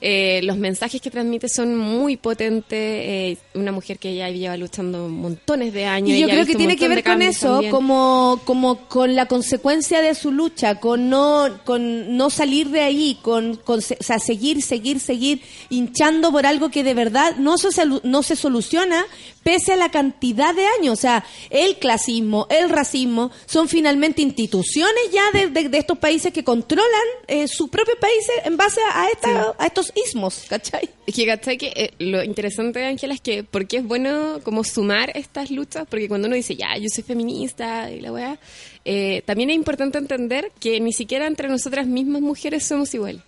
eh, 0.00 0.40
los 0.44 0.56
mensajes 0.56 1.00
que 1.00 1.10
transmite 1.10 1.48
son 1.48 1.76
muy 1.76 2.16
potentes, 2.16 2.72
eh, 2.78 3.36
una 3.54 3.72
mujer 3.72 3.98
que 3.98 4.14
ya 4.14 4.28
lleva 4.30 4.56
luchando 4.56 5.08
montones 5.08 5.72
de 5.72 5.86
años. 5.86 6.10
Y 6.16 6.20
yo 6.20 6.28
creo 6.28 6.46
que 6.46 6.54
tiene 6.54 6.76
que 6.76 6.88
ver 6.88 7.02
con 7.04 7.20
eso, 7.22 7.52
también. 7.54 7.70
como, 7.72 8.40
como 8.44 8.88
con 8.88 9.14
la 9.16 9.26
consecuencia 9.26 10.00
de 10.00 10.14
su 10.14 10.30
lucha, 10.30 10.76
con 10.80 11.08
no, 11.10 11.48
con 11.64 12.16
no 12.16 12.30
salir 12.30 12.68
de 12.70 12.82
ahí, 12.82 13.18
con, 13.22 13.56
con 13.56 13.78
o 13.80 13.82
sea, 13.82 14.18
seguir, 14.18 14.62
seguir, 14.62 15.00
seguir 15.00 15.42
hinchando 15.70 16.30
por 16.30 16.46
algo 16.46 16.70
que 16.70 16.84
de 16.84 16.94
verdad 16.94 17.36
no 17.38 17.58
se, 17.58 17.68
no 18.04 18.22
se 18.22 18.36
soluciona 18.36 19.04
pese 19.42 19.72
a 19.72 19.76
la 19.76 19.90
cantidad 19.90 20.54
de 20.54 20.66
años. 20.78 20.92
O 20.98 21.00
sea, 21.00 21.24
el 21.50 21.76
clasismo, 21.78 22.46
el 22.50 22.68
racismo, 22.68 23.30
son 23.46 23.68
finalmente 23.68 24.20
instituciones 24.22 25.02
ya 25.12 25.30
de, 25.32 25.48
de- 25.48 25.68
de 25.68 25.78
estos 25.78 25.98
países 25.98 26.32
que 26.32 26.44
controlan 26.44 26.86
eh, 27.26 27.48
sus 27.48 27.68
propios 27.70 27.96
países 27.98 28.34
en 28.44 28.56
base 28.56 28.80
a, 28.92 29.08
esta, 29.08 29.54
a 29.58 29.66
estos 29.66 29.87
ismos, 30.06 30.44
¿cachai? 30.48 30.88
Es 31.06 31.14
que, 31.14 31.26
¿cachai? 31.26 31.56
Que 31.58 31.72
eh, 31.74 31.90
lo 31.98 32.22
interesante 32.22 32.78
de 32.80 32.86
Ángela 32.86 33.14
es 33.14 33.20
que, 33.20 33.42
¿por 33.44 33.66
qué 33.66 33.78
es 33.78 33.84
bueno 33.84 34.40
como 34.42 34.64
sumar 34.64 35.10
estas 35.16 35.50
luchas? 35.50 35.86
Porque 35.88 36.08
cuando 36.08 36.26
uno 36.26 36.36
dice, 36.36 36.56
ya, 36.56 36.76
yo 36.76 36.86
soy 36.94 37.04
feminista 37.04 37.90
y 37.90 38.00
la 38.00 38.12
weá, 38.12 38.38
eh, 38.84 39.22
también 39.26 39.50
es 39.50 39.56
importante 39.56 39.98
entender 39.98 40.50
que 40.60 40.80
ni 40.80 40.92
siquiera 40.92 41.26
entre 41.26 41.48
nosotras 41.48 41.86
mismas 41.86 42.22
mujeres 42.22 42.64
somos 42.64 42.92
iguales. 42.94 43.22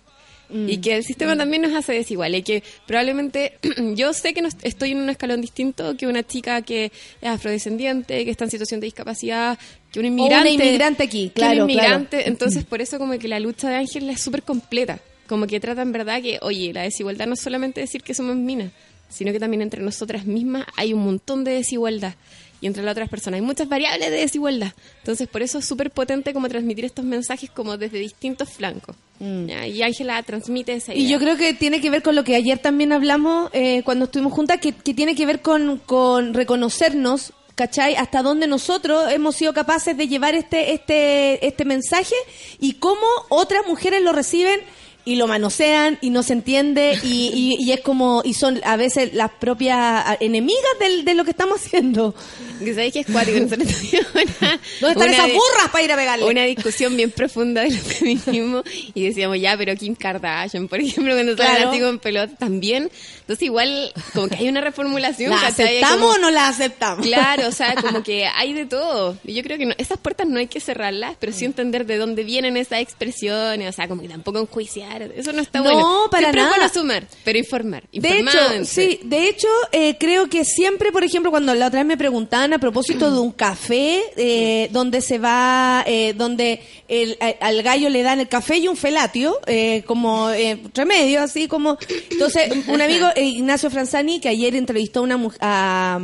Y 0.67 0.79
que 0.79 0.97
el 0.97 1.05
sistema 1.05 1.37
también 1.37 1.61
nos 1.61 1.73
hace 1.73 1.93
desiguales. 1.93 2.41
Y 2.41 2.43
que 2.43 2.63
probablemente 2.85 3.53
yo 3.95 4.11
sé 4.11 4.33
que 4.33 4.41
no 4.41 4.49
est- 4.49 4.59
estoy 4.65 4.91
en 4.91 4.97
un 4.97 5.09
escalón 5.09 5.39
distinto 5.39 5.95
que 5.95 6.07
una 6.07 6.23
chica 6.27 6.61
que 6.61 6.91
es 7.21 7.29
afrodescendiente, 7.29 8.25
que 8.25 8.31
está 8.31 8.43
en 8.43 8.51
situación 8.51 8.81
de 8.81 8.87
discapacidad, 8.87 9.57
que 9.93 9.99
un 10.01 10.07
una 10.07 10.11
inmigrante. 10.13 10.49
inmigrante 10.51 11.03
aquí, 11.03 11.31
que 11.33 11.41
un 11.41 11.47
claro, 11.47 11.63
inmigrante. 11.63 12.17
claro. 12.17 12.29
Entonces, 12.31 12.65
por 12.65 12.81
eso 12.81 12.97
como 12.99 13.17
que 13.17 13.29
la 13.29 13.39
lucha 13.39 13.69
de 13.69 13.75
Ángela 13.77 14.11
es 14.11 14.19
súper 14.21 14.43
completa. 14.43 14.99
Como 15.31 15.47
que 15.47 15.61
trata 15.61 15.81
en 15.81 15.93
verdad 15.93 16.21
que, 16.21 16.39
oye, 16.41 16.73
la 16.73 16.81
desigualdad 16.81 17.25
no 17.25 17.35
es 17.35 17.39
solamente 17.39 17.79
decir 17.79 18.03
que 18.03 18.13
somos 18.13 18.35
minas, 18.35 18.73
sino 19.07 19.31
que 19.31 19.39
también 19.39 19.61
entre 19.61 19.81
nosotras 19.81 20.25
mismas 20.25 20.65
hay 20.75 20.91
un 20.91 21.05
montón 21.05 21.45
de 21.45 21.51
desigualdad. 21.51 22.15
Y 22.59 22.67
entre 22.67 22.83
las 22.83 22.91
otras 22.91 23.07
personas 23.07 23.39
hay 23.39 23.45
muchas 23.45 23.69
variables 23.69 24.09
de 24.09 24.17
desigualdad. 24.17 24.73
Entonces, 24.97 25.29
por 25.29 25.41
eso 25.41 25.59
es 25.59 25.65
súper 25.65 25.89
potente 25.89 26.33
como 26.33 26.49
transmitir 26.49 26.83
estos 26.83 27.05
mensajes 27.05 27.49
como 27.49 27.77
desde 27.77 27.99
distintos 27.99 28.49
flancos. 28.49 28.97
¿ya? 29.21 29.65
Y 29.65 29.81
Ángela 29.81 30.21
transmite 30.23 30.73
esa 30.73 30.93
idea. 30.93 31.01
Mm. 31.01 31.07
Y 31.07 31.09
yo 31.09 31.17
creo 31.17 31.37
que 31.37 31.53
tiene 31.53 31.79
que 31.79 31.89
ver 31.89 32.03
con 32.03 32.13
lo 32.13 32.25
que 32.25 32.35
ayer 32.35 32.59
también 32.59 32.91
hablamos 32.91 33.49
eh, 33.53 33.83
cuando 33.85 34.03
estuvimos 34.03 34.33
juntas, 34.33 34.59
que, 34.59 34.73
que 34.73 34.93
tiene 34.93 35.15
que 35.15 35.25
ver 35.25 35.41
con, 35.41 35.77
con 35.77 36.33
reconocernos, 36.33 37.31
¿cachai? 37.55 37.95
Hasta 37.95 38.21
dónde 38.21 38.47
nosotros 38.47 39.09
hemos 39.13 39.37
sido 39.37 39.53
capaces 39.53 39.95
de 39.95 40.09
llevar 40.09 40.35
este, 40.35 40.73
este, 40.73 41.47
este 41.47 41.63
mensaje 41.63 42.15
y 42.59 42.73
cómo 42.73 43.07
otras 43.29 43.65
mujeres 43.65 44.01
lo 44.01 44.11
reciben 44.11 44.59
y 45.03 45.15
lo 45.15 45.25
manosean 45.27 45.97
y 46.01 46.11
no 46.11 46.21
se 46.23 46.33
entiende 46.33 46.97
y, 47.03 47.57
y- 47.59 47.63
y 47.63 47.71
es 47.71 47.79
como, 47.81 48.21
y 48.23 48.33
son 48.35 48.59
a 48.63 48.75
veces 48.77 49.13
las 49.13 49.31
propias 49.31 50.05
enemigas 50.19 50.61
del- 50.79 51.03
de 51.05 51.13
lo 51.15 51.23
que 51.25 51.31
estamos 51.31 51.59
haciendo. 51.59 52.13
Sabéis 52.59 52.93
que 52.93 52.99
es 52.99 53.07
cuático. 53.07 53.39
Nosotros 53.41 53.65
una, 54.13 54.59
¿Dónde 54.81 54.91
están 54.91 55.09
esas 55.09 55.27
burras 55.33 55.69
para 55.71 55.83
ir 55.83 55.91
a 55.91 55.95
pegarle? 55.95 56.25
Una 56.25 56.43
discusión 56.43 56.95
bien 56.95 57.09
profunda 57.09 57.61
del 57.61 57.77
feminismo 57.77 58.63
y 58.93 59.03
decíamos, 59.05 59.39
ya, 59.39 59.57
pero 59.57 59.75
Kim 59.75 59.95
Kardashian, 59.95 60.67
por 60.67 60.79
ejemplo, 60.79 61.13
cuando 61.15 61.35
sale 61.35 61.49
Claro. 61.55 61.69
así 61.71 61.79
con 61.79 61.97
pelota 61.99 62.35
también. 62.37 62.91
Entonces, 63.21 63.41
igual, 63.43 63.91
como 64.13 64.27
que 64.27 64.35
hay 64.35 64.49
una 64.49 64.61
reformulación. 64.61 65.31
¿La 65.31 65.47
aceptamos 65.47 65.97
como- 66.01 66.09
o 66.13 66.17
no 66.19 66.29
la 66.29 66.47
aceptamos? 66.49 67.05
Claro, 67.05 67.47
o 67.47 67.51
sea, 67.51 67.73
como 67.81 68.03
que 68.03 68.25
hay 68.27 68.53
de 68.53 68.65
todo. 68.67 69.17
Y 69.23 69.33
yo 69.33 69.41
creo 69.41 69.57
que 69.57 69.65
no- 69.65 69.75
esas 69.79 69.97
puertas 69.97 70.27
no 70.27 70.37
hay 70.37 70.47
que 70.47 70.59
cerrarlas, 70.59 71.15
pero 71.19 71.31
sí 71.33 71.45
entender 71.45 71.87
de 71.87 71.97
dónde 71.97 72.23
vienen 72.23 72.57
esas 72.57 72.81
expresiones, 72.81 73.69
o 73.69 73.71
sea, 73.71 73.87
como 73.87 74.03
que 74.03 74.09
tampoco 74.09 74.39
enjuiciar. 74.39 74.90
Eso 75.15 75.31
no 75.33 75.41
está 75.41 75.59
No, 75.59 75.63
bueno. 75.65 75.87
para 76.11 76.23
Siempre 76.27 76.41
nada. 76.41 76.53
es 76.53 76.59
bueno 76.73 76.73
sumar, 76.73 77.07
pero 77.23 77.39
informar. 77.39 77.83
De 77.91 78.19
hecho, 78.19 78.37
sí, 78.65 78.99
de 79.03 79.29
hecho, 79.29 79.47
eh, 79.71 79.95
creo 79.99 80.27
que 80.27 80.43
siempre, 80.43 80.91
por 80.91 81.03
ejemplo, 81.03 81.31
cuando 81.31 81.53
la 81.55 81.67
otra 81.67 81.79
vez 81.81 81.87
me 81.87 81.97
preguntaban 81.97 82.53
a 82.53 82.59
propósito 82.59 83.11
de 83.11 83.19
un 83.19 83.31
café, 83.33 84.01
eh, 84.17 84.69
donde 84.71 85.01
se 85.01 85.17
va, 85.17 85.83
eh, 85.87 86.13
donde 86.17 86.61
el- 86.87 87.17
a- 87.21 87.45
al 87.47 87.61
gallo 87.63 87.89
le 87.89 88.03
dan 88.03 88.19
el 88.19 88.27
café 88.27 88.57
y 88.57 88.67
un 88.67 88.75
felatio, 88.75 89.39
eh, 89.47 89.83
como 89.85 90.29
eh, 90.31 90.59
remedio, 90.73 91.21
así 91.21 91.47
como. 91.47 91.77
Entonces, 92.09 92.51
un 92.67 92.81
amigo, 92.81 93.07
eh, 93.15 93.23
Ignacio 93.25 93.69
Franzani, 93.69 94.19
que 94.19 94.29
ayer 94.29 94.55
entrevistó 94.55 94.99
a 94.99 95.03
una, 95.03 95.19
a, 95.39 95.99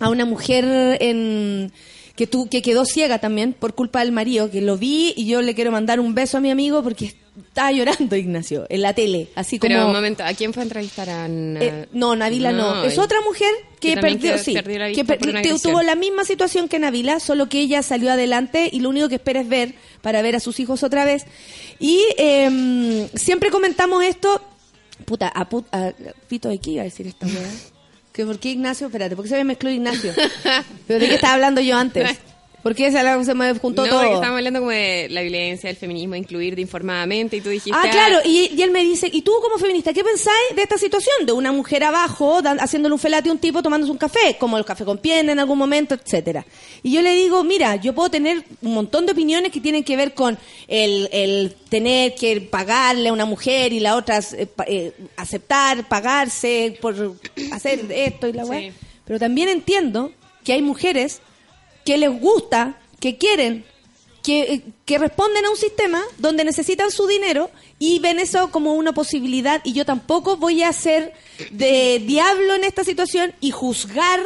a 0.00 0.08
una 0.08 0.24
mujer 0.24 0.64
en 1.00 1.72
que 2.16 2.26
tú 2.26 2.48
que 2.50 2.60
quedó 2.60 2.84
ciega 2.84 3.18
también 3.18 3.54
por 3.54 3.74
culpa 3.74 4.00
del 4.00 4.12
marido 4.12 4.50
que 4.50 4.60
lo 4.60 4.76
vi 4.76 5.14
y 5.16 5.26
yo 5.26 5.40
le 5.40 5.54
quiero 5.54 5.70
mandar 5.70 6.00
un 6.00 6.14
beso 6.14 6.36
a 6.36 6.40
mi 6.40 6.50
amigo 6.50 6.82
porque 6.82 7.14
estaba 7.48 7.72
llorando 7.72 8.16
Ignacio 8.16 8.66
en 8.68 8.82
la 8.82 8.92
tele 8.94 9.28
así 9.34 9.58
como 9.58 9.68
Pero 9.68 9.86
un 9.86 9.92
momento, 9.92 10.24
¿a 10.24 10.32
quién 10.34 10.52
fue 10.52 10.62
a 10.62 10.64
entrevistar? 10.64 11.08
A 11.10 11.24
Ana- 11.24 11.60
eh, 11.62 11.86
no, 11.92 12.16
Navila 12.16 12.52
no. 12.52 12.84
Es 12.84 12.98
otra 12.98 13.20
mujer 13.22 13.50
que, 13.80 13.94
que 13.94 14.00
perdió, 14.00 14.36
sí, 14.38 14.54
perdió 14.54 14.78
la 14.78 14.92
que 14.92 15.04
per- 15.04 15.18
tuvo 15.62 15.82
la 15.82 15.94
misma 15.94 16.24
situación 16.24 16.68
que 16.68 16.78
Navila, 16.78 17.20
solo 17.20 17.48
que 17.48 17.60
ella 17.60 17.82
salió 17.82 18.12
adelante 18.12 18.68
y 18.72 18.80
lo 18.80 18.88
único 18.88 19.08
que 19.08 19.14
espera 19.16 19.40
es 19.40 19.48
ver 19.48 19.74
para 20.02 20.22
ver 20.22 20.36
a 20.36 20.40
sus 20.40 20.60
hijos 20.60 20.82
otra 20.82 21.04
vez. 21.04 21.24
Y 21.78 22.02
eh, 22.18 23.08
siempre 23.14 23.50
comentamos 23.50 24.04
esto. 24.04 24.42
Puta, 25.06 25.28
a, 25.28 25.48
put, 25.48 25.66
a 25.72 25.92
Pito 26.28 26.48
de 26.50 26.58
qué 26.58 26.72
iba 26.72 26.82
a 26.82 26.84
decir 26.84 27.06
esta 27.06 27.26
weá. 27.26 27.36
¿Que 28.12 28.26
¿Por 28.26 28.38
qué 28.38 28.50
Ignacio? 28.50 28.88
Espérate, 28.88 29.14
¿por 29.16 29.24
qué 29.24 29.28
se 29.30 29.36
me 29.36 29.44
mezcló 29.44 29.70
Ignacio? 29.70 30.12
¿Pero 30.86 31.00
de 31.00 31.08
qué 31.08 31.14
estaba 31.14 31.34
hablando 31.34 31.60
yo 31.60 31.76
antes? 31.76 32.18
¿Por 32.62 32.74
qué 32.74 32.92
se, 32.92 33.24
se 33.24 33.34
me 33.34 33.54
juntó 33.54 33.84
no, 33.84 33.88
todo? 33.88 33.98
porque 34.00 34.14
estábamos 34.14 34.38
hablando 34.38 34.60
como 34.60 34.70
de 34.70 35.08
la 35.10 35.22
violencia, 35.22 35.68
del 35.68 35.76
feminismo, 35.76 36.14
incluir 36.14 36.54
de 36.54 36.60
informadamente, 36.60 37.36
y 37.36 37.40
tú 37.40 37.48
dijiste... 37.48 37.78
Ah, 37.80 37.88
claro, 37.90 38.18
y, 38.24 38.52
y 38.54 38.62
él 38.62 38.70
me 38.70 38.82
dice, 38.84 39.08
¿y 39.10 39.22
tú 39.22 39.32
como 39.42 39.56
feminista 39.58 39.92
qué 39.92 40.04
pensáis 40.04 40.54
de 40.54 40.62
esta 40.62 40.76
situación? 40.76 41.24
De 41.24 41.32
una 41.32 41.52
mujer 41.52 41.84
abajo 41.84 42.42
dan- 42.42 42.58
haciéndole 42.60 42.92
un 42.92 42.98
felate 42.98 43.30
a 43.30 43.32
un 43.32 43.38
tipo 43.38 43.62
tomándose 43.62 43.90
un 43.90 43.98
café, 43.98 44.36
como 44.38 44.58
el 44.58 44.64
café 44.64 44.84
con 44.84 44.98
piel 44.98 45.30
en 45.30 45.38
algún 45.38 45.56
momento, 45.58 45.94
etcétera. 45.94 46.44
Y 46.82 46.92
yo 46.92 47.00
le 47.02 47.14
digo, 47.14 47.42
mira, 47.44 47.76
yo 47.76 47.94
puedo 47.94 48.10
tener 48.10 48.44
un 48.60 48.74
montón 48.74 49.06
de 49.06 49.12
opiniones 49.12 49.52
que 49.52 49.60
tienen 49.60 49.82
que 49.82 49.96
ver 49.96 50.12
con 50.12 50.38
el, 50.68 51.08
el 51.12 51.54
tener 51.70 52.14
que 52.14 52.40
pagarle 52.42 53.08
a 53.08 53.12
una 53.12 53.24
mujer 53.24 53.72
y 53.72 53.80
la 53.80 53.96
otra 53.96 54.18
eh, 54.18 54.48
eh, 54.66 54.92
aceptar, 55.16 55.88
pagarse 55.88 56.76
por 56.80 57.16
hacer 57.52 57.86
esto 57.90 58.28
y 58.28 58.32
la 58.32 58.44
weá. 58.44 58.60
Sí. 58.60 58.72
Pero 59.06 59.18
también 59.18 59.48
entiendo 59.48 60.12
que 60.44 60.52
hay 60.52 60.62
mujeres 60.62 61.20
que 61.84 61.98
les 61.98 62.10
gusta, 62.20 62.78
que 63.00 63.16
quieren, 63.18 63.64
que, 64.22 64.40
eh, 64.42 64.62
que 64.84 64.98
responden 64.98 65.44
a 65.44 65.50
un 65.50 65.56
sistema 65.56 66.02
donde 66.18 66.44
necesitan 66.44 66.90
su 66.90 67.06
dinero 67.06 67.50
y 67.78 67.98
ven 68.00 68.18
eso 68.18 68.50
como 68.50 68.74
una 68.74 68.92
posibilidad 68.92 69.60
y 69.64 69.72
yo 69.72 69.84
tampoco 69.84 70.36
voy 70.36 70.62
a 70.62 70.72
ser 70.72 71.14
de 71.50 72.02
diablo 72.06 72.54
en 72.54 72.64
esta 72.64 72.84
situación 72.84 73.34
y 73.40 73.50
juzgar 73.50 74.20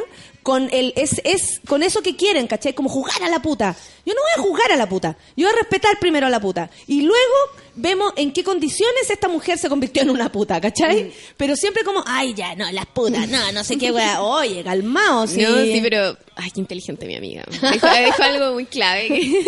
con 0.45 0.69
el 0.73 0.93
es, 0.97 1.23
es 1.25 1.61
con 1.67 1.83
eso 1.83 2.03
que 2.03 2.17
quieren, 2.17 2.47
¿cachai? 2.47 2.75
Como 2.75 2.91
jugar 2.91 3.23
a 3.23 3.31
la 3.31 3.41
puta. 3.41 3.75
Yo 4.05 4.13
no 4.13 4.21
voy 4.21 4.45
a 4.45 4.47
juzgar 4.47 4.73
a 4.73 4.77
la 4.77 4.89
puta. 4.89 5.17
Yo 5.37 5.47
voy 5.47 5.55
a 5.57 5.59
respetar 5.59 5.99
primero 5.99 6.27
a 6.27 6.31
la 6.31 6.39
puta. 6.39 6.71
Y 6.87 7.01
luego 7.01 7.35
vemos 7.77 8.13
en 8.17 8.33
qué 8.33 8.45
condiciones 8.45 9.11
esta 9.11 9.29
mujer 9.29 9.59
se 9.59 9.69
convirtió 9.69 10.03
en 10.03 10.11
una 10.11 10.31
puta, 10.31 10.61
¿cachai? 10.61 11.13
Pero 11.37 11.57
siempre 11.57 11.85
como, 11.85 12.03
ay, 12.07 12.35
ya, 12.35 12.55
no, 12.55 12.71
las 12.73 12.87
putas, 12.87 13.29
no, 13.29 13.53
no 13.53 13.65
sé 13.65 13.77
qué, 13.77 13.91
wea. 13.91 14.23
Oye, 14.23 14.63
calmao, 14.63 15.27
sí. 15.27 15.43
No, 15.43 15.63
sí, 15.63 15.81
pero... 15.83 16.17
Ay, 16.37 16.51
qué 16.51 16.61
inteligente 16.61 17.07
mi 17.07 17.17
amiga. 17.17 17.45
Dijo, 17.73 17.87
dijo 17.87 18.23
algo 18.23 18.55
muy 18.55 18.67
clave. 18.67 19.09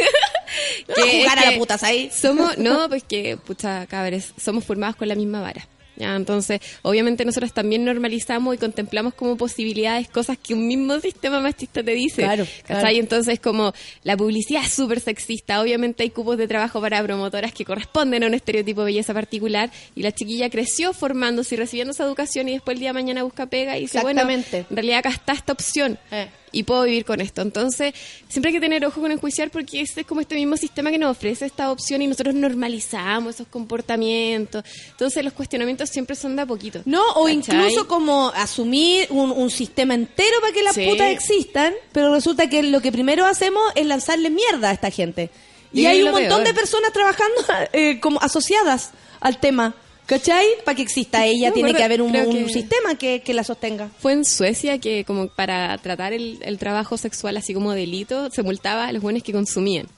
Que, 0.86 1.00
No, 1.00 1.06
jugar 1.22 1.38
a 1.40 1.44
la 1.46 1.52
que 1.52 1.58
puta, 1.58 1.76
¿sabes? 1.76 2.14
Somos, 2.14 2.56
no, 2.56 2.88
pues 2.88 3.02
que, 3.02 3.36
pucha, 3.36 3.84
cabres, 3.86 4.32
somos 4.40 4.64
formados 4.64 4.94
con 4.94 5.08
la 5.08 5.16
misma 5.16 5.40
vara. 5.40 5.66
¿Ya? 5.96 6.14
Entonces, 6.16 6.60
obviamente 6.82 7.24
nosotros 7.24 7.52
también 7.52 7.84
normalizamos 7.84 8.54
y 8.54 8.58
contemplamos 8.58 9.14
como 9.14 9.36
posibilidades 9.36 10.08
cosas 10.08 10.38
que 10.38 10.54
un 10.54 10.66
mismo 10.66 10.98
sistema 11.00 11.40
machista 11.40 11.82
te 11.82 11.92
dice. 11.92 12.22
Claro, 12.22 12.46
claro. 12.66 12.88
Entonces, 12.88 13.40
como 13.40 13.72
la 14.02 14.16
publicidad 14.16 14.64
es 14.64 14.72
súper 14.72 15.00
sexista, 15.00 15.60
obviamente 15.60 16.02
hay 16.02 16.10
cupos 16.10 16.38
de 16.38 16.48
trabajo 16.48 16.80
para 16.80 17.02
promotoras 17.02 17.52
que 17.52 17.64
corresponden 17.64 18.24
a 18.24 18.26
un 18.26 18.34
estereotipo 18.34 18.80
de 18.80 18.86
belleza 18.86 19.14
particular 19.14 19.70
y 19.94 20.02
la 20.02 20.12
chiquilla 20.12 20.50
creció 20.50 20.92
formándose 20.92 21.54
y 21.54 21.58
recibiendo 21.58 21.92
esa 21.92 22.04
educación 22.04 22.48
y 22.48 22.52
después 22.52 22.74
el 22.74 22.80
día 22.80 22.90
de 22.90 22.94
mañana 22.94 23.22
busca 23.22 23.46
pega 23.46 23.76
y 23.78 23.82
dice, 23.82 24.00
bueno, 24.00 24.28
en 24.28 24.44
realidad 24.70 24.98
acá 24.98 25.10
está 25.10 25.32
esta 25.32 25.52
opción 25.52 25.98
Eh. 26.10 26.28
Y 26.52 26.62
puedo 26.62 26.84
vivir 26.84 27.04
con 27.04 27.20
esto. 27.20 27.42
Entonces, 27.42 27.92
siempre 28.28 28.50
hay 28.50 28.54
que 28.54 28.60
tener 28.60 28.84
ojo 28.86 29.00
con 29.00 29.10
enjuiciar 29.12 29.50
porque 29.50 29.80
ese 29.80 30.00
es 30.02 30.06
como 30.06 30.20
este 30.20 30.34
mismo 30.36 30.56
sistema 30.56 30.90
que 30.90 30.98
nos 30.98 31.10
ofrece 31.16 31.44
esta 31.46 31.70
opción 31.70 32.02
y 32.02 32.06
nosotros 32.06 32.34
normalizamos 32.34 33.34
esos 33.34 33.46
comportamientos. 33.48 34.64
Entonces, 34.90 35.22
los 35.24 35.32
cuestionamientos 35.32 35.90
siempre 35.90 36.16
son 36.16 36.36
de 36.36 36.42
a 36.42 36.46
poquito. 36.46 36.80
No, 36.84 37.02
o 37.14 37.24
¿cachai? 37.24 37.34
incluso 37.36 37.88
como 37.88 38.28
asumir 38.34 39.06
un, 39.10 39.30
un 39.32 39.50
sistema 39.50 39.94
entero 39.94 40.40
para 40.40 40.52
que 40.52 40.62
las 40.62 40.74
Sí. 40.74 40.86
putas 40.86 41.08
existan, 41.10 41.74
pero 41.92 42.12
resulta 42.14 42.48
que 42.48 42.62
lo 42.62 42.80
que 42.80 42.92
primero 42.92 43.26
hacemos 43.26 43.62
es 43.74 43.86
lanzarle 43.86 44.30
mierda 44.30 44.70
a 44.70 44.72
esta 44.72 44.90
gente. 44.90 45.30
Y, 45.72 45.80
Y 45.82 45.86
hay 45.86 46.02
un 46.02 46.12
montón 46.12 46.42
peor. 46.42 46.44
de 46.46 46.54
personas 46.54 46.92
trabajando 46.92 47.34
eh, 47.72 47.98
como 48.00 48.20
asociadas 48.22 48.90
al 49.20 49.40
tema. 49.40 49.74
¿Cachai? 50.06 50.46
Para 50.64 50.76
que 50.76 50.82
exista 50.82 51.24
ella 51.26 51.48
No, 51.48 51.54
tiene 51.54 51.68
bueno, 51.70 51.78
que 51.78 51.84
haber 51.84 52.00
un, 52.02 52.10
creo 52.10 52.28
un 52.28 52.46
que- 52.46 52.52
sistema 52.52 52.94
que, 52.96 53.22
que 53.22 53.34
la 53.34 53.42
sostenga. 53.44 53.90
Fue 53.98 54.12
en 54.12 54.24
Suecia 54.24 54.78
que 54.78 55.04
como 55.04 55.28
para 55.28 55.76
tratar 55.78 56.12
el, 56.12 56.38
el 56.42 56.58
trabajo 56.58 56.96
sexual 56.96 57.36
así 57.36 57.52
como 57.54 57.72
delito, 57.72 58.30
se 58.30 58.42
multaba 58.44 58.86
a 58.86 58.92
los 58.92 59.02
buenos 59.02 59.22
que 59.24 59.32
consumían. 59.32 59.88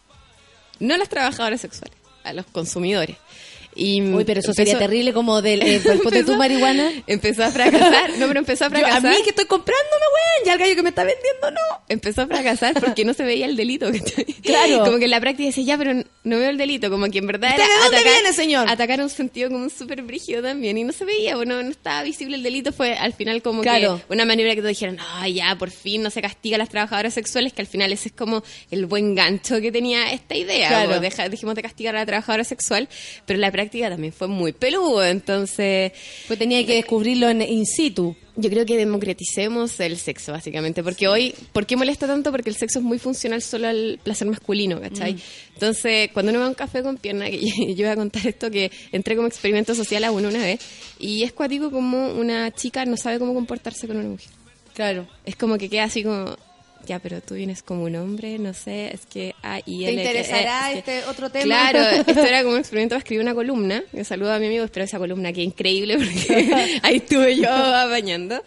No 0.80 0.94
a 0.94 0.98
las 0.98 1.08
trabajadoras 1.08 1.60
sexuales, 1.60 1.96
a 2.24 2.32
los 2.32 2.46
consumidores. 2.46 3.16
Y 3.80 4.02
Uy, 4.02 4.24
pero 4.24 4.40
eso 4.40 4.52
sería 4.52 4.72
empezó- 4.72 4.86
terrible 4.90 5.12
como 5.12 5.40
del 5.40 5.62
eh, 5.62 5.80
ponte 5.80 6.00
tu 6.24 6.32
Empezó- 6.32 6.36
marihuana. 6.36 6.90
Empezó 7.06 7.44
a 7.44 7.50
fracasar. 7.52 8.10
No, 8.18 8.26
pero 8.26 8.40
empezó 8.40 8.64
a 8.64 8.68
Yo, 8.70 8.74
a 8.76 8.80
fracasar. 8.80 9.10
mí 9.16 9.22
que 9.22 9.30
estoy 9.30 9.44
comprándome, 9.46 9.86
weón, 10.14 10.46
ya 10.46 10.52
el 10.54 10.58
gallo 10.58 10.74
que 10.74 10.82
me 10.82 10.88
está 10.88 11.04
vendiendo, 11.04 11.50
no. 11.52 11.80
empezó 11.88 12.22
a 12.22 12.26
fracasar 12.26 12.74
porque 12.80 13.04
no 13.04 13.14
se 13.14 13.22
veía 13.22 13.46
el 13.46 13.54
delito. 13.56 13.88
Claro. 14.42 14.82
Como 14.84 14.98
que 14.98 15.04
en 15.04 15.10
la 15.10 15.20
práctica 15.20 15.46
decía, 15.46 15.62
ya, 15.64 15.78
pero 15.78 15.92
no 15.94 16.38
veo 16.38 16.48
el 16.50 16.56
delito. 16.56 16.90
Como 16.90 17.06
que 17.10 17.18
en 17.18 17.26
verdad 17.26 17.50
¿Usted 17.50 17.62
era 17.64 17.74
de 17.74 17.80
dónde 17.82 17.96
atacar, 17.98 18.12
viene, 18.14 18.32
señor? 18.32 18.68
atacar 18.70 19.00
un 19.02 19.10
sentido 19.10 19.50
como 19.50 19.62
un 19.62 19.68
súper 19.70 20.02
brígido 20.02 20.42
también. 20.42 20.78
Y 20.78 20.84
no 20.84 20.92
se 20.92 21.04
veía, 21.04 21.36
bueno, 21.36 21.62
no 21.62 21.70
estaba 21.70 22.02
visible 22.02 22.36
el 22.36 22.42
delito. 22.42 22.72
Fue 22.72 22.94
al 22.96 23.12
final 23.12 23.42
como 23.42 23.60
Claro. 23.62 24.00
que 24.08 24.12
una 24.12 24.24
maniobra 24.24 24.54
que 24.54 24.62
te 24.62 24.68
dijeron, 24.68 24.96
no, 24.96 25.28
ya, 25.28 25.54
por 25.58 25.70
fin 25.70 26.02
no 26.02 26.08
se 26.10 26.22
castiga 26.22 26.56
a 26.56 26.58
las 26.58 26.70
trabajadoras 26.70 27.12
sexuales, 27.14 27.52
que 27.52 27.60
al 27.60 27.66
final 27.68 27.92
ese 27.92 28.08
es 28.08 28.14
como 28.14 28.42
el 28.70 28.86
buen 28.86 29.14
gancho 29.14 29.60
que 29.60 29.70
tenía 29.70 30.10
esta 30.12 30.34
idea. 30.34 30.68
Claro. 30.68 30.88
como 30.88 31.00
deja- 31.00 31.28
dijimos 31.28 31.54
de 31.54 31.62
castigar 31.62 31.94
a 31.94 32.00
la 32.00 32.06
trabajadora 32.06 32.44
sexual, 32.44 32.88
pero 33.26 33.38
la 33.38 33.52
práctica 33.52 33.67
también 33.68 34.12
fue 34.12 34.28
muy 34.28 34.52
peludo. 34.52 35.04
Entonces, 35.04 35.92
Pues 36.26 36.38
tenía 36.38 36.64
que 36.64 36.74
descubrirlo 36.74 37.28
en 37.28 37.42
in 37.42 37.66
situ. 37.66 38.16
yo 38.36 38.50
creo 38.50 38.64
que 38.64 38.76
democraticemos 38.76 39.78
el 39.80 39.96
sexo, 39.98 40.32
básicamente. 40.32 40.82
Porque 40.82 41.08
hoy, 41.08 41.34
¿por 41.52 41.66
qué 41.66 41.76
molesta 41.76 42.06
tanto? 42.06 42.30
Porque 42.30 42.50
el 42.50 42.56
sexo 42.56 42.78
es 42.78 42.84
muy 42.84 42.98
funcional 42.98 43.42
solo 43.42 43.68
al 43.68 43.98
placer 44.02 44.26
masculino, 44.28 44.80
¿cachai? 44.80 45.14
Mm. 45.14 45.18
Entonces, 45.54 46.10
cuando 46.12 46.30
uno 46.30 46.40
va 46.40 46.46
a 46.46 46.48
un 46.48 46.54
café 46.54 46.82
con 46.82 46.96
pierna, 46.96 47.28
que 47.30 47.40
yo, 47.46 47.66
yo 47.68 47.84
voy 47.84 47.92
a 47.92 47.96
contar 47.96 48.26
esto, 48.26 48.50
que 48.50 48.70
entré 48.92 49.16
como 49.16 49.28
experimento 49.28 49.74
social 49.74 50.04
a 50.04 50.10
uno 50.12 50.28
una 50.28 50.42
vez, 50.42 50.60
y 50.98 51.22
es 51.22 51.32
cuático 51.32 51.70
como 51.70 52.12
una 52.12 52.50
chica 52.52 52.84
no 52.84 52.96
sabe 52.96 53.18
cómo 53.18 53.34
comportarse 53.34 53.86
con 53.86 53.96
una 53.96 54.08
mujer. 54.08 54.28
Claro. 54.74 55.08
Es 55.24 55.34
como 55.34 55.58
que 55.58 55.68
queda 55.68 55.84
así 55.84 56.04
como, 56.04 56.36
ya, 56.86 56.98
pero 56.98 57.20
tú 57.20 57.34
vienes 57.34 57.62
como 57.62 57.84
un 57.84 57.96
hombre, 57.96 58.38
no 58.38 58.54
sé, 58.54 58.94
es 58.94 59.04
que... 59.06 59.34
Ah, 59.42 59.60
y 59.66 59.84
¿Te 59.84 59.90
es 59.90 59.90
que- 59.90 59.92
interesará 60.02 60.72
es 60.72 60.84
que- 60.84 60.98
este 60.98 61.10
otro 61.10 61.30
tema? 61.30 61.44
Claro, 61.44 61.80
esto 62.06 62.20
era 62.22 62.42
como 62.42 62.54
un 62.54 62.60
experimento 62.60 62.94
para 62.94 62.98
escribir 63.00 63.22
una 63.22 63.34
columna. 63.34 63.82
Yo 63.92 64.04
saludo 64.04 64.32
a 64.32 64.38
mi 64.38 64.46
amigo, 64.46 64.64
espero 64.64 64.84
esa 64.84 64.98
columna 64.98 65.32
que 65.32 65.42
increíble 65.42 65.96
porque 65.98 66.50
ahí 66.82 66.96
estuve 66.96 67.36
yo 67.36 67.50
apañando. 67.50 68.42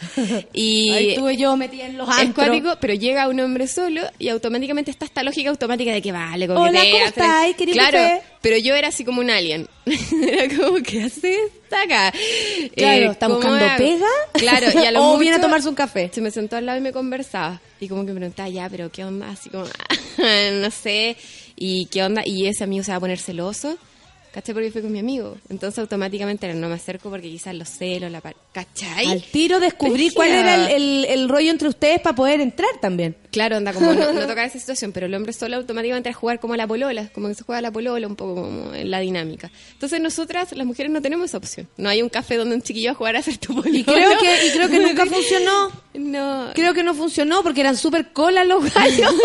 Y 0.54 0.92
Ahí 0.92 1.10
estuve 1.12 1.38
yo 1.38 1.56
metida 1.58 1.86
en 1.86 1.98
los 1.98 2.10
cuático, 2.34 2.76
pero 2.80 2.94
llega 2.94 3.28
un 3.28 3.40
hombre 3.40 3.68
solo 3.68 4.02
y 4.20 4.30
automáticamente 4.30 4.92
está 4.92 5.06
esta 5.06 5.24
lógica 5.24 5.50
automática 5.50 5.92
de 5.92 6.02
que 6.02 6.12
vale, 6.12 6.46
Hola, 6.50 6.56
coquetea, 6.56 6.84
¿cómo 6.92 6.98
hace- 7.06 7.10
estáis? 7.10 7.56
¿Queréis 7.56 7.78
Claro? 7.78 8.22
Pero 8.42 8.58
yo 8.58 8.76
era 8.76 8.88
así 8.88 9.06
como 9.06 9.22
un 9.22 9.30
alien. 9.30 9.68
era 9.86 10.56
como, 10.56 10.78
¿qué 10.84 11.04
hace 11.04 11.38
esta 11.46 11.84
acá? 11.84 12.14
Claro, 12.76 13.12
¿está 13.12 13.28
¿cómo 13.28 13.38
buscando 13.38 13.66
pega? 13.78 14.08
Claro, 14.34 14.68
y 14.74 14.86
a 14.86 14.92
lo 14.92 15.02
O 15.02 15.08
mucho, 15.08 15.20
viene 15.20 15.38
a 15.38 15.42
tomarse 15.42 15.70
un 15.70 15.76
café. 15.76 16.10
Se 16.14 16.22
me 16.22 16.32
sentó 16.32 16.56
al 16.56 16.66
lado 16.66 16.78
y 16.78 16.82
me 16.82 16.92
conversaba. 16.92 17.62
Y 17.80 17.88
como 17.88 18.06
que 18.06 18.14
me 18.14 18.20
preguntaba, 18.20 18.50
ya, 18.50 18.68
pero 18.70 18.92
¿qué 18.92 19.06
onda? 19.06 19.30
Así 19.30 19.50
como, 19.50 19.66
no 20.54 20.72
sé. 20.72 21.18
¿Y 21.56 21.86
qué 21.86 22.04
onda? 22.04 22.24
Y 22.26 22.48
ese 22.48 22.64
amigo 22.64 22.84
se 22.84 22.92
va 22.92 22.98
a 22.98 23.02
poner 23.02 23.20
celoso. 23.20 23.78
¿Cachai? 24.34 24.54
Porque 24.54 24.72
fue 24.72 24.82
con 24.82 24.92
mi 24.94 25.00
amigo. 25.00 25.38
Entonces 25.50 25.78
automáticamente 25.80 26.54
no 26.54 26.70
me 26.70 26.76
acerco 26.76 27.10
porque 27.10 27.30
quizás 27.30 27.54
los 27.54 27.68
celos, 27.68 28.10
la 28.12 28.22
par- 28.22 28.36
¿Cachai? 28.54 29.08
Al 29.08 29.22
tiro 29.24 29.60
descubrí 29.60 30.10
cuál 30.12 30.30
era 30.32 30.56
el, 30.72 30.72
el- 30.72 31.06
el 31.10 31.30
rollo 31.30 31.52
entre 31.52 31.68
ustedes 31.68 32.00
para 32.00 32.16
poder 32.16 32.40
entrar 32.40 32.70
también. 32.82 33.18
Claro, 33.32 33.58
anda 33.58 33.74
como 33.74 33.94
no, 33.94 34.14
no 34.14 34.22
tocar 34.28 34.46
esa 34.48 34.58
situación, 34.60 34.92
pero 34.94 35.06
el 35.08 35.14
hombre 35.16 35.34
solo 35.34 35.58
automáticamente 35.58 36.10
a 36.10 36.14
jugar 36.14 36.40
como 36.40 36.54
a 36.54 36.58
la 36.58 36.66
polola, 36.68 37.10
como 37.14 37.28
que 37.28 37.36
se 37.36 37.44
juega 37.44 37.60
a 37.60 37.62
la 37.62 37.72
polola 37.72 38.08
un 38.08 38.16
poco 38.16 38.36
como 38.36 38.74
en 38.74 38.90
la 38.90 39.00
dinámica. 39.02 39.52
Entonces 39.74 40.00
nosotras, 40.00 40.52
las 40.54 40.66
mujeres, 40.66 40.92
no 40.92 41.02
tenemos 41.02 41.26
esa 41.26 41.38
opción. 41.38 41.68
No 41.78 41.90
hay 41.90 42.02
un 42.02 42.08
café 42.10 42.38
donde 42.38 42.56
un 42.56 42.62
chiquillo 42.62 42.90
va 42.90 42.94
a 42.94 42.96
jugar 42.96 43.16
a 43.18 43.22
ser 43.22 43.38
tu 43.38 43.54
polola. 43.54 43.78
Y 43.78 43.84
creo 43.84 44.18
que, 44.18 44.48
y 44.48 44.52
creo 44.52 44.70
que 44.70 44.80
nunca 44.88 45.06
funcionó. 45.06 45.72
No. 45.94 46.52
Creo 46.56 46.74
que 46.74 46.84
no 46.84 46.94
funcionó 46.94 47.44
porque 47.44 47.60
eran 47.62 47.76
súper 47.76 48.14
colas 48.14 48.48
los 48.48 48.74
gallos. 48.74 49.14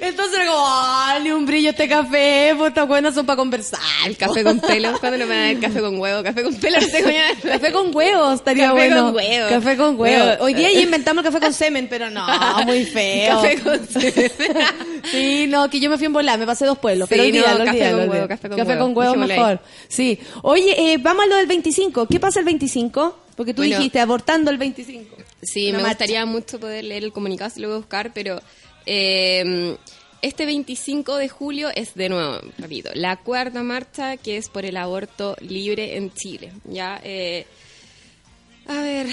Entonces 0.00 0.38
era 0.38 0.46
como, 0.46 0.64
¡ah, 0.66 1.18
un 1.34 1.44
brillo 1.46 1.70
este 1.70 1.88
café! 1.88 2.54
Pues 2.56 2.68
estas 2.68 2.86
buenas 2.88 3.14
son 3.14 3.26
para 3.26 3.36
conversar. 3.36 3.80
El 4.06 4.16
café 4.16 4.44
con 4.44 4.60
pelo, 4.60 4.96
¿cuándo 5.00 5.18
no 5.18 5.26
me 5.26 5.34
dan 5.34 5.44
el 5.46 5.60
café 5.60 5.80
con 5.80 5.98
huevo? 5.98 6.22
Café 6.22 6.42
con 6.42 6.54
pelo, 6.54 6.78
no 6.80 6.86
sé. 6.86 7.02
Café 7.42 7.72
con 7.72 7.94
huevos 7.94 8.34
estaría 8.34 8.68
Café 8.68 8.74
bueno. 8.88 9.04
con 9.06 9.16
huevo. 9.16 9.48
Café 9.48 9.76
con 9.76 10.00
huevo. 10.00 10.24
Huevo. 10.26 10.44
Hoy 10.44 10.54
día 10.54 10.70
ya 10.72 10.80
inventamos 10.82 11.24
el 11.24 11.32
café 11.32 11.44
con 11.44 11.52
semen, 11.52 11.88
pero 11.88 12.10
no, 12.10 12.24
muy 12.64 12.84
feo. 12.84 13.36
Café 13.40 13.60
con 13.60 13.80
Sí, 15.10 15.46
no, 15.48 15.68
que 15.70 15.80
yo 15.80 15.90
me 15.90 15.96
fui 15.96 16.06
en 16.06 16.12
volar, 16.12 16.38
me 16.38 16.46
pasé 16.46 16.64
dos 16.66 16.78
pueblos. 16.78 17.08
pero 17.08 17.22
Sí, 17.24 17.32
no, 17.32 17.38
olvídalo, 17.38 17.64
café 17.64 17.70
olvídalo, 17.70 17.90
con 17.90 18.00
olvídalo. 18.00 18.12
huevo, 18.12 18.28
café 18.28 18.48
con 18.48 18.58
huevo. 18.58 19.00
huevo 19.00 19.12
Dejémoslo 19.12 19.34
ahí. 19.34 19.38
mejor. 19.40 19.60
Sí. 19.88 20.18
Oye, 20.42 20.92
eh, 20.92 20.98
vamos 20.98 21.24
a 21.24 21.28
lo 21.28 21.36
del 21.36 21.46
25. 21.46 22.06
¿Qué 22.06 22.20
pasa 22.20 22.38
el 22.40 22.44
25? 22.46 23.18
Porque 23.36 23.54
tú 23.54 23.62
Bueno. 23.62 23.76
dijiste 23.76 24.00
abortando 24.00 24.50
el 24.50 24.58
25. 24.58 25.16
Sí, 25.42 25.68
Una 25.68 25.78
me 25.78 25.82
marcha. 25.84 25.94
gustaría 25.94 26.26
mucho 26.26 26.58
poder 26.58 26.84
leer 26.84 27.04
el 27.04 27.12
comunicado, 27.12 27.50
si 27.50 27.60
lo 27.60 27.68
voy 27.68 27.76
a 27.76 27.78
buscar, 27.78 28.12
pero 28.12 28.40
eh, 28.88 29.76
este 30.22 30.46
25 30.46 31.16
de 31.16 31.28
julio 31.28 31.68
es 31.74 31.94
de 31.94 32.08
nuevo, 32.08 32.40
repito, 32.58 32.90
la 32.94 33.16
cuarta 33.16 33.62
marcha 33.62 34.16
que 34.16 34.36
es 34.36 34.48
por 34.48 34.64
el 34.64 34.76
aborto 34.76 35.36
libre 35.40 35.96
en 35.96 36.12
Chile. 36.12 36.52
Ya, 36.64 37.00
eh, 37.04 37.46
a 38.66 38.82
ver, 38.82 39.06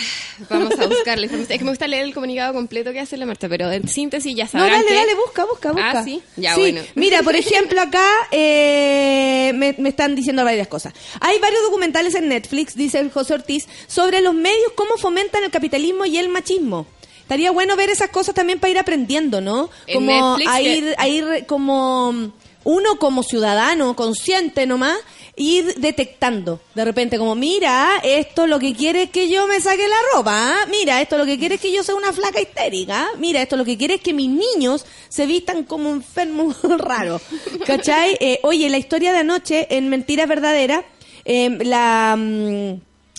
vamos 0.50 0.78
a 0.80 0.86
buscar 0.88 1.18
la 1.18 1.26
información. 1.28 1.54
Es 1.54 1.60
que 1.60 1.64
me 1.64 1.72
gusta 1.72 1.88
leer 1.88 2.04
el 2.04 2.14
comunicado 2.14 2.54
completo 2.54 2.92
que 2.92 3.00
hace 3.00 3.16
la 3.18 3.26
marcha, 3.26 3.48
pero 3.48 3.72
en 3.72 3.88
síntesis 3.88 4.36
ya 4.36 4.44
No, 4.46 4.50
sabrán 4.50 4.72
dale, 4.72 4.88
que- 4.88 4.94
dale, 4.96 5.16
busca, 5.16 5.46
busca, 5.46 5.72
busca. 5.72 5.92
Ah, 6.00 6.04
sí, 6.04 6.22
ya, 6.36 6.58
bueno. 6.58 6.82
Mira, 6.96 7.22
por 7.24 7.36
ejemplo, 7.38 7.80
acá 7.82 8.06
eh, 8.32 9.52
me, 9.56 9.74
me 9.78 9.90
están 9.90 10.14
diciendo 10.16 10.44
varias 10.44 10.68
cosas. 10.68 10.94
Hay 11.22 11.40
varios 11.40 11.62
documentales 11.64 12.16
en 12.16 12.28
Netflix, 12.30 12.76
dice 12.76 13.00
el 13.00 13.12
José 13.12 13.34
Ortiz, 13.36 13.68
sobre 13.88 14.22
los 14.22 14.34
medios, 14.34 14.72
cómo 14.76 14.98
fomentan 14.98 15.44
el 15.44 15.52
capitalismo 15.52 16.06
y 16.06 16.18
el 16.18 16.28
machismo. 16.30 16.86
Estaría 17.26 17.50
bueno 17.50 17.76
ver 17.76 17.90
esas 17.90 18.10
cosas 18.10 18.36
también 18.36 18.60
para 18.60 18.70
ir 18.70 18.78
aprendiendo, 18.78 19.42
¿no? 19.42 19.72
En 19.88 19.96
Como 19.96 20.38
Netflix 20.38 20.52
a 20.52 20.58
que- 20.60 20.76
ir, 20.78 20.96
a 21.00 21.08
ir 21.08 21.46
como 21.48 22.32
uno 22.64 23.00
como 23.00 23.24
ciudadano, 23.24 23.96
consciente 23.96 24.66
nomás, 24.68 24.98
ir 25.36 25.74
detectando. 25.78 26.60
De 26.76 26.86
repente 26.86 27.18
como, 27.18 27.34
mira, 27.36 28.00
esto 28.04 28.46
lo 28.48 28.58
que 28.60 28.74
quiere 28.76 29.04
es 29.04 29.10
que 29.10 29.28
yo 29.28 29.48
me 29.48 29.60
saque 29.60 29.88
la 29.88 29.96
ropa, 30.14 30.32
¿ah? 30.34 30.66
mira, 30.70 31.02
esto 31.02 31.18
lo 31.18 31.26
que 31.26 31.38
quiere 31.40 31.56
es 31.56 31.62
que 31.62 31.72
yo 31.72 31.84
sea 31.84 31.96
una 31.96 32.14
flaca 32.14 32.40
histérica, 32.40 33.04
¿ah? 33.04 33.18
mira, 33.18 33.42
esto 33.42 33.56
lo 33.58 33.66
que 33.66 33.78
quiere 33.78 33.96
es 33.96 34.02
que 34.02 34.14
mis 34.14 34.30
niños 34.30 34.86
se 35.10 35.26
vistan 35.26 35.64
como 35.64 35.90
enfermos 35.92 36.58
raros. 36.64 37.22
¿Cachai? 37.66 38.18
Eh, 38.20 38.40
oye, 38.44 38.70
la 38.70 38.78
historia 38.78 39.12
de 39.14 39.20
anoche 39.20 39.68
en 39.76 39.90
Mentiras 39.90 40.28
Verdaderas, 40.28 40.86
eh, 41.26 41.58
la... 41.64 42.16
mm, 42.18 42.74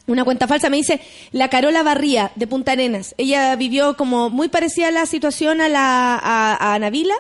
una 0.07 0.25
cuenta 0.25 0.47
falsa 0.47 0.71
me 0.71 0.77
dice 0.77 1.01
la 1.33 1.49
Carola 1.49 1.83
Barría 1.83 2.31
de 2.37 2.47
Punta 2.47 2.73
Arenas. 2.73 3.15
Ella 3.19 3.57
vivió 3.57 3.97
como 3.97 4.31
muy 4.31 4.49
parecida 4.49 4.89
a 4.89 4.93
la 4.93 5.07
situación 5.07 5.61
a 5.61 5.69
la 5.69 6.15
a, 6.23 6.75
a 6.75 6.79
Navila 6.79 7.15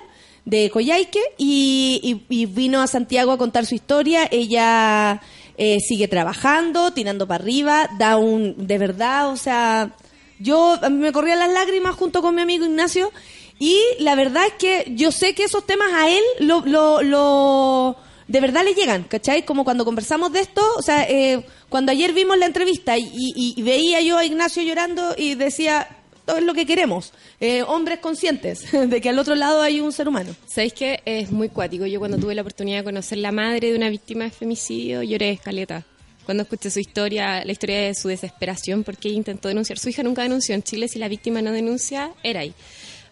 de 0.44 0.70
Coyhaique 0.70 1.20
y, 1.38 2.22
y- 2.28 2.46
vino 2.46 2.80
a 2.80 2.86
Santiago 2.86 3.32
a 3.32 3.38
contar 3.38 3.66
su 3.66 3.74
historia. 3.74 4.28
Ella 4.30 5.20
eh, 5.58 5.78
sigue 5.80 6.06
trabajando, 6.06 6.92
tirando 6.92 7.26
para 7.26 7.42
arriba, 7.42 7.88
da 7.98 8.16
un 8.16 8.66
de 8.66 8.78
verdad, 8.78 9.30
o 9.30 9.36
sea, 9.36 9.90
yo 10.38 10.78
me 10.90 11.10
corrían 11.12 11.38
las 11.40 11.50
lágrimas 11.50 11.96
junto 11.96 12.22
con 12.22 12.34
mi 12.34 12.42
amigo 12.42 12.64
Ignacio 12.64 13.10
y 13.58 13.80
la 14.00 14.14
verdad 14.14 14.44
es 14.46 14.52
que 14.52 14.92
yo 14.94 15.10
sé 15.10 15.34
que 15.34 15.44
esos 15.44 15.64
temas 15.66 15.92
a 15.94 16.10
él 16.10 16.22
lo, 16.40 16.60
lo, 16.66 17.02
lo 17.02 17.96
de 18.28 18.40
verdad 18.40 18.64
le 18.64 18.74
llegan, 18.74 19.04
¿cachai? 19.04 19.44
Como 19.44 19.64
cuando 19.64 19.84
conversamos 19.84 20.32
de 20.32 20.40
esto, 20.40 20.62
o 20.76 20.82
sea, 20.82 21.04
eh, 21.08 21.44
cuando 21.68 21.92
ayer 21.92 22.12
vimos 22.12 22.36
la 22.38 22.46
entrevista 22.46 22.96
y, 22.98 23.54
veía 23.62 24.00
yo 24.00 24.18
a 24.18 24.24
Ignacio 24.24 24.62
llorando 24.62 25.14
y 25.16 25.34
decía, 25.34 25.88
todo 26.24 26.38
es 26.38 26.42
lo 26.42 26.54
que 26.54 26.66
queremos, 26.66 27.12
eh, 27.40 27.62
hombres 27.62 28.00
conscientes 28.00 28.70
de 28.72 29.00
que 29.00 29.08
al 29.08 29.18
otro 29.18 29.36
lado 29.36 29.62
hay 29.62 29.80
un 29.80 29.92
ser 29.92 30.08
humano. 30.08 30.34
¿Sabéis 30.46 30.72
que 30.72 31.00
es 31.04 31.30
muy 31.30 31.48
cuático? 31.48 31.86
Yo 31.86 32.00
cuando 32.00 32.18
tuve 32.18 32.34
la 32.34 32.42
oportunidad 32.42 32.78
de 32.78 32.84
conocer 32.84 33.18
la 33.18 33.30
madre 33.30 33.70
de 33.70 33.76
una 33.76 33.90
víctima 33.90 34.24
de 34.24 34.30
femicidio 34.30 35.02
lloré 35.02 35.30
escaleta. 35.30 35.84
cuando 36.24 36.42
escuché 36.42 36.70
su 36.70 36.80
historia, 36.80 37.44
la 37.44 37.52
historia 37.52 37.82
de 37.82 37.94
su 37.94 38.08
desesperación, 38.08 38.82
porque 38.82 39.08
intentó 39.08 39.46
denunciar. 39.46 39.78
Su 39.78 39.88
hija 39.88 40.02
nunca 40.02 40.22
denunció 40.22 40.56
en 40.56 40.64
Chile, 40.64 40.88
si 40.88 40.98
la 40.98 41.06
víctima 41.06 41.40
no 41.40 41.52
denuncia, 41.52 42.10
era 42.24 42.40
ahí. 42.40 42.52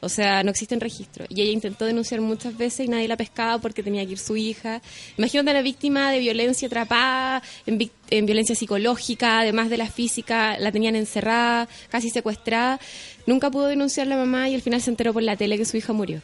O 0.04 0.08
sea, 0.08 0.42
no 0.42 0.50
existen 0.50 0.80
registros. 0.80 1.26
Y 1.30 1.40
ella 1.40 1.52
intentó 1.52 1.86
denunciar 1.86 2.20
muchas 2.20 2.56
veces 2.56 2.86
y 2.86 2.88
nadie 2.88 3.08
la 3.08 3.16
pescaba 3.16 3.58
porque 3.58 3.82
tenía 3.82 4.04
que 4.04 4.12
ir 4.12 4.18
su 4.18 4.36
hija. 4.36 4.82
Imagínate 5.16 5.50
a 5.50 5.54
la 5.54 5.62
víctima 5.62 6.10
de 6.10 6.18
violencia 6.18 6.66
atrapada, 6.66 7.42
en, 7.66 8.26
violencia 8.26 8.54
psicológica, 8.54 9.40
además 9.40 9.70
de 9.70 9.78
la 9.78 9.88
física, 9.88 10.58
la 10.58 10.70
tenían 10.70 10.94
encerrada, 10.94 11.68
casi 11.88 12.10
secuestrada. 12.10 12.78
Nunca 13.26 13.50
pudo 13.50 13.66
denunciar 13.66 14.06
la 14.06 14.16
mamá 14.16 14.48
y 14.48 14.54
al 14.54 14.62
final 14.62 14.82
se 14.82 14.90
enteró 14.90 15.12
por 15.12 15.22
la 15.22 15.36
tele 15.36 15.56
que 15.56 15.64
su 15.64 15.76
hija 15.76 15.92
murió. 15.92 16.22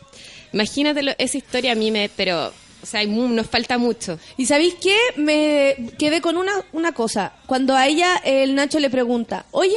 Imagínate 0.52 1.16
esa 1.19 1.39
historia 1.39 1.73
a 1.73 1.74
mí 1.74 1.90
me... 1.90 2.11
Pero, 2.16 2.52
o 2.82 2.86
sea, 2.86 3.05
nos 3.07 3.47
falta 3.47 3.78
mucho. 3.78 4.19
¿Y 4.36 4.47
sabéis 4.47 4.74
qué? 4.74 4.97
Me 5.16 5.90
quedé 5.98 6.20
con 6.20 6.36
una, 6.36 6.52
una 6.73 6.93
cosa. 6.93 7.32
Cuando 7.47 7.74
a 7.77 7.86
ella 7.86 8.16
el 8.24 8.55
Nacho 8.55 8.78
le 8.78 8.90
pregunta, 8.90 9.47
oye, 9.51 9.77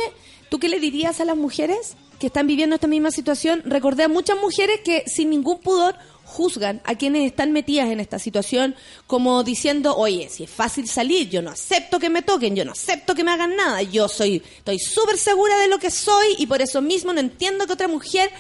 ¿tú 0.50 0.60
qué 0.60 0.70
le 0.70 0.80
dirías 0.80 1.20
a 1.20 1.26
las 1.26 1.38
mujeres 1.38 1.96
que 2.24 2.28
están 2.28 2.48
viviendo 2.48 2.76
esta 2.76 2.88
misma 2.88 3.12
situación? 3.12 3.64
Recordé 3.66 4.04
a 4.04 4.08
muchas 4.08 4.40
mujeres 4.40 4.80
que 4.80 5.04
sin 5.08 5.30
ningún 5.30 5.60
pudor 5.60 5.98
juzgan 6.24 6.82
a 6.86 6.96
quienes 6.96 7.26
están 7.26 7.52
metidas 7.52 7.90
en 7.90 8.00
esta 8.00 8.18
situación 8.18 8.76
como 9.08 9.44
diciendo, 9.44 9.98
oye, 9.98 10.30
si 10.30 10.46
es 10.46 10.50
fácil 10.50 10.88
salir, 10.88 11.30
yo 11.30 11.42
no 11.42 11.52
acepto 11.52 12.00
que 12.00 12.10
me 12.10 12.22
toquen, 12.22 12.56
yo 12.56 12.64
no 12.64 12.72
acepto 12.72 13.14
que 13.14 13.26
me 13.26 13.32
hagan 13.32 13.58
nada, 13.58 13.82
yo 13.82 14.08
soy, 14.08 14.42
estoy 14.56 14.80
súper 14.80 15.18
segura 15.18 15.58
de 15.58 15.68
lo 15.68 15.80
que 15.80 15.92
soy 15.92 16.28
y 16.38 16.48
por 16.48 16.62
eso 16.62 16.82
mismo 16.82 17.12
no 17.12 17.20
entiendo 17.20 17.68
que 17.68 17.74
otra 17.74 17.90
mujer 17.90 18.32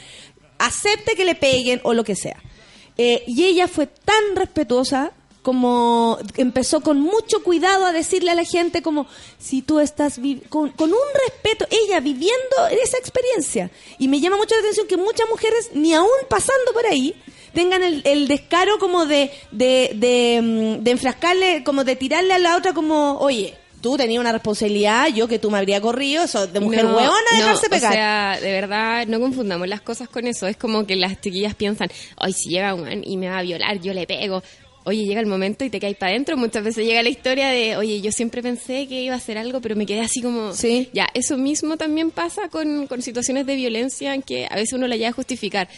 acepte 0.59 1.17
que 1.17 1.25
le 1.25 1.35
peguen 1.35 1.81
o 1.83 1.93
lo 1.93 2.05
que 2.05 2.15
sea. 2.15 2.41
Eh, 2.97 3.25
y 3.27 3.43
ella 3.43 3.67
fue 3.67 3.87
tan 3.87 4.37
respetuosa 4.37 5.11
como 5.43 6.17
empezó 6.37 6.81
con 6.81 6.99
mucho 6.99 7.43
cuidado 7.43 7.85
a 7.85 7.91
decirle 7.91 8.31
a 8.31 8.35
la 8.35 8.45
gente 8.45 8.81
como 8.81 9.05
si 9.37 9.61
tú 9.61 9.79
estás 9.79 10.19
con, 10.49 10.69
con 10.71 10.89
un 10.89 11.07
respeto, 11.27 11.67
ella 11.69 11.99
viviendo 11.99 12.67
esa 12.71 12.97
experiencia. 12.97 13.69
Y 13.99 14.07
me 14.07 14.19
llama 14.19 14.37
mucho 14.37 14.55
la 14.55 14.61
atención 14.61 14.87
que 14.87 14.97
muchas 14.97 15.29
mujeres, 15.29 15.71
ni 15.73 15.93
aún 15.93 16.09
pasando 16.29 16.73
por 16.73 16.85
ahí, 16.85 17.13
tengan 17.53 17.83
el, 17.83 18.01
el 18.05 18.27
descaro 18.27 18.79
como 18.79 19.05
de, 19.05 19.31
de, 19.51 19.91
de, 19.95 20.39
mm, 20.41 20.83
de 20.83 20.91
enfrascarle, 20.91 21.63
como 21.63 21.83
de 21.83 21.97
tirarle 21.97 22.33
a 22.33 22.39
la 22.39 22.55
otra 22.55 22.73
como, 22.73 23.17
oye, 23.19 23.55
tú 23.83 23.97
tenías 23.97 24.21
una 24.21 24.31
responsabilidad, 24.31 25.09
yo 25.09 25.27
que 25.27 25.39
tú 25.39 25.51
me 25.51 25.57
habría 25.57 25.81
corrido, 25.81 26.23
eso 26.23 26.47
de 26.47 26.59
mujer 26.61 26.85
No, 26.85 26.95
hueona 26.95 27.17
dejarse 27.35 27.67
no, 27.67 27.69
pegar. 27.69 27.91
O 27.91 27.93
sea, 27.93 28.39
de 28.41 28.51
verdad, 28.53 29.05
no 29.07 29.19
confundamos 29.19 29.67
las 29.67 29.81
cosas 29.81 30.07
con 30.07 30.25
eso. 30.25 30.47
Es 30.47 30.55
como 30.55 30.87
que 30.87 30.95
las 30.95 31.19
chiquillas 31.19 31.53
piensan, 31.53 31.89
ay, 32.15 32.31
si 32.31 32.49
llega 32.49 32.73
un 32.73 32.83
man 32.83 33.01
y 33.03 33.17
me 33.17 33.29
va 33.29 33.39
a 33.39 33.41
violar, 33.41 33.81
yo 33.81 33.93
le 33.93 34.07
pego. 34.07 34.41
Oye, 34.85 35.05
llega 35.05 35.21
el 35.21 35.27
momento 35.27 35.63
y 35.63 35.69
te 35.69 35.79
caes 35.79 35.95
para 35.95 36.11
adentro. 36.11 36.35
Muchas 36.35 36.63
veces 36.63 36.85
llega 36.85 37.01
la 37.03 37.09
historia 37.09 37.47
de, 37.49 37.77
oye, 37.77 38.01
yo 38.01 38.11
siempre 38.11 38.41
pensé 38.41 38.87
que 38.87 39.01
iba 39.01 39.13
a 39.13 39.17
hacer 39.17 39.37
algo, 39.37 39.61
pero 39.61 39.75
me 39.77 39.85
quedé 39.85 40.01
así 40.01 40.21
como... 40.21 40.53
Sí. 40.53 40.89
Ya, 40.93 41.07
eso 41.13 41.37
mismo 41.37 41.77
también 41.77 42.11
pasa 42.11 42.49
con, 42.49 42.87
con 42.87 43.01
situaciones 43.01 43.45
de 43.45 43.55
violencia 43.55 44.13
en 44.13 44.21
que 44.21 44.45
a 44.49 44.55
veces 44.55 44.73
uno 44.73 44.87
la 44.87 44.95
llega 44.97 45.09
a 45.09 45.13
justificar. 45.13 45.69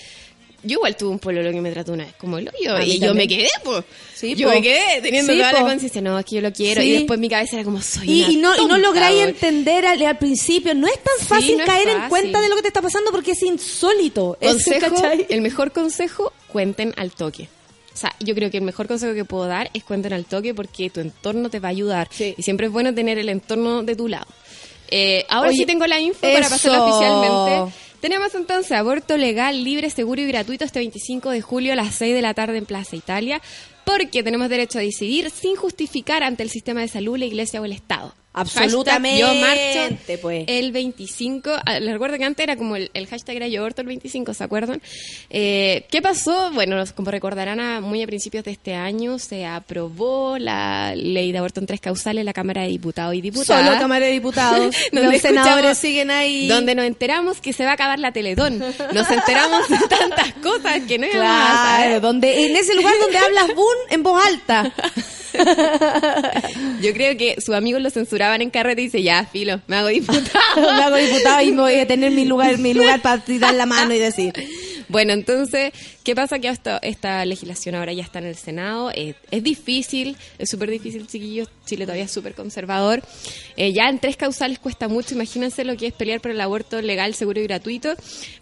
Yo 0.63 0.77
igual 0.77 0.97
tuve 0.97 1.09
un 1.11 1.19
pololo 1.19 1.51
que 1.51 1.61
me 1.61 1.69
trató 1.71 1.93
una 1.93 2.05
vez 2.05 2.15
como 2.15 2.39
el 2.39 2.49
hoyo 2.49 2.79
y 2.81 2.97
yo 2.97 3.13
me 3.13 3.27
quedé, 3.27 3.47
pues. 3.63 3.83
Sí, 4.15 4.33
yo 4.33 4.47
po. 4.47 4.55
me 4.55 4.63
quedé 4.63 4.99
teniendo 5.03 5.31
Sí, 5.31 5.37
toda 5.37 5.51
la 5.53 5.59
po. 5.59 5.65
conciencia, 5.67 6.01
no, 6.01 6.17
es 6.17 6.25
que 6.25 6.35
yo 6.37 6.41
lo 6.41 6.51
quiero. 6.51 6.81
Sí. 6.81 6.87
Y 6.87 6.91
después 6.93 7.19
mi 7.19 7.29
cabeza 7.29 7.57
era 7.57 7.63
como, 7.65 7.79
soy 7.83 8.09
Y, 8.09 8.23
una 8.23 8.31
y 8.31 8.37
no, 8.37 8.57
y 8.63 8.65
no 8.65 8.77
lográis 8.79 9.21
entender 9.21 9.85
al, 9.85 10.01
al 10.03 10.17
principio. 10.17 10.73
No 10.73 10.87
es 10.87 10.97
tan 10.97 11.27
fácil 11.27 11.59
no 11.59 11.65
caer 11.65 11.89
en 11.89 12.09
cuenta 12.09 12.41
de 12.41 12.49
lo 12.49 12.55
que 12.55 12.63
te 12.63 12.69
está 12.69 12.81
pasando 12.81 13.11
porque 13.11 13.33
es 13.33 13.43
insólito. 13.43 14.35
Consejo, 14.41 14.95
el 15.29 15.41
mejor 15.41 15.71
consejo, 15.71 16.33
cuenten 16.47 16.95
al 16.97 17.11
toque. 17.11 17.47
O 17.95 17.97
sea, 17.97 18.13
yo 18.19 18.35
creo 18.35 18.51
que 18.51 18.57
el 18.57 18.63
mejor 18.63 18.87
consejo 18.87 19.13
que 19.13 19.23
puedo 19.23 19.45
dar 19.47 19.71
es 19.73 19.85
cuenten 19.85 20.11
al 20.11 20.25
toque 20.25 20.53
porque 20.53 20.89
tu 20.89 20.99
entorno 20.99 21.49
te 21.49 21.61
va 21.61 21.69
a 21.69 21.71
ayudar. 21.71 22.09
Y 22.19 22.43
siempre 22.43 22.67
es 22.67 22.73
bueno 22.73 22.93
tener 22.93 23.17
el 23.17 23.29
entorno 23.29 23.83
de 23.83 23.95
tu 23.95 24.09
lado. 24.09 24.27
Eh, 24.89 25.25
ahora 25.29 25.49
Oye, 25.49 25.59
sí 25.59 25.65
tengo 25.65 25.87
la 25.87 25.99
info 26.01 26.21
para 26.21 26.49
pasarla 26.49 26.83
oficialmente. 26.83 27.73
Tenemos 28.01 28.35
entonces 28.35 28.73
aborto 28.73 29.15
legal, 29.15 29.63
libre, 29.63 29.89
seguro 29.89 30.21
y 30.21 30.27
gratuito 30.27 30.65
este 30.65 30.79
25 30.79 31.29
de 31.29 31.41
julio 31.41 31.71
a 31.71 31.77
las 31.77 31.95
6 31.95 32.13
de 32.13 32.21
la 32.21 32.33
tarde 32.33 32.57
en 32.57 32.65
Plaza 32.65 32.97
Italia, 32.97 33.41
porque 33.85 34.23
tenemos 34.23 34.49
derecho 34.49 34.77
a 34.77 34.81
decidir 34.81 35.31
sin 35.31 35.55
justificar 35.55 36.21
ante 36.21 36.43
el 36.43 36.49
sistema 36.49 36.81
de 36.81 36.89
salud, 36.89 37.17
la 37.17 37.25
iglesia 37.25 37.61
o 37.61 37.65
el 37.65 37.71
Estado. 37.71 38.13
Absolutamente, 38.35 39.21
Hashtag 39.23 39.89
yo 39.89 39.95
marcho 39.95 40.21
pues. 40.21 40.43
el 40.47 40.71
25. 40.71 41.51
ah, 41.65 41.79
Les 41.79 41.93
recuerdo 41.93 42.17
que 42.17 42.25
antes 42.25 42.43
era 42.43 42.55
como 42.57 42.75
el, 42.75 42.91
el 42.93 43.07
hashtag 43.07 43.37
era 43.37 43.47
yo 43.47 43.61
aborto 43.61 43.81
el 43.81 43.87
25, 43.87 44.33
¿se 44.33 44.43
acuerdan? 44.43 44.81
Eh, 45.29 45.85
¿Qué 45.89 46.01
pasó? 46.01 46.51
Bueno, 46.51 46.83
como 46.95 47.11
recordarán, 47.11 47.59
a- 47.59 47.81
muy 47.81 48.03
a 48.03 48.07
principios 48.07 48.43
de 48.43 48.51
este 48.51 48.73
año 48.75 49.19
se 49.19 49.45
aprobó 49.45 50.37
la 50.37 50.93
ley 50.95 51.31
de 51.31 51.37
aborto 51.37 51.59
en 51.61 51.65
tres 51.67 51.79
causales 51.79 52.19
en 52.21 52.25
la 52.25 52.33
Cámara 52.33 52.61
de 52.63 52.67
Diputados 52.67 53.15
y 53.15 53.21
Diputadas. 53.21 53.65
Solo 53.65 53.79
Cámara 53.79 54.05
de 54.05 54.11
Diputados. 54.11 54.75
Donde 54.91 55.11
Los 55.13 55.21
senadores 55.21 55.77
siguen 55.77 56.11
ahí. 56.11 56.47
Donde 56.47 56.75
nos 56.75 56.85
enteramos 56.85 57.39
que 57.39 57.53
se 57.53 57.63
va 57.63 57.71
a 57.71 57.73
acabar 57.75 57.99
la 57.99 58.11
Teletón. 58.11 58.59
Nos 58.59 59.09
enteramos 59.09 59.67
de 59.69 59.77
tantas 59.89 60.33
cosas 60.43 60.81
que 60.87 60.97
no 60.97 61.07
saber. 61.07 61.19
Claro, 61.21 61.99
donde, 62.01 62.45
en 62.45 62.55
ese 62.55 62.75
lugar 62.75 62.93
donde 63.01 63.17
hablas 63.17 63.47
boom 63.55 63.75
en 63.89 64.03
voz 64.03 64.21
alta. 64.25 64.73
Yo 66.81 66.93
creo 66.93 67.17
que 67.17 67.35
sus 67.39 67.55
amigos 67.55 67.81
lo 67.81 67.89
censuraban 67.89 68.41
en 68.41 68.49
carrete 68.49 68.81
y 68.81 68.85
dice, 68.85 69.03
ya, 69.03 69.25
filo, 69.25 69.61
me 69.67 69.77
hago 69.77 69.87
diputado. 69.87 70.23
me 70.55 70.83
hago 70.83 70.95
diputado 70.95 71.41
y 71.41 71.51
me 71.51 71.61
voy 71.61 71.75
a 71.75 71.87
tener 71.87 72.11
mi 72.11 72.25
lugar, 72.25 72.57
mi 72.57 72.73
lugar 72.73 73.01
para 73.01 73.21
tirar 73.23 73.53
la 73.53 73.65
mano 73.65 73.93
y 73.93 73.99
decir. 73.99 74.33
Bueno, 74.87 75.13
entonces, 75.13 75.73
¿qué 76.05 76.15
pasa? 76.15 76.39
Que 76.39 76.47
esta, 76.47 76.77
esta 76.77 77.25
legislación 77.25 77.75
ahora 77.75 77.91
ya 77.91 78.03
está 78.03 78.19
en 78.19 78.27
el 78.27 78.35
Senado. 78.37 78.91
Eh, 78.95 79.15
es 79.31 79.43
difícil, 79.43 80.15
es 80.37 80.49
súper 80.49 80.69
difícil, 80.69 81.05
chiquillos. 81.07 81.49
Chile 81.65 81.85
todavía 81.85 82.05
es 82.05 82.11
súper 82.11 82.35
conservador. 82.35 83.01
Eh, 83.57 83.73
ya 83.73 83.89
en 83.89 83.99
tres 83.99 84.15
causales 84.15 84.59
cuesta 84.59 84.87
mucho. 84.87 85.15
Imagínense 85.15 85.65
lo 85.65 85.75
que 85.75 85.87
es 85.87 85.93
pelear 85.93 86.21
por 86.21 86.31
el 86.31 86.39
aborto 86.39 86.81
legal, 86.81 87.15
seguro 87.15 87.41
y 87.41 87.43
gratuito. 87.43 87.95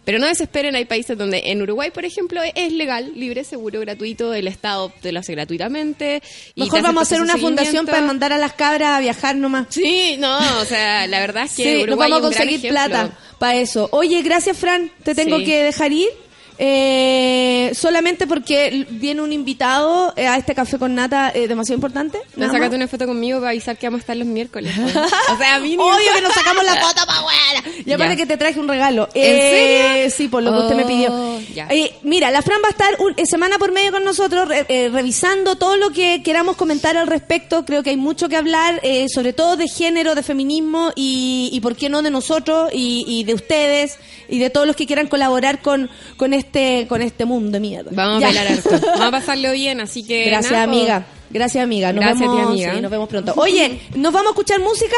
Pero 0.05 0.19
no 0.19 0.27
desesperen, 0.27 0.75
hay 0.75 0.85
países 0.85 1.17
donde, 1.17 1.41
en 1.45 1.61
Uruguay, 1.61 1.89
por 1.91 2.03
ejemplo, 2.05 2.41
es 2.53 2.73
legal, 2.73 3.13
libre, 3.15 3.43
seguro, 3.45 3.79
gratuito. 3.79 4.33
El 4.33 4.47
Estado 4.47 4.91
te 5.01 5.11
lo 5.13 5.21
hace 5.21 5.31
gratuitamente. 5.31 6.21
y 6.55 6.63
Mejor 6.63 6.81
vamos 6.81 6.99
a 6.99 7.03
hace 7.03 7.15
hacer 7.15 7.23
una 7.23 7.37
fundación 7.37 7.85
para 7.85 8.01
mandar 8.01 8.33
a 8.33 8.37
las 8.37 8.53
cabras 8.53 8.89
a 8.89 8.99
viajar 8.99 9.35
nomás. 9.37 9.67
Sí, 9.69 10.17
no, 10.19 10.37
o 10.59 10.65
sea, 10.65 11.07
la 11.07 11.21
verdad 11.21 11.45
es 11.45 11.53
que 11.55 11.63
Sí, 11.77 11.83
Uruguay 11.83 12.11
vamos 12.11 12.25
a 12.35 12.37
conseguir 12.37 12.69
plata 12.69 13.17
para 13.39 13.55
eso. 13.55 13.87
Oye, 13.93 14.21
gracias, 14.21 14.57
Fran. 14.57 14.91
Te 15.03 15.15
tengo 15.15 15.37
Sí. 15.39 15.45
que 15.45 15.63
dejar 15.63 15.93
ir. 15.93 16.09
Eh, 16.57 17.71
solamente 17.75 18.27
porque 18.27 18.85
viene 18.89 19.21
un 19.21 19.31
invitado 19.31 20.13
eh, 20.15 20.27
a 20.27 20.37
este 20.37 20.53
café 20.55 20.77
con 20.77 20.95
nata 20.95 21.31
eh, 21.33 21.47
demasiado 21.47 21.75
importante. 21.77 22.19
Sacaste 22.37 22.59
más. 22.59 22.73
una 22.73 22.87
foto 22.87 23.05
conmigo 23.05 23.39
para 23.39 23.51
avisar 23.51 23.77
que 23.77 23.87
vamos 23.87 23.99
a 23.99 24.01
estar 24.03 24.17
los 24.17 24.27
miércoles. 24.27 24.73
o 25.33 25.37
sea, 25.37 25.55
a 25.55 25.59
mí 25.59 25.69
ni- 25.69 25.77
Obvio 25.77 26.13
que 26.15 26.21
nos 26.21 26.33
sacamos 26.33 26.63
la 26.63 26.75
foto 26.75 27.05
pa' 27.05 27.21
buena. 27.21 27.77
Y 27.85 27.91
aparte 27.91 28.13
Ya. 28.13 28.17
que 28.17 28.25
te 28.25 28.37
traje 28.37 28.59
un 28.59 28.67
regalo. 28.67 29.07
¿En 29.13 29.35
Eh, 29.35 29.91
serio? 29.91 30.11
Sí, 30.15 30.27
por 30.27 30.43
lo 30.43 30.51
que 30.51 30.57
usted 30.59 30.75
me 30.75 30.85
pidió. 30.85 31.09
Oh, 31.11 31.39
ya. 31.53 31.67
Eh, 31.69 31.93
mira, 32.03 32.31
la 32.31 32.41
Fran 32.41 32.59
va 32.63 32.67
a 32.67 32.71
estar 32.71 32.95
un- 32.99 33.15
semana 33.25 33.57
por 33.57 33.71
medio 33.71 33.91
con 33.91 34.03
nosotros 34.03 34.47
re- 34.47 34.89
revisando 34.89 35.55
todo 35.55 35.77
lo 35.77 35.91
que 35.91 36.21
queramos 36.23 36.55
comentar 36.55 36.97
al 36.97 37.07
respecto. 37.07 37.65
Creo 37.65 37.83
que 37.83 37.91
hay 37.91 37.97
mucho 37.97 38.29
que 38.29 38.35
hablar, 38.37 38.79
eh, 38.83 39.07
sobre 39.09 39.33
todo 39.33 39.55
de 39.57 39.67
género, 39.67 40.15
de 40.15 40.23
feminismo 40.23 40.91
y, 40.95 41.49
y 41.51 41.59
por 41.61 41.75
qué 41.75 41.89
no 41.89 42.01
de 42.01 42.11
nosotros 42.11 42.69
y, 42.73 43.05
y 43.07 43.23
de 43.23 43.33
ustedes 43.33 43.97
y 44.29 44.39
de 44.39 44.49
todos 44.49 44.65
los 44.67 44.75
que 44.75 44.85
quieran 44.87 45.07
colaborar 45.07 45.61
con, 45.61 45.89
con 46.17 46.33
este 46.33 46.42
con 46.87 47.01
este 47.01 47.25
mundo 47.25 47.51
de 47.51 47.59
mierda. 47.59 47.91
Vamos 47.93 48.21
Ya. 48.21 48.27
a 48.27 48.33
bailar 48.33 48.47
harto. 48.53 48.69
Vamos 48.87 49.01
a 49.01 49.11
pasarlo 49.11 49.51
bien, 49.51 49.79
así 49.81 50.03
que. 50.05 50.25
Gracias, 50.25 50.51
nada, 50.51 50.65
po. 50.65 50.71
amiga. 50.71 51.05
Gracias, 51.29 51.63
amiga. 51.63 51.91
Nos 51.93 52.03
Gracias, 52.05 52.29
vemos, 52.29 52.47
amiga. 52.47 52.73
sí, 52.75 52.81
nos 52.81 52.91
vemos 52.91 53.09
pronto. 53.09 53.33
Oye, 53.37 53.81
nos 53.95 54.13
vamos 54.13 54.27
a 54.27 54.31
escuchar 54.31 54.59
música 54.59 54.95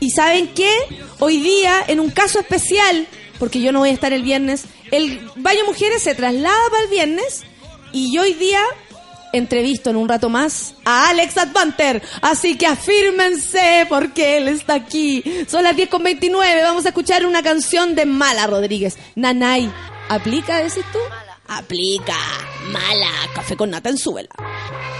y 0.00 0.10
¿saben 0.10 0.48
qué? 0.54 0.70
Hoy 1.18 1.38
día, 1.38 1.82
en 1.88 2.00
un 2.00 2.10
caso 2.10 2.38
especial, 2.40 3.06
porque 3.38 3.60
yo 3.60 3.70
no 3.72 3.80
voy 3.80 3.90
a 3.90 3.92
estar 3.92 4.12
el 4.12 4.22
viernes, 4.22 4.64
el 4.90 5.20
Baño 5.36 5.64
Mujeres 5.66 6.02
se 6.02 6.14
traslada 6.14 6.56
para 6.70 6.84
el 6.84 6.88
viernes 6.90 7.42
y 7.92 8.14
yo 8.14 8.22
hoy 8.22 8.32
día 8.34 8.60
entrevisto 9.32 9.90
en 9.90 9.96
un 9.96 10.08
rato 10.08 10.28
más 10.28 10.74
a 10.84 11.08
Alex 11.10 11.36
Advanter. 11.38 12.00
Así 12.22 12.56
que 12.56 12.66
afírmense 12.66 13.84
porque 13.88 14.36
él 14.36 14.48
está 14.48 14.74
aquí. 14.74 15.22
Son 15.48 15.64
las 15.64 15.74
10 15.76 15.88
con 15.88 16.02
29. 16.04 16.62
Vamos 16.62 16.84
a 16.86 16.88
escuchar 16.90 17.26
una 17.26 17.42
canción 17.42 17.94
de 17.94 18.06
Mala 18.06 18.46
Rodríguez. 18.46 18.96
Nanay. 19.16 19.70
¿Aplica, 20.08 20.58
decís 20.58 20.84
tú? 20.92 20.98
Aplica. 21.48 22.16
Mala. 22.70 23.10
Café 23.34 23.56
con 23.56 23.70
nata 23.70 23.88
en 23.88 23.98
suela. 23.98 24.28
Yo 24.38 24.93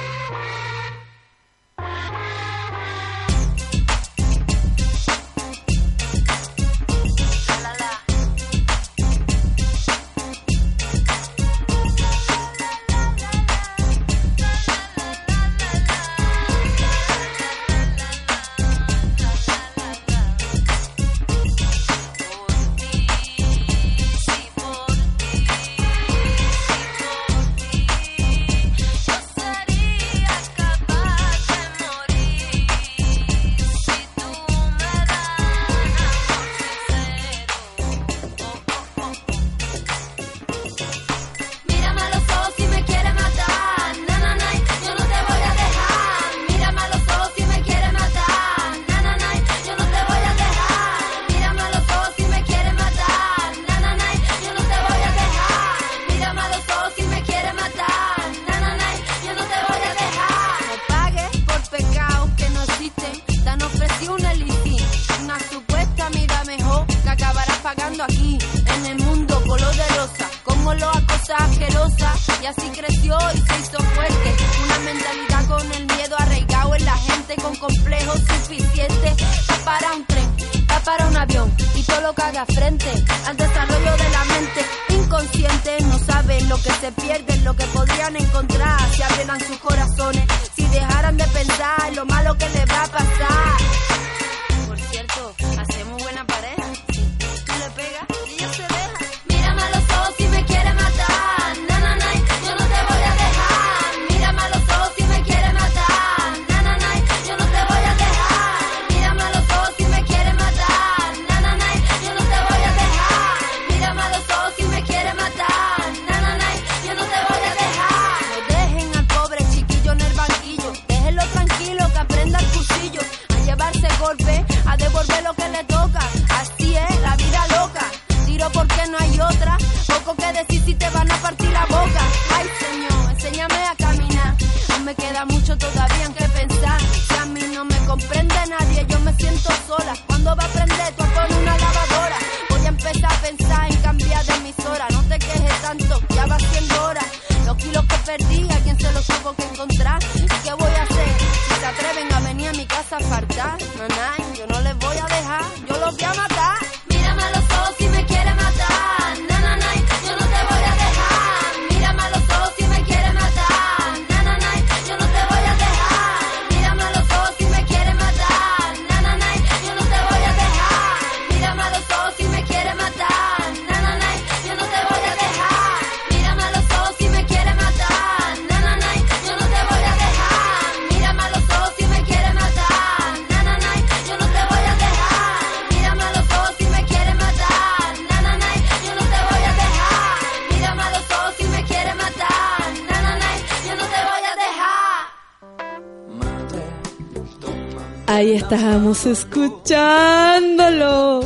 Ahí 198.75 198.81
estábamos 198.81 199.07
escuchándolo. 199.07 201.21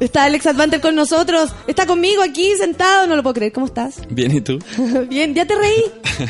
Está 0.00 0.24
Alex 0.24 0.46
Advanter 0.46 0.80
con 0.80 0.96
nosotros. 0.96 1.50
Está 1.68 1.86
conmigo 1.86 2.24
aquí 2.24 2.54
sentado. 2.58 3.06
No 3.06 3.14
lo 3.14 3.22
puedo 3.22 3.34
creer. 3.34 3.52
¿Cómo 3.52 3.66
estás? 3.66 4.00
Bien, 4.10 4.34
¿y 4.34 4.40
tú? 4.40 4.58
Bien, 5.08 5.32
¿ya 5.32 5.46
te 5.46 5.54
reí? 5.54 5.84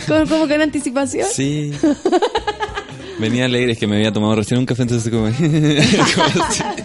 Como, 0.06 0.26
como 0.26 0.46
con 0.46 0.60
anticipación. 0.60 1.26
Sí. 1.32 1.72
Venía 3.18 3.46
alegre, 3.46 3.72
es 3.72 3.78
que 3.78 3.86
me 3.86 3.96
había 3.96 4.12
tomado 4.12 4.34
recién 4.34 4.60
un 4.60 4.66
café, 4.66 4.82
entonces 4.82 5.10
como... 5.10 5.26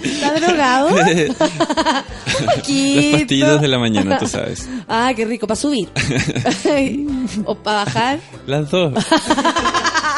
¿Estás 0.03 0.41
drogado? 0.41 0.91
Las 0.99 1.35
Poquito. 2.55 3.17
pastillitas 3.17 3.61
de 3.61 3.67
la 3.67 3.79
mañana, 3.79 4.17
tú 4.17 4.27
sabes. 4.27 4.65
Ah, 4.87 5.11
qué 5.13 5.25
rico. 5.25 5.45
¿Para 5.45 5.57
subir? 5.57 5.89
¿O 7.43 7.55
para 7.55 7.83
bajar? 7.83 8.19
Las 8.47 8.71
dos. 8.71 8.93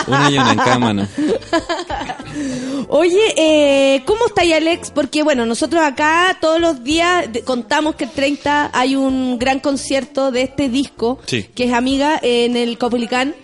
Una 0.08 0.30
y 0.32 0.38
una 0.38 0.52
en 0.54 0.58
cada 0.58 0.80
mano. 0.80 1.08
Oye, 2.90 3.34
eh, 3.36 4.04
¿cómo 4.06 4.28
está 4.28 4.42
ahí 4.42 4.54
Alex? 4.54 4.92
Porque 4.92 5.24
bueno, 5.24 5.46
nosotros 5.46 5.84
acá 5.84 6.38
todos 6.40 6.60
los 6.60 6.84
días 6.84 7.28
contamos 7.46 7.96
que 7.96 8.06
el 8.06 8.12
30 8.12 8.72
hay 8.74 8.96
un 8.96 9.38
gran 9.40 9.60
concierto 9.60 10.32
de 10.32 10.44
este 10.44 10.70
disco, 10.70 11.20
Sí. 11.26 11.44
que 11.54 11.66
es 11.66 11.74
Amiga, 11.74 12.20
en 12.22 12.56
el 12.56 12.78
Copolicán. 12.78 13.36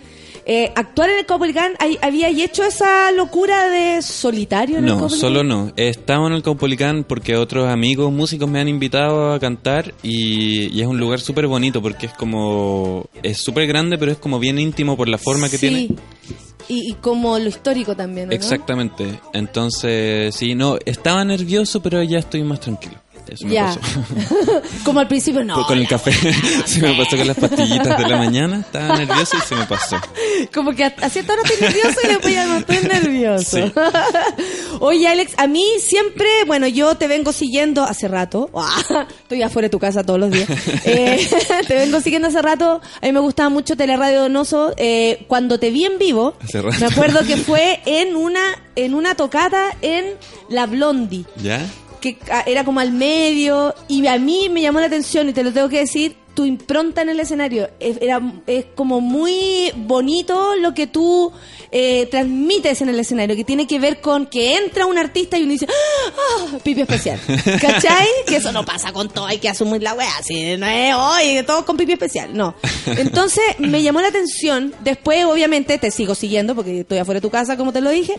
Eh, 0.46 0.70
actuar 0.76 1.08
en 1.08 1.18
el 1.20 1.26
Copolicán, 1.26 1.72
¿hay- 1.78 1.98
¿había 2.02 2.28
hecho 2.28 2.64
esa 2.64 3.10
locura 3.12 3.68
de 3.70 4.02
solitario 4.02 4.76
en 4.78 4.84
el 4.88 4.96
No, 4.98 5.08
solo 5.08 5.42
no. 5.42 5.72
He 5.76 5.88
estado 5.88 6.26
en 6.26 6.34
el 6.34 6.42
Caupolicán 6.42 7.04
porque 7.04 7.34
otros 7.36 7.66
amigos 7.68 8.12
músicos 8.12 8.48
me 8.50 8.60
han 8.60 8.68
invitado 8.68 9.32
a 9.32 9.40
cantar 9.40 9.94
y, 10.02 10.66
y 10.76 10.82
es 10.82 10.86
un 10.86 10.98
lugar 10.98 11.20
súper 11.20 11.46
bonito 11.46 11.80
porque 11.80 12.06
es 12.06 12.12
como... 12.12 13.06
Es 13.22 13.38
súper 13.38 13.66
grande, 13.66 13.96
pero 13.96 14.12
es 14.12 14.18
como 14.18 14.38
bien 14.38 14.58
íntimo 14.58 14.96
por 14.98 15.08
la 15.08 15.16
forma 15.16 15.48
que 15.48 15.56
Sí. 15.56 15.68
tiene. 15.68 15.88
Y, 16.68 16.90
y 16.90 16.94
como 16.94 17.38
lo 17.38 17.48
histórico 17.48 17.94
también, 17.96 18.28
¿no? 18.28 18.34
Exactamente. 18.34 19.18
Entonces, 19.32 20.34
sí, 20.34 20.54
no, 20.54 20.76
estaba 20.84 21.24
nervioso, 21.24 21.82
pero 21.82 22.02
ya 22.02 22.18
estoy 22.18 22.42
más 22.42 22.60
tranquilo. 22.60 22.96
Eso 23.28 23.46
me 23.46 23.54
Ya. 23.54 23.66
pasó. 23.66 23.80
como 24.84 25.00
al 25.00 25.08
principio, 25.08 25.44
no. 25.44 25.66
con 25.66 25.78
el 25.78 25.88
café. 25.88 26.12
se 26.66 26.80
me 26.80 26.94
pasó 26.94 27.16
con 27.16 27.26
las 27.26 27.36
pastillitas 27.38 27.98
de 27.98 28.08
la 28.08 28.16
mañana. 28.16 28.60
Estaba 28.60 28.96
nervioso 28.98 29.36
y 29.36 29.40
se 29.40 29.54
me 29.56 29.64
pasó. 29.66 29.96
Como 30.52 30.72
que 30.72 30.84
a 30.84 31.08
cierta 31.10 31.32
hora 31.32 31.42
estoy 31.44 31.60
nervioso 31.68 32.00
y 32.04 32.08
después 32.08 32.34
ya 32.34 32.44
no 32.46 32.56
estoy 32.58 32.78
nervioso. 32.78 33.56
Sí. 33.66 33.72
Oye, 34.80 35.08
Alex, 35.08 35.32
a 35.36 35.46
mí 35.46 35.64
siempre, 35.80 36.28
bueno, 36.46 36.66
yo 36.66 36.96
te 36.96 37.06
vengo 37.06 37.32
siguiendo 37.32 37.84
hace 37.84 38.08
rato. 38.08 38.50
Estoy 39.22 39.42
afuera 39.42 39.66
de 39.66 39.70
tu 39.70 39.78
casa 39.78 40.04
todos 40.04 40.20
los 40.20 40.30
días. 40.30 40.48
Eh, 40.84 41.26
te 41.66 41.74
vengo 41.74 42.00
siguiendo 42.00 42.28
hace 42.28 42.42
rato. 42.42 42.80
A 43.00 43.06
mí 43.06 43.12
me 43.12 43.20
gustaba 43.20 43.48
mucho 43.48 43.76
Teleradio 43.76 44.20
Donoso. 44.22 44.74
Eh, 44.76 45.24
cuando 45.28 45.58
te 45.58 45.70
vi 45.70 45.84
en 45.84 45.98
vivo, 45.98 46.34
Hace 46.42 46.60
rato. 46.62 46.76
me 46.80 46.86
acuerdo 46.86 47.24
que 47.26 47.36
fue 47.36 47.80
en 47.86 48.16
una, 48.16 48.40
en 48.76 48.94
una 48.94 49.14
tocata 49.14 49.76
en 49.82 50.04
La 50.48 50.66
Blondie 50.66 51.24
¿Ya? 51.42 51.64
Que 52.04 52.18
ah, 52.30 52.44
era 52.46 52.64
como 52.64 52.80
al 52.80 52.92
medio 52.92 53.74
y 53.88 54.06
a 54.06 54.18
mí 54.18 54.50
me 54.50 54.60
llamó 54.60 54.78
la 54.78 54.86
atención 54.86 55.26
y 55.30 55.32
te 55.32 55.42
lo 55.42 55.52
tengo 55.52 55.70
que 55.70 55.78
decir 55.78 56.16
tu 56.34 56.44
impronta 56.44 57.02
en 57.02 57.08
el 57.08 57.20
escenario 57.20 57.70
es, 57.78 57.98
era, 58.00 58.20
es 58.46 58.66
como 58.74 59.00
muy 59.00 59.72
bonito 59.76 60.56
lo 60.56 60.74
que 60.74 60.86
tú 60.86 61.32
eh, 61.70 62.06
transmites 62.10 62.82
en 62.82 62.88
el 62.88 62.98
escenario 62.98 63.36
que 63.36 63.44
tiene 63.44 63.66
que 63.66 63.78
ver 63.78 64.00
con 64.00 64.26
que 64.26 64.56
entra 64.56 64.86
un 64.86 64.98
artista 64.98 65.38
y 65.38 65.44
uno 65.44 65.52
dice 65.52 65.66
¡Ah! 65.68 66.58
pipi 66.62 66.82
especial 66.82 67.20
¿cachai? 67.60 68.06
que 68.26 68.36
eso 68.36 68.52
no 68.52 68.64
pasa 68.64 68.92
con 68.92 69.08
todo 69.08 69.26
hay 69.26 69.38
que 69.38 69.48
asumir 69.48 69.82
la 69.82 69.94
wea 69.94 70.10
así 70.18 70.56
no 70.56 70.66
es 70.66 70.94
hoy 70.94 71.42
todos 71.46 71.64
con 71.64 71.76
pipi 71.76 71.92
especial 71.92 72.36
no 72.36 72.54
entonces 72.86 73.44
me 73.58 73.82
llamó 73.82 74.00
la 74.00 74.08
atención 74.08 74.74
después 74.80 75.24
obviamente 75.24 75.78
te 75.78 75.90
sigo 75.90 76.14
siguiendo 76.14 76.54
porque 76.54 76.80
estoy 76.80 76.98
afuera 76.98 77.18
de 77.18 77.22
tu 77.22 77.30
casa 77.30 77.56
como 77.56 77.72
te 77.72 77.80
lo 77.80 77.90
dije 77.90 78.14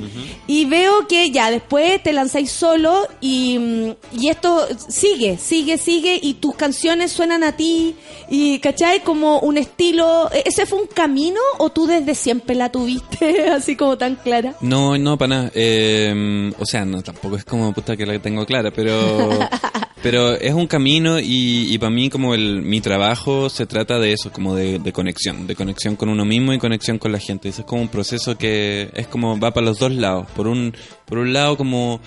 y 0.47 0.65
veo 0.65 1.07
que 1.07 1.31
ya 1.31 1.51
después 1.51 2.01
te 2.01 2.13
lanzáis 2.13 2.51
solo 2.51 3.07
y, 3.19 3.93
y 4.13 4.29
esto 4.29 4.67
sigue, 4.87 5.37
sigue, 5.37 5.77
sigue 5.77 6.19
y 6.21 6.35
tus 6.35 6.55
canciones 6.55 7.11
suenan 7.11 7.43
a 7.43 7.57
ti 7.57 7.95
y, 8.29 8.59
¿cachai? 8.59 9.01
Como 9.01 9.39
un 9.39 9.57
estilo... 9.57 10.29
¿e- 10.33 10.43
¿Ese 10.45 10.65
fue 10.65 10.79
un 10.79 10.87
camino 10.87 11.39
o 11.57 11.69
tú 11.69 11.87
desde 11.87 12.15
siempre 12.15 12.55
la 12.55 12.71
tuviste 12.71 13.49
así 13.51 13.75
como 13.75 13.97
tan 13.97 14.15
clara? 14.15 14.55
No, 14.61 14.97
no, 14.97 15.17
para 15.17 15.35
nada. 15.35 15.51
Eh, 15.53 16.51
o 16.57 16.65
sea, 16.65 16.85
no, 16.85 17.01
tampoco 17.01 17.35
es 17.37 17.45
como 17.45 17.73
puta 17.73 17.95
que 17.95 18.05
la 18.05 18.17
tengo 18.19 18.45
clara, 18.45 18.71
pero 18.71 19.29
pero 20.01 20.33
es 20.33 20.53
un 20.53 20.67
camino 20.67 21.19
y, 21.19 21.73
y 21.73 21.77
para 21.77 21.89
mí 21.89 22.09
como 22.09 22.35
el 22.35 22.61
mi 22.61 22.79
trabajo 22.81 23.49
se 23.49 23.65
trata 23.65 23.97
de 23.99 24.13
eso, 24.13 24.31
como 24.31 24.55
de, 24.55 24.79
de 24.79 24.93
conexión, 24.93 25.47
de 25.47 25.55
conexión 25.55 25.95
con 25.95 26.09
uno 26.09 26.25
mismo 26.25 26.53
y 26.53 26.59
conexión 26.59 26.99
con 26.99 27.11
la 27.11 27.19
gente. 27.19 27.49
Eso 27.49 27.61
es 27.61 27.67
como 27.67 27.81
un 27.81 27.89
proceso 27.89 28.37
que 28.37 28.89
es 28.93 29.07
como 29.07 29.39
va 29.39 29.51
para 29.51 29.65
los 29.65 29.79
dos 29.79 29.91
lados. 29.91 30.27
Por 30.35 30.47
un 30.47 30.75
por 31.05 31.17
un 31.17 31.33
lado 31.33 31.57
como 31.57 31.99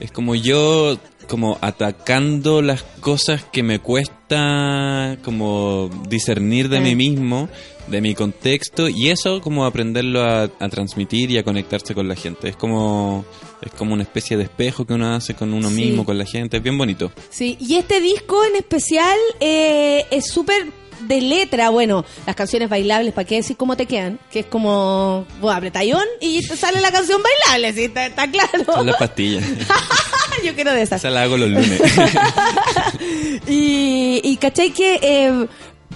es 0.00 0.10
como 0.12 0.34
yo 0.34 0.98
como 1.28 1.58
atacando 1.60 2.62
las 2.62 2.82
cosas 3.00 3.44
que 3.44 3.62
me 3.64 3.80
cuesta 3.80 5.16
como 5.24 5.90
discernir 6.08 6.68
de 6.68 6.80
mí 6.80 6.94
mismo, 6.94 7.48
de 7.88 8.00
mi 8.00 8.14
contexto 8.14 8.88
y 8.88 9.08
eso 9.10 9.40
como 9.40 9.64
aprenderlo 9.64 10.22
a, 10.22 10.42
a 10.44 10.68
transmitir 10.68 11.30
y 11.30 11.38
a 11.38 11.42
conectarse 11.42 11.94
con 11.94 12.06
la 12.08 12.14
gente. 12.14 12.48
Es 12.48 12.56
como 12.56 13.24
es 13.62 13.72
como 13.72 13.94
una 13.94 14.02
especie 14.02 14.36
de 14.36 14.44
espejo 14.44 14.86
que 14.86 14.94
uno 14.94 15.14
hace 15.14 15.34
con 15.34 15.52
uno 15.52 15.68
Sí. 15.70 15.74
mismo, 15.76 16.04
con 16.04 16.16
la 16.18 16.26
gente. 16.26 16.58
Es 16.58 16.62
bien 16.62 16.78
bonito. 16.78 17.10
Sí, 17.30 17.56
y 17.60 17.74
este 17.76 18.00
disco 18.00 18.44
en 18.44 18.56
especial 18.56 19.16
eh, 19.40 20.04
es 20.10 20.28
súper 20.28 20.66
de 21.00 21.20
letra, 21.20 21.70
bueno, 21.70 22.04
las 22.26 22.36
canciones 22.36 22.68
bailables, 22.68 23.12
¿para 23.14 23.26
qué 23.26 23.36
decir 23.36 23.56
cómo 23.56 23.76
te 23.76 23.86
quedan? 23.86 24.18
Que 24.30 24.40
es 24.40 24.46
como, 24.46 25.26
bueno, 25.40 25.56
apretallón 25.56 26.04
y 26.20 26.46
te 26.46 26.56
sale 26.56 26.80
la 26.80 26.90
canción 26.90 27.20
bailable, 27.22 27.72
sí, 27.72 27.84
está, 27.84 28.06
está 28.06 28.30
claro. 28.30 28.64
Son 28.64 28.86
las 28.86 28.96
pastillas. 28.96 29.44
Yo 30.44 30.54
quiero 30.54 30.72
de 30.72 30.82
esas. 30.82 31.00
Esa 31.00 31.10
la 31.10 31.22
hago 31.22 31.36
los 31.36 31.48
lunes. 31.48 31.80
y, 33.48 34.20
y 34.22 34.36
¿cachai 34.36 34.70
que... 34.70 34.98
eh, 35.02 35.46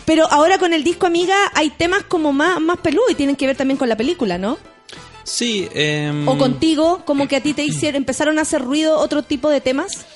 pero 0.06 0.26
ahora 0.30 0.58
con 0.58 0.72
el 0.72 0.82
disco 0.82 1.06
Amiga 1.06 1.36
hay 1.54 1.70
temas 1.70 2.02
como 2.04 2.32
más, 2.32 2.60
más 2.60 2.78
peludos 2.78 3.10
y 3.10 3.14
tienen 3.14 3.36
que 3.36 3.46
ver 3.46 3.56
también 3.56 3.76
con 3.76 3.88
la 3.88 3.96
película, 3.96 4.38
¿no? 4.38 4.58
Sí. 5.24 5.68
em, 5.74 6.26
O 6.26 6.38
contigo, 6.38 7.02
como 7.04 7.28
que 7.28 7.36
a 7.36 7.42
ti 7.42 7.52
te 7.54 7.62
hicieron, 7.62 7.96
empezaron 8.02 8.38
a 8.38 8.42
hacer 8.42 8.62
ruido 8.62 8.98
otro 8.98 9.22
tipo 9.22 9.50
de 9.50 9.60
temas. 9.60 10.06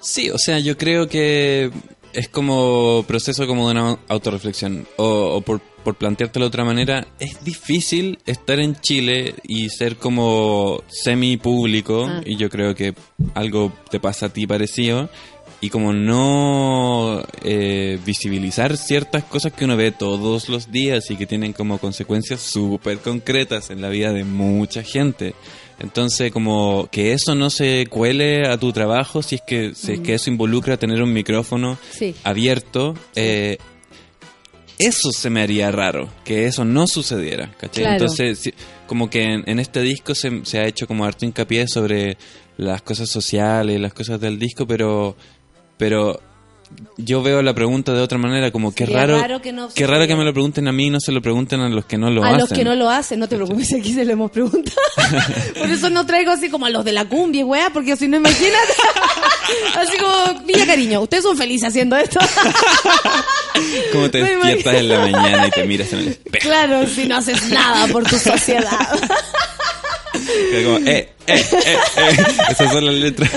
Sí, 0.00 0.30
o 0.30 0.38
sea, 0.38 0.58
yo 0.58 0.76
creo 0.78 1.08
que 1.08 1.70
es 2.16 2.28
como 2.28 3.04
proceso 3.06 3.46
como 3.46 3.66
de 3.68 3.72
una 3.72 3.98
autorreflexión. 4.08 4.86
O, 4.96 5.36
o 5.36 5.40
por, 5.42 5.60
por 5.60 5.94
planteártelo 5.96 6.46
de 6.46 6.48
otra 6.48 6.64
manera, 6.64 7.06
es 7.20 7.44
difícil 7.44 8.18
estar 8.26 8.58
en 8.58 8.74
Chile 8.80 9.34
y 9.44 9.68
ser 9.68 9.96
como 9.96 10.82
semi 10.88 11.36
público, 11.36 12.06
Ah. 12.08 12.22
y 12.24 12.36
yo 12.36 12.48
creo 12.48 12.74
que 12.74 12.94
algo 13.34 13.72
te 13.90 14.00
pasa 14.00 14.26
a 14.26 14.28
ti 14.30 14.46
parecido, 14.46 15.08
y 15.60 15.70
como 15.70 15.92
no 15.92 17.22
eh, 17.42 17.98
visibilizar 18.04 18.76
ciertas 18.76 19.24
cosas 19.24 19.52
que 19.52 19.64
uno 19.64 19.76
ve 19.76 19.90
todos 19.90 20.48
los 20.48 20.70
días 20.70 21.10
y 21.10 21.16
que 21.16 21.26
tienen 21.26 21.52
como 21.52 21.78
consecuencias 21.78 22.40
súper 22.40 22.98
concretas 22.98 23.70
en 23.70 23.80
la 23.80 23.88
vida 23.88 24.12
de 24.12 24.24
mucha 24.24 24.82
gente. 24.82 25.34
Entonces, 25.78 26.32
como 26.32 26.88
que 26.90 27.12
eso 27.12 27.34
no 27.34 27.50
se 27.50 27.86
cuele 27.88 28.48
a 28.48 28.58
tu 28.58 28.72
trabajo 28.72 29.22
si 29.22 29.34
es 29.36 29.42
que, 29.46 29.74
si 29.74 29.92
es 29.92 30.00
que 30.00 30.14
eso 30.14 30.30
involucra 30.30 30.78
tener 30.78 31.02
un 31.02 31.12
micrófono 31.12 31.78
Sí. 31.90 32.14
abierto, 32.24 32.94
eh, 33.14 33.58
eso 34.78 35.10
se 35.10 35.30
me 35.30 35.42
haría 35.42 35.70
raro, 35.70 36.08
que 36.24 36.46
eso 36.46 36.64
no 36.64 36.86
sucediera, 36.86 37.50
¿cachai? 37.58 37.84
Claro. 37.84 37.92
Entonces, 37.94 38.38
sí, 38.38 38.54
como 38.86 39.08
que 39.08 39.22
en, 39.24 39.42
en 39.48 39.58
este 39.58 39.80
disco 39.80 40.14
se, 40.14 40.44
se 40.44 40.58
ha 40.58 40.66
hecho 40.66 40.86
como 40.86 41.04
harto 41.04 41.24
hincapié 41.24 41.66
sobre 41.66 42.16
las 42.58 42.82
cosas 42.82 43.08
sociales, 43.08 43.80
las 43.80 43.94
cosas 43.94 44.20
del 44.20 44.38
disco, 44.38 44.66
pero, 44.66 45.16
pero 45.78 46.20
yo 46.96 47.22
veo 47.22 47.42
la 47.42 47.54
pregunta 47.54 47.92
de 47.92 48.00
otra 48.00 48.18
manera, 48.18 48.50
como 48.50 48.74
que 48.74 48.86
Sería 48.86 49.00
raro, 49.00 49.20
raro 49.20 49.42
que 49.42 49.52
no 49.52 49.68
qué 49.68 49.86
raro 49.86 50.06
que 50.06 50.16
me 50.16 50.24
lo 50.24 50.32
pregunten 50.32 50.66
a 50.68 50.72
mí 50.72 50.86
y 50.86 50.90
no 50.90 51.00
se 51.00 51.12
lo 51.12 51.22
pregunten 51.22 51.60
a 51.60 51.68
los 51.68 51.84
que 51.86 51.98
no 51.98 52.10
lo 52.10 52.22
a 52.24 52.28
hacen. 52.28 52.40
los 52.40 52.48
que 52.50 52.64
no 52.64 52.74
lo 52.74 52.90
hacen, 52.90 53.20
no 53.20 53.28
te 53.28 53.36
preocupes, 53.36 53.72
aquí 53.74 53.92
se 53.92 54.04
lo 54.04 54.12
hemos 54.12 54.30
preguntado. 54.30 54.76
Por 55.58 55.70
eso 55.70 55.90
no 55.90 56.04
traigo 56.06 56.32
así 56.32 56.48
como 56.48 56.66
a 56.66 56.70
los 56.70 56.84
de 56.84 56.92
la 56.92 57.04
cumbia, 57.04 57.44
weá, 57.44 57.70
porque 57.70 57.96
si 57.96 58.08
no, 58.08 58.16
imagínate. 58.16 58.72
así 59.76 59.96
como, 59.98 60.40
Villa 60.44 60.66
Cariño, 60.66 61.00
ustedes 61.02 61.22
son 61.22 61.36
felices 61.36 61.68
haciendo 61.68 61.96
esto. 61.96 62.18
Como 63.92 64.10
te 64.10 64.20
Me 64.22 64.30
despiertas 64.34 64.74
en 64.74 64.88
la 64.88 64.98
mañana 65.00 65.46
y 65.46 65.50
te 65.50 65.64
miras 65.64 65.92
en 65.92 66.00
el 66.00 66.08
espejo. 66.08 66.46
claro, 66.48 66.86
si 66.86 67.06
no 67.06 67.16
haces 67.16 67.48
nada 67.50 67.86
por 67.88 68.04
tu 68.04 68.18
sociedad. 68.18 68.88
Como, 70.12 70.78
eh, 70.86 70.86
eh, 70.86 71.10
eh, 71.26 71.44
eh. 71.96 72.16
Esas 72.50 72.72
son 72.72 72.84
las 72.84 72.94
letras. 72.94 73.30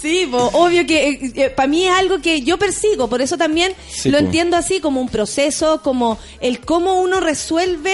Sí, 0.00 0.28
po, 0.30 0.50
obvio 0.52 0.86
que 0.86 1.52
para 1.56 1.66
mí 1.68 1.84
es 1.86 1.92
algo 1.92 2.20
que 2.20 2.42
yo 2.42 2.58
persigo, 2.58 3.08
por 3.08 3.20
eso 3.22 3.36
también 3.36 3.72
Sí, 3.88 4.10
lo 4.10 4.18
po. 4.18 4.24
entiendo 4.24 4.56
así 4.56 4.80
como 4.80 5.00
un 5.00 5.08
proceso, 5.08 5.80
como 5.82 6.18
el 6.40 6.60
cómo 6.60 7.00
uno 7.00 7.20
resuelve 7.20 7.92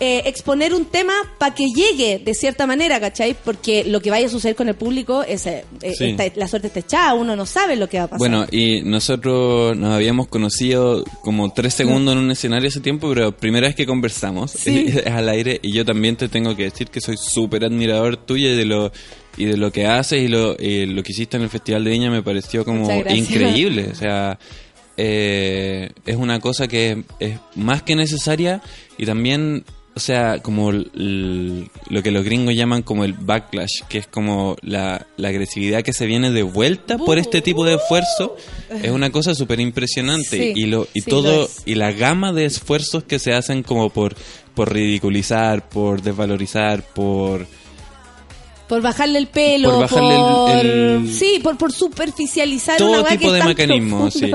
eh, 0.00 0.22
exponer 0.26 0.74
un 0.74 0.84
tema 0.84 1.12
para 1.40 1.56
que 1.56 1.66
llegue 1.74 2.20
de 2.24 2.32
cierta 2.32 2.68
manera, 2.68 3.00
¿cachai? 3.00 3.34
Porque 3.44 3.82
lo 3.82 4.00
que 4.00 4.12
vaya 4.12 4.28
a 4.28 4.30
suceder 4.30 4.54
con 4.54 4.68
el 4.68 4.76
público, 4.76 5.24
es, 5.24 5.44
eh, 5.46 5.64
eh, 5.82 5.92
Sí. 5.92 6.14
la 6.36 6.46
suerte 6.46 6.68
está 6.68 6.78
echada, 6.78 7.14
uno 7.14 7.34
no 7.34 7.44
sabe 7.46 7.74
lo 7.74 7.88
que 7.88 7.98
va 7.98 8.04
a 8.04 8.06
pasar. 8.06 8.18
Bueno, 8.20 8.46
y 8.52 8.82
nosotros 8.82 9.76
nos 9.76 9.92
habíamos 9.92 10.28
conocido 10.28 11.02
como 11.24 11.52
tres 11.52 11.74
segundos 11.74 12.12
en 12.12 12.20
un 12.20 12.30
escenario 12.30 12.68
ese 12.68 12.78
tiempo, 12.78 13.08
pero 13.12 13.32
primera 13.32 13.66
vez 13.66 13.74
que 13.74 13.86
conversamos 13.86 14.52
Sí. 14.52 14.86
es 15.04 15.06
al 15.08 15.28
aire 15.30 15.58
y 15.64 15.72
yo 15.72 15.84
también 15.84 16.14
te 16.14 16.28
tengo 16.28 16.54
que 16.54 16.64
decir 16.64 16.86
que 16.90 17.00
soy 17.00 17.16
súper 17.16 17.64
admirador 17.64 18.18
tuyo 18.18 18.50
y 18.52 18.56
de 18.56 18.66
lo 18.66 18.92
y 19.38 19.44
de 19.46 19.56
lo 19.56 19.70
que 19.72 19.86
haces 19.86 20.22
y 20.22 20.28
lo, 20.28 20.56
y 20.58 20.84
lo 20.86 21.02
que 21.02 21.12
hiciste 21.12 21.36
en 21.38 21.44
el 21.44 21.48
Festival 21.48 21.84
de 21.84 21.90
Viña 21.90 22.10
me 22.10 22.22
pareció 22.22 22.64
como 22.64 22.86
increíble. 23.16 23.88
O 23.92 23.94
sea, 23.94 24.38
eh, 24.96 25.90
es 26.06 26.16
una 26.16 26.40
cosa 26.40 26.66
que 26.68 27.04
es 27.20 27.38
más 27.54 27.82
que 27.82 27.94
necesaria 27.94 28.60
y 28.98 29.06
también, 29.06 29.64
o 29.94 30.00
sea, 30.00 30.40
como 30.42 30.70
l- 30.70 30.86
l- 30.94 31.70
lo 31.88 32.02
que 32.02 32.10
los 32.10 32.24
gringos 32.24 32.54
llaman 32.56 32.82
como 32.82 33.04
el 33.04 33.12
backlash, 33.12 33.82
que 33.88 33.98
es 33.98 34.06
como 34.08 34.56
la, 34.62 35.06
la 35.16 35.28
agresividad 35.28 35.82
que 35.82 35.92
se 35.92 36.06
viene 36.06 36.32
de 36.32 36.42
vuelta 36.42 36.98
por 36.98 37.18
este 37.18 37.40
tipo 37.40 37.64
de 37.64 37.74
esfuerzo, 37.76 38.36
es 38.82 38.90
una 38.90 39.10
cosa 39.10 39.34
súper 39.36 39.60
impresionante. 39.60 40.24
Sí, 40.28 40.52
y 40.56 40.66
lo, 40.66 40.88
y 40.94 41.00
sí, 41.02 41.10
todo, 41.10 41.48
y 41.64 41.76
la 41.76 41.92
gama 41.92 42.32
de 42.32 42.46
esfuerzos 42.46 43.04
que 43.04 43.20
se 43.20 43.32
hacen 43.34 43.62
como 43.62 43.90
por, 43.90 44.16
por 44.54 44.72
ridiculizar, 44.72 45.68
por 45.68 46.02
desvalorizar, 46.02 46.82
por... 46.82 47.46
por 48.68 48.82
bajarle 48.82 49.18
el 49.18 49.26
pelo, 49.28 49.70
Por 49.70 49.80
bajarle 49.80 50.14
el- 50.14 50.20
por- 50.20 50.66
el- 51.06 51.14
sí, 51.14 51.40
por, 51.42 51.56
por 51.56 51.72
superficializar 51.72 52.82
una 52.82 52.98
todo 52.98 53.04
que 53.06 53.16
tipo 53.18 53.32
de 53.32 53.38
tan 53.38 53.48
mecanismos, 53.48 54.14
sí. 54.14 54.30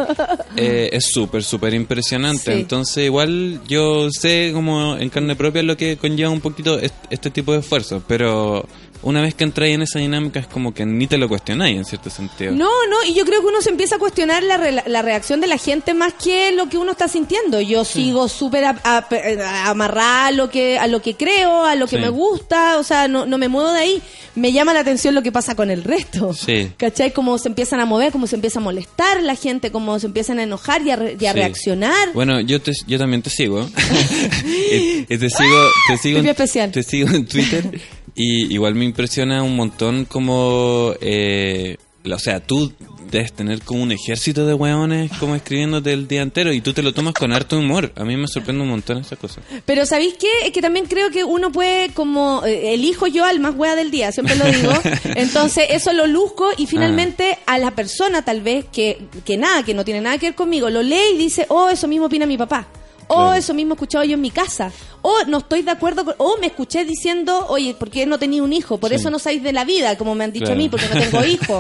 Eh, 0.56 0.90
es 0.92 1.06
súper, 1.12 1.44
súper 1.44 1.74
impresionante. 1.74 2.54
Sí. 2.54 2.60
Entonces, 2.62 3.06
igual 3.06 3.62
yo 3.68 4.10
sé 4.12 4.52
como 4.54 4.96
en 4.98 5.10
carne 5.10 5.36
propia 5.36 5.64
lo 5.64 5.78
que 5.78 5.98
conlleva 5.98 6.30
un 6.30 6.42
poquito 6.42 6.80
est- 6.80 6.94
este 7.10 7.30
tipo 7.30 7.54
de 7.54 7.60
esfuerzos, 7.60 8.02
pero 8.08 8.66
una 9.04 9.22
vez 9.22 9.36
que 9.36 9.44
entráis 9.44 9.76
en 9.76 9.82
esa 9.82 10.00
dinámica 10.00 10.40
es 10.40 10.48
como 10.48 10.74
que 10.74 10.86
ni 10.86 11.08
te 11.08 11.18
lo 11.18 11.28
cuestionáis 11.28 11.76
en 11.78 11.84
cierto 11.86 12.10
sentido. 12.10 12.54
No, 12.54 12.70
no, 12.90 13.04
y 13.06 13.14
yo 13.14 13.26
creo 13.26 13.42
que 13.42 13.48
uno 13.48 13.62
se 13.62 13.70
empieza 13.70 13.96
a 13.96 14.00
cuestionar 14.00 14.44
la, 14.44 14.56
re- 14.58 14.84
la 14.86 15.02
reacción 15.02 15.42
de 15.42 15.48
la 15.48 15.58
gente 15.58 15.94
más 15.94 16.14
que 16.14 16.54
lo 16.54 16.70
que 16.70 16.78
uno 16.78 16.92
está 16.92 17.08
sintiendo. 17.10 17.60
Yo 17.60 17.84
sigo 17.84 18.30
súper 18.30 18.64
a- 18.66 18.80
a- 18.84 19.06
a- 19.10 19.70
amarrada 19.70 20.28
a 20.28 20.32
lo 20.32 20.50
que 20.50 20.78
a 20.80 20.88
lo 20.88 21.02
que 21.02 21.16
creo, 21.16 21.66
a 21.66 21.76
lo 21.76 21.86
que 21.88 21.98
Sí. 21.98 22.02
me 22.02 22.10
gusta, 22.10 22.78
o 22.80 22.84
sea, 22.84 23.08
no, 23.10 23.26
no 23.26 23.38
me 23.38 23.50
muevo 23.50 23.72
de 23.74 23.80
ahí. 23.80 24.02
Me 24.36 24.52
llama 24.52 24.74
la 24.74 24.80
atención 24.82 25.14
lo 25.16 25.22
que 25.24 25.32
pasa 25.32 25.56
con 25.56 25.70
el 25.72 25.84
resto. 25.84 26.34
Sí. 26.34 26.72
¿Cachai? 26.78 27.12
Cómo 27.14 27.38
se 27.38 27.48
empiezan 27.50 27.80
a 27.80 27.86
mover, 27.86 28.12
cómo 28.12 28.28
se 28.28 28.36
empieza 28.36 28.60
a 28.60 28.62
molestar 28.64 29.22
la 29.24 29.36
gente, 29.36 29.72
cómo 29.72 30.00
se 30.00 30.08
empiezan 30.08 30.40
a 30.40 30.44
enojar 30.44 30.82
y 30.82 30.92
a, 30.92 30.96
re- 30.96 31.18
y 31.20 31.26
a 31.26 31.34
Sí. 31.34 31.38
reaccionar. 31.40 32.14
Bueno, 32.14 32.40
yo 32.42 32.62
te, 32.62 32.72
yo 32.88 32.98
también 32.98 33.22
te 33.22 33.30
sigo. 33.30 33.70
y 34.46 35.04
te 35.18 35.30
sigo, 35.30 35.68
te 35.88 35.98
sigo, 35.98 36.20
en, 36.20 36.28
especial. 36.28 36.72
te 36.72 36.84
sigo 36.84 37.10
en 37.10 37.26
Twitter 37.26 37.80
y 38.16 38.54
igual 38.54 38.76
me 38.76 38.86
impresiona 38.86 39.42
un 39.44 39.56
montón 39.56 40.06
como, 40.06 40.94
eh, 41.02 41.78
o 42.12 42.20
sea, 42.20 42.40
tú 42.40 42.72
debes 43.14 43.32
tener 43.32 43.62
como 43.62 43.84
un 43.84 43.92
ejército 43.92 44.46
de 44.46 44.54
hueones 44.56 45.12
como 45.20 45.36
escribiéndote 45.36 45.94
el 45.94 46.08
día 46.08 46.24
entero 46.24 46.52
y 46.52 46.62
tú 46.62 46.74
te 46.74 46.82
lo 46.82 46.94
tomas 46.94 47.14
con 47.14 47.32
harto 47.32 47.58
humor. 47.58 47.94
A 47.96 48.04
mí 48.04 48.18
me 48.18 48.28
sorprende 48.28 48.64
un 48.64 48.70
montón 48.70 48.98
esa 48.98 49.16
cosa. 49.16 49.42
Pero 49.66 49.86
¿sabéis 49.86 50.16
qué? 50.16 50.28
Es 50.46 50.52
que 50.52 50.62
también 50.62 50.88
creo 50.88 51.12
que 51.12 51.24
uno 51.24 51.52
puede, 51.52 51.90
como, 51.90 52.44
eh, 52.46 52.74
elijo 52.74 53.06
yo 53.08 53.24
al 53.24 53.40
más 53.40 53.56
wea 53.56 53.76
del 53.76 53.92
día, 53.92 54.12
siempre 54.12 54.36
lo 54.36 54.46
digo. 54.46 54.72
Entonces, 55.16 55.66
eso 55.70 55.94
lo 55.94 56.08
luzco 56.08 56.50
y 56.58 56.66
finalmente 56.66 57.38
a 57.46 57.60
la 57.60 57.72
persona 57.72 58.24
tal 58.26 58.42
vez 58.42 58.66
que, 58.66 58.98
que 59.24 59.38
nada, 59.38 59.64
que 59.64 59.76
no 59.76 59.86
tiene 59.86 60.02
nada 60.02 60.18
que 60.18 60.28
ver 60.28 60.36
conmigo, 60.36 60.70
lo 60.72 60.82
lee 60.82 61.14
y 61.14 61.18
dice, 61.18 61.46
oh, 61.50 61.70
eso 61.70 61.88
mismo 61.88 62.08
opina 62.08 62.26
mi 62.26 62.38
papá. 62.38 62.68
O 63.16 63.34
eso 63.34 63.54
mismo 63.54 63.74
he 63.74 63.76
escuchado 63.76 64.04
yo 64.04 64.14
en 64.16 64.22
mi 64.22 64.32
casa. 64.32 64.72
O 65.02 65.14
no 65.28 65.40
estoy 65.40 65.64
de 65.64 65.72
acuerdo 65.72 66.06
con... 66.06 66.16
O 66.18 66.38
me 66.40 66.48
escuché 66.48 66.86
diciendo, 66.86 67.46
oye, 67.50 67.74
¿por 67.74 67.90
qué 67.90 68.06
no 68.06 68.18
tenía 68.18 68.42
un 68.42 68.54
hijo? 68.54 68.78
Por 68.78 68.90
Sí. 68.92 68.96
eso 68.96 69.10
no 69.10 69.20
sabéis 69.20 69.44
de 69.44 69.52
la 69.52 69.66
vida, 69.66 69.98
como 69.98 70.16
me 70.16 70.24
han 70.24 70.32
dicho 70.32 70.46
Claro. 70.46 70.60
a 70.60 70.64
mí, 70.64 70.70
porque 70.70 70.88
no 70.94 71.00
tengo 71.02 71.26
hijo. 71.26 71.60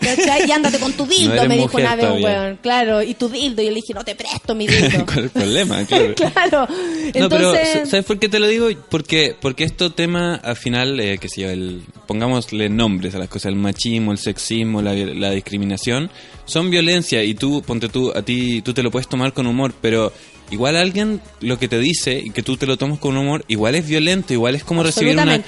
¿Cachai? 0.00 0.48
Y 0.48 0.52
ándate 0.52 0.78
con 0.78 0.92
tu 0.92 1.06
dildo, 1.06 1.36
No 1.36 1.48
me 1.48 1.56
dijo 1.56 1.76
una 1.76 1.96
vez 1.96 2.06
un 2.10 2.22
weón. 2.22 2.58
Claro, 2.62 3.02
y 3.02 3.14
tu 3.14 3.28
dildo. 3.28 3.62
Y 3.62 3.66
yo 3.66 3.70
le 3.70 3.76
dije, 3.76 3.94
no 3.94 4.04
te 4.04 4.14
presto 4.14 4.54
mi 4.54 4.66
dildo. 4.66 5.04
¿Cuál 5.06 5.18
es 5.18 5.24
el 5.24 5.30
problema? 5.30 5.84
Claro. 5.84 6.14
claro. 6.14 6.60
No, 6.68 7.28
pero 7.28 7.54
Entonces... 7.54 7.88
¿sabes 7.88 8.04
por 8.04 8.18
qué 8.18 8.28
te 8.28 8.38
lo 8.38 8.46
digo? 8.46 8.68
Porque 8.90 9.34
porque 9.40 9.64
esto 9.64 9.92
tema 9.92 10.34
al 10.36 10.56
final, 10.56 10.98
eh, 11.00 11.18
que 11.18 11.28
sé 11.28 11.42
yo, 11.42 11.50
el, 11.50 11.82
pongámosle 12.06 12.68
nombres 12.68 13.14
a 13.14 13.18
las 13.18 13.28
cosas, 13.28 13.46
el 13.52 13.56
machismo, 13.56 14.12
el 14.12 14.18
sexismo, 14.18 14.82
la, 14.82 14.92
la 14.94 15.30
discriminación, 15.30 16.10
son 16.44 16.70
violencia 16.70 17.22
y 17.24 17.34
tú, 17.34 17.62
ponte 17.62 17.88
tú, 17.88 18.12
a 18.14 18.22
ti, 18.22 18.62
tú 18.62 18.72
te 18.74 18.82
lo 18.82 18.90
puedes 18.90 19.08
tomar 19.08 19.32
con 19.32 19.46
humor, 19.46 19.72
pero 19.80 20.12
igual 20.50 20.76
alguien 20.76 21.20
lo 21.40 21.58
que 21.58 21.68
te 21.68 21.78
dice 21.78 22.18
y 22.18 22.30
que 22.30 22.42
tú 22.42 22.56
te 22.56 22.66
lo 22.66 22.76
tomas 22.76 22.98
con 22.98 23.16
humor, 23.16 23.44
igual 23.48 23.74
es 23.74 23.86
violento, 23.86 24.32
igual 24.32 24.54
es 24.54 24.64
como 24.64 24.82
recibir 24.82 25.18
una... 25.18 25.42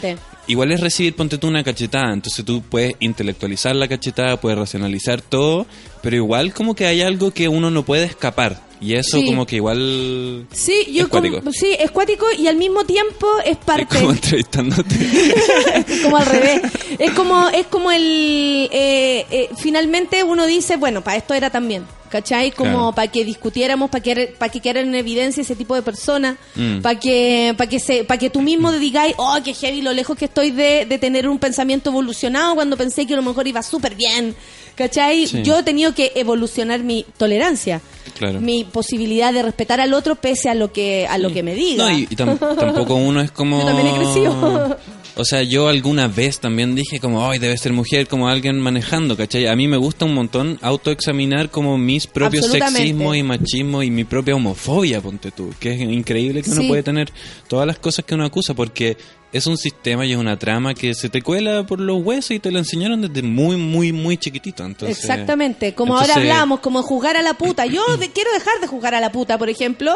Igual 0.46 0.72
es 0.72 0.80
recibir, 0.80 1.14
ponte 1.14 1.36
tú 1.36 1.46
una 1.46 1.62
cachetada, 1.62 2.10
entonces 2.10 2.42
tú 2.42 2.62
puedes 2.62 2.94
intelectualizar 3.00 3.76
la 3.76 3.86
cachetada, 3.86 4.40
puedes 4.40 4.58
racionalizar 4.58 5.20
todo, 5.20 5.66
pero 6.02 6.16
igual 6.16 6.54
como 6.54 6.74
que 6.74 6.86
hay 6.86 7.02
algo 7.02 7.32
que 7.32 7.48
uno 7.48 7.70
no 7.70 7.84
puede 7.84 8.04
escapar. 8.04 8.67
Y 8.80 8.94
eso 8.94 9.18
Sí. 9.18 9.26
como 9.26 9.44
que 9.46 9.56
igual... 9.56 10.46
Sí, 10.52 10.86
yo 10.92 11.02
Es 11.04 11.08
cuático. 11.08 11.38
como, 11.38 11.52
sí, 11.52 11.68
es 11.78 11.90
cuático 11.90 12.26
y 12.38 12.46
al 12.46 12.56
mismo 12.56 12.84
tiempo 12.84 13.26
es 13.44 13.56
parte 13.56 13.96
Como 13.98 14.10
entrevistándote. 14.12 14.96
como 16.02 16.16
al 16.16 16.26
revés. 16.26 16.62
Es 16.98 17.10
como 17.12 17.48
es 17.48 17.66
como 17.66 17.90
el 17.90 18.68
eh, 18.72 19.26
eh, 19.30 19.48
finalmente 19.56 20.22
uno 20.24 20.46
dice, 20.46 20.76
bueno, 20.76 21.02
para 21.02 21.16
esto 21.16 21.34
era 21.34 21.50
también, 21.50 21.84
¿cachai? 22.10 22.50
Como 22.52 22.70
Claro. 22.70 22.92
para 22.92 23.08
que 23.10 23.24
discutiéramos, 23.24 23.90
para 23.90 24.02
que 24.02 24.34
para 24.38 24.50
que 24.50 24.60
quedara 24.60 24.80
en 24.80 24.94
evidencia 24.94 25.40
ese 25.42 25.56
tipo 25.56 25.74
de 25.74 25.82
personas, 25.82 26.36
Mm. 26.54 26.80
para 26.80 26.98
que 26.98 27.54
para 27.56 27.68
que 27.70 27.80
se 27.80 28.04
para 28.04 28.18
que 28.18 28.30
tú 28.30 28.40
mismo 28.42 28.72
digáis, 28.72 29.14
"Oh, 29.18 29.36
qué 29.44 29.54
heavy 29.54 29.82
lo 29.82 29.92
lejos 29.92 30.16
que 30.16 30.24
estoy 30.26 30.50
de, 30.50 30.86
de 30.86 30.98
tener 30.98 31.28
un 31.28 31.38
pensamiento 31.38 31.90
evolucionado 31.90 32.54
cuando 32.54 32.76
pensé 32.76 33.06
que 33.06 33.14
a 33.14 33.16
lo 33.16 33.22
mejor 33.22 33.46
iba 33.46 33.62
súper 33.62 33.94
bien." 33.94 34.34
¿Cachai? 34.78 35.26
Sí. 35.26 35.42
Yo 35.42 35.58
he 35.58 35.62
tenido 35.64 35.92
que 35.94 36.12
evolucionar 36.14 36.80
mi 36.84 37.04
tolerancia. 37.18 37.80
Claro. 38.16 38.40
mi 38.40 38.64
posibilidad 38.64 39.32
de 39.32 39.42
respetar 39.42 39.80
al 39.80 39.92
otro 39.94 40.16
pese 40.16 40.48
a 40.48 40.54
lo 40.54 40.72
que 40.72 41.06
a 41.06 41.18
lo 41.18 41.30
que 41.32 41.42
me 41.44 41.54
diga. 41.54 41.84
No, 41.84 41.90
y, 41.96 42.02
y 42.10 42.16
tam- 42.16 42.38
tampoco 42.38 42.94
uno 42.96 43.20
es 43.20 43.30
como... 43.30 43.60
Yo 43.60 43.66
también 43.66 43.86
he 43.88 43.94
crecido. 43.98 44.76
O 45.14 45.24
sea, 45.24 45.42
yo 45.42 45.66
alguna 45.68 46.06
vez 46.08 46.38
también 46.40 46.74
dije 46.76 47.00
como, 47.00 47.28
ay, 47.28 47.38
debe 47.40 47.56
ser 47.58 47.72
mujer, 47.72 48.06
como 48.08 48.28
alguien 48.28 48.58
manejando, 48.60 49.16
¿cachai? 49.16 49.46
A 49.46 49.54
mí 49.56 49.66
me 49.68 49.76
gusta 49.76 50.04
un 50.04 50.14
montón 50.14 50.58
autoexaminar 50.62 51.50
como 51.50 51.76
mis 51.76 52.06
propios 52.06 52.46
sexismos 52.46 53.16
y 53.16 53.22
machismo 53.24 53.82
y 53.82 53.90
mi 53.90 54.04
propia 54.04 54.34
homofobia, 54.36 55.00
ponte 55.00 55.30
tú. 55.32 55.50
Que 55.60 55.74
es 55.74 55.80
increíble 55.80 56.42
que 56.42 56.50
uno 56.50 56.62
Sí. 56.62 56.68
puede 56.68 56.82
tener 56.84 57.12
todas 57.48 57.66
las 57.66 57.78
cosas 57.80 58.04
que 58.04 58.14
uno 58.14 58.24
acusa 58.24 58.54
porque 58.54 58.96
es 59.32 59.46
un 59.46 59.58
sistema 59.58 60.06
y 60.06 60.12
es 60.12 60.18
una 60.18 60.38
trama 60.38 60.72
que 60.74 60.94
se 60.94 61.08
te 61.10 61.20
cuela 61.22 61.66
por 61.66 61.80
los 61.80 62.02
huesos 62.02 62.30
y 62.32 62.38
te 62.38 62.50
lo 62.50 62.58
enseñaron 62.58 63.02
desde 63.02 63.22
muy, 63.22 63.56
muy, 63.56 63.92
muy 63.92 64.16
chiquitito. 64.16 64.64
Entonces, 64.64 64.98
Exactamente, 64.98 65.74
como 65.74 65.92
entonces- 65.94 66.16
ahora 66.16 66.30
hablamos, 66.32 66.60
como 66.60 66.82
juzgar 66.82 67.16
a 67.16 67.22
la 67.22 67.34
puta. 67.34 67.66
Yo 67.66 67.84
de- 67.98 68.10
quiero 68.10 68.32
dejar 68.32 68.60
de 68.60 68.66
juzgar 68.66 68.94
a 68.94 69.00
la 69.00 69.12
puta, 69.12 69.36
por 69.36 69.50
ejemplo, 69.50 69.92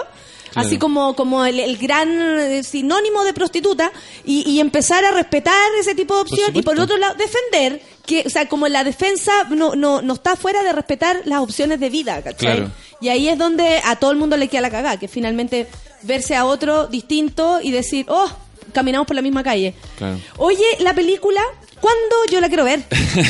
Claro. 0.53 0.69
así 0.69 0.77
como, 0.77 1.17
como 1.17 1.47
el, 1.47 1.59
el 1.61 1.79
gran 1.79 2.11
eh, 2.41 2.63
sinónimo 2.63 3.25
de 3.25 3.33
prostituta, 3.33 3.91
y, 4.27 4.43
y 4.51 4.61
empezar 4.61 5.03
a 5.03 5.11
respetar 5.13 5.55
ese 5.81 5.95
tipo 5.95 6.15
de 6.15 6.21
opción, 6.21 6.55
y 6.55 6.61
por 6.61 6.79
otro 6.79 6.99
lado, 6.99 7.15
defender, 7.15 7.81
que, 8.05 8.25
o 8.27 8.29
sea, 8.31 8.47
como 8.49 8.69
la 8.69 8.85
defensa 8.85 9.33
no, 9.49 9.75
no, 9.77 10.03
no 10.03 10.13
está 10.13 10.37
fuera 10.37 10.63
de 10.63 10.73
respetar 10.75 11.23
las 11.25 11.41
opciones 11.41 11.81
de 11.81 11.89
vida, 11.89 12.21
¿cachai? 12.23 12.57
Claro. 12.57 12.71
Y 13.01 13.09
ahí 13.09 13.29
es 13.29 13.39
donde 13.39 13.81
a 13.83 13.97
todo 13.97 14.11
el 14.11 14.19
mundo 14.19 14.37
le 14.37 14.49
queda 14.49 14.61
la 14.61 14.71
cagada, 14.71 14.99
que 14.99 15.09
finalmente 15.09 15.69
verse 16.03 16.37
a 16.37 16.45
otro 16.45 16.87
distinto 16.87 17.61
y 17.63 17.71
decir, 17.71 18.05
oh, 18.11 18.29
caminamos 18.73 19.07
por 19.07 19.17
la 19.17 19.23
misma 19.23 19.43
calle. 19.43 19.75
Claro. 19.97 20.19
Oye, 20.39 20.65
la 20.81 20.95
película, 20.95 21.41
¿cuándo 21.81 22.17
yo 22.31 22.41
la 22.41 22.49
quiero 22.49 22.65
ver? 22.65 22.83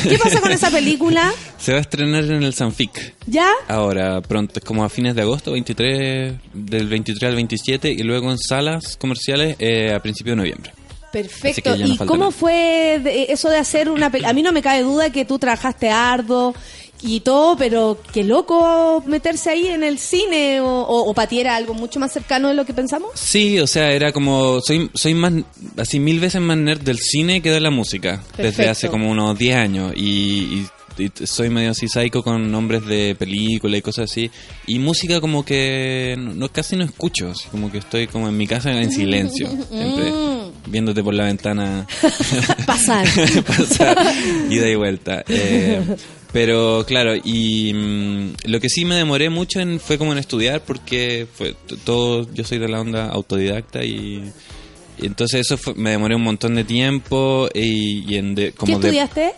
¿Qué 0.07 0.17
pasa 0.17 0.39
con 0.41 0.51
esa 0.51 0.69
película? 0.69 1.33
Se 1.57 1.71
va 1.71 1.77
a 1.77 1.81
estrenar 1.81 2.23
en 2.25 2.43
el 2.43 2.53
Sanfic. 2.53 3.15
¿Ya? 3.27 3.49
Ahora, 3.67 4.21
pronto, 4.21 4.59
es 4.59 4.65
como 4.65 4.83
a 4.83 4.89
fines 4.89 5.15
de 5.15 5.21
agosto, 5.21 5.51
23, 5.53 6.33
del 6.53 6.87
23 6.87 7.29
al 7.29 7.35
27, 7.35 7.91
y 7.91 8.03
luego 8.03 8.31
en 8.31 8.37
salas 8.37 8.97
comerciales 8.97 9.55
eh, 9.59 9.93
a 9.93 9.99
principios 10.01 10.33
de 10.33 10.37
noviembre. 10.41 10.71
Perfecto. 11.11 11.77
no 11.77 11.85
¿Y 11.85 11.97
cómo 11.97 12.17
nada. 12.17 12.31
fue 12.31 12.99
de- 13.03 13.27
eso 13.29 13.47
de 13.49 13.57
hacer 13.57 13.87
una 13.89 14.09
película? 14.09 14.31
A 14.31 14.33
mí 14.33 14.41
no 14.41 14.51
me 14.51 14.63
cabe 14.63 14.81
duda 14.81 15.11
que 15.11 15.25
tú 15.25 15.37
trabajaste 15.37 15.89
arduo 15.91 16.55
y 17.03 17.19
todo, 17.19 17.55
pero 17.57 17.99
qué 18.13 18.23
loco 18.23 19.03
meterse 19.05 19.49
ahí 19.49 19.67
en 19.67 19.83
el 19.83 19.99
cine 19.99 20.61
o, 20.61 20.65
o, 20.67 21.09
o 21.09 21.13
para 21.13 21.27
ti 21.27 21.39
era 21.39 21.55
algo 21.55 21.73
mucho 21.73 21.99
más 21.99 22.11
cercano 22.13 22.47
de 22.47 22.53
lo 22.53 22.65
que 22.65 22.73
pensamos. 22.73 23.11
Sí, 23.15 23.59
o 23.59 23.67
sea, 23.67 23.91
era 23.91 24.11
como, 24.11 24.59
soy, 24.61 24.89
soy 24.93 25.13
más, 25.13 25.33
así 25.77 25.99
mil 25.99 26.19
veces 26.19 26.41
más 26.41 26.57
nerd 26.57 26.81
del 26.81 26.99
cine 26.99 27.41
que 27.41 27.51
de 27.51 27.59
la 27.59 27.69
música, 27.71 28.23
desde 28.37 28.43
Perfecto. 28.43 28.71
hace 28.71 28.89
como 28.89 29.09
unos 29.11 29.37
10 29.37 29.55
años, 29.57 29.93
y, 29.95 30.01
y- 30.03 30.67
y 30.95 31.11
soy 31.25 31.49
medio 31.49 31.71
así 31.71 31.87
psycho 31.87 32.21
con 32.21 32.51
nombres 32.51 32.85
de 32.85 33.15
película 33.17 33.75
y 33.75 33.81
cosas 33.81 34.11
así, 34.11 34.29
y 34.67 34.77
música 34.77 35.19
como 35.19 35.43
que 35.43 36.15
no, 36.19 36.49
casi 36.49 36.75
no 36.75 36.83
escucho, 36.83 37.29
así 37.31 37.47
como 37.49 37.71
que 37.71 37.79
estoy 37.79 38.05
como 38.05 38.27
en 38.29 38.37
mi 38.37 38.45
casa 38.45 38.71
en 38.71 38.91
silencio, 38.91 39.47
siempre 39.69 40.11
Mm. 40.11 40.71
viéndote 40.71 41.03
por 41.03 41.15
la 41.15 41.25
ventana 41.25 41.87
Pasar. 42.67 43.07
pasar 43.47 43.97
ida 44.49 44.69
y 44.69 44.75
vuelta. 44.75 45.23
Eh, 45.27 45.81
pero 46.33 46.83
claro, 46.85 47.13
y 47.15 47.71
mm, 47.73 48.33
lo 48.45 48.59
que 48.59 48.67
sí 48.67 48.83
me 48.85 48.95
demoré 48.95 49.29
mucho 49.29 49.59
en, 49.61 49.79
fue 49.79 49.97
como 49.97 50.11
en 50.11 50.17
estudiar 50.17 50.61
porque 50.61 51.27
fue 51.33 51.55
todo, 51.85 52.27
yo 52.33 52.43
soy 52.43 52.57
de 52.57 52.67
la 52.67 52.81
onda 52.81 53.07
autodidacta 53.09 53.85
y, 53.85 54.23
y 54.99 55.05
entonces 55.05 55.41
eso 55.41 55.57
fue- 55.57 55.75
me 55.75 55.91
demoré 55.91 56.15
un 56.15 56.23
montón 56.23 56.55
de 56.55 56.63
tiempo 56.63 57.47
y, 57.53 58.11
y 58.11 58.17
en 58.17 58.35
de, 58.35 58.45
¿Qué 58.47 58.53
como 58.53 58.79
de 58.79 58.87
estudiaste? 58.87 59.33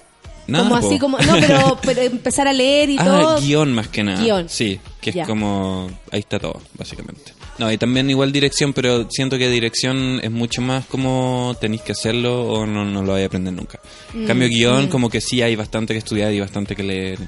Nada, 0.48 0.70
como 0.70 0.80
po. 0.80 0.88
así 0.88 1.00
como 1.00 1.18
no, 1.20 1.34
pero, 1.40 1.78
pero 1.84 2.02
empezar 2.02 2.48
a 2.48 2.54
leer 2.54 2.90
y 2.92 2.98
ah, 3.00 3.04
todo. 3.06 3.42
guion 3.42 3.74
más 3.74 3.88
que 3.90 4.04
nada. 4.04 4.22
Guión. 4.24 4.48
Sí, 4.48 4.80
que 5.02 5.10
es 5.10 5.16
Ya. 5.18 5.26
como 5.26 5.90
ahí 6.12 6.20
está 6.20 6.40
todo, 6.40 6.62
básicamente. 6.78 7.34
No, 7.57 7.72
y 7.72 7.77
también 7.77 8.10
igual 8.10 8.34
dirección, 8.34 8.73
pero 8.73 9.07
siento 9.10 9.38
que 9.38 9.49
dirección 9.49 10.19
es 10.22 10.30
mucho 10.32 10.61
más 10.61 10.86
como 10.86 11.56
tenéis 11.60 11.82
que 11.84 11.94
hacerlo 11.94 12.44
o 12.44 12.65
no, 12.65 12.84
no 12.84 13.02
lo 13.02 13.14
vais 13.14 13.23
a 13.23 13.27
aprender 13.27 13.53
nunca. 13.53 13.80
Mm, 14.14 14.26
cambio, 14.26 14.49
guion, 14.49 14.86
mm. 14.86 14.90
como 14.90 15.10
que 15.10 15.22
sí 15.22 15.41
hay 15.41 15.56
bastante 15.56 15.94
que 15.94 15.99
estudiar 15.99 16.34
y 16.34 16.40
bastante 16.41 16.76
que 16.76 16.84
leer. 16.84 17.19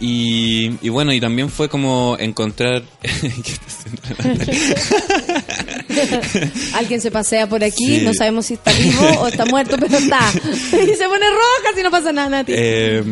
Y, 0.00 0.70
y 0.80 0.88
bueno, 0.90 1.12
y 1.12 1.20
también 1.20 1.50
fue 1.50 1.68
como 1.68 2.16
encontrar... 2.20 2.84
Alguien 6.74 7.00
se 7.00 7.10
pasea 7.10 7.48
por 7.48 7.64
aquí, 7.64 7.98
Sí. 7.98 8.02
no 8.04 8.14
sabemos 8.14 8.46
si 8.46 8.54
está 8.54 8.72
vivo 8.72 9.02
o 9.20 9.26
está 9.26 9.44
muerto, 9.44 9.76
pero 9.78 9.98
está. 9.98 10.20
Y 10.72 10.94
se 10.94 11.08
pone 11.08 11.26
roja 11.28 11.74
si 11.74 11.82
no 11.82 11.90
pasa 11.90 12.12
nada, 12.12 12.28
Nati. 12.28 12.52
Eh, 12.54 13.02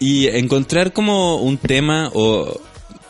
y 0.00 0.26
encontrar 0.28 0.92
como 0.92 1.36
un 1.36 1.56
tema 1.58 2.10
o... 2.12 2.60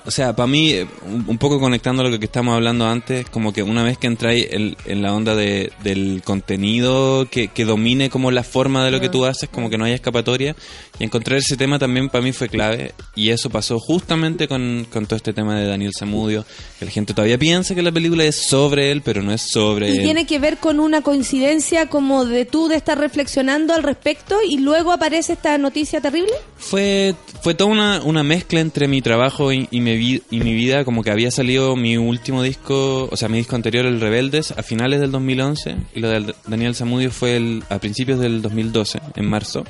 O 0.08 0.10
sea, 0.10 0.34
para 0.34 0.46
mí, 0.46 0.70
eh, 0.70 0.86
un, 1.26 1.36
poco 1.36 1.60
conectando 1.60 2.02
lo 2.02 2.18
que 2.18 2.24
estamos 2.24 2.54
hablando 2.54 2.88
antes, 2.88 3.28
como 3.28 3.52
que 3.52 3.62
una 3.62 3.82
vez 3.82 3.98
que 3.98 4.06
entráis 4.06 4.48
en, 4.50 4.74
en 4.86 5.02
la 5.02 5.12
onda 5.12 5.36
de, 5.36 5.70
del 5.82 6.22
contenido 6.24 7.28
que, 7.30 7.48
que 7.48 7.66
domine 7.66 8.08
como 8.08 8.30
la 8.30 8.42
forma 8.42 8.82
de 8.86 8.90
lo 8.90 9.00
que 9.00 9.10
tú 9.10 9.26
haces, 9.26 9.50
como 9.50 9.68
que 9.68 9.76
no 9.76 9.84
haya 9.84 9.96
escapatoria, 9.96 10.56
y 10.98 11.04
encontrar 11.04 11.38
ese 11.38 11.56
tema 11.56 11.78
también 11.78 12.08
para 12.08 12.22
mí 12.22 12.32
fue 12.32 12.48
clave, 12.48 12.94
y 13.14 13.30
eso 13.30 13.50
pasó 13.50 13.78
justamente 13.78 14.48
con, 14.48 14.86
con 14.92 15.06
todo 15.06 15.16
este 15.16 15.32
tema 15.32 15.58
de 15.58 15.66
Daniel 15.66 15.92
Zamudio, 15.98 16.44
que 16.78 16.84
la 16.84 16.90
gente 16.90 17.14
todavía 17.14 17.38
piensa 17.38 17.74
que 17.74 17.82
la 17.82 17.92
película 17.92 18.24
es 18.24 18.36
sobre 18.48 18.90
él, 18.90 19.02
pero 19.02 19.22
no 19.22 19.32
es 19.32 19.42
sobre 19.42 19.90
Y 19.90 19.98
él. 19.98 20.02
tiene 20.04 20.26
que 20.26 20.38
ver 20.38 20.58
con 20.58 20.80
una 20.80 21.02
coincidencia 21.02 21.88
como 21.88 22.24
de 22.24 22.44
tú 22.44 22.68
de 22.68 22.76
estar 22.76 22.98
reflexionando 22.98 23.74
al 23.74 23.82
respecto 23.82 24.36
y 24.46 24.58
luego 24.58 24.92
aparece 24.92 25.34
esta 25.34 25.56
noticia 25.58 26.00
terrible. 26.00 26.32
Fue, 26.56 27.14
fue 27.42 27.54
toda 27.54 27.70
una, 27.70 28.02
una 28.02 28.22
mezcla 28.22 28.60
entre 28.60 28.88
mi 28.88 29.02
trabajo 29.02 29.52
y, 29.52 29.68
y 29.70 29.80
mi 29.80 29.88
y 30.30 30.40
mi 30.40 30.54
vida, 30.54 30.84
como 30.84 31.02
que 31.02 31.10
había 31.10 31.30
salido 31.30 31.76
mi 31.76 31.96
último 31.96 32.42
disco, 32.42 33.08
o 33.10 33.16
sea, 33.16 33.28
mi 33.28 33.38
disco 33.38 33.56
anterior, 33.56 33.84
El 33.86 34.00
Rebeldes, 34.00 34.52
a 34.52 34.62
finales 34.62 35.00
del 35.00 35.10
2011, 35.10 35.76
y 35.94 36.00
lo 36.00 36.08
de 36.08 36.34
Daniel 36.46 36.74
Zamudio 36.74 37.10
fue 37.10 37.36
el, 37.36 37.62
a 37.68 37.78
principios 37.78 38.20
del 38.20 38.42
2012, 38.42 39.00
en 39.16 39.28
marzo. 39.28 39.64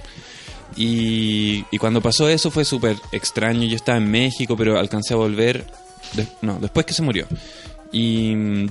Y, 0.79 1.65
y 1.73 1.79
cuando 1.79 2.01
pasó 2.01 2.29
eso 2.29 2.51
fue 2.51 2.65
súper 2.65 2.97
extraño, 3.13 3.65
yo 3.67 3.77
estaba 3.77 3.99
en 3.99 4.11
México, 4.11 4.57
pero 4.57 4.79
alcancé 4.79 5.13
a 5.15 5.17
volver, 5.17 5.67
de- 6.15 6.27
no, 6.41 6.59
después 6.61 6.87
que 6.87 6.95
se 6.95 7.03
murió. 7.03 7.27
Y... 7.93 8.67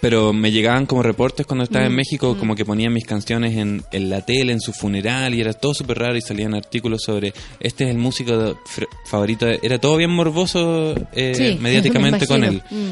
Pero 0.00 0.32
me 0.34 0.52
llegaban 0.52 0.84
como 0.86 1.02
reportes 1.02 1.46
cuando 1.46 1.64
estaba 1.64 1.86
en 1.86 1.92
Mm, 1.92 1.96
México, 1.96 2.36
como 2.38 2.54
que 2.54 2.64
ponían 2.64 2.92
mis 2.92 3.04
canciones 3.06 3.56
en, 3.56 3.82
en 3.90 4.10
la 4.10 4.20
tele, 4.24 4.52
en 4.52 4.60
su 4.60 4.72
funeral, 4.72 5.34
y 5.34 5.40
era 5.40 5.54
todo 5.54 5.72
súper 5.74 5.98
raro, 5.98 6.16
y 6.16 6.20
salían 6.20 6.54
artículos 6.54 7.02
sobre, 7.04 7.32
este 7.58 7.84
es 7.84 7.90
el 7.90 7.96
músico 7.98 8.36
de- 8.36 8.54
favorito, 9.06 9.46
de-". 9.46 9.58
era 9.62 9.78
todo 9.80 9.96
bien 9.96 10.10
morboso 10.10 10.94
eh, 11.12 11.32
Sí, 11.34 11.58
mediáticamente 11.62 12.20
me 12.20 12.26
con 12.26 12.44
él. 12.44 12.62
Mm. 12.70 12.90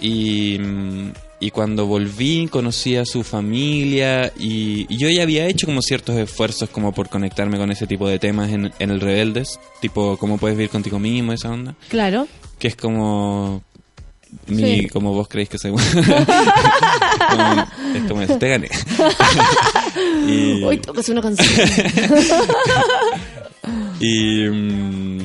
Y, 0.00 0.58
mm, 0.58 1.12
y 1.38 1.50
cuando 1.50 1.86
volví 1.86 2.48
conocí 2.50 2.96
a 2.96 3.04
su 3.04 3.22
familia 3.22 4.32
y, 4.38 4.86
y 4.88 4.96
yo 4.96 5.08
ya 5.10 5.22
había 5.22 5.46
hecho 5.46 5.66
como 5.66 5.82
ciertos 5.82 6.16
esfuerzos 6.16 6.68
como 6.70 6.92
por 6.92 7.08
conectarme 7.10 7.58
con 7.58 7.70
ese 7.70 7.86
tipo 7.86 8.08
de 8.08 8.18
temas 8.18 8.50
en, 8.50 8.72
en 8.78 8.90
el 8.90 9.00
Rebeldes, 9.00 9.60
tipo 9.80 10.16
cómo 10.16 10.38
puedes 10.38 10.56
vivir 10.56 10.70
contigo 10.70 10.98
mismo, 10.98 11.32
esa 11.32 11.50
onda, 11.50 11.74
Claro. 11.88 12.26
que 12.58 12.68
es 12.68 12.76
como... 12.76 13.62
Mi, 14.48 14.80
Sí. 14.80 14.88
como 14.88 15.12
vos 15.14 15.28
creéis 15.28 15.48
que 15.48 15.56
soy 15.58 15.70
Como- 17.30 17.66
es 17.94 18.02
como 18.08 18.22
eso, 18.22 18.36
te 18.38 18.48
gané 18.48 18.68
y, 20.28 20.62
Hoy 20.64 20.78
tocas 20.78 21.08
una 21.08 21.22
canción. 21.22 21.48
y, 24.00 24.48
mm, 24.48 25.18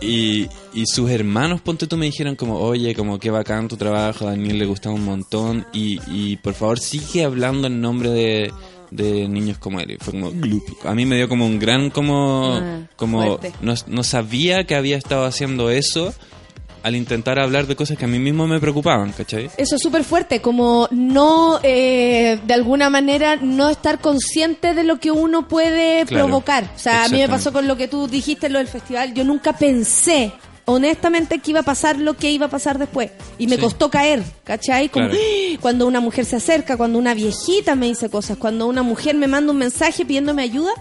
y, 0.00 0.48
y 0.74 0.86
sus 0.86 1.10
hermanos, 1.10 1.60
ponte 1.60 1.86
tú, 1.86 1.96
me 1.96 2.06
dijeron 2.06 2.36
como, 2.36 2.58
oye, 2.58 2.94
como 2.94 3.18
qué 3.18 3.30
bacán 3.30 3.68
tu 3.68 3.76
trabajo, 3.76 4.26
a 4.26 4.30
Daniel 4.30 4.58
le 4.58 4.66
gustaba 4.66 4.94
un 4.94 5.04
montón 5.04 5.66
y, 5.72 6.00
y 6.06 6.36
por 6.36 6.54
favor 6.54 6.78
sigue 6.78 7.24
hablando 7.24 7.66
en 7.66 7.80
nombre 7.80 8.10
de, 8.10 8.52
de 8.90 9.28
niños 9.28 9.58
como 9.58 9.80
él. 9.80 9.92
Y 9.92 9.96
fue 9.98 10.12
como, 10.12 10.32
a 10.84 10.94
mí 10.94 11.04
me 11.06 11.16
dio 11.16 11.28
como 11.28 11.46
un 11.46 11.58
gran 11.58 11.90
como, 11.90 12.58
Ah, 12.60 12.80
como 12.96 13.38
no, 13.60 13.74
no 13.86 14.04
sabía 14.04 14.64
que 14.64 14.74
había 14.74 14.96
estado 14.96 15.24
haciendo 15.24 15.70
eso 15.70 16.14
al 16.82 16.96
intentar 16.96 17.38
hablar 17.38 17.66
de 17.66 17.76
cosas 17.76 17.96
que 17.98 18.04
a 18.04 18.08
mí 18.08 18.18
mismo 18.18 18.46
me 18.46 18.60
preocupaban, 18.60 19.12
¿cachai? 19.12 19.50
Eso 19.56 19.76
es 19.76 19.82
súper 19.82 20.04
fuerte, 20.04 20.40
como 20.40 20.88
no, 20.90 21.60
eh, 21.62 22.38
de 22.46 22.54
alguna 22.54 22.90
manera, 22.90 23.36
no 23.36 23.68
estar 23.68 24.00
consciente 24.00 24.74
de 24.74 24.84
lo 24.84 24.98
que 25.00 25.10
uno 25.10 25.48
puede 25.48 26.04
Claro, 26.06 26.26
provocar. 26.26 26.64
O 26.74 26.78
sea, 26.78 27.04
a 27.04 27.08
mí 27.08 27.18
me 27.18 27.28
pasó 27.28 27.52
con 27.52 27.66
lo 27.66 27.76
que 27.76 27.88
tú 27.88 28.08
dijiste 28.08 28.48
lo 28.48 28.58
del 28.58 28.68
festival. 28.68 29.14
Yo 29.14 29.24
nunca 29.24 29.52
pensé, 29.52 30.32
honestamente, 30.72 31.38
que 31.40 31.50
iba 31.50 31.60
a 31.60 31.64
pasar 31.64 31.98
lo 31.98 32.14
que 32.16 32.30
iba 32.30 32.46
a 32.46 32.50
pasar 32.50 32.78
después. 32.78 33.10
Y 33.38 33.46
me 33.46 33.56
Sí. 33.56 33.62
costó 33.62 33.90
caer, 33.90 34.22
¿cachai? 34.44 34.88
Como 34.88 35.08
Claro. 35.08 35.20
¡ah! 35.20 35.58
cuando 35.60 35.86
una 35.86 36.00
mujer 36.00 36.24
se 36.24 36.36
acerca, 36.36 36.76
cuando 36.76 36.98
una 36.98 37.14
viejita 37.14 37.74
me 37.74 37.86
dice 37.86 38.08
cosas, 38.10 38.36
cuando 38.36 38.66
una 38.66 38.82
mujer 38.82 39.16
me 39.16 39.26
manda 39.26 39.50
un 39.52 39.58
mensaje 39.58 40.04
pidiéndome 40.04 40.42
ayuda, 40.42 40.72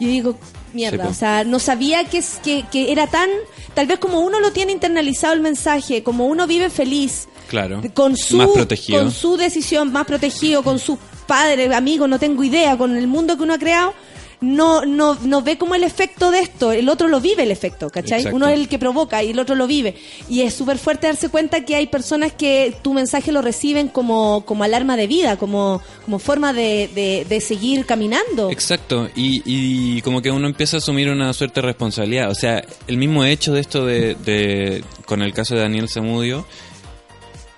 yo 0.00 0.08
digo, 0.08 0.38
mierda, 0.72 1.04
Sí, 1.04 1.10
o 1.10 1.14
sea, 1.14 1.44
no 1.44 1.58
sabía 1.58 2.04
que, 2.04 2.18
es- 2.18 2.38
que, 2.42 2.64
que 2.70 2.92
era 2.92 3.06
tan, 3.06 3.30
tal 3.74 3.86
vez 3.86 3.98
como 3.98 4.20
uno 4.20 4.40
lo 4.40 4.52
tiene 4.52 4.72
internalizado 4.72 5.32
el 5.32 5.40
mensaje, 5.40 6.02
como 6.02 6.26
uno 6.26 6.46
vive 6.46 6.68
feliz, 6.68 7.28
Claro. 7.48 7.80
con 7.94 8.16
su, 8.16 8.36
Más 8.38 8.48
protegido. 8.48 8.98
con 9.00 9.10
su 9.12 9.36
decisión 9.36 9.92
más 9.92 10.04
protegido, 10.06 10.62
con 10.64 10.78
sus 10.78 10.98
padres, 11.26 11.72
amigos, 11.72 12.08
no 12.08 12.18
tengo 12.18 12.42
idea, 12.44 12.76
con 12.76 12.96
el 12.96 13.06
mundo 13.06 13.36
que 13.36 13.44
uno 13.44 13.54
ha 13.54 13.58
creado, 13.58 13.94
no, 14.40 14.84
no, 14.84 15.16
no 15.22 15.42
ve 15.42 15.58
como 15.58 15.74
el 15.74 15.82
efecto 15.82 16.30
de 16.30 16.40
esto, 16.40 16.72
el 16.72 16.88
otro 16.88 17.08
lo 17.08 17.20
vive 17.20 17.44
el 17.44 17.50
efecto, 17.50 17.90
¿cachai? 17.90 18.18
Exacto. 18.18 18.36
Uno 18.36 18.48
es 18.48 18.58
el 18.58 18.68
que 18.68 18.78
provoca 18.78 19.22
y 19.22 19.30
el 19.30 19.38
otro 19.38 19.54
lo 19.54 19.66
vive. 19.66 19.94
Y 20.28 20.42
es 20.42 20.54
súper 20.54 20.78
fuerte 20.78 21.06
darse 21.06 21.28
cuenta 21.28 21.64
que 21.64 21.74
hay 21.76 21.86
personas 21.86 22.32
que 22.32 22.74
tu 22.82 22.92
mensaje 22.92 23.32
lo 23.32 23.42
reciben 23.42 23.88
como, 23.88 24.44
como 24.44 24.64
alarma 24.64 24.96
de 24.96 25.06
vida, 25.06 25.36
como, 25.36 25.80
como 26.04 26.18
forma 26.18 26.52
de, 26.52 26.90
de, 26.94 27.26
de 27.28 27.40
seguir 27.40 27.86
caminando. 27.86 28.50
Exacto, 28.50 29.08
y, 29.14 29.42
y 29.44 30.02
como 30.02 30.22
que 30.22 30.30
uno 30.30 30.46
empieza 30.46 30.76
a 30.76 30.78
asumir 30.78 31.08
una 31.08 31.32
suerte 31.32 31.60
de 31.60 31.66
responsabilidad. 31.66 32.30
O 32.30 32.34
sea, 32.34 32.64
el 32.86 32.96
mismo 32.96 33.24
hecho 33.24 33.52
de 33.52 33.60
esto 33.60 33.86
de, 33.86 34.14
de 34.16 34.84
con 35.06 35.22
el 35.22 35.32
caso 35.32 35.54
de 35.54 35.60
Daniel 35.62 35.88
Zamudio, 35.88 36.46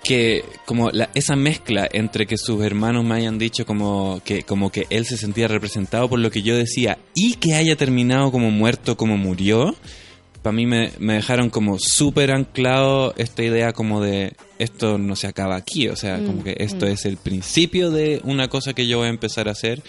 que 0.08 0.42
como 0.64 0.88
la, 0.90 1.10
esa 1.14 1.36
mezcla 1.36 1.86
entre 1.92 2.26
que 2.26 2.38
sus 2.38 2.64
hermanos 2.64 3.04
me 3.04 3.14
hayan 3.14 3.36
dicho 3.36 3.66
como 3.66 4.22
que, 4.24 4.42
como 4.42 4.72
que 4.72 4.86
él 4.88 5.04
se 5.04 5.18
sentía 5.18 5.48
representado 5.48 6.08
por 6.08 6.18
lo 6.18 6.30
que 6.30 6.40
yo 6.40 6.56
decía 6.56 6.96
y 7.14 7.34
que 7.34 7.56
haya 7.56 7.76
terminado 7.76 8.32
como 8.32 8.50
muerto 8.50 8.96
como 8.96 9.18
murió, 9.18 9.76
para 10.40 10.54
mí 10.54 10.64
me, 10.64 10.92
me 10.98 11.12
dejaron 11.12 11.50
como 11.50 11.78
súper 11.78 12.30
anclado 12.30 13.12
esta 13.18 13.42
idea 13.42 13.74
como 13.74 14.00
de 14.00 14.32
esto 14.58 14.96
no 14.96 15.14
se 15.14 15.26
acaba 15.26 15.56
aquí, 15.56 15.88
o 15.88 15.96
sea, 15.96 16.16
como 16.16 16.38
Mm, 16.38 16.42
que 16.42 16.56
esto 16.58 16.86
mm. 16.86 16.88
es 16.88 17.04
el 17.04 17.18
principio 17.18 17.90
de 17.90 18.22
una 18.24 18.48
cosa 18.48 18.72
que 18.72 18.86
yo 18.86 18.96
voy 18.96 19.08
a 19.08 19.10
empezar 19.10 19.46
a 19.46 19.52
hacer. 19.52 19.82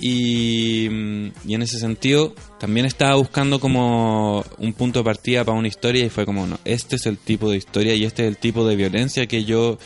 Y, 0.00 0.88
mm, 0.90 1.32
y 1.46 1.54
en 1.54 1.62
ese 1.62 1.78
sentido 1.78 2.34
también 2.58 2.86
estaba 2.86 3.16
buscando 3.16 3.60
como 3.60 4.44
un 4.58 4.72
punto 4.72 5.00
de 5.00 5.04
partida 5.04 5.44
para 5.44 5.58
una 5.58 5.68
historia 5.68 6.04
y 6.04 6.10
fue 6.10 6.24
como, 6.24 6.46
no, 6.46 6.58
este 6.64 6.96
es 6.96 7.06
el 7.06 7.18
tipo 7.18 7.50
de 7.50 7.56
historia 7.56 7.94
y 7.94 8.04
este 8.04 8.22
es 8.22 8.28
el 8.28 8.36
tipo 8.36 8.66
de 8.66 8.76
violencia 8.76 9.26
que 9.26 9.44
yo 9.44 9.78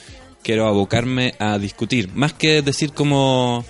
quiero 0.43 0.67
abocarme 0.67 1.35
a 1.39 1.59
discutir. 1.59 2.11
Más 2.15 2.33
que 2.33 2.63
decir 2.63 2.93
como... 2.93 3.65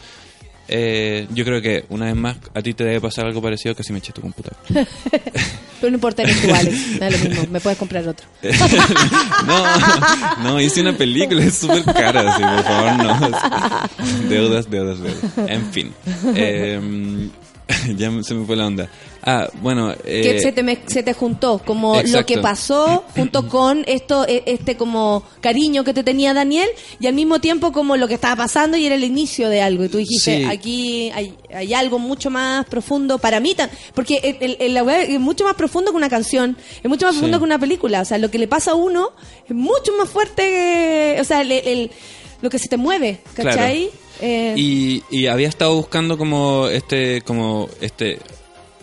eh, 0.69 1.27
yo 1.31 1.45
creo 1.45 1.61
que 1.61 1.85
una 1.89 2.07
vez 2.07 2.16
más 2.16 2.36
a 2.55 2.62
ti 2.62 2.74
te 2.74 2.85
debe 2.85 3.01
pasar 3.01 3.27
algo 3.27 3.43
parecido 3.43 3.74
que 3.74 3.82
si 3.82 3.93
me 3.93 3.99
eché 3.99 4.12
tu 4.12 4.20
computador. 4.20 4.59
Pero 4.69 5.91
no 5.91 5.97
importa, 5.97 6.23
eres 6.23 6.41
tú, 6.41 6.55
Alex. 6.55 6.99
Da 6.99 7.11
lo 7.11 7.19
mismo, 7.19 7.47
me 7.51 7.61
puedes 7.61 7.78
comprar 7.78 8.09
otro. 8.09 8.27
no, 9.47 10.43
no, 10.43 10.61
hice 10.61 10.81
una 10.81 10.97
película, 10.97 11.45
es 11.45 11.59
súper 11.59 11.85
cara, 11.85 12.32
así, 12.32 12.43
por 12.43 12.65
favor, 12.65 13.05
no. 13.05 14.28
Deudas, 14.28 14.70
deudas, 14.70 14.99
deudas. 15.01 15.49
En 15.49 15.73
fin. 15.73 15.93
Eh, 16.35 17.28
ya 17.97 18.11
se 18.23 18.35
me 18.35 18.45
fue 18.45 18.57
la 18.57 18.66
onda. 18.66 18.89
Ah, 19.27 19.49
bueno. 19.62 19.93
eh, 20.05 20.20
que 20.23 20.41
se 20.41 20.53
te, 20.53 20.62
me- 20.62 20.81
se 20.86 21.03
te 21.03 21.15
juntó, 21.15 21.59
como 21.65 22.03
lo 22.03 22.27
que 22.27 22.36
pasó 22.39 23.05
junto 23.16 23.49
con 23.49 23.85
esto, 23.86 24.27
e- 24.28 24.43
este 24.47 24.77
como 24.77 25.23
cariño 25.41 25.82
que 25.82 25.95
te 25.95 26.05
tenía 26.05 26.35
Daniel 26.35 26.69
y 27.01 27.07
al 27.07 27.15
mismo 27.15 27.41
tiempo 27.41 27.73
como 27.73 27.97
lo 27.97 28.07
que 28.07 28.15
estaba 28.15 28.36
pasando 28.36 28.77
y 28.77 28.85
era 28.85 28.97
el 28.97 29.05
inicio 29.05 29.49
de 29.49 29.62
algo. 29.62 29.82
Y 29.85 29.89
tú 29.89 29.97
dijiste, 29.97 30.39
Sí. 30.41 30.45
aquí 30.45 31.11
hay, 31.15 31.35
hay 31.55 31.73
algo 31.73 31.99
mucho 31.99 32.28
más 32.28 32.66
profundo 32.66 33.16
para 33.19 33.41
mí, 33.41 33.55
tam- 33.57 33.70
porque 33.95 34.16
el, 34.41 34.57
el- 34.61 34.77
el- 34.77 34.89
es 35.15 35.20
mucho 35.20 35.45
más 35.45 35.55
profundo 35.55 35.91
que 35.91 35.97
una 35.97 36.11
canción, 36.11 36.59
es 36.82 36.89
mucho 36.91 37.07
más 37.07 37.15
Sí. 37.15 37.20
profundo 37.20 37.39
que 37.39 37.45
una 37.45 37.59
película. 37.59 38.03
O 38.03 38.05
sea, 38.05 38.19
lo 38.19 38.31
que 38.31 38.39
le 38.39 38.47
pasa 38.47 38.73
a 38.73 38.74
uno 38.74 39.12
es 39.49 39.57
mucho 39.57 39.93
más 39.99 40.11
fuerte 40.11 40.43
que, 40.43 41.16
o 41.19 41.24
sea, 41.24 41.41
el- 41.41 41.53
el- 41.53 41.91
lo 42.43 42.51
que 42.51 42.59
se 42.59 42.69
te 42.69 42.77
mueve, 42.77 43.20
¿cachai? 43.35 43.89
Eh, 44.20 44.55
Y, 44.57 45.03
y 45.11 45.27
había 45.27 45.49
estado 45.49 45.74
buscando 45.74 46.16
como 46.19 46.69
este, 46.69 47.23
como 47.23 47.69
este, 47.81 48.19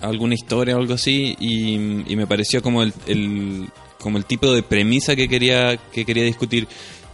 alguna 0.01 0.33
historia 0.35 0.75
o 0.75 0.79
algo 0.79 0.93
así 0.95 1.35
y, 1.39 1.77
me 2.15 2.27
pareció 2.27 2.61
como 2.61 2.83
el, 2.83 2.93
el- 3.07 3.67
como 3.99 4.17
el 4.17 4.25
tipo 4.25 4.51
de 4.51 4.63
premisa 4.63 5.15
que 5.15 5.27
quería, 5.29 5.77
que 5.91 6.05
quería 6.05 6.23
discutir. 6.23 6.67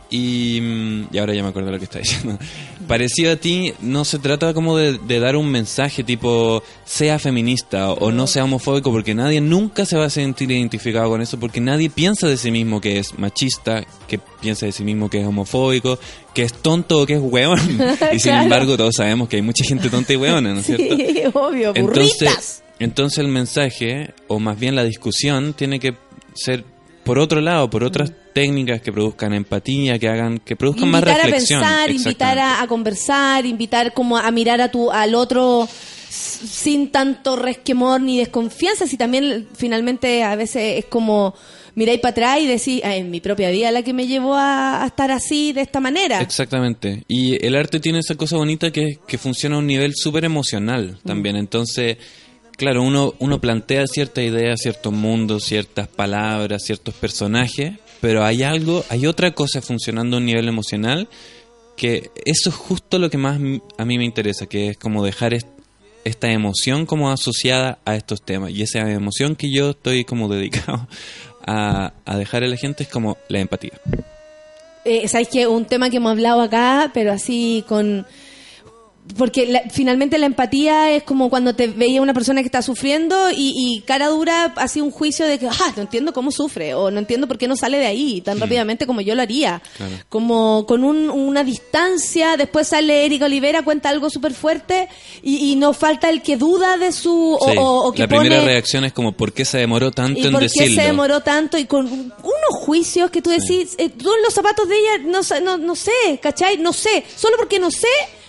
Y, 0.10 0.60
mm, 0.62 1.08
y 1.12 1.18
ahora 1.18 1.34
ya 1.34 1.44
me 1.44 1.50
acuerdo 1.50 1.70
lo 1.70 1.78
que 1.78 1.84
está 1.84 2.00
diciendo. 2.00 2.40
Parecido 2.88 3.34
a 3.34 3.36
ti, 3.36 3.74
no 3.82 4.06
se 4.06 4.18
trata 4.20 4.54
como 4.54 4.78
de, 4.78 4.98
de 4.98 5.20
dar 5.20 5.36
un 5.36 5.50
mensaje 5.52 6.04
tipo 6.04 6.64
sea 6.86 7.20
feminista 7.20 7.92
o 7.92 8.12
no 8.12 8.28
sea 8.28 8.46
homofóbico, 8.46 8.92
porque 8.92 9.14
nadie 9.14 9.42
nunca 9.42 9.86
se 9.86 9.98
va 9.98 10.06
a 10.06 10.10
sentir 10.10 10.50
identificado 10.52 11.10
con 11.10 11.22
eso, 11.22 11.38
porque 11.40 11.60
nadie 11.60 11.90
piensa 11.90 12.28
de 12.28 12.38
sí 12.38 12.50
mismo 12.50 12.80
que 12.80 13.00
es 13.00 13.18
machista, 13.20 13.84
que 14.08 14.20
piensa 14.42 14.66
de 14.66 14.72
sí 14.72 14.84
mismo 14.84 15.10
que 15.10 15.20
es 15.20 15.28
homofóbico, 15.28 16.00
que 16.34 16.44
es 16.44 16.54
tonto 16.54 17.02
o 17.02 17.06
que 17.06 17.16
es 17.16 17.22
hueón. 17.22 17.60
Y 18.14 18.20
sin 18.20 18.32
Claro. 18.32 18.44
embargo, 18.44 18.78
todos 18.78 18.96
sabemos 18.96 19.28
que 19.28 19.36
hay 19.36 19.42
mucha 19.42 19.66
gente 19.66 19.90
tonta 19.90 20.14
y 20.14 20.16
hueona, 20.16 20.54
¿no 20.54 20.60
es 20.62 20.66
cierto? 20.66 20.96
sí, 20.96 21.22
obvio, 21.34 21.74
burritas. 21.74 22.08
Entonces, 22.22 22.64
entonces 22.80 23.18
el 23.20 23.28
mensaje, 23.28 24.14
o 24.28 24.40
más 24.40 24.58
bien 24.60 24.76
la 24.76 24.84
discusión, 24.84 25.54
tiene 25.54 25.80
que 25.80 25.96
ser 26.36 26.64
por 27.08 27.20
otro 27.20 27.42
lado, 27.42 27.70
por 27.70 27.84
otras 27.84 28.12
técnicas 28.34 28.82
que 28.82 28.92
produzcan 28.92 29.34
empatía, 29.34 29.98
que 29.98 30.08
hagan, 30.10 30.40
que 30.40 30.56
produzcan 30.56 30.90
más 30.90 31.02
invitar 31.02 31.22
a 31.22 31.24
reflexión. 31.24 31.62
pensar, 31.62 31.90
invitar 31.92 32.40
a, 32.40 32.62
a 32.62 32.68
conversar, 32.68 33.46
invitar 33.46 33.94
como 33.94 34.18
a 34.18 34.30
mirar 34.32 34.62
a 34.62 34.70
tu 34.70 34.92
al 34.92 35.16
otro 35.16 35.68
sin 36.10 36.92
tanto 36.92 37.36
resquemor 37.36 38.02
ni 38.02 38.20
desconfianza, 38.20 38.88
si 38.88 38.98
también 38.98 39.48
finalmente 39.56 40.24
a 40.24 40.36
veces 40.36 40.80
es 40.80 40.86
como 40.86 41.34
miráis 41.76 42.00
para 42.00 42.12
atrás 42.12 42.40
y 42.42 42.48
decís, 42.48 42.82
"Ah, 42.84 42.96
en 42.96 43.10
mi 43.12 43.22
propia 43.22 43.50
vida 43.52 43.72
la 43.72 43.84
que 43.84 43.94
me 43.94 44.08
llevó 44.08 44.36
a, 44.36 44.84
a 44.84 44.88
estar 44.88 45.12
así 45.12 45.54
de 45.54 45.62
esta 45.62 45.80
manera. 45.80 46.22
Exactamente. 46.22 47.04
Y 47.08 47.44
el 47.46 47.56
arte 47.56 47.80
tiene 47.80 48.00
esa 48.00 48.16
cosa 48.16 48.36
bonita 48.38 48.72
que, 48.72 49.00
que 49.08 49.18
funciona 49.18 49.56
a 49.56 49.60
un 49.60 49.68
nivel 49.68 49.94
súper 49.96 50.26
emocional 50.26 50.98
también. 51.06 51.36
Entonces, 51.36 51.98
claro, 52.58 52.84
uno, 52.84 53.14
uno 53.20 53.40
plantea 53.40 53.88
cierta 53.88 54.22
idea, 54.22 54.58
ciertos 54.58 54.92
mundos, 54.92 55.46
ciertas 55.46 55.88
palabras, 55.88 56.64
ciertos 56.66 56.94
personajes, 56.96 57.74
pero 58.02 58.26
hay 58.26 58.44
algo, 58.44 58.84
hay 58.90 59.06
otra 59.08 59.32
cosa 59.32 59.62
funcionando 59.62 60.18
a 60.18 60.20
un 60.20 60.26
nivel 60.26 60.48
emocional 60.48 61.08
que 61.78 62.10
eso 62.26 62.50
es 62.50 62.56
justo 62.56 62.98
lo 63.00 63.10
que 63.10 63.18
más 63.20 63.40
a 63.78 63.86
mí 63.86 63.98
me 63.98 64.04
interesa, 64.06 64.48
que 64.48 64.70
es 64.70 64.78
como 64.78 65.06
dejar 65.06 65.34
est- 65.36 65.48
esta 66.04 66.32
emoción 66.32 66.86
como 66.88 67.12
asociada 67.12 67.78
a 67.86 67.96
estos 67.96 68.22
temas. 68.24 68.52
Y 68.52 68.64
esa 68.64 68.80
emoción 68.92 69.36
que 69.36 69.52
yo 69.52 69.72
estoy 69.72 70.04
como 70.04 70.28
dedicado 70.34 70.88
a, 71.46 71.94
a 72.06 72.18
dejar 72.18 72.44
a 72.44 72.48
la 72.48 72.58
gente 72.58 72.84
es 72.84 72.90
como 72.90 73.18
la 73.28 73.40
empatía. 73.40 73.74
Eh, 74.86 75.08
Sabes 75.08 75.28
que 75.28 75.46
un 75.48 75.66
tema 75.66 75.90
que 75.90 75.98
hemos 75.98 76.12
hablado 76.12 76.42
acá, 76.42 76.90
pero 76.94 77.12
así 77.12 77.64
con 77.68 78.08
porque 79.18 79.46
la- 79.48 79.64
finalmente 79.72 80.18
la 80.18 80.26
empatía 80.26 80.92
es 80.92 81.04
como 81.04 81.30
cuando 81.30 81.56
te 81.56 81.68
veía 81.68 82.02
una 82.02 82.14
persona 82.14 82.42
que 82.42 82.48
está 82.48 82.62
sufriendo 82.62 83.30
y, 83.32 83.54
y 83.56 83.82
cara 83.82 84.08
dura 84.08 84.54
así 84.58 84.82
un 84.82 84.92
juicio 84.92 85.26
de 85.26 85.38
que 85.40 85.48
ah, 85.48 85.74
no 85.76 85.84
entiendo 85.84 86.14
cómo 86.14 86.32
sufre 86.32 86.74
o 86.74 86.92
no 86.92 87.00
entiendo 87.00 87.28
por 87.28 87.38
qué 87.38 87.48
no 87.48 87.56
sale 87.56 87.78
de 87.78 87.86
ahí 87.88 88.22
tan 88.22 88.40
rápidamente 88.40 88.86
como 88.88 89.02
yo 89.02 89.16
lo 89.16 89.22
haría 89.22 89.62
como 90.10 90.66
con 90.68 90.84
un- 90.84 91.10
una 91.10 91.44
distancia 91.44 92.38
después 92.38 92.68
sale 92.68 93.06
Erika 93.06 93.26
Olivera 93.26 93.64
cuenta 93.64 93.90
algo 93.90 94.10
súper 94.10 94.34
fuerte 94.34 94.88
y, 95.22 95.52
y 95.52 95.56
no 95.56 95.74
falta 95.74 96.10
el 96.10 96.22
que 96.22 96.38
duda 96.38 96.78
de 96.78 96.92
su 96.92 97.38
o, 97.40 97.52
Sí, 97.52 97.58
o- 97.58 97.88
o 97.88 97.92
que 97.92 98.00
la 98.04 98.08
primera 98.08 98.36
pone 98.38 98.46
reacción 98.52 98.84
es 98.86 98.94
como, 98.94 99.12
¿por 99.14 99.34
qué 99.34 99.46
se 99.46 99.58
demoró 99.58 99.92
tanto 99.92 100.20
¿Y 100.20 100.26
en 100.26 100.32
por 100.32 100.42
qué 100.42 100.46
decirlo? 100.48 100.82
se 100.82 100.88
demoró 100.88 101.22
tanto? 101.22 101.58
Y 101.58 101.66
con 101.66 101.86
unos 101.88 102.14
juicios 102.66 103.12
que 103.12 103.22
tú 103.22 103.30
decís, 103.30 103.76
eh, 103.78 103.90
tú 103.90 104.14
en 104.14 104.22
los 104.24 104.34
zapatos 104.34 104.68
de 104.68 104.76
ella, 104.78 104.98
no, 105.06 105.20
no, 105.42 105.58
no 105.58 105.76
sé, 105.76 105.92
¿cachai? 106.22 106.58
No 106.58 106.74
sé. 106.74 107.04
Solo 107.16 107.36
porque 107.38 107.60
no 107.60 107.72
sé, 107.72 107.88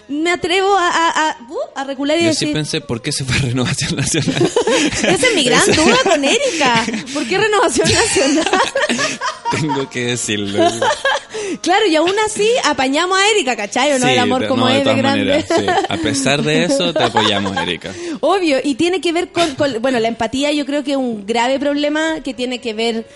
me 0.08 0.30
atrevo 0.30 0.74
a, 0.76 0.88
a, 0.88 1.30
a, 1.30 1.36
uh, 1.50 1.56
a 1.74 1.84
recular 1.84 2.18
y 2.18 2.24
Yo 2.24 2.34
sí 2.34 2.46
pensé, 2.46 2.80
¿por 2.80 3.02
qué 3.02 3.12
se 3.12 3.24
fue 3.24 3.36
a 3.36 3.40
Renovación 3.40 3.94
Nacional? 3.96 4.50
esa 4.86 5.08
es 5.28 5.34
mi 5.34 5.44
gran 5.44 5.68
Esa- 5.68 5.82
duda 5.82 5.96
con 6.04 6.24
Erika. 6.24 6.84
¿Por 7.12 7.26
qué 7.26 7.38
Renovación 7.38 7.88
Nacional? 7.92 8.48
Tengo 9.60 9.88
que 9.90 10.04
decirlo. 10.06 10.70
claro, 11.62 11.86
y 11.86 11.96
aún 11.96 12.14
así 12.24 12.48
apañamos 12.64 13.18
a 13.18 13.30
Erika, 13.30 13.56
¿cachai? 13.56 13.92
¿O 13.92 13.98
no? 13.98 14.06
Sí, 14.06 14.12
el 14.12 14.18
amor 14.18 14.46
como 14.46 14.66
no, 14.66 14.68
es 14.70 14.84
de 14.84 14.94
grande. 14.94 15.24
maneras, 15.24 15.44
sí. 15.48 15.66
A 15.88 15.96
pesar 15.96 16.42
de 16.42 16.64
eso, 16.64 16.92
te 16.92 17.02
apoyamos, 17.02 17.56
Erika. 17.56 17.92
Obvio, 18.20 18.58
y 18.62 18.74
tiene 18.74 19.00
que 19.00 19.12
ver 19.12 19.30
con, 19.30 19.54
con- 19.56 19.80
bueno, 19.80 20.00
la 20.00 20.08
empatía 20.08 20.52
yo 20.52 20.64
creo 20.66 20.84
que 20.84 20.92
es 20.92 20.96
un 20.96 21.26
grave 21.26 21.58
problema 21.58 22.20
que 22.22 22.34
tiene 22.34 22.60
que 22.60 22.74
ver 22.74 23.06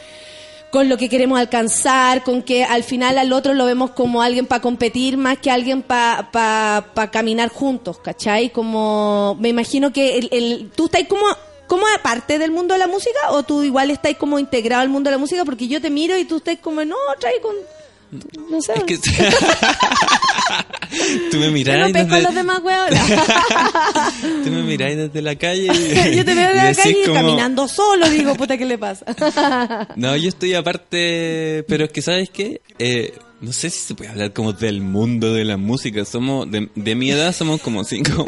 con 0.73 0.89
lo 0.89 0.97
que 0.97 1.09
queremos 1.11 1.39
alcanzar, 1.39 2.25
con 2.25 2.43
que 2.43 2.65
al 2.65 2.83
final 2.83 3.19
al 3.19 3.33
otro 3.35 3.53
lo 3.53 3.67
vemos 3.67 3.91
como 3.91 4.23
alguien 4.23 4.47
para 4.47 4.63
competir 4.63 5.19
más 5.19 5.37
que 5.39 5.51
alguien 5.51 5.83
para 5.83 6.31
pa, 6.33 6.87
pa 6.95 7.11
caminar 7.11 7.51
juntos, 7.51 7.99
¿cachai? 7.99 8.51
Como, 8.51 9.37
me 9.39 9.51
imagino 9.51 9.93
que 9.93 10.17
el, 10.19 10.29
el- 10.33 10.71
tú 10.75 10.87
estás 10.87 11.03
como, 11.07 11.27
como 11.67 11.85
aparte 11.95 12.39
del 12.39 12.51
mundo 12.53 12.73
de 12.73 12.79
la 12.79 12.87
música 12.87 13.19
o 13.33 13.43
tú 13.43 13.63
igual 13.63 13.91
estás 13.91 14.17
como 14.17 14.39
integrado 14.39 14.81
al 14.83 14.89
mundo 14.89 15.11
de 15.11 15.17
la 15.17 15.21
música 15.21 15.45
porque 15.45 15.69
yo 15.69 15.79
te 15.81 15.91
miro 15.91 16.17
y 16.17 16.25
tú 16.25 16.37
estás 16.39 16.57
como, 16.59 16.83
no, 16.85 16.97
trae 17.21 17.39
con... 17.43 17.55
No 18.51 18.61
sé. 18.61 18.75
Es 18.77 18.85
que 18.85 18.99
tú 21.31 21.39
me 21.39 21.47
yo 21.47 21.53
miráis 21.53 21.95
no 21.95 22.05
desde, 22.05 22.23
los 22.23 22.35
demás 22.35 22.61
tú 24.45 24.51
me 24.51 24.63
miráis 24.63 24.99
desde 24.99 25.23
la 25.23 25.37
calle 25.37 25.63
y, 25.63 25.67
yo 26.17 26.25
te 26.25 26.35
veo 26.35 26.51
y 26.51 26.53
de 26.53 26.55
la 26.55 26.75
calle 26.75 27.03
como, 27.07 27.15
caminando 27.15 27.69
solo, 27.69 28.11
digo, 28.11 28.35
puta, 28.35 28.59
¿qué 28.59 28.67
le 28.67 28.77
pasa? 28.77 29.07
No, 29.97 30.15
yo 30.17 30.29
estoy 30.29 30.53
aparte, 30.55 31.65
pero 31.69 31.87
es 31.87 31.93
que 31.93 32.03
¿sabes 32.03 32.29
qué? 32.29 32.61
Eh, 32.79 33.15
no 33.41 33.53
sé 33.53 33.71
si 33.71 33.79
se 33.79 33.95
puede 33.95 34.11
hablar 34.11 34.35
como 34.35 34.53
del 34.53 34.83
mundo 34.83 35.33
de 35.33 35.45
la 35.45 35.57
música. 35.57 36.05
Somos, 36.05 36.51
de, 36.51 36.69
de 36.75 36.95
mi 36.95 37.11
edad 37.11 37.35
somos 37.35 37.61
como 37.61 37.85
cinco. 37.85 38.27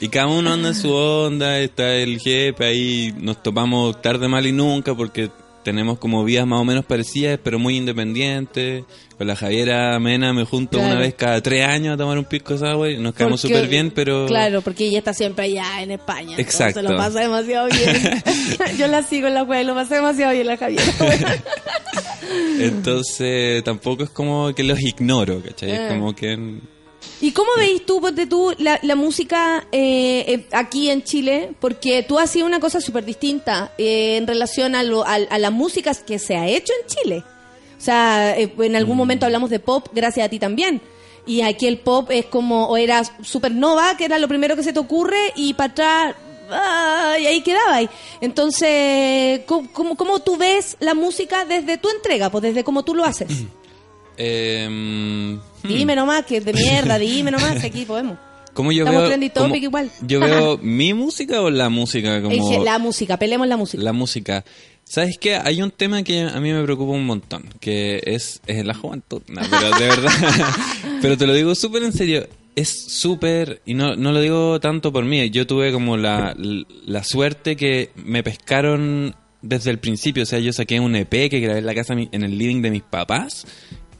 Y 0.00 0.08
cada 0.08 0.28
uno 0.28 0.52
anda 0.52 0.68
en 0.68 0.74
su 0.74 0.92
onda, 0.92 1.58
está 1.58 1.94
el 1.94 2.20
jefe 2.20 2.64
ahí, 2.64 3.14
nos 3.18 3.42
topamos 3.42 4.00
tarde, 4.00 4.28
mal 4.28 4.46
y 4.46 4.52
nunca 4.52 4.94
porque 4.94 5.30
tenemos 5.70 5.98
como 5.98 6.24
vidas 6.24 6.46
más 6.46 6.60
o 6.60 6.64
menos 6.64 6.84
parecidas, 6.84 7.38
pero 7.42 7.58
muy 7.58 7.76
independientes. 7.76 8.84
Con 9.16 9.26
la 9.26 9.36
Javiera 9.36 9.98
Mena 10.00 10.32
me 10.32 10.44
junto 10.44 10.78
Claro. 10.78 10.92
una 10.92 11.00
vez 11.00 11.14
cada 11.14 11.42
tres 11.42 11.66
años 11.66 11.94
a 11.94 11.96
tomar 11.98 12.16
un 12.16 12.24
pisco 12.24 12.56
sour 12.56 12.88
y 12.90 12.98
nos 12.98 13.14
quedamos 13.14 13.40
súper 13.40 13.68
bien, 13.68 13.90
pero... 13.90 14.26
Claro, 14.26 14.62
porque 14.62 14.86
ella 14.86 14.98
está 14.98 15.12
siempre 15.12 15.44
allá 15.44 15.82
en 15.82 15.90
España. 15.90 16.36
Exacto. 16.38 16.80
lo 16.80 16.96
pasa 16.96 17.20
demasiado 17.20 17.68
bien. 17.68 18.22
Yo 18.78 18.86
la 18.86 19.02
sigo 19.02 19.28
en 19.28 19.34
la 19.34 19.42
web, 19.42 19.66
lo 19.66 19.74
pasa 19.74 19.96
demasiado 19.96 20.32
bien 20.32 20.46
la 20.46 20.56
Javiera. 20.56 20.84
Entonces 22.60 23.62
tampoco 23.64 24.04
es 24.04 24.10
como 24.10 24.54
que 24.54 24.64
los 24.64 24.80
ignoro, 24.80 25.42
¿cachai? 25.42 25.70
Es 25.70 25.92
como 25.92 26.14
que... 26.14 26.58
¿Y 27.22 27.32
cómo 27.32 27.50
veis 27.56 27.84
tú, 27.86 28.00
ponte 28.00 28.26
tú, 28.26 28.54
la, 28.58 28.78
la 28.82 28.94
música 28.94 29.66
eh, 29.72 30.24
eh, 30.26 30.46
aquí 30.52 30.90
en 30.90 31.02
Chile? 31.02 31.52
Porque 31.60 32.02
tú 32.02 32.18
has 32.18 32.30
sido 32.30 32.46
una 32.46 32.60
cosa 32.60 32.80
súper 32.80 33.04
distinta 33.04 33.72
eh, 33.78 34.16
en 34.16 34.26
relación 34.26 34.74
a, 34.74 34.82
lo- 34.82 35.06
a, 35.06 35.14
a 35.14 35.38
la 35.38 35.50
música 35.50 35.92
que 35.94 36.18
se 36.18 36.36
ha 36.36 36.46
hecho 36.46 36.72
en 36.80 36.86
Chile. 36.86 37.24
O 37.78 37.80
sea, 37.82 38.38
eh, 38.38 38.52
en 38.58 38.76
algún 38.76 38.96
momento 38.96 39.24
hablamos 39.26 39.50
de 39.50 39.58
pop, 39.60 39.88
gracias 39.92 40.26
a 40.26 40.28
ti 40.28 40.38
también. 40.38 40.80
Y 41.26 41.42
aquí 41.42 41.66
el 41.66 41.78
pop 41.78 42.10
es 42.10 42.26
como, 42.26 42.66
o 42.68 42.76
era 42.76 43.02
supernova, 43.22 43.96
que 43.96 44.04
era 44.06 44.18
lo 44.18 44.26
primero 44.28 44.56
que 44.56 44.62
se 44.62 44.72
te 44.72 44.78
ocurre, 44.78 45.32
y 45.36 45.52
para 45.54 45.72
atrás, 45.72 46.14
ah, 46.50 47.16
y 47.20 47.26
ahí 47.26 47.42
quedaba. 47.42 47.80
Entonces, 48.20 49.40
¿cómo, 49.46 49.68
cómo, 49.72 49.96
cómo 49.96 50.20
tú 50.20 50.36
ves 50.36 50.76
la 50.80 50.94
música 50.94 51.44
desde 51.44 51.76
tu 51.78 51.88
entrega? 51.90 52.30
Pues 52.30 52.42
desde 52.42 52.64
cómo 52.64 52.82
tú 52.82 52.94
lo 52.94 53.04
haces. 53.04 53.28
hmm, 54.18 55.34
Dime 55.62 55.94
nomás, 55.94 56.24
que 56.24 56.38
es 56.38 56.44
de 56.44 56.52
mierda, 56.52 56.98
dime 56.98 57.30
nomás, 57.30 57.60
que 57.60 57.66
aquí 57.66 57.84
podemos. 57.84 58.18
¿Cómo 58.52 58.72
yo 58.72 58.84
Estamos 58.84 59.08
veo, 59.08 59.30
topic 59.30 59.62
igual. 59.62 59.90
Yo 60.02 60.20
veo 60.20 60.58
mi 60.62 60.92
música 60.92 61.40
o 61.40 61.50
la 61.50 61.68
música 61.68 62.20
como... 62.20 62.64
La 62.64 62.78
música, 62.78 63.16
peleemos 63.16 63.46
la 63.46 63.56
música. 63.56 63.82
La 63.82 63.92
música. 63.92 64.44
¿Sabes 64.84 65.18
qué? 65.20 65.36
Hay 65.36 65.62
un 65.62 65.70
tema 65.70 66.02
que 66.02 66.22
a 66.22 66.40
mí 66.40 66.52
me 66.52 66.62
preocupa 66.64 66.92
un 66.92 67.06
montón, 67.06 67.44
que 67.60 68.02
es, 68.04 68.40
es 68.46 68.64
la 68.66 68.74
juventud. 68.74 69.22
No, 69.28 69.40
pero 69.48 69.78
de 69.78 69.88
verdad. 69.88 70.10
pero 71.00 71.16
te 71.16 71.26
lo 71.26 71.32
digo 71.32 71.54
súper 71.54 71.84
en 71.84 71.92
serio. 71.92 72.26
Es 72.56 72.68
súper, 72.68 73.62
y 73.64 73.74
no, 73.74 73.94
no 73.94 74.10
lo 74.10 74.20
digo 74.20 74.58
tanto 74.58 74.92
por 74.92 75.04
mí, 75.04 75.30
yo 75.30 75.46
tuve 75.46 75.70
como 75.72 75.96
la, 75.96 76.34
la 76.36 77.04
suerte 77.04 77.54
que 77.54 77.92
me 77.94 78.24
pescaron 78.24 79.14
desde 79.42 79.70
el 79.70 79.78
principio. 79.78 80.24
O 80.24 80.26
sea, 80.26 80.40
yo 80.40 80.52
saqué 80.52 80.80
un 80.80 80.96
EP 80.96 81.30
que 81.30 81.38
grabé 81.38 81.60
en 81.60 81.66
la 81.66 81.74
casa, 81.74 81.94
en 81.94 82.24
el 82.24 82.36
living 82.36 82.60
de 82.60 82.72
mis 82.72 82.82
papás, 82.82 83.46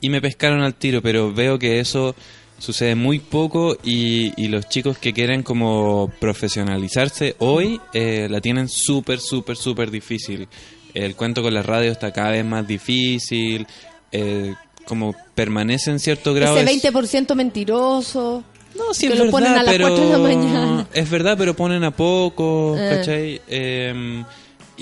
y 0.00 0.08
me 0.10 0.20
pescaron 0.20 0.62
al 0.62 0.74
tiro, 0.74 1.02
pero 1.02 1.32
veo 1.32 1.58
que 1.58 1.80
eso 1.80 2.14
sucede 2.58 2.94
muy 2.94 3.18
poco 3.20 3.76
y, 3.82 4.32
y 4.42 4.48
los 4.48 4.68
chicos 4.68 4.98
que 4.98 5.12
quieren 5.14 5.42
como 5.42 6.12
profesionalizarse 6.20 7.34
hoy 7.38 7.80
eh, 7.94 8.28
la 8.30 8.40
tienen 8.40 8.68
súper, 8.68 9.18
súper, 9.20 9.56
súper 9.56 9.90
difícil. 9.90 10.46
El 10.92 11.14
cuento 11.16 11.42
con 11.42 11.54
la 11.54 11.62
radio 11.62 11.90
está 11.92 12.12
cada 12.12 12.30
vez 12.32 12.44
más 12.44 12.66
difícil, 12.66 13.66
eh, 14.12 14.54
como 14.86 15.14
permanece 15.34 15.90
en 15.90 16.00
cierto 16.00 16.34
grado. 16.34 16.58
Ese 16.58 16.70
es- 16.70 16.82
20% 16.82 17.34
mentiroso. 17.34 18.42
No, 18.76 18.94
sí, 18.94 19.06
que 19.08 19.14
es 19.14 19.18
lo 19.18 19.24
verdad, 19.26 19.30
ponen 19.38 19.52
a 19.52 19.62
las 19.64 19.72
pero 19.74 19.88
4 19.88 20.04
de 20.06 20.12
la 20.12 20.18
mañana. 20.18 20.86
Es 20.92 21.10
verdad, 21.10 21.36
pero 21.38 21.54
ponen 21.56 21.82
a 21.84 21.90
poco, 21.90 22.76
Eh. 22.78 22.88
¿cachai? 22.96 23.40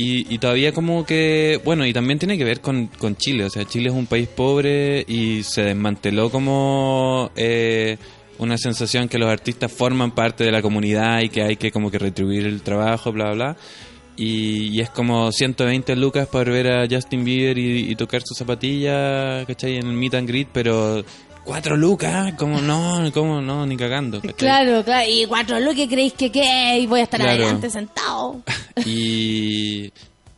Y, 0.01 0.33
y 0.33 0.39
todavía 0.39 0.73
como 0.73 1.05
que, 1.05 1.61
bueno, 1.65 1.85
y 1.85 1.93
también 1.93 2.21
tiene 2.21 2.39
que 2.39 2.45
ver 2.45 2.61
con, 2.61 2.87
con 2.87 3.17
Chile, 3.17 3.47
o 3.47 3.51
sea, 3.51 3.65
Chile 3.65 3.89
es 3.89 3.95
un 3.97 4.07
país 4.07 4.29
pobre 4.29 5.05
y 5.09 5.43
se 5.43 5.63
desmanteló 5.63 6.31
como 6.31 7.33
eh, 7.35 7.99
una 8.39 8.57
sensación 8.59 9.09
que 9.09 9.19
los 9.19 9.29
artistas 9.29 9.73
forman 9.73 10.13
parte 10.13 10.45
de 10.45 10.53
la 10.53 10.63
comunidad 10.63 11.23
y 11.23 11.31
que 11.31 11.43
hay 11.43 11.57
que 11.57 11.73
como 11.73 11.91
que 11.91 11.99
retribuir 11.99 12.47
el 12.47 12.63
trabajo, 12.63 13.11
bla, 13.11 13.33
bla. 13.33 13.57
Y, 14.17 14.69
y 14.69 14.81
es 14.81 14.91
como 14.91 15.33
120 15.33 15.97
lucas 15.97 16.29
para 16.29 16.49
ver 16.49 16.71
a 16.71 16.87
Justin 16.89 17.25
Bieber 17.25 17.59
y, 17.59 17.91
y 17.91 17.97
tocar 17.97 18.23
su 18.25 18.37
zapatilla, 18.37 19.45
¿cachai? 19.47 19.79
En 19.79 19.89
el 19.89 19.95
meet 19.95 20.15
and 20.15 20.29
greet, 20.29 20.49
pero... 20.53 21.05
¿Cuatro 21.49 21.79
lucas? 21.79 22.35
¿Cómo 22.37 22.61
no? 22.61 23.11
¿Cómo 23.15 23.41
no? 23.41 23.65
Ni 23.65 23.75
cagando. 23.75 24.21
¿cachai? 24.21 24.35
Claro, 24.35 24.85
claro. 24.85 25.09
Y 25.11 25.25
cuatro 25.25 25.57
que 25.75 25.89
creéis 25.89 26.13
que 26.13 26.31
qué, 26.31 26.79
y 26.79 26.87
voy 26.87 27.01
a 27.01 27.05
estar 27.05 27.19
Claro. 27.19 27.43
adelante 27.43 27.71
sentado. 27.71 28.43
Y, 28.85 29.91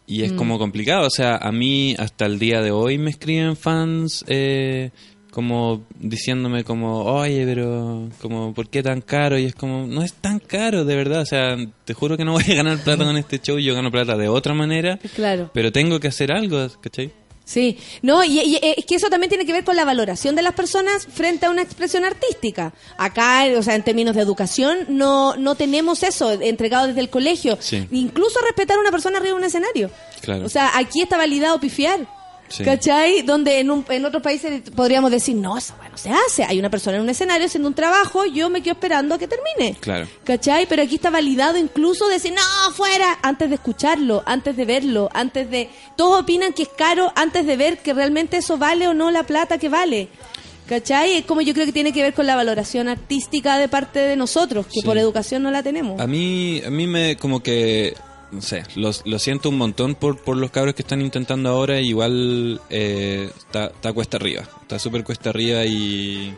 y 0.06 0.22
es 0.22 0.30
Mm. 0.32 0.36
como 0.36 0.56
complicado. 0.60 1.08
O 1.08 1.10
sea, 1.10 1.34
a 1.36 1.50
mí 1.50 1.96
hasta 1.98 2.26
el 2.26 2.38
día 2.38 2.60
de 2.62 2.70
hoy 2.70 2.96
me 2.98 3.10
escriben 3.10 3.56
fans 3.56 4.24
eh, 4.28 4.90
como 5.32 5.82
diciéndome 5.98 6.62
como, 6.62 7.02
oye, 7.02 7.44
pero 7.44 8.08
como, 8.22 8.54
¿por 8.54 8.68
qué 8.68 8.80
tan 8.84 9.00
caro? 9.00 9.36
Y 9.36 9.46
es 9.46 9.54
como, 9.56 9.88
no 9.88 10.02
es 10.04 10.12
tan 10.12 10.38
caro, 10.38 10.84
de 10.84 10.94
verdad. 10.94 11.22
O 11.22 11.26
sea, 11.26 11.56
te 11.84 11.92
juro 11.92 12.16
que 12.16 12.24
no 12.24 12.34
voy 12.34 12.44
a 12.52 12.54
ganar 12.54 12.78
plata 12.78 13.04
con 13.04 13.16
este 13.16 13.40
show. 13.40 13.58
Yo 13.58 13.74
gano 13.74 13.90
plata 13.90 14.16
de 14.16 14.28
otra 14.28 14.54
manera. 14.54 14.96
Claro. 15.16 15.50
Pero 15.52 15.72
tengo 15.72 15.98
que 15.98 16.06
hacer 16.06 16.30
algo, 16.30 16.64
¿cachai? 16.80 17.10
Sí, 17.50 17.78
no, 18.02 18.22
y, 18.22 18.38
y 18.38 18.60
es 18.62 18.84
que 18.86 18.94
eso 18.94 19.10
también 19.10 19.28
tiene 19.28 19.44
que 19.44 19.52
ver 19.52 19.64
con 19.64 19.74
la 19.74 19.84
valoración 19.84 20.36
de 20.36 20.42
las 20.42 20.54
personas 20.54 21.08
frente 21.12 21.46
a 21.46 21.50
una 21.50 21.62
expresión 21.62 22.04
artística. 22.04 22.72
Acá, 22.96 23.42
o 23.58 23.62
sea, 23.64 23.74
en 23.74 23.82
términos 23.82 24.14
de 24.14 24.22
educación, 24.22 24.86
no, 24.86 25.34
no 25.34 25.56
tenemos 25.56 26.04
eso 26.04 26.30
entregado 26.30 26.86
desde 26.86 27.00
el 27.00 27.10
colegio. 27.10 27.58
Sí. 27.60 27.88
Incluso 27.90 28.38
respetar 28.42 28.76
a 28.76 28.80
una 28.80 28.92
persona 28.92 29.18
arriba 29.18 29.32
de 29.32 29.38
un 29.40 29.44
escenario. 29.44 29.90
Claro. 30.20 30.46
O 30.46 30.48
sea, 30.48 30.78
aquí 30.78 31.02
está 31.02 31.16
validado 31.16 31.58
pifiar. 31.58 32.06
Sí. 32.50 32.64
¿Cachai? 32.64 33.22
Donde 33.22 33.60
en, 33.60 33.70
un- 33.70 33.86
en 33.88 34.04
otros 34.04 34.22
países 34.22 34.60
podríamos 34.74 35.10
decir, 35.12 35.36
no, 35.36 35.56
eso 35.56 35.72
bueno, 35.78 35.96
se 35.96 36.10
hace. 36.10 36.42
Hay 36.44 36.58
una 36.58 36.68
persona 36.68 36.96
en 36.96 37.04
un 37.04 37.08
escenario 37.08 37.46
haciendo 37.46 37.68
un 37.68 37.74
trabajo, 37.74 38.24
yo 38.26 38.50
me 38.50 38.60
quedo 38.60 38.72
esperando 38.72 39.14
a 39.14 39.18
que 39.18 39.28
termine. 39.28 39.76
Claro. 39.80 40.08
¿Cachai? 40.24 40.66
Pero 40.66 40.82
aquí 40.82 40.96
está 40.96 41.10
validado 41.10 41.56
incluso 41.58 42.08
decir, 42.08 42.32
no, 42.32 42.72
fuera, 42.74 43.18
antes 43.22 43.48
de 43.50 43.54
escucharlo, 43.54 44.22
antes 44.26 44.56
de 44.56 44.64
verlo, 44.64 45.08
antes 45.14 45.48
de... 45.48 45.70
Todos 45.96 46.20
opinan 46.22 46.52
que 46.52 46.64
es 46.64 46.68
caro 46.76 47.12
antes 47.14 47.46
de 47.46 47.56
ver 47.56 47.78
que 47.78 47.94
realmente 47.94 48.38
eso 48.38 48.58
vale 48.58 48.88
o 48.88 48.94
no 48.94 49.10
la 49.12 49.22
plata 49.22 49.56
que 49.58 49.68
vale. 49.68 50.08
¿Cachai? 50.68 51.14
Es 51.18 51.24
como 51.24 51.40
yo 51.40 51.52
creo 51.52 51.66
que 51.66 51.72
tiene 51.72 51.92
que 51.92 52.02
ver 52.02 52.14
con 52.14 52.26
la 52.26 52.36
valoración 52.36 52.86
artística 52.88 53.58
de 53.58 53.68
parte 53.68 53.98
de 53.98 54.14
nosotros, 54.16 54.66
que 54.66 54.80
Sí. 54.80 54.82
por 54.82 54.96
educación 54.98 55.42
no 55.42 55.50
la 55.50 55.62
tenemos. 55.64 56.00
A 56.00 56.06
mí, 56.06 56.62
a 56.64 56.70
mí 56.70 56.86
me 56.86 57.16
como 57.16 57.42
que, 57.42 57.94
no 58.32 58.40
sé, 58.42 58.62
lo, 58.76 58.90
lo 59.04 59.18
siento 59.18 59.48
un 59.48 59.58
montón 59.58 59.94
por, 59.94 60.18
por 60.18 60.36
los 60.36 60.50
cabros 60.50 60.74
que 60.74 60.82
están 60.82 61.00
intentando 61.00 61.48
ahora. 61.48 61.80
Igual 61.80 62.60
eh, 62.70 63.30
está, 63.36 63.66
está 63.66 63.92
cuesta 63.92 64.16
arriba, 64.16 64.42
está 64.62 64.78
súper 64.78 65.04
cuesta 65.04 65.30
arriba 65.30 65.64
y 65.64 66.34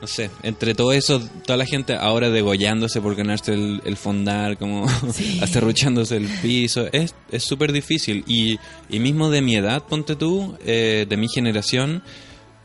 no 0.00 0.06
sé, 0.06 0.30
entre 0.42 0.74
todo 0.74 0.92
eso, 0.92 1.20
toda 1.46 1.56
la 1.56 1.64
gente 1.64 1.94
ahora 1.94 2.28
degollándose 2.28 3.00
por 3.00 3.14
ganarse 3.14 3.54
el, 3.54 3.80
el 3.84 3.96
fondar, 3.96 4.58
como 4.58 4.86
acerruchándose 5.42 6.16
el 6.16 6.26
piso, 6.42 6.86
es 6.92 7.14
es 7.30 7.44
súper 7.44 7.72
difícil. 7.72 8.24
Y, 8.26 8.58
y 8.88 9.00
mismo 9.00 9.30
de 9.30 9.42
mi 9.42 9.56
edad, 9.56 9.84
ponte 9.84 10.16
tú, 10.16 10.56
eh, 10.64 11.06
de 11.08 11.16
mi 11.16 11.28
generación, 11.28 12.02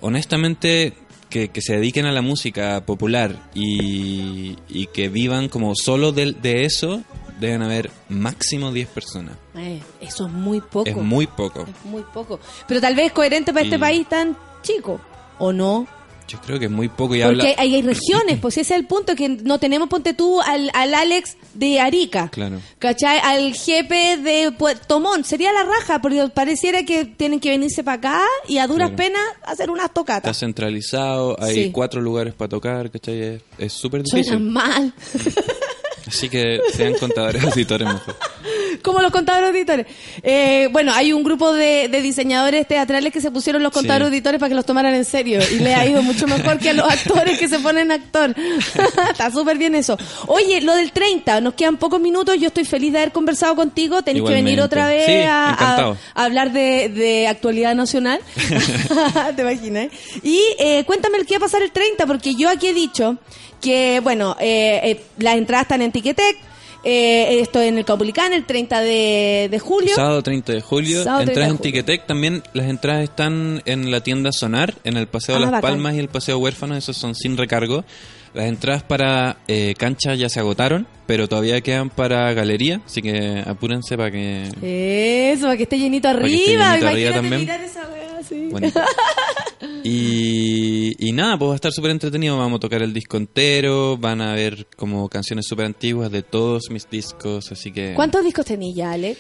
honestamente 0.02 0.94
que, 1.32 1.48
que 1.50 1.62
se 1.62 1.74
dediquen 1.74 2.06
a 2.06 2.12
la 2.12 2.22
música 2.22 2.86
popular 2.86 3.50
y, 3.56 4.58
y 4.70 4.86
que 4.88 5.10
vivan 5.10 5.50
como 5.50 5.74
solo 5.76 6.12
de, 6.12 6.34
de 6.34 6.66
eso, 6.66 7.02
deben 7.40 7.64
haber 7.64 7.90
máximo 8.10 8.72
10 8.72 8.88
personas. 8.90 9.36
Eh, 9.56 9.82
eso 10.00 10.28
es 10.28 10.32
muy 10.32 10.62
poco. 10.62 10.88
Es 10.88 10.96
muy 10.96 11.26
poco. 11.26 11.64
Es 11.64 11.86
muy 11.86 12.04
poco. 12.14 12.40
Pero 12.68 12.80
tal 12.80 12.96
vez 12.96 13.08
es 13.08 13.14
coherente 13.14 13.52
para 13.52 13.66
este 13.66 13.80
país 13.80 14.08
tan 14.08 14.38
chico, 14.62 15.02
¿o 15.40 15.52
no? 15.52 15.88
Yo 16.32 16.40
creo 16.46 16.60
que 16.60 16.66
es 16.66 16.72
muy 16.72 16.88
poco 16.90 17.16
y 17.16 17.22
Porque 17.22 17.42
habla... 17.42 17.44
hay, 17.58 17.76
hay 17.76 17.82
regiones, 17.82 18.40
pues 18.42 18.58
ese 18.58 18.74
es 18.74 18.80
el 18.80 18.86
punto, 18.88 19.16
que 19.16 19.28
no 19.30 19.60
tenemos, 19.60 19.90
ponte 19.90 20.14
tú, 20.14 20.40
al, 20.42 20.70
al 20.74 20.94
Alex 20.94 21.36
de 21.54 21.80
Arica. 21.80 22.30
Claro. 22.30 22.60
¿Cachai? 22.80 23.20
Al 23.20 23.54
jefe 23.54 24.18
de 24.18 24.52
Puerto 24.52 25.00
Montt. 25.00 25.26
Sería 25.26 25.52
la 25.52 25.64
raja, 25.64 26.00
porque 26.02 26.30
pareciera 26.34 26.84
que 26.86 27.06
tienen 27.06 27.40
que 27.40 27.50
venirse 27.50 27.84
para 27.84 27.98
acá 27.98 28.22
y 28.48 28.58
a 28.60 28.68
duras 28.68 28.90
Claro. 28.92 28.96
penas 28.98 29.22
hacer 29.44 29.70
unas 29.70 29.86
Está 29.86 29.94
tocatas. 29.94 30.38
centralizado, 30.40 31.36
hay 31.42 31.54
Sí. 31.66 31.72
cuatro 31.72 32.00
lugares 32.02 32.34
para 32.34 32.50
tocar, 32.50 32.90
¿cachai? 32.92 33.42
Es- 33.58 33.74
súper 33.74 34.04
difícil. 34.04 34.26
Suenan 34.26 34.50
mal. 34.52 34.94
Así 36.08 36.30
que 36.30 36.60
sean 36.74 36.94
contadores 36.96 37.44
auditores 37.44 37.88
mejor. 37.88 38.16
Como 38.82 39.02
los 39.02 39.12
contadores 39.12 39.50
auditores. 39.50 39.86
Eh, 40.24 40.70
bueno, 40.72 40.94
hay 40.94 41.14
un 41.14 41.24
grupo 41.24 41.54
de, 41.54 41.88
de 41.90 42.02
diseñadores 42.02 42.68
teatrales 42.68 43.12
que 43.14 43.22
se 43.22 43.32
pusieron 43.32 43.62
los 43.64 43.72
contadores 43.72 44.08
Sí. 44.08 44.14
auditores 44.14 44.40
para 44.40 44.50
que 44.50 44.56
los 44.56 44.66
tomaran 44.66 44.94
en 44.94 45.06
serio. 45.06 45.40
Y 45.52 45.60
le 45.60 45.76
ha 45.76 45.86
ido 45.86 46.02
mucho 46.04 46.28
mejor 46.28 46.58
que 46.60 46.70
a 46.70 46.74
los 46.74 46.90
actores 46.90 47.38
que 47.38 47.48
se 47.48 47.60
ponen 47.60 47.92
actor. 47.92 48.34
Está 49.12 49.30
súper 49.32 49.58
bien 49.58 49.76
eso. 49.76 49.98
Oye, 50.28 50.62
lo 50.62 50.74
del 50.76 50.92
30, 50.92 51.42
nos 51.42 51.54
quedan 51.56 51.78
pocos 51.78 52.00
minutos. 52.00 52.38
Yo 52.40 52.48
estoy 52.48 52.66
feliz 52.66 52.92
de 52.94 53.00
haber 53.00 53.12
conversado 53.12 53.56
contigo. 53.56 54.02
Tenés 54.02 54.24
que 54.24 54.34
venir 54.34 54.62
otra 54.62 54.88
vez 54.88 55.06
Sí, 55.06 55.14
a, 55.28 55.96
hablar 56.16 56.52
de, 56.52 56.90
de 56.90 57.28
actualidad 57.28 57.76
nacional. 57.76 58.20
¿Te 59.36 59.42
imaginas? 59.42 59.88
Y 60.24 60.40
eh, 60.60 60.84
cuéntame 60.86 61.18
el 61.18 61.26
que 61.26 61.34
va 61.36 61.46
a 61.46 61.48
pasar 61.48 61.62
el 61.62 61.72
30, 61.72 62.06
porque 62.08 62.36
yo 62.36 62.50
aquí 62.50 62.68
he 62.68 62.74
dicho 62.74 63.18
que, 63.62 64.00
bueno, 64.02 64.36
eh, 64.40 64.80
eh, 64.84 65.02
las 65.20 65.36
entradas 65.36 65.66
están 65.66 65.82
en 65.82 65.92
Ticketek. 65.92 66.38
Eh, 66.84 67.40
esto 67.42 67.62
en 67.62 67.78
el 67.78 67.86
Caupolicán 67.86 68.34
el 68.34 68.46
30 68.46 68.82
de, 68.82 69.48
de 69.52 69.60
julio. 69.60 69.94
Sábado 69.96 70.24
30 70.24 70.54
de 70.54 70.62
julio, 70.62 71.04
Sábado 71.04 71.26
30 71.26 71.32
entradas 71.32 71.48
de 71.50 71.52
en 71.52 71.58
julio. 71.58 71.72
Ticketek. 71.84 72.08
También 72.08 72.44
las 72.54 72.68
entradas 72.68 73.04
están 73.04 73.62
en 73.66 73.92
la 73.92 74.02
tienda 74.02 74.32
Sonar, 74.32 74.74
en 74.84 74.98
el 74.98 75.08
Paseo 75.08 75.36
Ah, 75.36 75.40
Las 75.40 75.52
bacán. 75.52 75.72
Palmas 75.74 75.96
y 75.96 76.00
el 76.00 76.08
Paseo 76.08 76.38
Huérfano, 76.40 76.76
esos 76.76 76.98
son 76.98 77.14
sin 77.16 77.38
recargo. 77.38 77.84
Las 78.34 78.46
entradas 78.46 78.82
para 78.84 79.38
eh, 79.50 79.76
cancha 79.78 80.16
ya 80.16 80.30
se 80.30 80.40
agotaron, 80.40 80.88
pero 81.06 81.28
todavía 81.28 81.60
quedan 81.62 81.90
para 81.90 82.32
galería, 82.34 82.80
así 82.86 83.02
que 83.02 83.44
apúrense 83.46 83.98
para 83.98 84.10
que... 84.10 84.44
Eso, 85.34 85.48
para 85.48 85.58
que 85.58 85.64
esté 85.64 85.78
llenito 85.78 86.08
Para 86.08 86.22
que 86.24 86.34
esté 86.34 86.56
arriba. 86.58 86.70
llenito 86.72 86.88
arriba 86.88 87.10
Imagínate 87.10 87.14
también. 87.20 87.42
mirar 87.42 87.62
esa 87.62 87.82
wea 87.90 88.18
así. 88.22 88.50
Y, 89.84 90.96
y 91.00 91.12
nada, 91.12 91.38
pues 91.38 91.50
va 91.50 91.54
a 91.54 91.56
estar 91.56 91.72
súper 91.72 91.92
entretenido. 91.92 92.38
Vamos 92.38 92.58
a 92.58 92.60
tocar 92.62 92.82
el 92.82 92.94
disco 92.94 93.18
entero. 93.18 93.98
Van 93.98 94.22
a 94.22 94.34
ver 94.34 94.68
como 94.76 95.08
canciones 95.10 95.46
súper 95.48 95.66
antiguas 95.66 96.12
de 96.12 96.24
todos 96.24 96.70
mis 96.70 96.90
discos. 96.90 97.52
Así 97.52 97.72
que. 97.72 97.94
¿Cuántos 97.96 98.24
discos 98.24 98.46
tenías 98.46 98.76
ya, 98.76 98.92
Alex? 98.92 99.20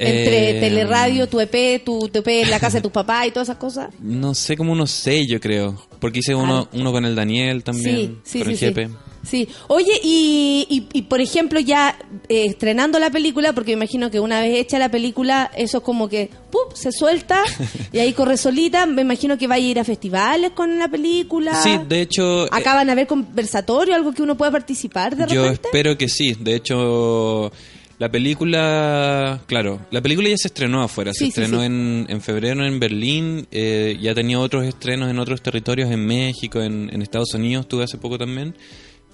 Entre 0.00 0.56
Eh, 0.56 0.60
teleradio, 0.60 1.26
tu 1.28 1.40
EP, 1.40 1.82
tu, 1.84 2.08
tu 2.08 2.20
EP 2.20 2.28
en 2.44 2.50
la 2.50 2.60
casa 2.60 2.78
de 2.78 2.82
tus 2.82 2.92
papás 2.92 3.26
y 3.26 3.30
todas 3.30 3.48
esas 3.48 3.58
cosas. 3.58 3.92
No 4.00 4.32
sé, 4.34 4.56
como 4.56 4.72
unos 4.72 4.90
seis, 4.90 5.26
yo 5.28 5.40
creo. 5.40 5.76
Porque 5.98 6.20
hice 6.20 6.34
uno, 6.34 6.68
uno 6.72 6.92
con 6.92 7.04
el 7.04 7.16
Daniel 7.16 7.64
también. 7.64 8.18
Ah. 8.18 8.20
Sí, 8.22 8.38
sí, 8.38 8.44
con 8.44 8.56
sí, 8.56 8.64
el 8.64 8.74
jefe. 8.74 8.90
Sí. 9.28 9.46
Oye, 9.68 9.92
y, 10.02 10.66
y, 10.70 10.98
y, 10.98 11.02
por 11.02 11.20
ejemplo, 11.20 11.60
ya 11.60 11.98
eh, 12.28 12.46
estrenando 12.46 12.98
la 12.98 13.10
película, 13.10 13.52
porque 13.52 13.72
me 13.76 13.84
imagino 13.84 14.10
que 14.10 14.20
una 14.20 14.40
vez 14.40 14.56
hecha 14.58 14.78
la 14.78 14.90
película, 14.90 15.50
eso 15.56 15.78
es 15.78 15.84
como 15.84 16.08
que 16.08 16.30
¡pup! 16.50 16.72
se 16.74 16.92
suelta 16.92 17.42
y 17.92 17.98
ahí 17.98 18.12
corre 18.14 18.36
solita. 18.36 18.86
Me 18.86 19.02
imagino 19.02 19.36
que 19.36 19.46
vaya 19.46 19.66
a 19.66 19.70
ir 19.70 19.78
a 19.80 19.84
festivales 19.84 20.52
con 20.52 20.78
la 20.78 20.88
película. 20.88 21.54
Sí, 21.62 21.78
de 21.88 22.00
hecho. 22.02 22.46
eh, 22.46 22.50
Acá 22.52 22.74
van 22.74 22.88
a 22.90 22.94
ver 22.94 23.06
conversatorio, 23.06 23.94
algo 23.94 24.12
que 24.14 24.22
uno 24.22 24.36
pueda 24.36 24.50
participar 24.50 25.14
de 25.16 25.26
Yo 25.32 25.42
repente. 25.42 25.68
espero 25.68 25.98
que 25.98 26.08
sí. 26.08 26.34
De 26.40 26.54
hecho, 26.54 27.52
la 27.98 28.08
película, 28.10 29.40
claro, 29.46 29.80
la 29.90 30.00
película 30.00 30.28
ya 30.28 30.36
se 30.36 30.48
estrenó 30.48 30.82
afuera. 30.82 31.12
Sí, 31.12 31.18
se 31.18 31.24
sí, 31.24 31.28
estrenó 31.42 31.60
sí. 31.60 31.66
En, 31.66 32.06
en 32.08 32.20
febrero 32.20 32.64
en 32.64 32.78
Berlín. 32.80 33.46
eh, 33.50 33.98
ya 34.00 34.14
tenía 34.14 34.38
otros 34.38 34.64
estrenos 34.64 35.10
en 35.10 35.18
otros 35.18 35.42
territorios, 35.42 35.90
en 35.90 36.06
México, 36.06 36.62
en, 36.62 36.88
en 36.92 37.02
Estados 37.02 37.34
Unidos, 37.34 37.62
estuve 37.66 37.84
hace 37.84 37.98
poco 37.98 38.16
también. 38.18 38.54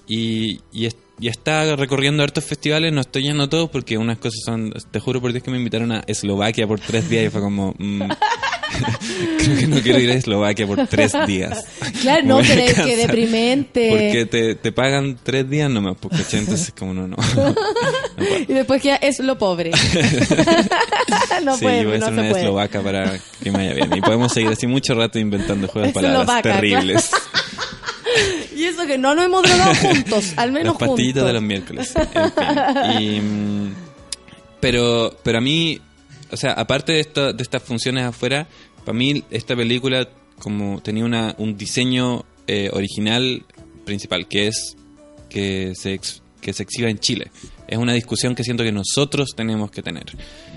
Y, 0.06 0.60
y, 0.72 0.86
es- 0.86 0.96
y 1.20 1.28
está 1.28 1.76
recorriendo 1.76 2.22
hartos 2.22 2.44
festivales. 2.44 2.92
No 2.92 3.00
estoy 3.02 3.22
yendo 3.24 3.44
a 3.44 3.48
todos 3.48 3.70
porque 3.70 3.96
unas 3.98 4.18
cosas 4.18 4.40
son. 4.44 4.72
Te 4.90 5.00
juro 5.00 5.20
por 5.20 5.32
Dios 5.32 5.42
que 5.44 5.50
me 5.50 5.58
invitaron 5.58 5.92
a 5.92 6.00
Eslovaquia 6.06 6.66
por 6.66 6.80
tres 6.80 7.08
días 7.08 7.26
y 7.26 7.30
fue 7.30 7.40
como. 7.40 7.74
mm, 7.78 8.02
creo 9.38 9.56
que 9.58 9.66
no 9.68 9.80
quiero 9.80 10.00
ir 10.00 10.10
a 10.10 10.14
Eslovaquia 10.14 10.66
por 10.66 10.86
tres 10.88 11.12
días. 11.26 11.64
Claro, 12.02 12.22
no, 12.26 12.38
Me 12.40 12.48
pero 12.48 12.60
es 12.62 12.74
que 12.74 12.96
deprimente. 12.96 13.88
Porque 13.90 14.26
te, 14.26 14.54
te 14.56 14.72
pagan 14.72 15.16
tres 15.22 15.48
días 15.48 15.70
nomás, 15.70 15.96
porque 16.00 16.16
entonces 16.32 16.72
como 16.76 16.92
no, 16.92 17.06
no. 17.06 17.16
Y 18.48 18.52
después 18.52 18.82
que 18.82 18.98
es 19.00 19.20
lo 19.20 19.38
pobre. 19.38 19.70
no 21.44 21.56
sí, 21.56 21.62
puede, 21.64 21.82
yo 21.82 21.88
voy 21.88 21.96
a 21.96 21.98
no 22.00 22.04
hacer 22.06 22.12
una 22.18 22.28
puede. 22.28 22.42
eslovaca 22.42 22.80
para 22.82 23.18
que 23.42 23.50
me 23.50 23.58
vaya 23.58 23.74
bien. 23.74 23.96
Y 23.96 24.00
podemos 24.00 24.32
seguir 24.32 24.50
así 24.50 24.66
mucho 24.66 24.94
rato 24.94 25.18
inventando 25.18 25.68
juegos 25.68 25.88
de 25.90 25.94
palabras 25.94 26.22
Eslovaca, 26.22 26.52
terribles. 26.60 27.10
Y 28.56 28.64
eso 28.64 28.86
que 28.86 28.96
no 28.98 29.14
nos 29.14 29.24
hemos 29.24 29.42
drogado 29.42 29.74
juntos, 29.80 30.32
al 30.36 30.52
menos 30.52 30.74
Las 30.80 30.88
pastillitas 30.88 31.22
juntos. 31.22 31.26
de 31.26 31.32
los 31.32 31.42
miércoles. 31.42 31.94
En 31.96 33.00
fin. 33.00 33.02
Y, 33.02 33.20
mm, 33.20 33.74
pero, 34.60 35.16
pero 35.22 35.38
a 35.38 35.40
mí, 35.40 35.80
o 36.30 36.36
sea, 36.36 36.52
aparte 36.52 36.92
de, 36.92 37.00
esta- 37.00 37.32
de 37.32 37.42
estas 37.42 37.62
funciones 37.62 38.04
afuera, 38.04 38.46
para 38.84 38.96
mí 38.96 39.22
esta 39.30 39.56
película 39.56 40.08
como 40.38 40.80
tenía 40.82 41.04
una, 41.04 41.34
un 41.38 41.56
diseño 41.56 42.24
eh, 42.46 42.68
original 42.72 43.44
principal, 43.84 44.26
que 44.28 44.48
es 44.48 44.76
que 45.30 45.72
se, 45.74 45.94
ex- 45.94 46.22
que 46.40 46.52
se 46.52 46.62
exhiba 46.62 46.88
en 46.90 46.98
Chile. 46.98 47.30
Es 47.66 47.78
una 47.78 47.92
discusión 47.94 48.34
que 48.34 48.44
siento 48.44 48.62
que 48.62 48.72
nosotros 48.72 49.30
tenemos 49.36 49.70
que 49.70 49.82
tener. 49.82 50.04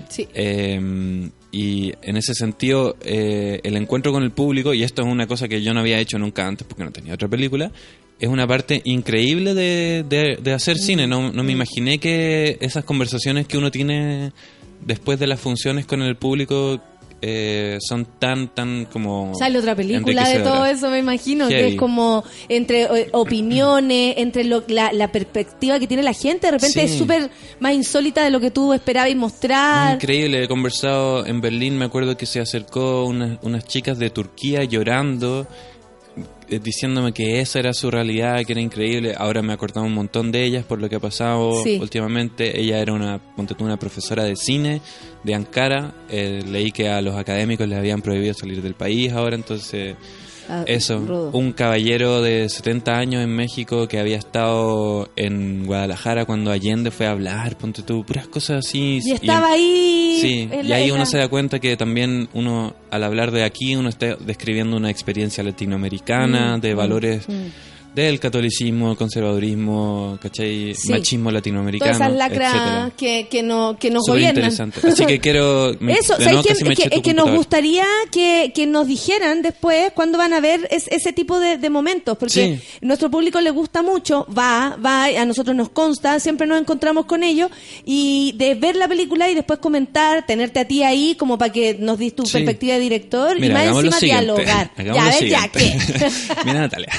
Sí. 0.08 0.28
Eh, 0.34 1.30
y 1.50 1.92
en 2.02 2.16
ese 2.16 2.34
sentido, 2.34 2.96
eh, 3.02 3.60
el 3.62 3.76
encuentro 3.76 4.12
con 4.12 4.22
el 4.22 4.30
público, 4.32 4.74
y 4.74 4.82
esto 4.82 5.02
es 5.02 5.08
una 5.08 5.26
cosa 5.26 5.48
que 5.48 5.62
yo 5.62 5.72
no 5.72 5.80
había 5.80 5.98
hecho 5.98 6.18
nunca 6.18 6.46
antes 6.46 6.66
porque 6.66 6.84
no 6.84 6.90
tenía 6.90 7.14
otra 7.14 7.28
película, 7.28 7.70
es 8.20 8.28
una 8.28 8.46
parte 8.46 8.82
increíble 8.84 9.54
de, 9.54 10.04
de- 10.08 10.38
de 10.42 10.52
hacer 10.52 10.76
cine. 10.76 11.06
No, 11.06 11.32
no 11.32 11.42
me 11.44 11.52
imaginé 11.52 11.98
que 11.98 12.58
esas 12.60 12.84
conversaciones 12.84 13.46
que 13.46 13.56
uno 13.56 13.70
tiene 13.70 14.32
después 14.84 15.18
de 15.18 15.26
las 15.26 15.40
funciones 15.40 15.86
con 15.86 16.02
el 16.02 16.16
público 16.16 16.80
eh, 17.20 17.78
son 17.80 18.04
tan, 18.18 18.48
tan 18.54 18.84
como... 18.86 19.32
Sale 19.38 19.58
otra 19.58 19.74
película 19.74 20.28
de 20.28 20.38
todo 20.40 20.64
eso, 20.66 20.88
me 20.90 20.98
imagino, 20.98 21.48
que 21.48 21.68
es 21.68 21.76
como 21.76 22.24
entre 22.48 22.82
eh, 22.82 23.08
opiniones, 23.12 24.14
entre 24.18 24.44
lo- 24.44 24.62
la, 24.68 24.92
la 24.92 25.10
perspectiva 25.10 25.78
que 25.78 25.86
tiene 25.86 26.02
la 26.02 26.12
gente, 26.12 26.46
de 26.46 26.52
repente 26.52 26.80
Sí. 26.86 26.92
es 26.92 26.98
súper 26.98 27.30
más 27.60 27.72
insólita 27.74 28.22
de 28.22 28.30
lo 28.30 28.40
que 28.40 28.50
tú 28.50 28.72
esperabas 28.72 29.14
mostrar. 29.16 29.94
Increíble, 29.94 30.44
he 30.44 30.48
conversado 30.48 31.26
en 31.26 31.40
Berlín, 31.40 31.76
me 31.78 31.84
acuerdo 31.86 32.16
que 32.16 32.26
se 32.26 32.40
acercó 32.40 33.04
unas, 33.04 33.38
unas 33.42 33.64
chicas 33.64 33.98
de 33.98 34.10
Turquía 34.10 34.64
llorando, 34.64 35.46
diciéndome 36.48 37.12
que 37.12 37.40
esa 37.40 37.58
era 37.58 37.72
su 37.74 37.90
realidad, 37.90 38.42
que 38.44 38.52
era 38.52 38.60
increíble. 38.60 39.14
Ahora 39.16 39.42
me 39.42 39.52
he 39.52 39.54
acordado 39.54 39.86
un 39.86 39.92
montón 39.94 40.32
de 40.32 40.44
ellas 40.44 40.64
por 40.64 40.80
lo 40.80 40.88
que 40.88 40.96
ha 40.96 41.00
pasado 41.00 41.62
Sí. 41.62 41.78
últimamente. 41.80 42.58
Ella 42.60 42.78
era 42.78 42.92
una, 42.94 43.20
una 43.58 43.76
profesora 43.78 44.24
de 44.24 44.36
cine 44.36 44.80
de 45.24 45.34
Ankara. 45.34 45.94
Eh, 46.08 46.42
leí 46.46 46.70
que 46.70 46.88
a 46.88 47.00
los 47.02 47.16
académicos 47.16 47.68
les 47.68 47.78
habían 47.78 48.00
prohibido 48.02 48.32
salir 48.34 48.62
del 48.62 48.74
país 48.74 49.12
ahora, 49.12 49.36
entonces... 49.36 49.96
Ah, 50.48 50.64
Eso, 50.66 51.30
un 51.32 51.52
caballero 51.52 52.22
de 52.22 52.48
70 52.48 52.96
años 52.96 53.22
en 53.22 53.30
México 53.34 53.86
que 53.86 53.98
había 53.98 54.16
estado 54.16 55.10
en 55.16 55.66
Guadalajara 55.66 56.24
cuando 56.24 56.50
Allende 56.50 56.90
fue 56.90 57.06
a 57.06 57.10
hablar, 57.10 57.58
ponte 57.58 57.82
tú, 57.82 58.04
puras 58.04 58.28
cosas 58.28 58.66
así. 58.66 59.00
Y 59.04 59.12
estaba 59.12 59.52
ahí. 59.52 60.18
Sí, 60.20 60.48
y 60.64 60.72
ahí 60.72 60.90
uno 60.90 61.04
se 61.06 61.18
da 61.18 61.28
cuenta 61.28 61.58
que 61.58 61.76
también 61.76 62.28
uno, 62.32 62.74
al 62.90 63.04
hablar 63.04 63.30
de 63.30 63.44
aquí, 63.44 63.76
uno 63.76 63.88
está 63.88 64.16
describiendo 64.16 64.76
una 64.76 64.90
experiencia 64.90 65.44
latinoamericana, 65.44 66.56
Mm, 66.56 66.60
de 66.60 66.74
mm, 66.74 66.76
valores 66.76 67.28
mm. 67.28 67.46
Del 67.94 68.20
catolicismo, 68.20 68.94
conservadurismo, 68.96 70.18
¿cachai? 70.22 70.74
Sí. 70.74 70.90
Machismo 70.90 71.30
latinoamericano, 71.30 71.90
Todas 71.92 72.00
esas 72.08 72.16
lacras 72.16 72.92
que, 72.96 73.26
que, 73.28 73.42
no, 73.42 73.76
que 73.78 73.90
nos 73.90 74.04
Súper 74.04 74.20
gobiernan. 74.20 74.50
interesante. 74.50 74.86
Así 74.86 75.04
que 75.06 75.18
quiero... 75.18 75.74
me- 75.80 75.94
Eso, 75.94 76.14
casi 76.16 76.64
me 76.64 76.72
Es 76.74 76.78
que, 77.02 77.10
es 77.10 77.14
nos 77.16 77.30
gustaría 77.32 77.84
que, 78.12 78.52
que 78.54 78.66
nos 78.66 78.86
dijeran 78.86 79.42
después 79.42 79.90
cuándo 79.94 80.16
van 80.18 80.32
a 80.32 80.40
ver 80.40 80.68
es- 80.70 80.86
ese 80.88 81.12
tipo 81.12 81.40
de, 81.40 81.56
de 81.58 81.70
momentos, 81.70 82.16
porque 82.18 82.28
Sí. 82.38 82.60
nuestro 82.82 83.10
público 83.10 83.40
le 83.40 83.50
gusta 83.50 83.82
mucho, 83.82 84.26
va, 84.36 84.76
va, 84.84 85.06
a 85.06 85.24
nosotros 85.24 85.56
nos 85.56 85.70
consta, 85.70 86.20
siempre 86.20 86.46
nos 86.46 86.60
encontramos 86.60 87.06
con 87.06 87.22
ellos, 87.24 87.50
y 87.84 88.32
de 88.36 88.54
ver 88.54 88.76
la 88.76 88.86
película 88.86 89.28
y 89.28 89.34
después 89.34 89.58
comentar, 89.58 90.24
tenerte 90.26 90.60
a 90.60 90.66
ti 90.68 90.82
ahí 90.84 91.16
como 91.16 91.36
para 91.38 91.52
que 91.52 91.74
nos 91.80 91.98
dis 91.98 92.14
tu 92.14 92.24
Sí. 92.26 92.32
perspectiva 92.34 92.74
de 92.74 92.80
director 92.80 93.42
y 93.42 93.48
más 93.50 93.66
encima 93.66 93.98
dialogar. 93.98 94.70
Hagamos 94.76 95.02
ya 95.02 95.18
ves, 95.20 95.30
ya 95.30 95.48
qué. 95.48 95.78
Mira, 96.44 96.60
Natalia. 96.60 96.92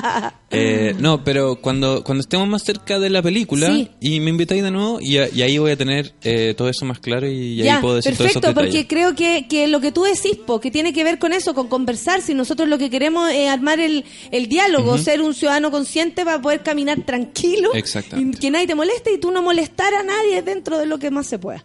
Eh, 0.52 0.96
no, 0.98 1.22
pero 1.22 1.60
cuando, 1.60 2.02
cuando 2.02 2.22
estemos 2.22 2.48
más 2.48 2.64
cerca 2.64 2.98
de 2.98 3.08
la 3.08 3.22
película 3.22 3.68
Sí. 3.68 3.88
y 4.00 4.18
me 4.18 4.30
invitáis 4.30 4.64
de 4.64 4.72
nuevo 4.72 5.00
y, 5.00 5.16
y 5.16 5.42
ahí 5.42 5.58
voy 5.58 5.70
a 5.70 5.76
tener 5.76 6.12
eh, 6.22 6.54
todo 6.56 6.68
eso 6.68 6.84
más 6.84 6.98
claro 6.98 7.28
y, 7.30 7.62
ahí 7.62 7.80
puedo 7.80 7.94
decir 7.94 8.16
perfecto, 8.16 8.52
porque 8.52 8.88
creo 8.88 9.14
que, 9.14 9.46
que 9.48 9.68
lo 9.68 9.80
que 9.80 9.92
tú 9.92 10.02
decís, 10.02 10.36
po, 10.44 10.58
que 10.58 10.72
tiene 10.72 10.92
que 10.92 11.04
ver 11.04 11.20
con 11.20 11.32
eso, 11.32 11.54
con 11.54 11.68
conversar, 11.68 12.20
si 12.20 12.34
nosotros 12.34 12.68
lo 12.68 12.78
que 12.78 12.90
queremos 12.90 13.30
es 13.30 13.48
armar 13.48 13.78
el, 13.78 14.04
el 14.32 14.48
diálogo, 14.48 14.98
ser 14.98 15.22
un 15.22 15.34
ciudadano 15.34 15.70
consciente 15.70 16.24
para 16.24 16.42
poder 16.42 16.64
caminar 16.64 17.00
tranquilo, 17.06 17.70
y 18.16 18.32
que 18.32 18.50
nadie 18.50 18.66
te 18.66 18.74
moleste 18.74 19.12
y 19.12 19.18
tú 19.18 19.30
no 19.30 19.42
molestar 19.42 19.94
a 19.94 20.02
nadie 20.02 20.42
dentro 20.42 20.78
de 20.78 20.86
lo 20.86 20.98
que 20.98 21.12
más 21.12 21.28
se 21.28 21.38
pueda. 21.38 21.64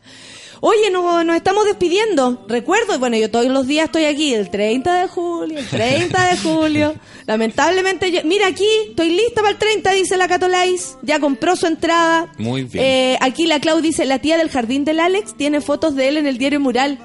Oye, 0.61 0.89
no- 0.91 1.23
nos 1.23 1.35
estamos 1.35 1.65
despidiendo. 1.65 2.45
Recuerdo, 2.47 2.97
bueno, 2.99 3.17
yo 3.17 3.29
todos 3.29 3.45
los 3.47 3.67
días 3.67 3.85
estoy 3.85 4.05
aquí, 4.05 4.33
el 4.33 4.49
30 4.49 5.01
de 5.01 5.07
julio, 5.07 5.59
el 5.59 5.67
30 5.67 6.27
de 6.29 6.37
julio. 6.37 6.95
Lamentablemente, 7.27 8.11
yo, 8.11 8.21
mira 8.23 8.47
aquí, 8.47 8.67
estoy 8.89 9.09
lista 9.09 9.41
para 9.41 9.49
el 9.51 9.57
30, 9.57 9.91
dice 9.91 10.17
la 10.17 10.27
Catolais. 10.27 10.97
Ya 11.01 11.19
compró 11.19 11.55
su 11.55 11.67
entrada. 11.67 12.31
Muy 12.37 12.63
bien. 12.63 12.83
Eh, 12.85 13.17
aquí 13.21 13.45
la 13.47 13.59
Clau 13.59 13.81
dice, 13.81 14.05
la 14.05 14.19
tía 14.19 14.37
del 14.37 14.49
jardín 14.49 14.85
del 14.85 14.99
Alex 14.99 15.35
tiene 15.35 15.61
fotos 15.61 15.95
de 15.95 16.07
él 16.09 16.17
en 16.17 16.27
el 16.27 16.37
diario 16.37 16.59
Mural. 16.59 16.99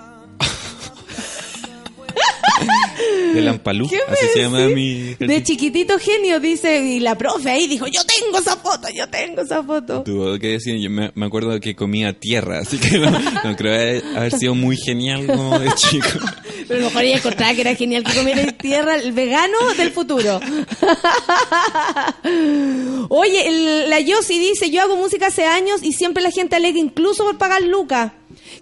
de 3.35 3.41
Lampalú, 3.43 3.89
¿Qué 3.89 3.99
me 4.09 4.13
así 4.15 4.27
se 4.35 4.41
llama 4.43 4.61
mi... 4.69 5.15
De 5.15 5.43
chiquitito 5.45 5.99
genio, 5.99 6.41
dice, 6.41 6.81
y 6.81 7.01
la 7.01 7.17
profe 7.17 7.51
ahí 7.51 7.67
dijo, 7.69 7.87
yo 7.87 8.01
tengo 8.05 8.39
esa 8.39 8.57
foto, 8.57 8.89
yo 8.93 9.09
tengo 9.09 9.43
esa 9.43 9.63
foto. 9.63 10.03
Tuvo 10.03 10.39
que 10.39 10.49
decir, 10.49 10.77
yo 10.81 10.91
me, 10.91 11.13
me 11.15 11.27
acuerdo 11.27 11.59
que 11.61 11.75
comía 11.77 12.13
tierra, 12.13 12.59
así 12.61 12.79
que 12.79 12.99
no, 12.99 13.11
no 13.11 13.57
creo 13.57 14.03
haber- 14.17 14.31
sido 14.37 14.55
muy 14.55 14.77
genial 14.77 15.27
como 15.27 15.59
de 15.59 15.73
chico. 15.75 16.09
Pero 16.69 16.81
a 16.81 16.83
lo 16.83 16.87
mejor 16.89 17.03
ella 17.05 17.17
encontraba 17.17 17.55
que 17.55 17.61
era 17.63 17.75
genial 17.75 18.05
que 18.05 18.15
comiera 18.17 18.47
tierra 18.53 18.97
el 18.97 19.13
vegano 19.13 19.57
del 19.77 19.91
futuro. 19.91 20.41
Oye, 23.09 23.49
el- 23.49 23.91
la 23.91 24.01
Yossi 24.01 24.39
dice, 24.39 24.71
yo 24.71 24.83
hago 24.83 24.97
música 24.97 25.29
hace 25.29 25.45
años 25.45 25.81
y 25.83 25.93
siempre 25.93 26.23
la 26.23 26.31
gente 26.31 26.57
alega 26.57 26.79
incluso 26.79 27.25
por 27.25 27.39
pagar 27.39 27.63
lucas. 27.63 28.13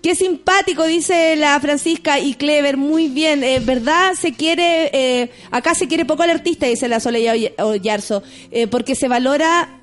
Qué 0.02 0.14
simpático, 0.14 0.84
dice 0.84 1.34
la 1.36 1.58
Francisca 1.60 2.20
y 2.20 2.34
Clever, 2.34 2.76
muy 2.76 3.08
bien. 3.08 3.42
Eh, 3.42 3.58
¿Verdad? 3.60 4.14
Se 4.14 4.32
quiere, 4.32 4.90
eh, 4.92 5.30
acá 5.50 5.74
se 5.74 5.88
quiere 5.88 6.04
poco 6.04 6.22
al 6.22 6.30
artista, 6.30 6.66
dice 6.66 6.88
la 6.88 7.00
Soleil 7.00 7.28
Oy- 7.28 7.52
Oyarzo, 7.58 8.22
eh, 8.50 8.66
porque 8.68 8.94
se 8.94 9.08
valora 9.08 9.74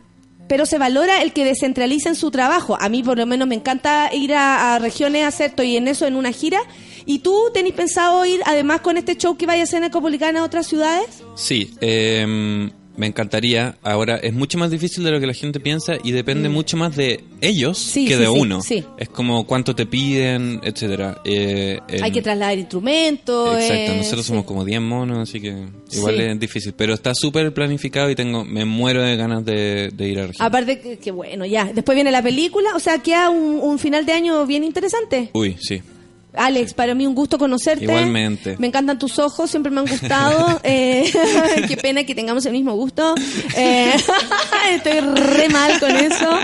pero 0.47 0.67
se 0.67 0.77
valora 0.77 1.23
el 1.23 1.33
que 1.33 1.43
descentralicen 1.43 2.13
su 2.15 2.29
trabajo. 2.29 2.77
A 2.79 2.87
mí 2.87 3.01
por 3.01 3.17
lo 3.17 3.25
menos 3.25 3.47
me 3.47 3.55
encanta 3.55 4.11
ir 4.13 4.31
a, 4.35 4.77
regiones 4.77 5.23
a 5.23 5.27
hacer, 5.29 5.47
estoy 5.49 5.75
en 5.75 5.87
eso, 5.87 6.05
en 6.05 6.15
una 6.15 6.31
gira. 6.31 6.59
¿Y 7.07 7.19
tú 7.19 7.35
tenés 7.51 7.73
pensado 7.73 8.23
ir 8.27 8.41
además 8.45 8.81
con 8.81 8.95
este 8.95 9.15
show 9.17 9.35
que 9.37 9.47
vaya 9.47 9.61
a 9.61 9.63
hacer 9.63 9.77
en 9.79 9.85
Ecopolicana 9.85 10.41
a 10.41 10.43
otras 10.43 10.67
ciudades? 10.67 11.07
Sí, 11.35 11.71
eh, 11.81 12.69
me 12.97 13.07
encantaría. 13.07 13.77
Ahora, 13.83 14.15
es 14.17 14.33
mucho 14.33 14.57
más 14.57 14.71
difícil 14.71 15.03
de 15.03 15.11
lo 15.11 15.19
que 15.19 15.27
la 15.27 15.33
gente 15.33 15.59
piensa 15.59 15.95
y 16.03 16.11
depende 16.11 16.49
mucho 16.49 16.77
más 16.77 16.95
de 16.95 17.23
ellos 17.41 17.77
Sí, 17.77 18.05
que 18.07 18.15
sí, 18.15 18.19
de 18.21 18.25
sí, 18.27 18.31
uno. 18.35 18.61
Es 18.97 19.09
como 19.09 19.45
cuánto 19.45 19.75
te 19.75 19.85
piden, 19.85 20.61
etcétera. 20.63 21.21
Eh, 21.25 21.79
Hay 22.01 22.11
que 22.11 22.21
trasladar 22.21 22.57
instrumentos. 22.57 23.55
Exacto, 23.55 23.91
eh, 23.93 23.97
nosotros 23.97 24.25
somos 24.25 24.45
como 24.45 24.63
10 24.65 24.81
monos, 24.81 25.29
así 25.29 25.39
que 25.41 25.65
igual 25.91 26.19
es 26.19 26.39
difícil. 26.39 26.73
Pero 26.73 26.93
está 26.93 27.13
súper 27.13 27.53
planificado 27.53 28.09
y 28.09 28.15
tengo 28.15 28.45
me 28.45 28.65
muero 28.65 29.01
de 29.01 29.15
ganas 29.15 29.43
de, 29.45 29.89
de 29.93 30.07
ir 30.07 30.19
a 30.19 30.23
Argentina. 30.23 30.45
Aparte 30.45 30.79
que, 30.79 30.97
que 30.97 31.11
bueno, 31.11 31.45
ya. 31.45 31.71
Después 31.73 31.95
viene 31.95 32.11
la 32.11 32.21
película, 32.21 32.69
o 32.75 32.79
sea, 32.79 32.99
queda 32.99 33.29
un, 33.29 33.59
un 33.61 33.79
final 33.79 34.05
de 34.05 34.13
año 34.13 34.45
bien 34.45 34.63
interesante. 34.63 35.29
Uy, 35.33 35.57
sí. 35.59 35.81
Alex, 36.37 36.73
para 36.73 36.95
mí 36.95 37.07
un 37.07 37.15
gusto 37.15 37.37
conocerte. 37.37 37.85
Igualmente. 37.85 38.55
Me 38.59 38.67
encantan 38.67 38.99
tus 38.99 39.19
ojos, 39.19 39.49
siempre 39.49 39.71
me 39.71 39.79
han 39.79 39.87
gustado. 39.87 40.61
Eh, 40.67 41.11
qué 41.67 41.77
pena 41.77 42.03
que 42.05 42.15
tengamos 42.15 42.45
el 42.45 42.51
mismo 42.51 42.73
gusto. 42.73 43.13
Eh, 43.55 43.93
estoy 44.71 44.99
re 44.99 45.49
mal 45.49 45.79
con 45.79 45.95
eso. 45.95 46.39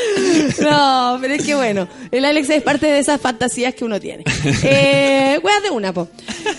No, 0.60 1.18
pero 1.20 1.34
es 1.34 1.44
que 1.44 1.54
bueno, 1.54 1.88
el 2.10 2.24
Alex 2.24 2.50
es 2.50 2.62
parte 2.62 2.86
de 2.86 2.98
esas 2.98 3.20
fantasías 3.20 3.74
que 3.74 3.84
uno 3.84 4.00
tiene. 4.00 4.24
Eh, 4.62 5.38
weas 5.42 5.62
de 5.62 5.70
una, 5.70 5.92
po. 5.92 6.08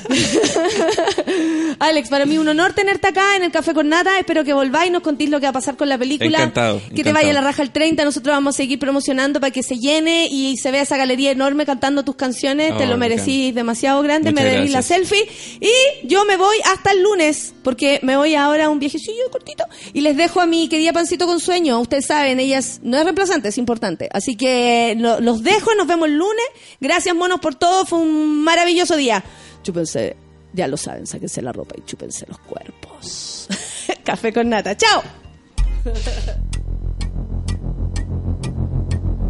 Alex, 1.79 2.09
para 2.09 2.25
mí 2.25 2.37
un 2.37 2.47
honor 2.47 2.73
tenerte 2.73 3.07
acá 3.07 3.35
en 3.35 3.43
el 3.43 3.51
Café 3.51 3.73
con 3.73 3.89
Nata. 3.89 4.17
Espero 4.19 4.43
que 4.43 4.53
volváis 4.53 4.89
y 4.89 4.91
nos 4.93 5.01
contéis 5.01 5.29
lo 5.29 5.39
que 5.39 5.45
va 5.45 5.49
a 5.49 5.53
pasar 5.53 5.75
con 5.77 5.89
la 5.89 5.97
película. 5.97 6.37
Encantado, 6.37 6.81
Que 6.95 7.03
te 7.03 7.11
vaya 7.13 7.33
la 7.33 7.41
raja 7.41 7.61
el 7.63 7.71
30. 7.71 8.03
Nosotros 8.05 8.33
vamos 8.35 8.55
a 8.55 8.57
seguir 8.57 8.79
promocionando 8.79 9.39
para 9.39 9.51
que 9.51 9.63
se 9.63 9.77
llene 9.77 10.27
y 10.31 10.57
se 10.57 10.71
vea 10.71 10.81
esa 10.83 10.97
galería 10.97 11.31
enorme 11.31 11.65
cantando 11.65 12.03
tus 12.03 12.15
canciones. 12.15 12.71
Oh, 12.73 12.77
te 12.77 12.85
lo 12.85 12.97
merecís 12.97 13.53
demasiado 13.55 14.01
grande. 14.01 14.31
Muchas 14.31 14.43
me 14.45 14.51
merecís 14.51 14.71
la 14.73 14.81
selfie. 14.81 15.27
Y 15.59 16.07
yo 16.07 16.25
me 16.25 16.37
voy 16.37 16.57
hasta 16.71 16.91
el 16.91 17.01
lunes 17.03 17.53
porque 17.63 17.99
me 18.03 18.15
voy 18.17 18.35
ahora 18.35 18.65
a 18.65 18.69
un 18.69 18.79
viajecillo 18.79 19.29
cortito. 19.31 19.65
Y 19.93 20.01
les 20.01 20.15
dejo 20.17 20.39
a 20.41 20.45
mi 20.45 20.67
querida 20.69 20.93
Pancito 20.93 21.25
con 21.27 21.39
sueño. 21.39 21.79
Ustedes 21.79 22.05
saben, 22.05 22.39
ella 22.39 22.59
es- 22.59 22.79
no 22.83 22.97
es 22.97 23.05
reemplazante, 23.31 23.49
es 23.49 23.57
importante. 23.57 24.09
Así 24.11 24.35
que 24.35 24.95
lo- 24.97 25.19
los 25.19 25.43
dejo, 25.43 25.73
nos 25.75 25.87
vemos 25.87 26.07
el 26.07 26.17
lunes. 26.17 26.45
Gracias, 26.79 27.15
monos, 27.15 27.39
por 27.39 27.55
todo. 27.55 27.85
Fue 27.85 27.99
un 27.99 28.43
maravilloso 28.43 28.95
día. 28.95 29.23
Chúpense, 29.63 30.15
ya 30.53 30.67
lo 30.67 30.77
saben, 30.77 31.07
sáquense 31.07 31.41
la 31.41 31.51
ropa 31.51 31.75
y 31.77 31.81
chúpense 31.85 32.25
los 32.27 32.39
cuerpos. 32.39 33.47
Café 34.03 34.33
con 34.33 34.49
nata. 34.49 34.75
¡Chao! 34.75 35.01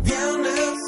Viernes, 0.03 0.79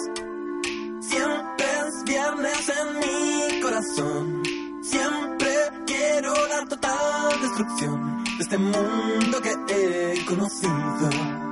siempre 1.02 1.66
es 1.66 2.04
viernes 2.06 2.70
en 2.70 3.00
mi 3.00 3.62
corazón. 3.62 4.44
Siempre 4.84 5.50
quiero 5.86 6.34
la 6.48 6.66
total 6.68 7.42
destrucción 7.42 8.24
de 8.38 8.44
este 8.44 8.58
mundo 8.58 9.42
que 9.42 10.14
he 10.14 10.26
conocido. 10.26 11.43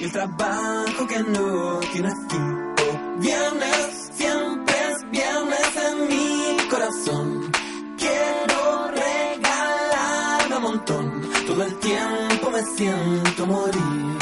Y 0.00 0.04
el 0.04 0.12
trabajo 0.12 1.06
que 1.08 1.18
no 1.24 1.80
tiene 1.92 2.10
fin. 2.30 2.74
Viernes, 3.18 4.10
siempre 4.12 4.74
es 4.92 5.10
viernes 5.10 5.76
en 5.90 6.08
mi 6.08 6.56
corazón. 6.70 7.50
Quiero 7.98 8.92
regalarme 8.92 10.56
un 10.56 10.62
montón. 10.62 11.28
Todo 11.48 11.64
el 11.64 11.76
tiempo 11.80 12.50
me 12.52 12.62
siento 12.76 13.44
morir. 13.46 14.18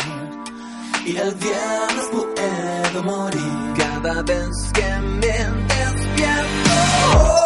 Y 1.04 1.14
el 1.16 1.34
viernes 1.34 2.06
puedo 2.10 3.02
morir 3.02 3.74
cada 3.76 4.22
vez 4.22 4.72
que 4.72 4.98
me 5.00 5.26
despierto. 5.26 7.45